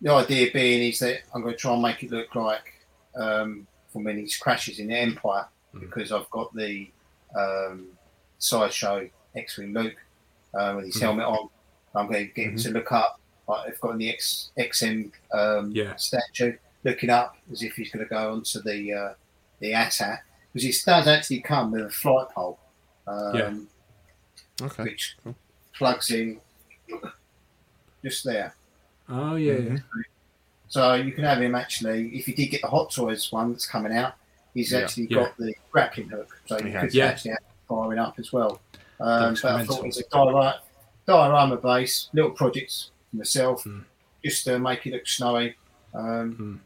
[0.00, 2.72] The idea being is that I'm going to try and make it look like
[3.14, 5.46] um, from when he crashes in the Empire,
[5.78, 6.90] because I've got the
[7.36, 7.86] um,
[8.38, 9.94] sideshow X-wing Luke
[10.54, 11.48] uh, with his helmet on.
[11.94, 13.20] I'm going to get him to look up.
[13.48, 15.96] Like I've got in the X XM um, Yeah.
[15.96, 19.14] statue looking up as if he's going to go onto the uh,
[19.60, 20.18] the ATAT
[20.52, 22.58] because it does actually come with a flight pole,
[23.06, 23.68] um,
[24.60, 24.66] Yeah.
[24.66, 24.82] Okay.
[24.84, 25.34] which cool.
[25.74, 26.40] plugs in
[28.04, 28.54] just there.
[29.08, 29.76] Oh yeah, yeah.
[30.68, 32.08] So you can have him actually.
[32.16, 34.14] If you did get the Hot Toys one that's coming out,
[34.54, 34.80] he's Yeah.
[34.80, 35.16] actually Yeah.
[35.24, 36.94] got the grappling hook, so you He could.
[36.94, 37.06] Yeah.
[37.06, 38.60] actually have it firing up as well.
[38.98, 40.60] That Um, looks but I thought it was a diorama,
[41.06, 43.84] diorama base, little projects for myself, Mm.
[44.24, 45.56] just to make it look snowy.
[45.94, 46.60] Um, Mm.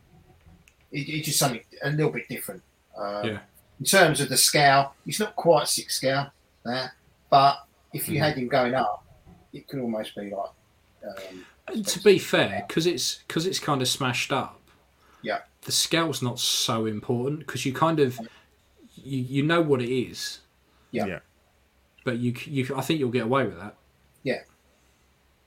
[0.93, 2.63] it, it's just something a little bit different.
[2.97, 3.39] Um, Yeah.
[3.79, 6.31] In terms of the scale, it's not quite six scale,
[6.65, 6.93] that,
[7.29, 8.25] but if you Mm.
[8.25, 9.05] had him going up,
[9.53, 10.51] it could almost be like.
[11.07, 14.61] Um, And to be fair, because it's because it's kind of smashed up.
[15.23, 15.43] Yeah.
[15.63, 18.19] The scale's not so important because you kind of
[18.95, 20.41] you you know what it is,
[20.93, 21.07] Yeah.
[21.07, 21.21] Yeah.
[22.05, 23.77] but you you I think you'll get away with that.
[24.23, 24.43] yeah,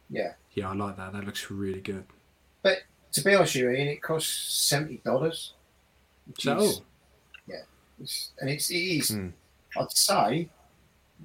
[0.09, 1.13] Yeah, I like that.
[1.13, 2.05] That looks really good.
[2.63, 2.79] But
[3.13, 5.53] to be honest with you, Ian, it costs seventy dollars.
[6.37, 6.71] So, oh,
[8.39, 9.09] and it's it is.
[9.09, 9.27] Hmm.
[9.77, 10.49] I'd say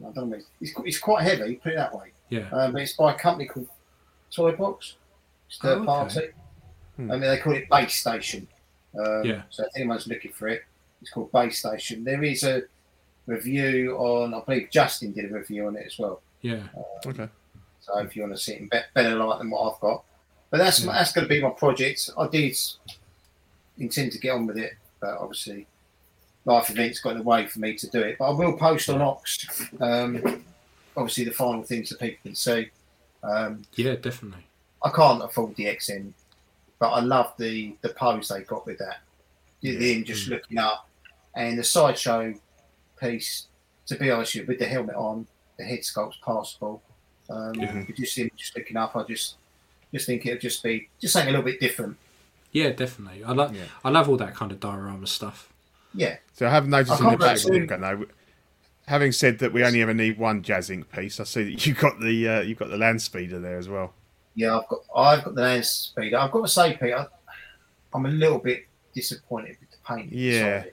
[0.05, 0.39] I don't know.
[0.61, 1.57] It's, it's quite heavy.
[1.57, 2.13] Put it that way.
[2.31, 3.69] yeah, Um, but it's by a company called
[4.35, 4.95] Toybox.
[5.49, 5.87] It's third Oh, okay.
[5.87, 6.21] party.
[6.97, 7.11] Hmm.
[7.11, 8.49] I mean, they call it Base Station.
[8.99, 9.43] Um, Yeah.
[9.51, 10.63] So if anyone's looking for it,
[11.01, 12.03] it's called Base Station.
[12.05, 12.63] There is a
[13.27, 14.35] review on.
[14.35, 16.21] I believe Justin did a review on it as well.
[16.41, 16.63] yeah.
[17.07, 17.29] Okay.
[17.87, 20.05] So if you want to see it in be- better light than what I've got,
[20.51, 20.93] but that's Yeah.
[20.93, 22.11] that's going to be my project.
[22.17, 22.57] I did
[23.79, 25.67] intend to get on with it, but obviously
[26.45, 28.17] life events got in the way for me to do it.
[28.19, 29.47] But I will post on Ox.
[29.81, 30.45] Um,
[30.97, 32.71] obviously the final things that people can see.
[33.23, 34.45] Um, Yeah, definitely.
[34.83, 36.13] I can't afford the XM
[36.81, 38.99] but I love the the pose they got with that.
[39.61, 39.79] Yeah.
[39.79, 40.87] Him just looking up,
[41.35, 42.35] and the sideshow
[43.01, 43.47] piece.
[43.87, 45.27] To be honest with you, with the helmet on,
[45.59, 46.83] the head sculpt's passable.
[47.31, 47.83] Um, Yeah.
[47.87, 49.37] but just him just looking up, I just
[49.93, 51.97] just think it'll just be just something a little bit different.
[52.53, 53.25] Yeah, definitely.
[53.25, 53.53] I like.
[53.55, 53.65] Yeah.
[53.85, 55.49] I love all that kind of diorama stuff.
[55.97, 58.07] Yeah, So I have noticed I in the can't back actually- of the no,
[58.89, 61.73] having said that we only ever need one Jazz Inc piece, I see that you
[61.75, 63.95] got the uh, you got the land speeder there as well.
[64.35, 64.59] yeah.
[64.59, 66.19] I've got I've got the land speeder.
[66.19, 67.07] I've got to say, Peter,
[67.95, 70.13] I'm a little bit disappointed with the paint.
[70.13, 70.57] Yeah.
[70.57, 70.73] inside.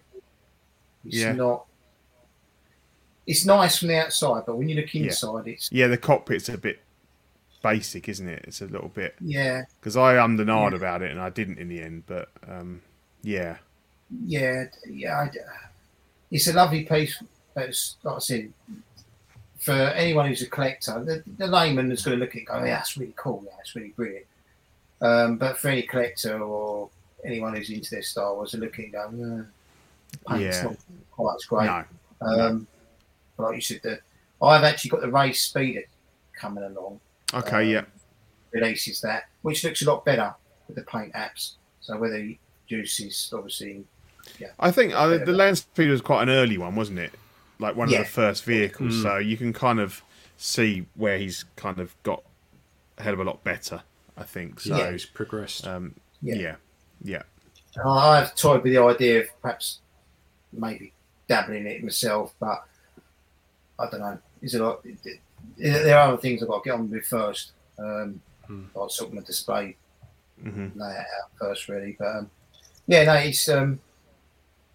[1.05, 1.31] It's Yeah.
[1.33, 1.65] not.
[3.27, 6.57] It's nice from the outside, but when you look inside, it's Yeah, the cockpit's a
[6.57, 6.79] bit
[7.63, 8.43] basic, isn't it?
[8.47, 10.77] It's a little bit yeah, because I ummed and Yeah.
[10.77, 12.81] about it and I didn't in the end, but um,
[13.21, 13.57] yeah,
[14.25, 15.19] yeah, yeah.
[15.19, 15.31] I,
[16.31, 17.21] it's a lovely piece.
[17.53, 18.53] But it's, like I said,
[19.59, 22.57] for anyone who's a collector, the, the layman is going to look at it go,
[22.57, 23.43] "Yeah, that's really cool.
[23.45, 24.25] Yeah, that's really brilliant."
[25.01, 26.89] Um, but for any collector or
[27.25, 29.47] anyone who's into their Star Wars, are looking and going,
[30.29, 30.63] uh, Yeah.
[30.63, 30.75] not
[31.11, 31.65] quite as great.
[31.65, 31.83] no,
[32.21, 32.70] Um, but
[33.41, 33.99] like you said, the,
[34.41, 35.83] I've actually got the race speeder
[36.33, 36.99] coming along.
[37.33, 37.81] okay, Um, yeah,
[38.59, 40.33] Releases that, which looks a lot better
[40.67, 41.53] with the paint apps.
[41.81, 42.37] So whether you
[42.67, 43.83] juices, obviously,
[44.39, 44.49] yeah.
[44.59, 47.13] I think uh, the land speeder was quite an early one, wasn't it?
[47.59, 47.99] Like one Yeah.
[47.99, 49.03] of the first vehicles, Mm.
[49.03, 50.01] so you can kind of
[50.37, 52.23] see where he's kind of got
[52.97, 53.81] a hell of a lot better.
[54.17, 54.75] I think so.
[54.77, 55.65] So it's progressed.
[55.65, 56.35] Um, Yeah.
[56.35, 56.55] yeah,
[57.03, 57.21] yeah,
[57.85, 59.79] I- I've toyed with the idea of perhaps
[60.51, 60.93] maybe
[61.27, 62.63] dabbling in it myself, but
[63.81, 64.17] I don't know.
[64.41, 64.79] Is it like,
[65.57, 67.51] there are other things I've got to get on with first.
[67.79, 68.65] Um, Hmm.
[68.75, 69.77] Like sort of my display
[70.41, 71.95] hmm lay it out first, really.
[71.97, 72.29] But um,
[72.87, 73.79] yeah, no, it's um,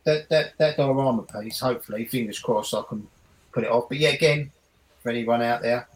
[0.04, 1.60] that that that diorama piece.
[1.60, 3.06] Hopefully, fingers crossed, I can
[3.52, 3.88] put it off.
[3.88, 4.50] But yeah, again,
[5.02, 5.88] for anyone out there,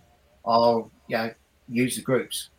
[0.45, 1.33] I'll you know
[1.69, 2.51] use the groups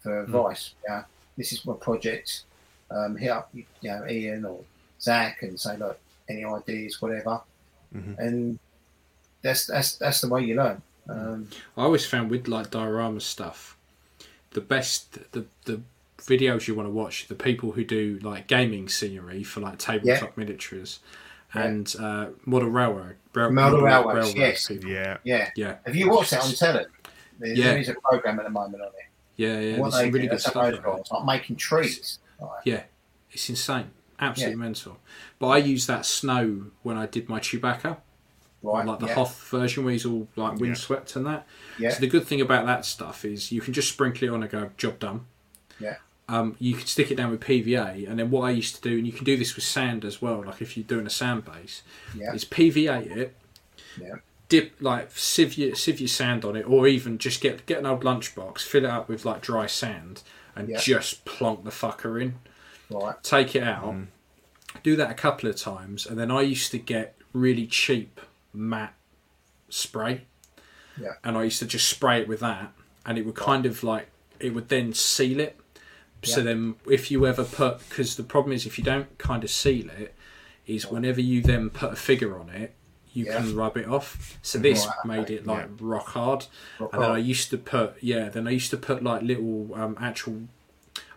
[0.00, 0.74] for advice.
[0.88, 1.04] Yeah,
[1.36, 2.44] this is my project.
[2.90, 4.60] Um, hit up you know Ian or
[5.00, 5.98] Zach and say, look,
[6.30, 7.40] any ideas, whatever,
[7.94, 8.18] Mhm.
[8.18, 8.58] and
[9.42, 10.82] that's that's that's the way you learn.
[11.08, 13.76] Um, I always found with like diorama stuff,
[14.52, 15.80] the best the the
[16.18, 20.36] videos you want to watch, the people who do like gaming scenery for like tabletop
[20.36, 21.00] miniatures,
[21.54, 21.64] Yeah.
[21.64, 24.68] and uh, model railroad, rail, Model railways, yes.
[24.68, 24.88] people.
[24.90, 25.18] yeah.
[25.24, 26.84] yeah, yeah, have you watched that on telly?
[27.40, 27.64] There, Yeah.
[27.70, 28.94] there is a program at the moment on it.
[29.34, 29.78] yeah, yeah.
[29.78, 30.54] what There's they really do, good that's stuff.
[30.54, 32.18] those like guys, like making trees.
[32.40, 32.82] Like, Yeah,
[33.32, 33.90] it's insane,
[34.20, 34.64] absolutely Yeah.
[34.64, 34.98] mental.
[35.40, 37.96] But I used that snow when I did my Chewbacca,
[38.62, 40.58] right, like the yeah, Hoth version where he's all like Yeah.
[40.58, 41.46] windswept and that.
[41.78, 44.42] yeah, So the good thing about that stuff is you can just sprinkle it on
[44.42, 45.26] and go, job done.
[45.80, 45.96] Yeah.
[46.28, 48.96] Um, you can stick it down with PVA, and then what I used to do,
[48.96, 50.42] and you can do this with sand as well.
[50.44, 51.82] Like if you're doing a sand base,
[52.14, 53.34] yeah, is PVA it,
[54.00, 54.14] Yeah.
[54.48, 57.86] dip like sieve your, sieve your sand on it, or even just get get an
[57.86, 60.22] old lunchbox, fill it up with like dry sand,
[60.54, 60.78] and Yeah.
[60.78, 62.36] just plonk the fucker in.
[62.90, 63.94] right, Take it out,
[64.82, 68.20] do that a couple of times, and then I used to get really cheap
[68.52, 68.94] matte
[69.68, 70.22] spray.
[71.00, 71.12] Yeah.
[71.24, 72.72] And I used to just spray it with that,
[73.06, 74.08] and it would kind of like
[74.40, 75.58] it would then seal it.
[76.24, 76.44] So Yeah.
[76.44, 79.88] then, if you ever put, because the problem is if you don't kind of seal
[79.90, 80.14] it,
[80.66, 82.74] is whenever you then put a figure on it,
[83.12, 83.38] you Yeah.
[83.38, 84.38] can rub it off.
[84.42, 86.46] So this Right, made it like rock hard.
[86.78, 88.28] Rock and then I used to put yeah.
[88.28, 90.48] Then I used to put like little um, actual.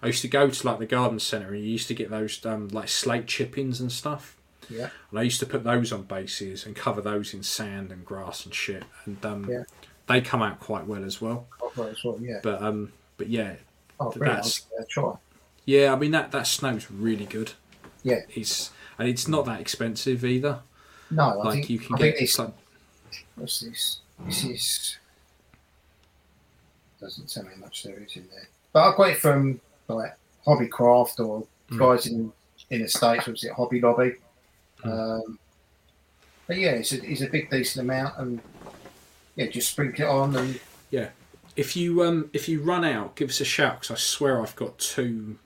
[0.01, 2.43] I used to go to like the garden centre and you used to get those
[2.45, 4.34] um, like slate chippings and stuff.
[4.69, 8.05] Yeah, And I used to put those on bases and cover those in sand and
[8.05, 8.83] grass and shit.
[9.05, 9.63] And um, Yeah.
[10.07, 11.47] they come out quite well as well.
[11.75, 12.39] right as well, yeah.
[12.43, 13.55] But um, but yeah,
[13.99, 14.61] Oh, brilliant!
[14.77, 15.15] that's- uh,
[15.65, 15.93] yeah.
[15.93, 17.53] I mean that that snow's really good.
[18.03, 20.59] Yeah, It's and it's not that expensive either.
[21.11, 22.37] no, I Like think you can I get this.
[22.39, 22.51] like,
[23.35, 23.99] What's this?
[24.25, 24.97] This is
[26.99, 30.15] doesn't tell me how much there is in there, but I got it from like
[30.45, 31.79] Hobbycraft or Mm.
[31.79, 32.31] guys in
[32.69, 33.25] in the states.
[33.25, 34.13] Was it Hobby Lobby?
[34.83, 34.91] Mm.
[34.91, 35.39] Um,
[36.47, 38.41] but yeah, it's a, it's a big decent amount, and
[39.35, 40.59] yeah, just sprinkle it on and
[40.91, 41.09] yeah.
[41.55, 44.55] if you um if you run out, give us a shout because I swear I've
[44.55, 45.37] got two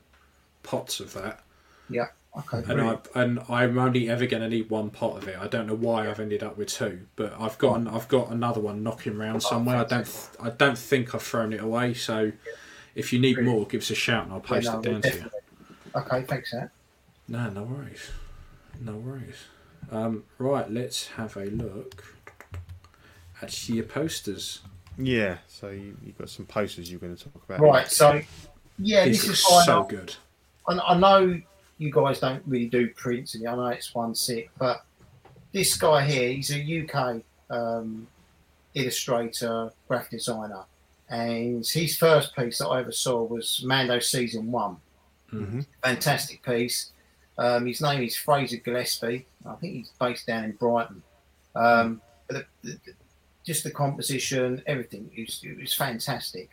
[0.64, 1.44] pots of that.
[1.90, 2.82] yeah, okay, and.
[2.82, 5.38] I and I'm only ever going to need one pot of it.
[5.40, 8.30] I don't know why I've ended up with two, but I've got an, I've got
[8.32, 9.78] another one knocking around somewhere.
[9.78, 11.94] I don't I don't think I've thrown it away.
[11.94, 12.32] So
[12.96, 13.58] if you need Brilliant.
[13.58, 15.30] more, give us a shout and I'll post Yeah, no, it down to you.
[15.96, 16.70] Okay, thanks, Ant.
[17.28, 18.10] No, no worries,
[18.80, 19.36] no worries.
[19.92, 22.04] Um, right, let's have a look
[23.42, 24.62] at your posters.
[24.98, 27.60] Yeah, so you, you've got some posters you're going to talk about.
[27.60, 28.22] Right, so
[28.78, 29.66] yeah, These this look is fine.
[29.66, 30.16] so good.
[30.68, 31.42] I, I know
[31.78, 34.84] you guys don't really do prints, and I know it's one sick, but
[35.52, 38.08] this guy here, he's a UK um,
[38.74, 40.64] illustrator, graphic designer,
[41.10, 44.78] and his first piece that I ever saw was Mando season one,
[45.84, 46.92] Fantastic piece.
[47.40, 49.26] Um, his name is Fraser Gillespie.
[49.46, 51.02] I think he's based down in Brighton.
[51.56, 52.94] Um, but the, the, the,
[53.46, 56.50] just the composition, everything, it was, it was fantastic.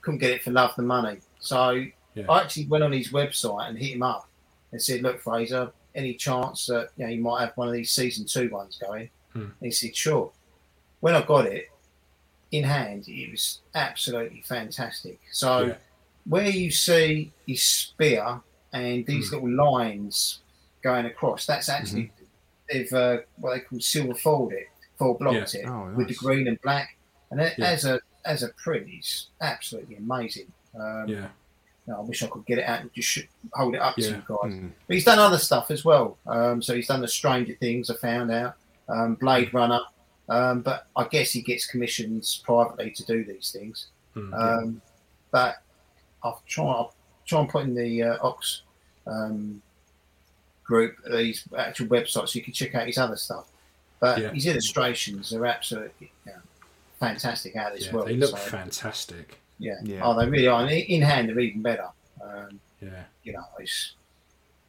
[0.00, 1.18] Couldn't get it for love the money.
[1.40, 2.24] So Yeah.
[2.28, 4.28] I actually went on his website and hit him up
[4.72, 7.92] and said, "Look, Fraser, any chance that you know you might have one of these
[7.92, 9.40] season two ones going?" Hmm.
[9.40, 10.32] And he said, "Sure."
[11.00, 11.66] When I got it
[12.50, 15.20] in hand, it was absolutely fantastic.
[15.32, 15.74] So Yeah.
[16.24, 18.40] where you see his spear
[18.72, 20.40] and these little lines
[20.82, 22.12] going across, that's actually
[22.70, 24.66] they've uh, what they call silver foiled it,
[24.98, 26.96] foil blocked it Oh, with the green and black,
[27.30, 27.66] and it, Yeah.
[27.66, 30.52] as a as a print, it's absolutely amazing.
[30.78, 31.28] Um, Yeah.
[31.86, 33.22] you know, I wish I could get it out and just sh-
[33.54, 34.08] hold it up to Yeah.
[34.08, 34.52] you guys.
[34.52, 34.72] Mm.
[34.86, 36.18] But he's done other stuff as well.
[36.26, 37.88] Um, so he's done the Stranger Things.
[37.90, 38.56] I found out
[38.88, 39.80] um, Blade Runner.
[40.28, 43.88] Um, but I guess he gets commissions privately to do these things.
[44.14, 44.82] Mm, Um,
[45.32, 45.56] but
[46.22, 46.94] I've tried, I'll
[47.30, 48.62] try and put in the uh, Ox
[49.06, 49.62] um,
[50.64, 53.46] group his actual website so you can check out his other stuff.
[54.00, 54.30] But Yeah.
[54.32, 56.38] his illustrations are absolutely you know,
[56.98, 57.92] fantastic out of this yeah.
[57.94, 58.08] world.
[58.08, 59.38] They look so, fantastic.
[59.58, 59.74] yeah.
[59.82, 60.00] Yeah.
[60.02, 60.62] Oh, they really are.
[60.62, 61.88] And in hand, they're even better.
[62.22, 63.04] Um, Yeah.
[63.24, 63.94] you know, it's,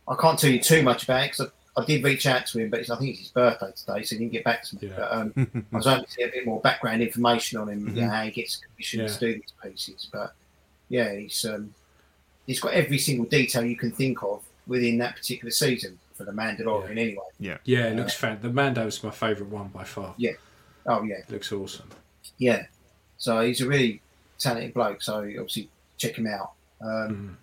[0.07, 2.59] I can't tell you too much about it because I, I did reach out to
[2.59, 4.75] him, but it's, I think it's his birthday today, so he didn't get back to
[4.75, 4.89] me.
[4.89, 4.95] Yeah.
[4.97, 8.01] But um, I was hoping to get a bit more background information on him, you
[8.01, 8.09] know, Mhm.
[8.09, 9.13] how he gets commissioned Yeah.
[9.15, 10.09] to do these pieces.
[10.11, 10.33] But
[10.89, 11.73] yeah, he's um,
[12.47, 16.31] he's got every single detail you can think of within that particular season for the
[16.31, 17.23] Mandalorian, anyway.
[17.39, 18.39] Yeah, yeah, it looks fan.
[18.41, 20.13] The Mando's my favourite one by far.
[20.17, 20.31] Yeah.
[20.85, 21.89] Oh yeah, It looks awesome.
[22.37, 22.65] yeah.
[23.17, 24.01] So he's a really
[24.39, 25.01] talented bloke.
[25.03, 26.51] So obviously check him out.
[26.81, 27.35] Um, Mm.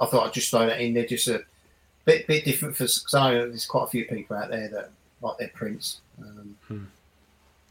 [0.00, 1.44] I thought I'd just throw that in there, just a
[2.04, 4.90] bit bit different for because I know there's quite a few people out there that
[5.22, 6.84] like their prints, um, Hmm.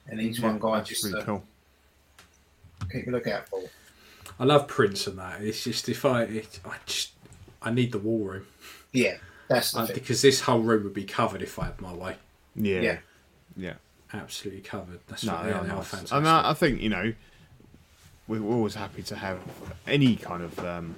[0.08, 1.44] and he's Yeah, one guy that's just really uh, cool.
[2.92, 3.62] keep a lookout for.
[4.40, 5.42] I love prints and that.
[5.42, 7.12] It's just if I, it, I just,
[7.62, 8.46] I need the wall room
[8.92, 9.94] Yeah, that's the uh, thing.
[9.96, 12.16] because this whole room would be covered if I had my way.
[12.56, 12.82] Yeah.
[12.82, 12.98] Yeah.
[13.56, 13.74] Yeah.
[14.14, 15.00] Absolutely covered.
[15.08, 15.64] That's No, what they they are are.
[15.64, 15.88] They are nice.
[15.88, 16.18] fantastic.
[16.18, 17.14] And I, I think you know
[18.28, 19.40] we're always happy to have
[19.88, 20.96] any kind of um,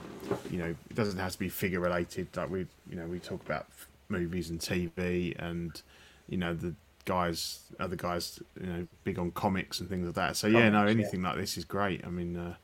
[0.52, 2.28] you know it doesn't have to be figure related.
[2.36, 5.82] Like we you know we talk about f- movies and TV and
[6.30, 6.74] you know the
[7.06, 10.36] guys other guys you know big on comics and things like that.
[10.36, 11.02] So yeah, no, Comics, yeah.
[11.02, 12.06] anything like this is great.
[12.06, 12.56] I mean, uh,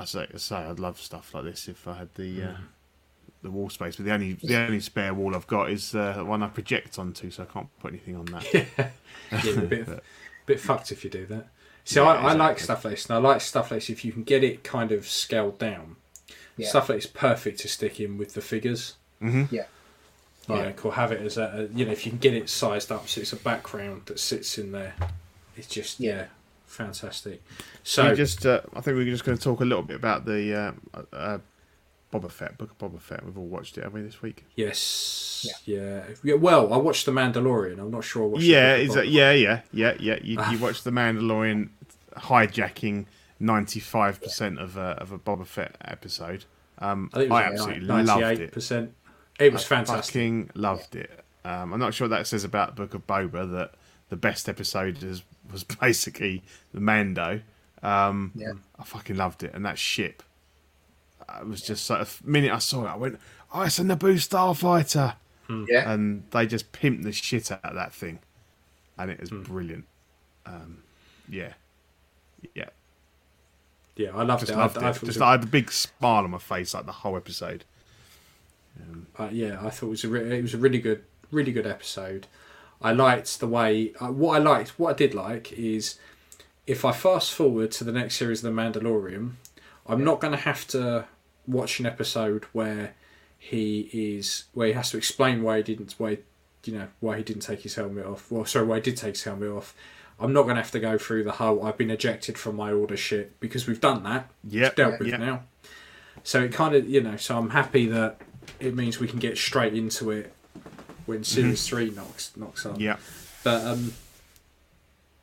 [0.00, 2.42] I say I say I'd love stuff like this if I had the.
[2.42, 2.54] Uh,
[3.42, 6.24] the wall space, but the only the only spare wall I've got is uh, the
[6.24, 8.52] one I project onto, so I can't put anything on that.
[9.30, 9.88] yeah, a bit,
[10.46, 11.46] bit fucked if you do that.
[11.84, 14.04] See, Yeah, I, I like stuff like this, and I like stuff like this if
[14.04, 15.94] you can get it kind of scaled down.
[16.56, 16.68] Yeah.
[16.70, 18.94] Stuff like this perfect to stick in with the figures.
[19.22, 19.52] Mhm.
[19.52, 19.66] Yeah.
[20.48, 22.90] Like, or have it as a, a- you know, if you can get it sized
[22.90, 24.94] up so it's a background that sits in there.
[25.56, 26.26] It's just yeah, Yeah.
[26.66, 27.42] Fantastic.
[27.82, 29.96] So So we just, uh, I think we're just going to talk a little bit
[29.96, 30.54] about the
[30.94, 31.38] uh, uh,
[32.12, 33.24] Boba Fett, Book of Boba Fett.
[33.24, 34.44] We've all watched it, haven't we, this week?
[34.54, 36.04] yes, yeah.
[36.22, 37.78] yeah, Well, I watched The Mandalorian.
[37.78, 38.24] I'm not sure.
[38.24, 40.18] I watched Yeah, is that, yeah, yeah, yeah, yeah.
[40.22, 41.70] You, you watched the Mandalorian
[42.16, 43.06] hijacking
[43.38, 46.44] ninety five percent of a of a Boba Fett episode.
[46.78, 48.52] Um, I think it I was absolutely like loved ninety-eight it.
[48.52, 48.94] percent.
[49.38, 50.12] It was I fantastic.
[50.14, 51.10] Fucking loved it.
[51.44, 53.74] Um, I'm not sure what that says about Book of Boba that
[54.08, 57.40] the best episode is, was basically the Mando.
[57.82, 58.52] Um, Yeah.
[58.78, 60.22] I fucking loved it, and that ship.
[61.28, 63.18] I was just sort of minute I saw it, I went,
[63.52, 65.16] "Oh, it's a Naboo starfighter,"
[65.48, 68.20] Yeah, and they just pimped the shit out of that thing,
[68.98, 69.42] and it was Hmm.
[69.42, 69.84] brilliant.
[70.44, 70.82] Um,
[71.28, 71.54] yeah,
[72.54, 72.68] yeah,
[73.96, 74.56] Yeah, I loved just it.
[74.56, 74.92] loved I, I it.
[74.92, 76.92] thought it was Just a- I had a big smile on my face like the
[76.92, 77.64] whole episode.
[79.18, 81.66] uh, yeah, I thought it was a re- it was a really good, really good
[81.66, 82.26] episode.
[82.80, 85.98] I liked the way uh, what I liked, what I did like is
[86.66, 89.32] if I fast forward to the next series of The Mandalorian,
[89.86, 91.06] I'm not going to have to
[91.46, 92.94] watch an episode where
[93.38, 96.18] he is where he has to explain why he didn't why
[96.64, 98.30] you know why he didn't take his helmet off.
[98.30, 99.74] Well, sorry, why he did take his helmet off.
[100.18, 102.72] I'm not going to have to go through the whole I've been ejected from my
[102.72, 104.30] order shit because we've done that.
[104.42, 105.20] Yeah, dealt with yep.
[105.20, 105.44] now.
[106.24, 108.20] So it kind of you know so I'm happy that
[108.58, 110.32] it means we can get straight into it
[111.06, 112.78] when series three knocks knocks on.
[112.80, 112.96] Yeah,
[113.44, 113.94] But um,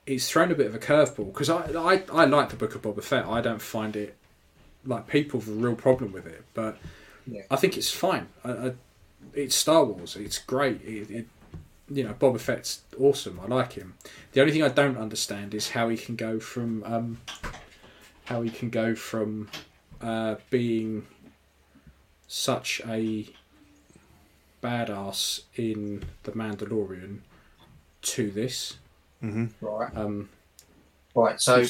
[0.06, 2.82] it's thrown a bit of a curveball because I, I I like the Book of
[2.82, 3.26] Boba Fett.
[3.26, 4.16] I don't find it
[4.86, 6.78] like people have a real problem with it, but
[7.26, 7.44] Yeah.
[7.50, 8.28] I think it's fine.
[8.44, 8.72] I, I,
[9.34, 10.16] it's Star Wars.
[10.18, 10.82] It's great.
[10.84, 11.28] It, it,
[11.90, 13.40] you know, Boba Fett's awesome.
[13.42, 13.94] I like him.
[14.34, 17.22] The only thing I don't understand is how he can go from um,
[18.26, 19.50] how he can go from
[20.02, 21.06] uh, being
[22.28, 23.28] such a
[24.64, 27.20] badass in the Mandalorian
[28.04, 28.78] to this.
[29.22, 29.90] right.
[29.96, 30.30] Um,
[31.16, 31.64] Right, so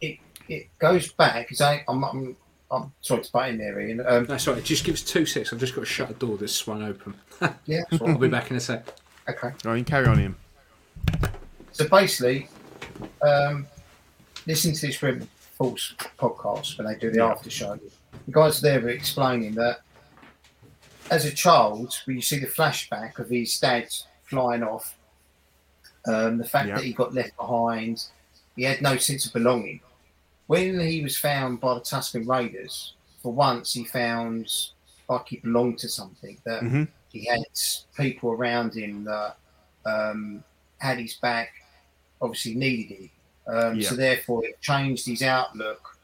[0.00, 1.48] it it goes back.
[1.48, 2.36] Cause I, I'm, I'm
[2.72, 4.02] I'm sorry to butt in there, Ian.
[4.04, 5.52] Um, No, sorry, just give us two seconds.
[5.52, 7.14] I've just got to shut a door that's swung open.
[7.66, 8.84] yeah, that's I'll be back in a sec.
[9.28, 9.52] okay.
[9.64, 10.36] No, you can carry on, Ian.
[11.70, 12.48] So basically,
[13.22, 13.66] um,
[14.46, 17.26] listen to this Red Falls podcast when they do the Yeah.
[17.30, 17.78] after show.
[18.26, 19.82] The guys there were explaining that
[21.12, 23.86] as a child, when you see the flashback of his dad
[24.24, 24.96] flying off,
[26.06, 28.06] um, the fact that he got left behind,
[28.56, 29.80] he had no sense of belonging.
[30.46, 34.50] When he was found by the Tusken Raiders, for once he found
[35.08, 36.88] like he belonged to something, that Mhm.
[37.10, 37.44] he had
[37.94, 39.36] people around him that
[39.84, 40.42] um,
[40.78, 41.52] had his back,
[42.22, 43.10] obviously needed him.
[43.48, 43.82] Um.
[43.82, 45.98] So therefore, it changed his outlook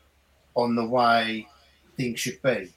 [0.55, 1.49] on the way
[1.97, 2.75] things should be.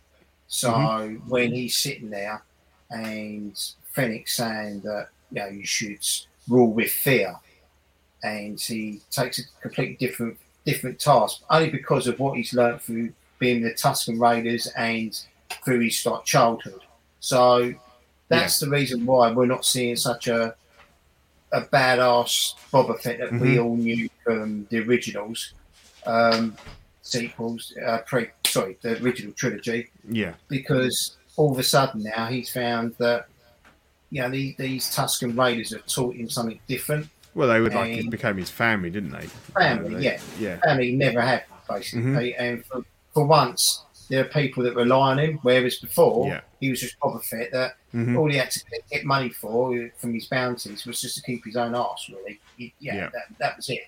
[0.51, 1.29] So Mm-hmm.
[1.29, 2.43] when he's sitting there
[2.89, 3.57] and
[3.93, 6.05] Fennec saying that you know you should
[6.49, 7.35] rule with fear,
[8.21, 13.13] and he takes a completely different different task only because of what he's learnt through
[13.39, 15.17] being the Tusken Raiders and
[15.63, 16.81] through his like childhood.
[17.21, 17.73] So
[18.27, 20.53] that's the reason why we're not seeing such a
[21.53, 23.63] a badass Boba Fett that we Mhm.
[23.63, 25.53] all knew from the originals,
[26.05, 26.57] um,
[27.03, 30.33] sequels, uh, pre sorry, the original trilogy Yeah.
[30.47, 33.27] because all of a sudden now he's found that
[34.09, 37.07] you know these, these Tusken Raiders have taught him something different.
[37.33, 39.27] Well, they would like it became his family, didn't they?
[39.27, 40.19] Family, Uh, they- yeah.
[40.39, 40.59] Yeah.
[40.59, 42.35] Family he never had basically, Mhm.
[42.39, 46.41] and for, for once there are people that rely on him, whereas before Yeah.
[46.59, 48.17] he was just Boba Fett that Mhm.
[48.19, 51.45] all he had to get- get money for from his bounties was just to keep
[51.45, 52.09] his own arse.
[52.09, 53.09] Really, he, yeah, Yeah.
[53.13, 53.87] That, that was it.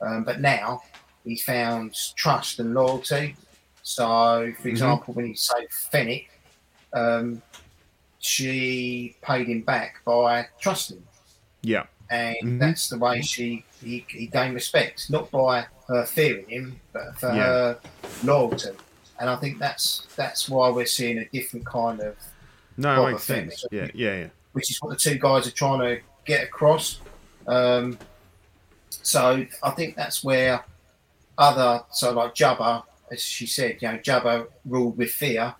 [0.00, 0.82] Um, but now
[1.24, 3.34] he's found trust and loyalty.
[3.84, 4.62] So, Mm-hmm.
[4.62, 6.28] for example, when you say Fennec,
[6.94, 7.40] um,
[8.18, 11.02] she paid him back by trusting.
[11.62, 11.84] Yeah.
[12.10, 12.58] and Mhm.
[12.60, 17.28] that's the way she he, he gained respect, not by her fearing him, but for
[17.34, 17.42] Yeah.
[17.46, 17.78] her
[18.22, 18.68] loyalty.
[19.18, 22.14] And I think that's that's why we're seeing a different kind of
[22.76, 23.36] No, it makes Fett.
[23.50, 23.64] sense.
[23.72, 23.88] Yeah.
[23.94, 24.16] Yeah.
[24.20, 24.28] Yeah.
[24.52, 27.00] which is what the two guys are trying to get across.
[27.46, 27.98] Um,
[28.90, 30.62] so I think that's where
[31.38, 32.84] other, so like Jabba,
[33.14, 35.54] as she said, you know, Jabba ruled with fear.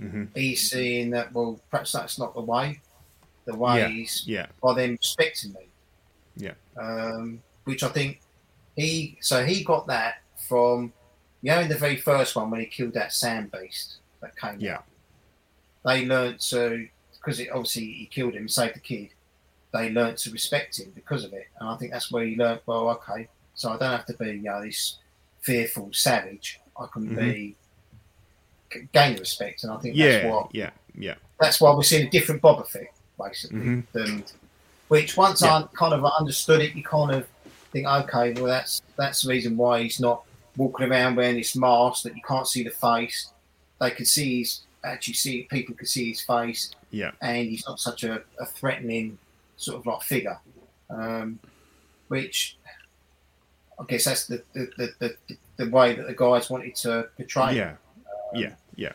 [0.00, 0.28] Mhm.
[0.36, 2.80] He's seeing that, well, perhaps that's not the way.
[3.46, 4.02] The way Yeah.
[4.02, 4.46] is Yeah.
[4.62, 5.68] by them respecting me.
[6.36, 6.54] Yeah.
[6.76, 8.20] Um, which I think
[8.76, 10.92] he, so he got that from,
[11.42, 14.60] you know, in the very first one when he killed that sand beast that came
[14.60, 14.76] Yeah.
[14.78, 14.84] out.
[15.84, 19.10] They learned to, because it obviously he killed him, saved the kid.
[19.72, 22.60] They learned to respect him because of it, and I think that's where he learned.
[22.66, 24.98] Well, okay, so I don't have to be, you know, this
[25.42, 26.60] fearful savage.
[26.78, 27.56] I can be
[28.72, 30.30] g- gain respect, and I think that's Yeah.
[30.30, 30.70] what Yeah.
[30.96, 31.14] Yeah.
[31.40, 33.58] that's why we're seeing a different Boba Fett, basically.
[33.60, 33.84] Mhm.
[33.92, 34.24] Than,
[34.88, 35.56] which once Yeah.
[35.58, 37.26] I kind of understood it, you kind of
[37.72, 40.24] think, okay, well that's that's the reason why he's not
[40.56, 43.30] walking around wearing this mask that you can't see the face.
[43.80, 47.12] They can see his actually see people can see his face, Yeah.
[47.22, 49.18] and he's not such a, a threatening
[49.56, 50.38] sort of like figure.
[50.90, 51.38] Um,
[52.08, 52.56] which
[53.78, 57.54] I guess that's the the, the, the the way that the guys wanted to portray.
[57.54, 57.56] him.
[57.56, 57.74] Yeah.
[58.34, 58.54] Yeah.
[58.76, 58.92] Yeah.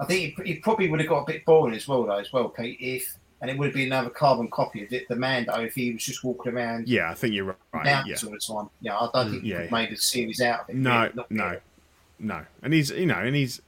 [0.00, 2.32] I think it, it probably would have got a bit boring as well, though, as
[2.32, 5.54] well, Pete, if and it would have been another carbon copy of it, the Mando,
[5.60, 7.10] if he was just walking around Yeah.
[7.10, 7.56] I think you're right.
[7.84, 7.94] Yeah.
[7.94, 8.70] mountains all the time.
[8.80, 9.56] Yeah, I don't think Yeah.
[9.56, 10.76] could have made a series out of it.
[10.76, 11.56] No, no,
[12.18, 12.44] no.
[12.62, 13.60] And he's, you know, and he's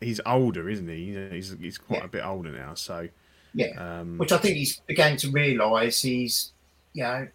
[0.00, 1.14] he's older, isn't he?
[1.30, 2.04] He's he's quite Yeah.
[2.06, 2.74] a bit older now.
[2.74, 3.08] So,
[3.54, 6.52] Yeah, um, which I think he's began to realise he's,
[6.94, 7.28] you know,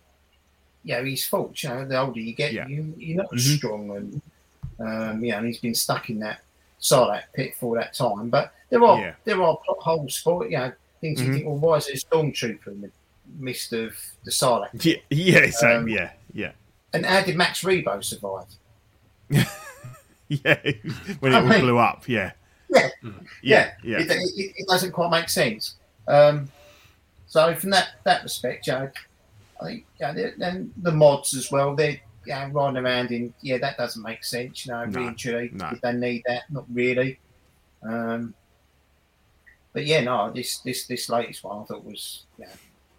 [0.88, 1.62] you know, his fault.
[1.64, 2.66] You know, the older you get, Yeah.
[2.68, 3.58] you, you're not as Mhm.
[3.58, 4.22] strong, and
[4.80, 6.40] um, yeah, and he's been stuck in that
[6.80, 8.30] Sarlacc pit for that time.
[8.30, 9.14] But there are Yeah.
[9.26, 10.52] there are plot holes for it.
[10.52, 11.34] You know, things you Mhm.
[11.34, 12.92] think, well, why is there a stormtrooper in the
[13.38, 13.94] midst of
[14.24, 14.86] the Sarlacc?
[14.86, 15.76] yeah, yeah, exactly.
[15.76, 16.52] Um, yeah, yeah,
[16.94, 18.46] And how did Max Rebo survive?
[19.30, 19.46] yeah.
[21.20, 22.32] when it I all mean- blew up, yeah,
[22.70, 22.90] Yeah,
[23.42, 24.00] yeah, yeah.
[24.00, 25.76] It, it, it doesn't quite make sense.
[26.08, 26.50] Um,
[27.28, 28.92] so from that that respect, you know,
[29.62, 31.76] I think yeah, then the mods as well.
[31.76, 34.66] They're you know, riding around in yeah, that doesn't make sense.
[34.66, 35.70] You know, No, really, truly, no.
[35.70, 36.44] did they need that?
[36.52, 37.20] Not really.
[37.84, 38.34] Um,
[39.74, 42.48] but yeah, no, this this this latest one I thought was yeah,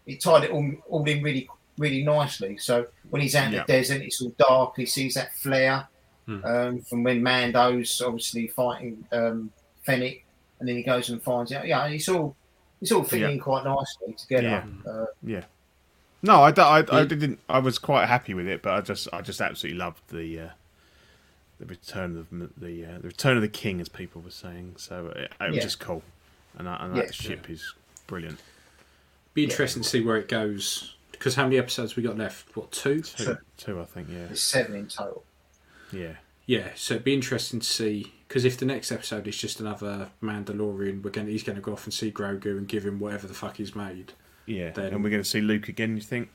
[0.06, 2.56] it tied it all all in really really nicely.
[2.56, 3.64] So when he's out in Yeah.
[3.66, 4.74] the desert, it's all dark.
[4.76, 5.88] He sees that flare
[6.26, 6.44] Hmm.
[6.44, 9.50] um, from when Mando's obviously fighting um,
[9.84, 10.24] Fennec,
[10.60, 11.66] and then he goes and finds out.
[11.66, 12.36] Yeah, it's all
[12.82, 13.34] it's all fitting Yeah.
[13.34, 14.64] in quite nicely together.
[14.86, 15.06] Uh,
[16.22, 17.38] No, I, don't- I, I didn't.
[17.48, 20.48] I was quite happy with it, but I just, I just absolutely loved the, uh,
[21.60, 24.74] the return of the, the, uh, the return of the king, as people were saying.
[24.78, 25.62] So it, it was Yeah.
[25.62, 26.02] just cool,
[26.56, 27.02] and, that- and Yeah.
[27.04, 27.72] that ship is
[28.06, 28.40] brilliant.
[29.34, 30.94] Be interesting to see where it goes.
[31.12, 32.56] Because how many episodes we got left?
[32.56, 33.00] What two?
[33.00, 34.08] Two, two I think.
[34.10, 35.24] Yeah, there's seven in total.
[35.92, 36.12] yeah,
[36.46, 40.10] Yeah, so it'd be interesting to see Because if the next episode is just another
[40.22, 43.26] Mandalorian, we're going he's going to go off and see Grogu and give him whatever
[43.26, 44.12] the fuck he's made.
[44.48, 45.94] Yeah, Then- and we're going to see Luke again.
[45.96, 46.28] You think?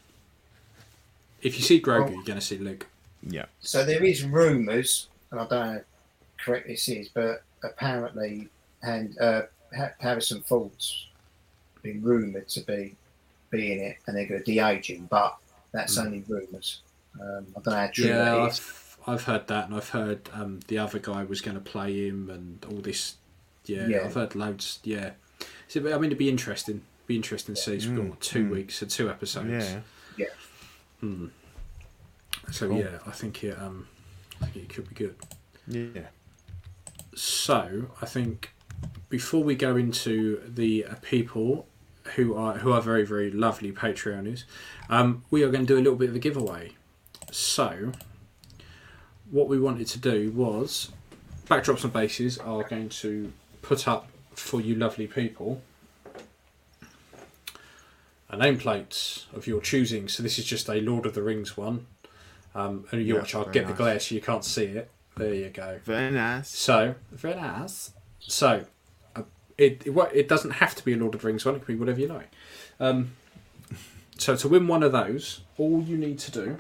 [1.42, 2.88] If you see Grogu, you're going to see Luke.
[3.22, 3.46] Yeah.
[3.60, 5.82] So there is rumours, and I don't know how
[6.40, 8.50] correct this is, but apparently,
[8.82, 9.44] and uh,
[10.00, 11.08] Harrison Ford's
[11.82, 12.96] been rumoured to be
[13.50, 15.36] be in it, and they're going to de-age him, but
[15.72, 16.82] that's only rumours.
[17.22, 18.60] Um, I don't know how true Yeah, that is.
[18.60, 22.08] I've, I've heard that, and I've heard um, the other guy was going to play
[22.08, 23.16] him, and all this.
[23.66, 24.02] Yeah, Yeah.
[24.06, 24.80] I've heard loads.
[24.84, 25.12] Yeah,
[25.68, 26.82] so, I mean, it'd be interesting.
[27.08, 27.80] Be interesting to see.
[27.80, 28.50] So we've got Mm, two mm.
[28.52, 29.76] weeks, so two episodes.
[30.18, 30.28] Yeah.
[32.52, 32.78] So Cool.
[32.80, 33.58] yeah, I think it.
[33.60, 33.88] Um,
[34.42, 35.16] I think it could be good.
[35.68, 36.08] Yeah.
[37.16, 38.54] So I think
[39.10, 41.68] before we go into the uh, people
[42.16, 44.44] who are who are very very lovely Patreoners,
[44.90, 46.72] um, we are going to do a little bit of a giveaway.
[47.32, 47.92] So
[49.32, 50.92] what we wanted to do was
[51.48, 55.62] backdrops and bases are going to put up for you lovely people
[58.34, 60.08] a nameplate of your choosing.
[60.08, 61.86] So this is just a Lord of the Rings one.
[62.56, 63.78] Um, and you Yeah, watch, I'll get the nice.
[63.78, 64.90] glare so you can't see it.
[65.18, 65.80] There you go.
[65.84, 66.50] Very nice.
[66.50, 67.92] So very nice.
[68.20, 68.66] So
[69.16, 69.24] uh,
[69.58, 71.56] it, it it doesn't have to be a Lord of the Rings one.
[71.56, 72.30] It can be whatever you like.
[72.80, 73.14] Um,
[74.18, 76.58] so to win one of those, all you need to do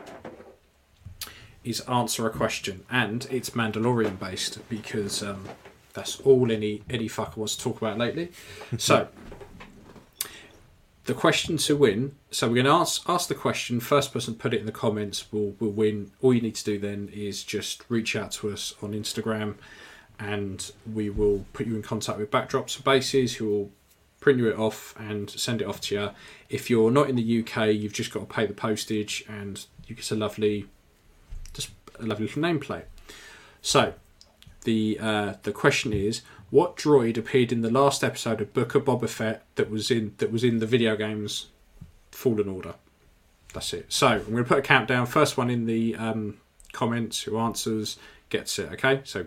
[1.63, 5.47] is answer a question, and it's Mandalorian based because um,
[5.93, 8.31] that's all any any fucker wants to talk about lately.
[8.77, 9.07] so
[11.05, 12.15] the question to win.
[12.31, 13.79] So we're going to ask ask the question.
[13.79, 16.11] First person put it in the comments will will win.
[16.21, 19.55] All you need to do then is just reach out to us on Instagram,
[20.19, 23.71] and we will put you in contact with Backdrops for Bases, who will
[24.19, 26.09] print you it off and send it off to you.
[26.49, 29.95] If you're not in the UK, you've just got to pay the postage, and you
[29.95, 30.67] get a lovely,
[31.53, 32.85] just a lovely little nameplate.
[33.61, 33.93] So
[34.63, 36.21] the uh, the question is
[36.53, 40.13] what droid appeared in the last episode of Book of Boba Fett that was in
[40.19, 41.47] that was in the video games
[42.11, 42.75] Fallen Order.
[43.55, 43.91] That's it.
[43.91, 45.07] So I'm going to put a countdown.
[45.07, 46.37] First one in the um,
[46.71, 47.97] comments who answers
[48.29, 48.71] gets it.
[48.73, 49.25] Okay, so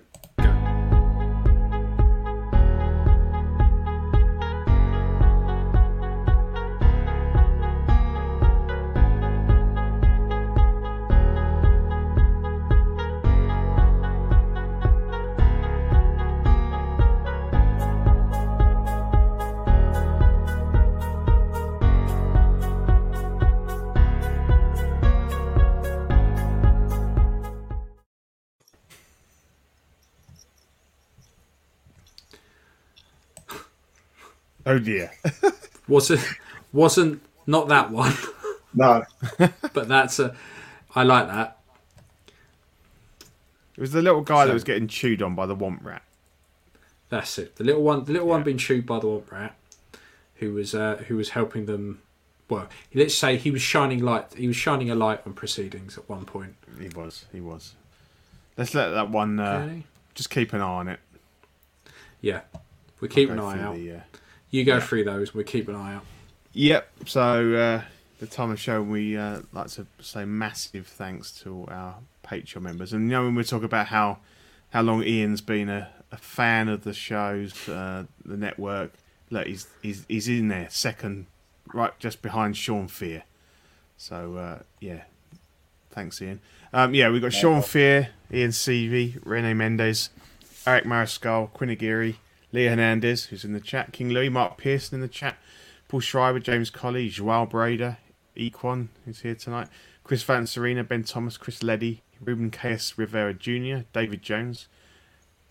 [34.77, 35.11] Oh dear.
[35.89, 36.21] Wasn't
[36.73, 38.13] wasn't not that one,
[38.75, 39.05] No,
[39.73, 40.35] but that's a.
[40.95, 41.59] I like that.
[43.77, 46.03] It was the little guy So- that was getting chewed on by the Womp Rat.
[47.09, 47.55] That's it.
[47.57, 49.55] The little one, the little one being chewed by the womp rat,
[50.37, 52.03] who was uh, who was helping them.
[52.49, 54.35] Well, let's say he was shining light.
[54.37, 56.57] He was shining a light on proceedings at one point.
[56.81, 57.25] He was.
[57.33, 57.75] He was.
[58.59, 59.39] Let's let that one.
[59.39, 59.85] Uh, Okay.
[60.17, 60.99] Just keep an eye on it.
[62.21, 62.41] Yeah,
[63.01, 63.75] we keep an eye through out.
[63.77, 64.01] the, uh,
[64.51, 64.81] You go yeah.
[64.81, 65.35] through those.
[65.35, 66.05] We keep an eye out.
[66.53, 66.89] Yep.
[67.07, 67.83] So uh,
[68.19, 72.93] the time of show, we uh, like to say massive thanks to our Patreon members,
[72.93, 74.19] and you know when we talk about how
[74.71, 78.93] how long Ian's been a, a fan of the shows, uh, the network.
[79.31, 81.27] Look, he's he's he's in there, second,
[81.73, 83.25] right just behind Sean Fear.
[83.97, 85.03] So uh, yeah,
[85.91, 86.41] thanks Ian.
[86.73, 90.11] Um, yeah, we've got Sean Fear, Ian Seavey, Rene Mendez,
[90.67, 92.15] Eric Mariscal, Quinn Aguirre,
[92.53, 95.37] Leah Hernandez, who's in the chat, King Louis, Mark Pearson in the chat,
[95.89, 97.97] Paul Schreiber, James Colley, Joao Brader,
[98.37, 99.69] Equan, who's here tonight,
[100.05, 102.97] Chris Van Serena, Ben Thomas, Chris Leddy, Ruben K.S.
[102.97, 104.69] Rivera Jr., David Jones,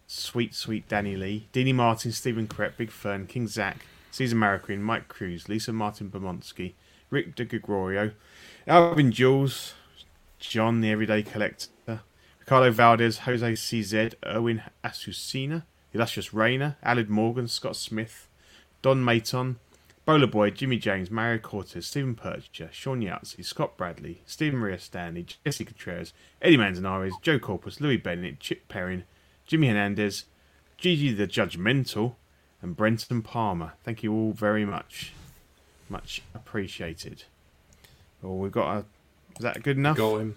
[0.08, 5.08] Sweet, Sweet Danny Lee, Deanie Martin, Stephen Crep, Big Fern, King Zach, Caesar Marroquin, Mike
[5.08, 6.74] Cruz, Lisa Martin Bermondsky,
[7.10, 8.12] Rick De Gregorio,
[8.68, 9.74] Alvin Jules,
[10.40, 12.02] John the Everyday Collector,
[12.40, 15.64] Ricardo Valdez, Jose CZ, Erwin Asusina,
[15.96, 18.28] Illustrious Rayner, Alid Morgan, Scott Smith,
[18.82, 19.56] Don Maton,
[20.04, 25.26] Bowler Boy, Jimmy James, Mario Cortez, Stephen Percher, Sean Yahtzee, Scott Bradley, Stephen Maria Stanley,
[25.46, 29.06] Jesse Contreras, Eddie Manzanares, Joe Corpus, Louis Bennett, Chip Perrin,
[29.48, 30.26] Jimmy Hernandez,
[30.78, 32.16] Gigi the Judgmental,
[32.62, 33.74] and Brenton Palmer.
[33.86, 35.14] Thank you all very much.
[35.88, 37.24] Much appreciated.
[38.22, 38.80] Well, we've got a.
[39.38, 39.96] Is that good enough?
[39.96, 40.36] Got him.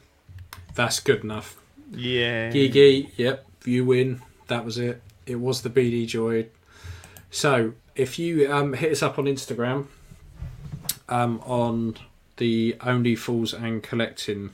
[0.74, 1.60] That's good enough.
[1.90, 2.50] Yeah.
[2.50, 4.22] Gigi, yep, you win.
[4.46, 5.02] That was it.
[5.28, 6.48] It was the BD Droid.
[7.30, 9.86] So if you um, hit us up on Instagram,
[11.08, 11.96] um, on
[12.36, 14.50] the Only Fools and Collecting.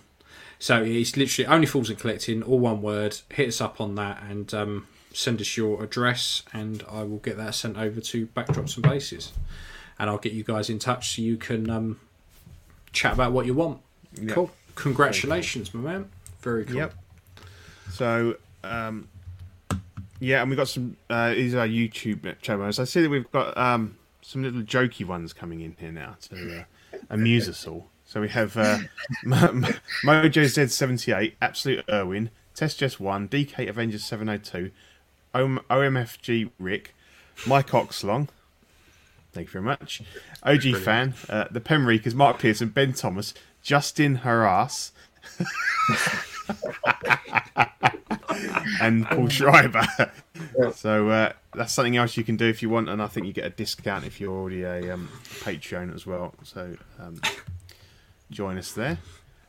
[0.59, 3.19] So it's literally Only Fools and Collecting, all one word.
[3.31, 7.36] Hit us up on that, and um, send us your address, and I will get
[7.36, 9.33] that sent over to Backdrops and Bases,
[9.99, 12.01] and I'll get you guys in touch so you can um,
[12.93, 13.81] chat about what you want.
[14.20, 14.35] Yep.
[14.35, 14.51] Cool.
[14.77, 16.11] Congratulations, my man.
[16.41, 16.77] Very cool.
[16.77, 16.94] Yep.
[17.93, 19.09] So, um,
[20.25, 20.97] yeah, and we've got some.
[21.09, 22.78] Uh, these are our YouTube channels.
[22.78, 26.61] I see that we've got um, some little jokey ones coming in here now to
[26.61, 26.65] uh,
[27.11, 27.89] amuse us all.
[28.07, 28.78] So we have uh,
[29.25, 29.69] Mo- Mo-
[30.05, 34.70] Mojo Z78, Absolute Irwin, Test Just One, DK Avengers 702,
[35.35, 36.94] OMFG Rick,
[37.47, 38.28] Mike Oxlong.
[39.33, 40.01] Thank you very much.
[40.44, 44.93] OG fan, uh, the Penreekers, Mark Pearson, Ben Thomas, Justin Harass,
[48.81, 49.86] and Paul Schreiber.
[50.74, 53.32] so uh, that's something else you can do if you want, and I think you
[53.32, 55.08] get a discount if you're already a um,
[55.40, 56.34] Patreon as well.
[56.42, 57.20] So um,
[58.31, 58.98] join us there.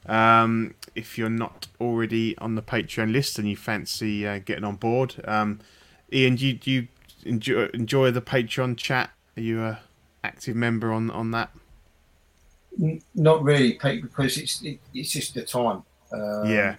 [0.06, 4.76] Um, if you're not already on the Patreon list and you fancy uh, getting on
[4.76, 5.60] board, um,
[6.14, 6.88] Ian, do you, do you
[7.26, 9.10] enjoy, enjoy the Patreon chat?
[9.36, 9.80] Are you a
[10.24, 11.50] active member on on that?
[13.14, 15.84] Not really, Pete, because it's it, it's just the time.
[16.12, 16.76] Um, yeah.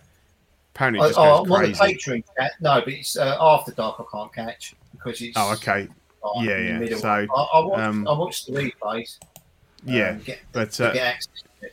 [0.76, 2.22] Apparently, it just oh, goes I'm on the crazy.
[2.38, 2.50] Patreon.
[2.60, 3.96] No, but it's uh, after dark.
[3.98, 5.34] I can't catch because it's.
[5.34, 5.88] Oh, okay.
[6.22, 6.78] like, Yeah, yeah.
[6.78, 6.98] middle.
[6.98, 9.18] So, I, I watch, um, I watch the replays.
[9.86, 11.72] Yeah, um, get, but uh, get access to it.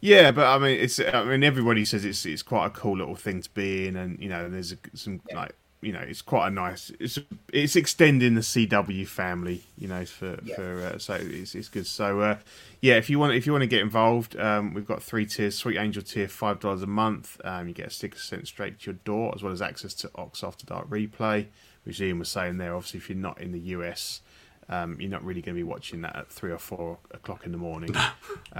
[0.00, 1.00] Yeah, but I mean, it's.
[1.00, 4.20] I mean, everybody says it's it's quite a cool little thing to be in, and
[4.20, 6.90] you know, there's a, some like you know, it's quite a nice.
[6.98, 7.18] It's
[7.52, 10.54] it's extending the CW family, you know, for Yeah.
[10.56, 11.86] for uh, so it's it's good.
[11.86, 12.38] So uh,
[12.80, 15.56] yeah, if you want if you want to get involved, um, we've got three tiers:
[15.56, 17.40] Sweet Angel tier, five dollars a month.
[17.44, 20.10] Um, you get a sticker sent straight to your door, as well as access to
[20.16, 21.46] Ox After Dark replay,
[21.84, 22.74] which Ian was saying there.
[22.74, 24.20] Obviously, if you're not in the US.
[24.68, 27.52] Um, you're not really going to be watching that at three or four o'clock in
[27.52, 27.94] the morning.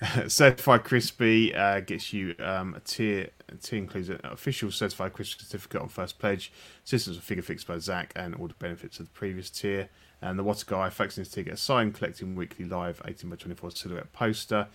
[0.00, 3.30] Um, certified crispy uh, gets you um, a tier.
[3.50, 6.52] A tier includes an official certified crispy certificate on first pledge,
[6.84, 9.88] systems of figure fixed by Zach, and all the benefits of the previous tier.
[10.22, 14.12] And the Water Guy tier get a signed collecting weekly live 18 by 24 silhouette
[14.12, 14.66] poster.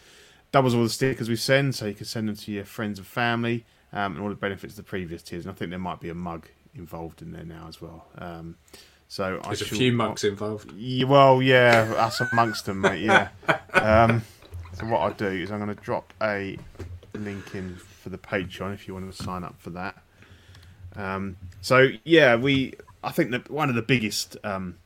[0.51, 3.07] Doubles all the stickers we send, so you can send them to your friends and
[3.07, 5.45] family, um, and all the benefits of the previous tiers.
[5.45, 8.05] And I think there might be a mug involved in there now as well.
[8.17, 8.55] Um,
[9.07, 10.71] so There's I a shall- few mugs involved.
[11.07, 13.01] well, yeah, us amongst them, mate.
[13.01, 13.29] Yeah.
[14.73, 16.57] So what I'll do is I'm going to drop a
[17.13, 19.97] link in for the Patreon if you want to sign up for that.
[20.95, 22.73] Um, so yeah, we.
[23.03, 24.77] I think that one of the biggest um,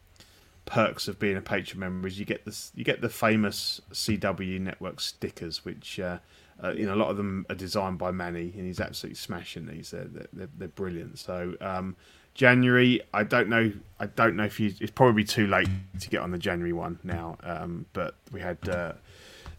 [0.65, 2.71] perks of being a Patreon member is you get this.
[2.75, 5.99] You get the famous CW network stickers, which.
[5.99, 6.19] Uh,
[6.63, 9.65] uh, you know, a lot of them are designed by Manny, and he's absolutely smashing
[9.65, 9.89] these.
[9.89, 11.17] They're, they're, they're brilliant.
[11.17, 11.95] So um,
[12.35, 13.71] January, I don't know.
[13.99, 14.73] I don't know if you.
[14.79, 15.67] It's probably too late
[15.99, 17.37] to get on the January one now.
[17.43, 18.93] Um, but we had uh,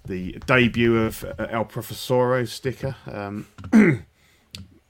[0.06, 3.46] the debut of uh, El Profesoro sticker, um,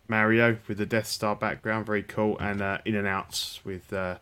[0.08, 4.16] Mario with the Death Star background, very cool, and uh, In and Outs with uh,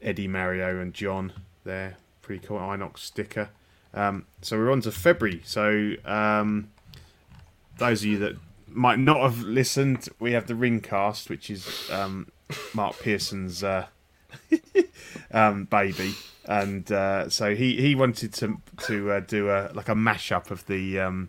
[0.00, 1.32] Eddie, Mario, and John
[1.64, 2.58] there, pretty cool.
[2.58, 3.50] Inox sticker.
[3.92, 5.42] Um, so we're on to February.
[5.44, 6.70] So um,
[7.78, 8.36] those of you that
[8.68, 12.30] might not have listened, we have the Ringcast, which is um,
[12.72, 13.86] Mark Pearson's uh,
[15.32, 16.14] um, baby,
[16.46, 20.66] and uh, so he, he wanted to to uh, do a like a mashup of
[20.66, 21.28] the um,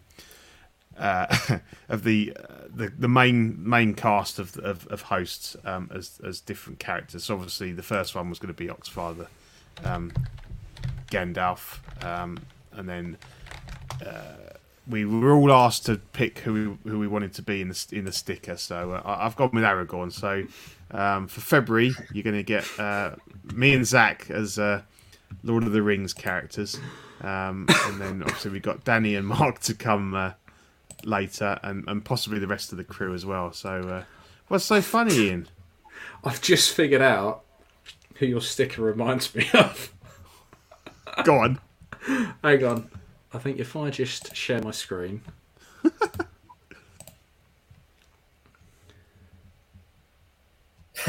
[0.98, 1.58] uh,
[1.90, 6.40] of the, uh, the the main main cast of of, of hosts um, as as
[6.40, 7.26] different characters.
[7.26, 9.28] So obviously, the first one was going to be Oxfather,
[9.84, 10.12] um,
[11.10, 12.40] Gandalf, um,
[12.72, 13.18] and then
[14.88, 17.88] we were all asked to pick who we, who we wanted to be in the
[17.92, 18.58] in the sticker.
[18.58, 20.12] So uh, I've gone with Aragorn.
[20.12, 20.46] So
[20.92, 23.16] um, for February, you're going to get uh,
[23.54, 24.82] me and Zach as uh,
[25.44, 26.80] Lord of the Rings characters,
[27.22, 30.32] um, and then obviously we've got Danny and Mark to come uh,
[31.04, 33.52] later, and, and possibly the rest of the crew as well.
[33.54, 34.04] So uh,
[34.48, 35.48] what's so funny, Ian?
[36.24, 37.44] I've just figured out
[38.16, 39.92] who your sticker reminds me of.
[41.24, 41.60] Go on.
[42.44, 42.90] Hang on.
[43.34, 45.22] I think if I just share my screen.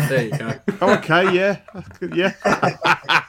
[0.09, 0.59] there you go.
[0.83, 1.61] Okay, yeah,
[2.13, 2.33] yeah.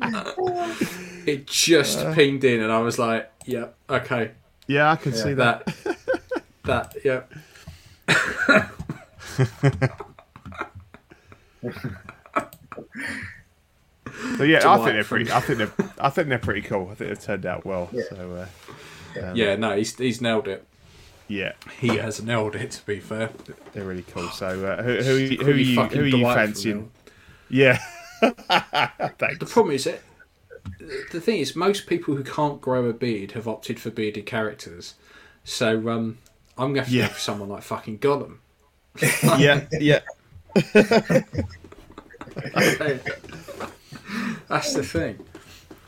[1.26, 4.32] It just pinged in, and I was like, "Yep, okay,
[4.66, 5.64] Yeah, I can see that.
[5.64, 5.96] that,
[6.64, 7.32] that, yep."
[14.36, 15.30] So yeah, I think they're pretty.
[15.32, 15.72] I think they're.
[15.98, 16.88] I think they're pretty cool.
[16.90, 17.88] I think they've turned out well.
[17.92, 18.02] Yeah.
[18.10, 18.46] So
[19.16, 20.66] uh, Yeah, no, he's he's nailed it.
[21.28, 22.70] yeah, He has nailed it.
[22.72, 23.30] To be fair,
[23.72, 24.28] they're really cool.
[24.30, 26.90] So uh, who who, who, Call are you who are you fancying?
[27.48, 27.78] Yeah.
[29.38, 30.00] The problem is that
[31.12, 34.94] the thing is, most people who can't grow a beard have opted for bearded characters.
[35.44, 36.18] So um,
[36.56, 37.06] I'm going to have to Yeah.
[37.08, 38.36] go for someone like fucking Gollum.
[39.38, 40.00] yeah, yeah.
[44.48, 45.18] That's the thing.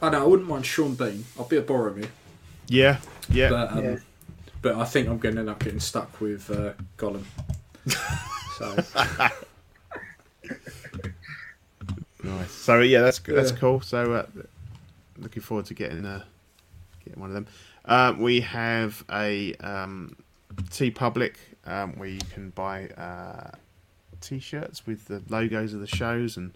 [0.02, 1.24] I know I wouldn't mind Sean Bean.
[1.38, 2.08] I'll be a Boromir,
[2.68, 2.98] Yeah,
[3.28, 3.48] yeah.
[3.48, 3.96] but um, Yeah.
[4.62, 7.24] but I think I'm going to end up getting stuck with uh, Gollum.
[8.58, 8.76] so
[12.26, 12.50] Nice.
[12.50, 13.36] So yeah, that's good.
[13.36, 13.58] that's Yeah.
[13.58, 13.80] cool.
[13.80, 14.26] So uh,
[15.18, 16.24] looking forward to getting uh,
[17.04, 17.46] getting one of them.
[17.84, 20.16] Um, we have a um,
[20.54, 23.50] TeePublic um, where you can buy uh,
[24.20, 26.52] t-shirts with the logos of the shows and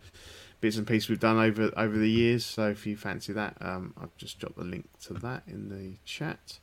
[0.60, 2.44] bits and pieces we've done over over the years.
[2.44, 5.96] So if you fancy that, um, I've just dropped the link to that in the
[6.04, 6.58] chat.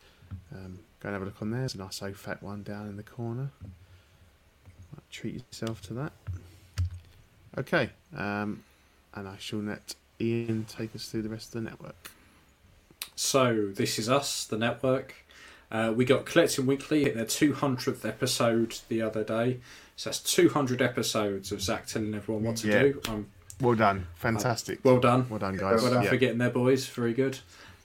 [0.53, 1.61] Um, go and have a look on there.
[1.61, 3.50] There's a nice fat one down in the corner.
[3.64, 6.11] Might Treat yourself to that.
[7.58, 7.90] Okay.
[8.16, 8.64] Um,
[9.14, 12.11] and I shall let Ian take us through the rest of the network.
[13.16, 15.14] So this is us, the network.
[15.72, 19.60] Uh, we got Collecting Weekly hit their 200th episode the other day.
[19.95, 22.82] So that's 200 episodes of Zach telling everyone what to Yeah.
[22.84, 23.02] do.
[23.10, 23.27] Um,
[23.60, 24.80] Well done, fantastic.
[24.86, 25.27] well done.
[25.30, 25.82] well done, guys.
[25.82, 26.10] Well done Yeah.
[26.10, 26.88] for getting there, boys.
[26.88, 27.40] Very good.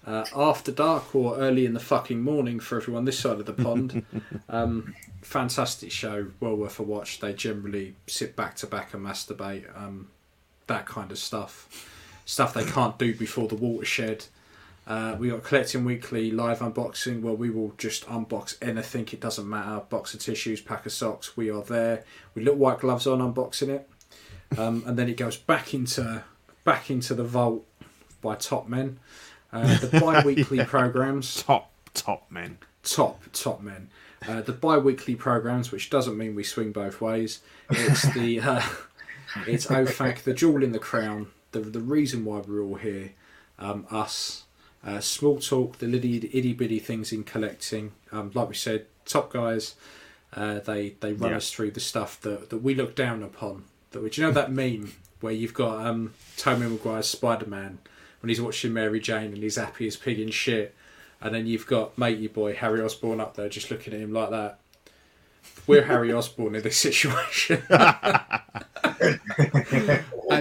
[0.07, 3.53] Uh, after dark or early in the fucking morning for everyone this side of the
[3.53, 4.05] pond.
[4.49, 6.27] um, fantastic show.
[6.41, 7.21] Well worth a watch.
[7.21, 9.65] They generally sit back to back and masturbate.
[9.77, 10.09] Um,
[10.73, 11.89] that kind of stuff.
[12.25, 14.25] Stuff they can't do before the watershed.
[14.87, 19.09] Uh, we got collecting weekly live unboxing where we will just unbox anything.
[19.13, 19.81] It doesn't matter.
[19.89, 21.37] Box of tissues, pack of socks.
[21.37, 23.89] We are there We little white gloves on, unboxing it,
[24.59, 26.25] um, and then it goes back into
[26.65, 27.65] back into the vault
[28.21, 28.99] by top men.
[29.53, 32.59] Uh, the bi-weekly programs top top men.
[32.83, 33.89] top top men.
[34.27, 37.41] Uh, the bi-weekly programs, which doesn't mean we swing both ways.
[37.71, 38.63] It's the uh,
[39.47, 43.13] it's OFAC, the jewel in the crown, the the reason why we're all here.
[43.59, 44.45] Um, us,
[44.85, 47.93] uh, small talk, the little itty bitty things in collecting.
[48.11, 49.75] Um, like we said, top guys.
[50.35, 51.37] Uh, they they run Yeah.
[51.37, 53.65] us through the stuff that, that we look down upon.
[53.91, 57.79] That do you know that meme where you've got um, Tobey Maguire's Spider Man
[58.21, 60.75] when he's watching Mary Jane and he's happy as pig in shit,
[61.21, 64.31] and then you've got matey boy Harry Osborn up there just looking at him like
[64.31, 64.59] that.
[65.67, 67.63] We're Harry Osborn in this situation.
[67.71, 68.41] and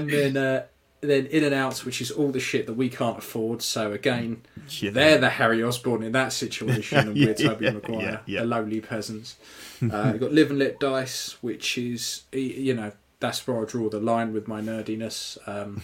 [0.09, 0.63] then uh,
[1.01, 3.61] then in and outs, which is all the shit that we can't afford.
[3.61, 4.43] So again,
[4.79, 4.91] Yeah.
[4.91, 8.39] they're the Harry Osborn in that situation, and we're Tobey Yeah, Maguire, yeah, yeah.
[8.41, 9.35] the lowly peasants.
[9.81, 13.89] Uh, you've got Live and Let Dice, which is you know that's where I draw
[13.89, 15.39] the line with my nerdiness.
[15.47, 15.81] Um,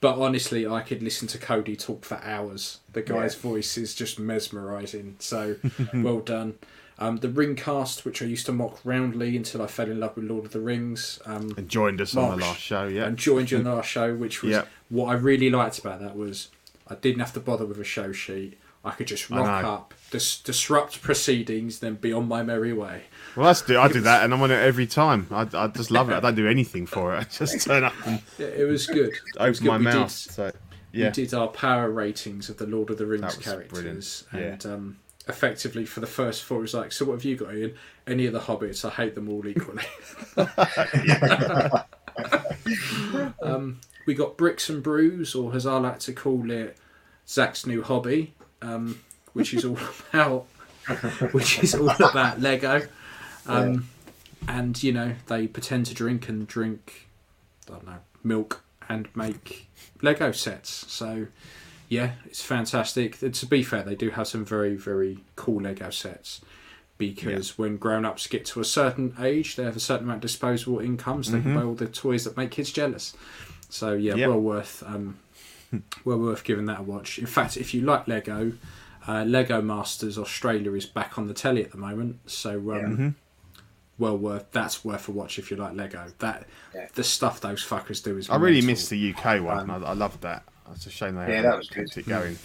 [0.00, 2.80] but honestly, I could listen to Cody talk for hours.
[2.92, 5.14] The guy's voice is just mesmerising.
[5.20, 5.54] So
[5.94, 6.54] well done.
[6.98, 10.26] Um, the Ringcast, which I used to mock roundly until I fell in love with
[10.26, 11.18] Lord of the Rings.
[11.26, 12.86] Um, And joined us on the last show.
[12.86, 13.04] Yeah.
[13.06, 14.64] and joined you on the last show, which was Yeah.
[14.90, 16.48] what I really liked about that was
[16.86, 18.58] I didn't have to bother with a show sheet.
[18.86, 23.04] I could just rock up, dis- disrupt proceedings, then be on my merry way.
[23.34, 23.78] Well, that's do.
[23.80, 25.26] I do that, and I'm on it every time.
[25.30, 26.14] I, I just love it.
[26.14, 27.20] I don't do anything for it.
[27.20, 29.08] I just turn up and Yeah, it was good.
[29.14, 29.68] It was open good.
[29.68, 30.24] my we mouth.
[30.26, 30.52] Did, So
[30.92, 34.64] we did our power ratings of the Lord of the Rings characters, brilliant.
[34.66, 34.96] and um,
[35.28, 37.74] effectively for the first four, it was like, so what have you got, Ian?
[38.06, 38.84] Any of the hobbits?
[38.84, 39.84] I hate them all equally.
[43.42, 46.76] um, we got bricks and brews, or as I like to call it,
[47.26, 49.00] Zach's new hobby, um,
[49.32, 49.78] which is all
[50.12, 50.46] about
[51.32, 52.86] which is all about Lego.
[53.46, 53.88] Um,
[54.46, 57.08] And you know they pretend to drink and drink,
[57.66, 59.70] I don't know, milk and make
[60.02, 60.70] Lego sets.
[60.92, 61.28] So
[61.94, 63.20] yeah, it's fantastic.
[63.22, 66.40] And to be fair, they do have some very very cool Lego sets.
[66.96, 70.78] Because when grown-ups get to a certain age, they have a certain amount of disposable
[70.78, 71.30] incomes.
[71.32, 73.16] They can buy all the toys that make kids jealous.
[73.68, 74.28] So yeah, Yep.
[74.28, 75.18] well worth um,
[76.04, 77.18] well worth giving that a watch.
[77.18, 78.52] In fact, if you like Lego,
[79.08, 82.20] uh, Lego Masters Australia is back on the telly at the moment.
[82.30, 83.16] So um,
[83.98, 86.06] well worth that's worth a watch if you like Lego.
[86.20, 86.86] That Yeah.
[86.94, 88.68] the stuff those fuckers do is I really mental.
[88.70, 89.68] miss the UK one.
[89.68, 90.44] I, I loved that.
[90.72, 92.00] It's a shame they Yeah, haven't that was kept good.
[92.06, 92.38] it going.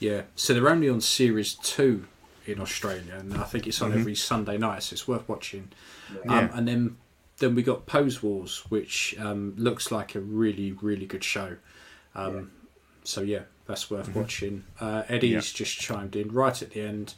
[0.00, 2.06] Yeah, so they're only on series two
[2.46, 5.68] in Australia, and I think it's on every Sunday night, so it's worth watching.
[6.10, 6.30] Um, Mm-hmm.
[6.30, 6.58] Yeah.
[6.58, 6.96] and then
[7.38, 11.56] then we got Pose Wars, which um, looks like a really really good show.
[12.14, 12.50] Um,
[13.04, 14.64] So yeah, that's worth watching.
[14.80, 15.34] Uh, Eddie's Mm-hmm.
[15.36, 15.40] Yeah.
[15.64, 17.14] just chimed in right at the end.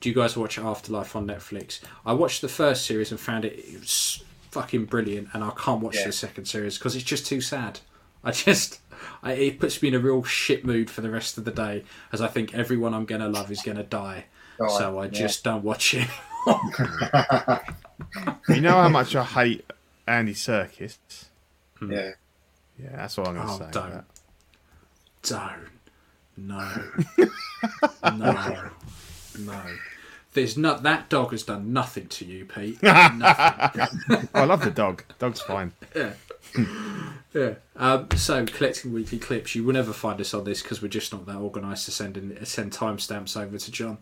[0.00, 1.80] Do you guys watch Afterlife on Netflix?
[2.06, 5.80] I watched the first series and found it, it was fucking brilliant, and I can't
[5.80, 6.06] watch Yeah.
[6.06, 7.80] the second series because it's just too sad.
[8.28, 8.80] I just,
[9.22, 11.84] I, it puts me in a real shit mood for the rest of the day,
[12.12, 14.26] as I think everyone I'm gonna love is gonna die.
[14.58, 15.10] Die, so I yeah.
[15.10, 16.08] just don't watch it.
[18.48, 19.70] You know how much I hate
[20.06, 20.96] Andy Serkis.
[21.78, 21.92] Hmm.
[21.92, 22.10] Yeah.
[22.80, 23.70] Yeah, that's all I'm going to Oh, say.
[23.72, 23.88] don't.
[23.88, 24.04] about
[25.22, 25.68] Don't.
[26.36, 26.84] No.
[28.16, 28.70] no.
[29.40, 29.62] No.
[30.32, 32.80] There's not that dog has done nothing to you, Pete.
[32.82, 34.28] nothing.
[34.32, 35.02] I love the dog.
[35.18, 35.72] Dog's fine.
[35.94, 36.12] Yeah.
[37.76, 41.12] Um, so collecting weekly clips, you will never find us on this because we're just
[41.12, 43.98] not that organised to send in, send timestamps over to John.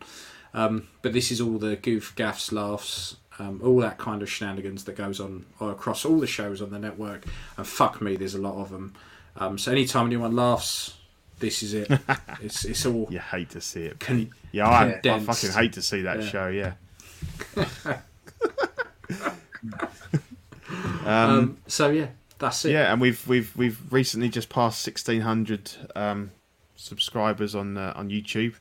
[0.55, 4.85] Um, but this is all the goof, gaffs, laughs, um, all that kind of shenanigans
[4.85, 7.25] that goes on across all the shows on the network.
[7.57, 8.95] And fuck me, there's a lot of them.
[9.35, 10.95] Um, so anytime anyone laughs,
[11.39, 11.91] this is it.
[12.41, 13.99] it's it's all You hate to see it.
[13.99, 16.27] con- Yeah, I, I fucking hate to see that Yeah.
[16.27, 16.47] show.
[16.47, 17.97] Yeah.
[21.05, 22.07] Um, so yeah,
[22.39, 22.71] that's it.
[22.71, 26.31] Yeah, and we've we've we've recently just passed sixteen hundred um,
[26.75, 28.55] subscribers on uh, on YouTube,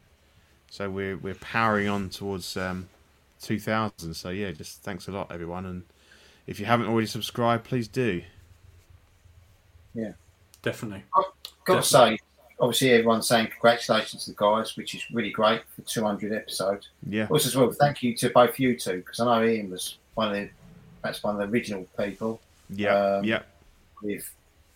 [0.71, 2.89] so we're we're powering on towards um,
[3.41, 4.15] two thousand.
[4.15, 5.85] So yeah, just thanks a lot, everyone, and
[6.47, 8.23] if you haven't already subscribed, please do.
[9.95, 10.13] Yeah,
[10.63, 11.05] definitely.
[11.17, 11.25] I've
[11.65, 12.19] Got to say,
[12.61, 16.91] obviously, everyone's saying congratulations to the guys, which is really great for 200 episodes.
[17.09, 19.97] Yeah, Also, as well, thank you to both you two because I know Ian was
[20.15, 20.49] one of the,
[21.03, 22.41] perhaps one of the original people
[22.71, 23.43] yeah, Um, yeah,
[24.02, 24.31] with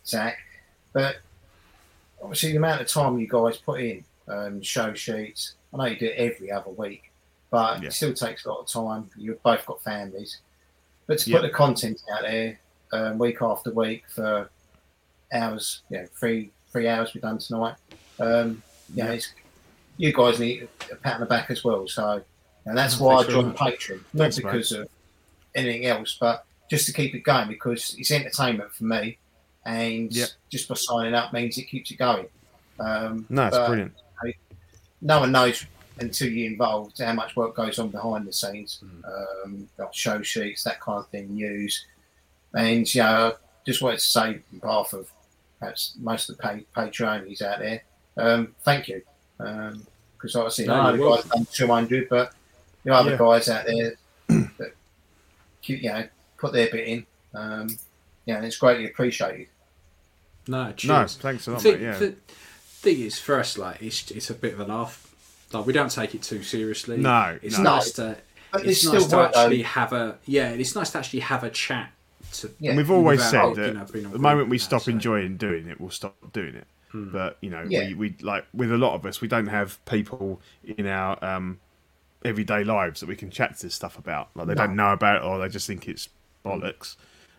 [0.06, 0.38] Zach.
[0.92, 1.16] But
[2.22, 5.54] obviously, the amount of time you guys put in, um, show sheets.
[5.72, 7.10] I know you do it every other week,
[7.50, 7.88] but Yeah.
[7.88, 9.10] it still takes a lot of time.
[9.16, 10.38] You've both got families,
[11.06, 11.36] but to Yeah.
[11.38, 12.58] put the content out there
[12.92, 14.50] um, week after week for
[15.32, 17.74] hours, you know, three three hours we've done tonight.
[18.20, 18.62] Um,
[18.94, 19.32] you know, it's,
[19.96, 21.86] you guys need a pat on the back as well.
[21.88, 22.22] So,
[22.64, 24.44] and that's why I thanks joined Patreon, not Thanks, mate.
[24.44, 24.88] because of
[25.56, 29.18] anything else, but just to keep it going because it's entertainment for me,
[29.66, 30.26] and Yeah.
[30.48, 32.26] just by signing up means it keeps it going.
[32.78, 33.94] Um, no, it's but brilliant.
[35.02, 35.64] No one knows
[35.98, 39.04] until you're involved how much work goes on behind the scenes, Hmm.
[39.44, 41.86] um, like show sheets, that kind of thing, news,
[42.54, 44.20] and you know, just wanted to say
[44.52, 45.10] on behalf of
[45.58, 47.82] perhaps most of the pa- Patreonies out there,
[48.16, 49.02] um, thank you,
[49.36, 52.32] because obviously No, I know the guys done 200, but
[52.84, 53.18] there are other Yeah.
[53.18, 53.96] guys out there
[54.28, 54.72] that
[55.64, 56.08] you know
[56.40, 57.06] put their bit in.
[57.34, 57.68] Um,
[58.26, 59.48] you know, it's greatly appreciated.
[60.48, 61.16] No, No, cheers.
[61.16, 61.82] thanks a lot, thing, mate.
[61.82, 62.14] Yeah, the
[62.66, 65.06] thing is, for us, like it's it's a bit of a laugh.
[65.52, 66.96] Like we don't take it too seriously.
[66.96, 67.64] No, it's no.
[67.64, 68.16] nice to
[68.52, 69.40] But it's there's nice to work, though.
[69.40, 70.50] actually have a yeah.
[70.50, 71.92] It's nice to actually have a chat.
[72.34, 72.70] To Yeah.
[72.70, 74.90] And we've always without, said you that know, the moment we and that, stop so-
[74.90, 76.66] enjoying doing it, we'll stop doing it.
[76.92, 77.88] But you know, Yeah.
[77.88, 81.60] we, we like with a lot of us, we don't have people in our um,
[82.24, 84.28] everyday lives that we can chat to this stuff about.
[84.34, 84.66] Like they No.
[84.66, 86.08] don't know about it, or they just think it's
[86.44, 86.96] bollocks,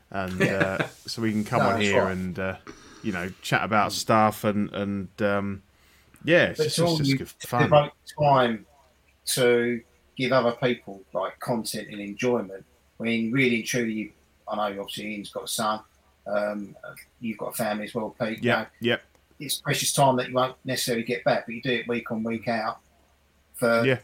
[0.10, 2.12] and uh, so we can come No, on here right.
[2.14, 2.56] and uh,
[3.04, 5.64] you know chat about stuff and and um,
[6.24, 7.64] yeah, it's just, just good fun.
[7.64, 8.66] devote time
[9.26, 9.82] to
[10.18, 12.66] give other people like content and enjoyment.
[12.98, 14.12] When really and truly, you,
[14.48, 15.80] I know obviously Ian's got a son,
[16.28, 16.76] um,
[17.20, 18.44] you've got a family as well, Pete.
[18.44, 18.98] you Yeah, know, yeah,
[19.40, 22.24] it's precious time that you won't necessarily get back, but you do it week on
[22.24, 22.80] week out
[23.56, 23.98] for yeah,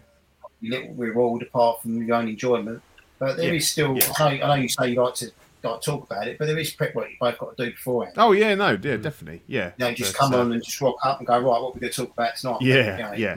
[0.61, 2.81] little reward apart from your own enjoyment.
[3.19, 4.13] But there is Yeah, still, yeah.
[4.19, 5.31] I, know, I know you say you like to
[5.63, 8.15] like talk about it, but there is prep work you both got to do beforehand.
[8.19, 9.71] Oh yeah, no, yeah, definitely, yeah.
[9.77, 11.43] You know, just But, come uh, on and just rock up and go right.
[11.61, 12.61] What we're going to talk about tonight?
[12.61, 13.35] Yeah, You know, yeah.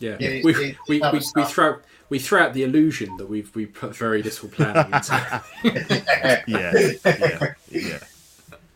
[0.00, 1.76] Yeah, Yeah, it's- we, it's we, other we, we throw
[2.08, 5.42] we throw out the illusion that we've we put very little planning into.
[5.64, 7.98] yeah, yeah, yeah.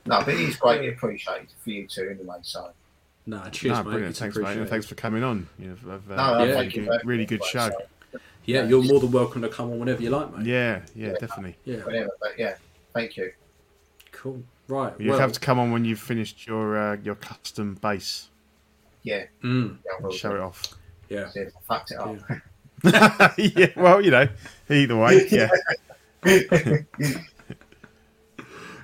[0.07, 2.37] No, but it is greatly appreciated for you two anyway.
[2.43, 2.71] So
[3.27, 3.85] no, cheers, No, mate.
[3.85, 4.11] brilliant.
[4.11, 4.57] It's Thanks, mate.
[4.59, 5.49] And thanks for coming on.
[5.59, 6.55] You've, I've, uh, no, no, Yeah.
[6.55, 6.83] thank you.
[7.05, 7.71] really, good everything, show.
[7.71, 7.87] so,
[8.47, 10.47] Yeah, you're more than welcome to come on whenever you like, mate.
[10.47, 11.57] Yeah, yeah, definitely.
[11.65, 12.57] Yeah, whatever, but yeah,
[12.93, 13.33] thank you.
[14.13, 14.43] cool.
[14.69, 14.99] Right.
[14.99, 18.29] You well, have to come on when you've finished your uh, your custom base.
[19.03, 20.37] Yeah, mm, yeah, Show do.
[20.37, 20.75] it off.
[21.09, 21.31] yeah.
[21.35, 22.17] Yeah, fucked it up.
[22.83, 23.33] Yeah.
[23.39, 24.29] yeah, well, you know,
[24.69, 25.49] either way, yeah,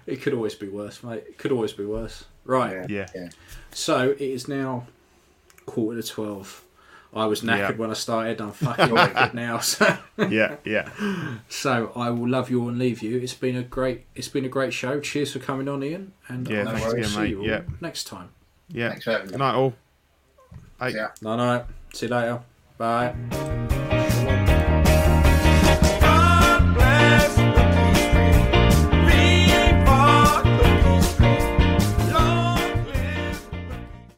[0.06, 1.24] It could always be worse, mate.
[1.28, 2.24] It could always be worse.
[2.44, 2.88] Right.
[2.90, 3.08] Yeah.
[3.14, 3.28] yeah,
[3.70, 4.86] So it is now
[5.66, 6.64] quarter to twelve.
[7.12, 7.76] I was knackered Yeah.
[7.76, 8.40] when I started.
[8.40, 9.58] I'm fucking knackered now.
[9.60, 9.98] So,
[10.28, 10.88] yeah, yeah.
[11.48, 13.18] so I will love you and leave you.
[13.18, 14.04] It's been a great.
[14.14, 15.00] It's been a great show.
[15.00, 16.12] Cheers for coming on, Ian.
[16.28, 17.30] And Yeah, I'll thanks see again, mate.
[17.30, 17.62] you all Yeah.
[17.80, 18.28] next time.
[18.68, 18.90] yeah.
[18.90, 19.32] Thanks for having me.
[19.32, 19.74] Good night, all.
[20.78, 20.88] Bye.
[20.88, 21.08] Yeah.
[21.20, 21.64] No, no.
[21.92, 22.40] See you later.
[22.78, 23.68] Bye.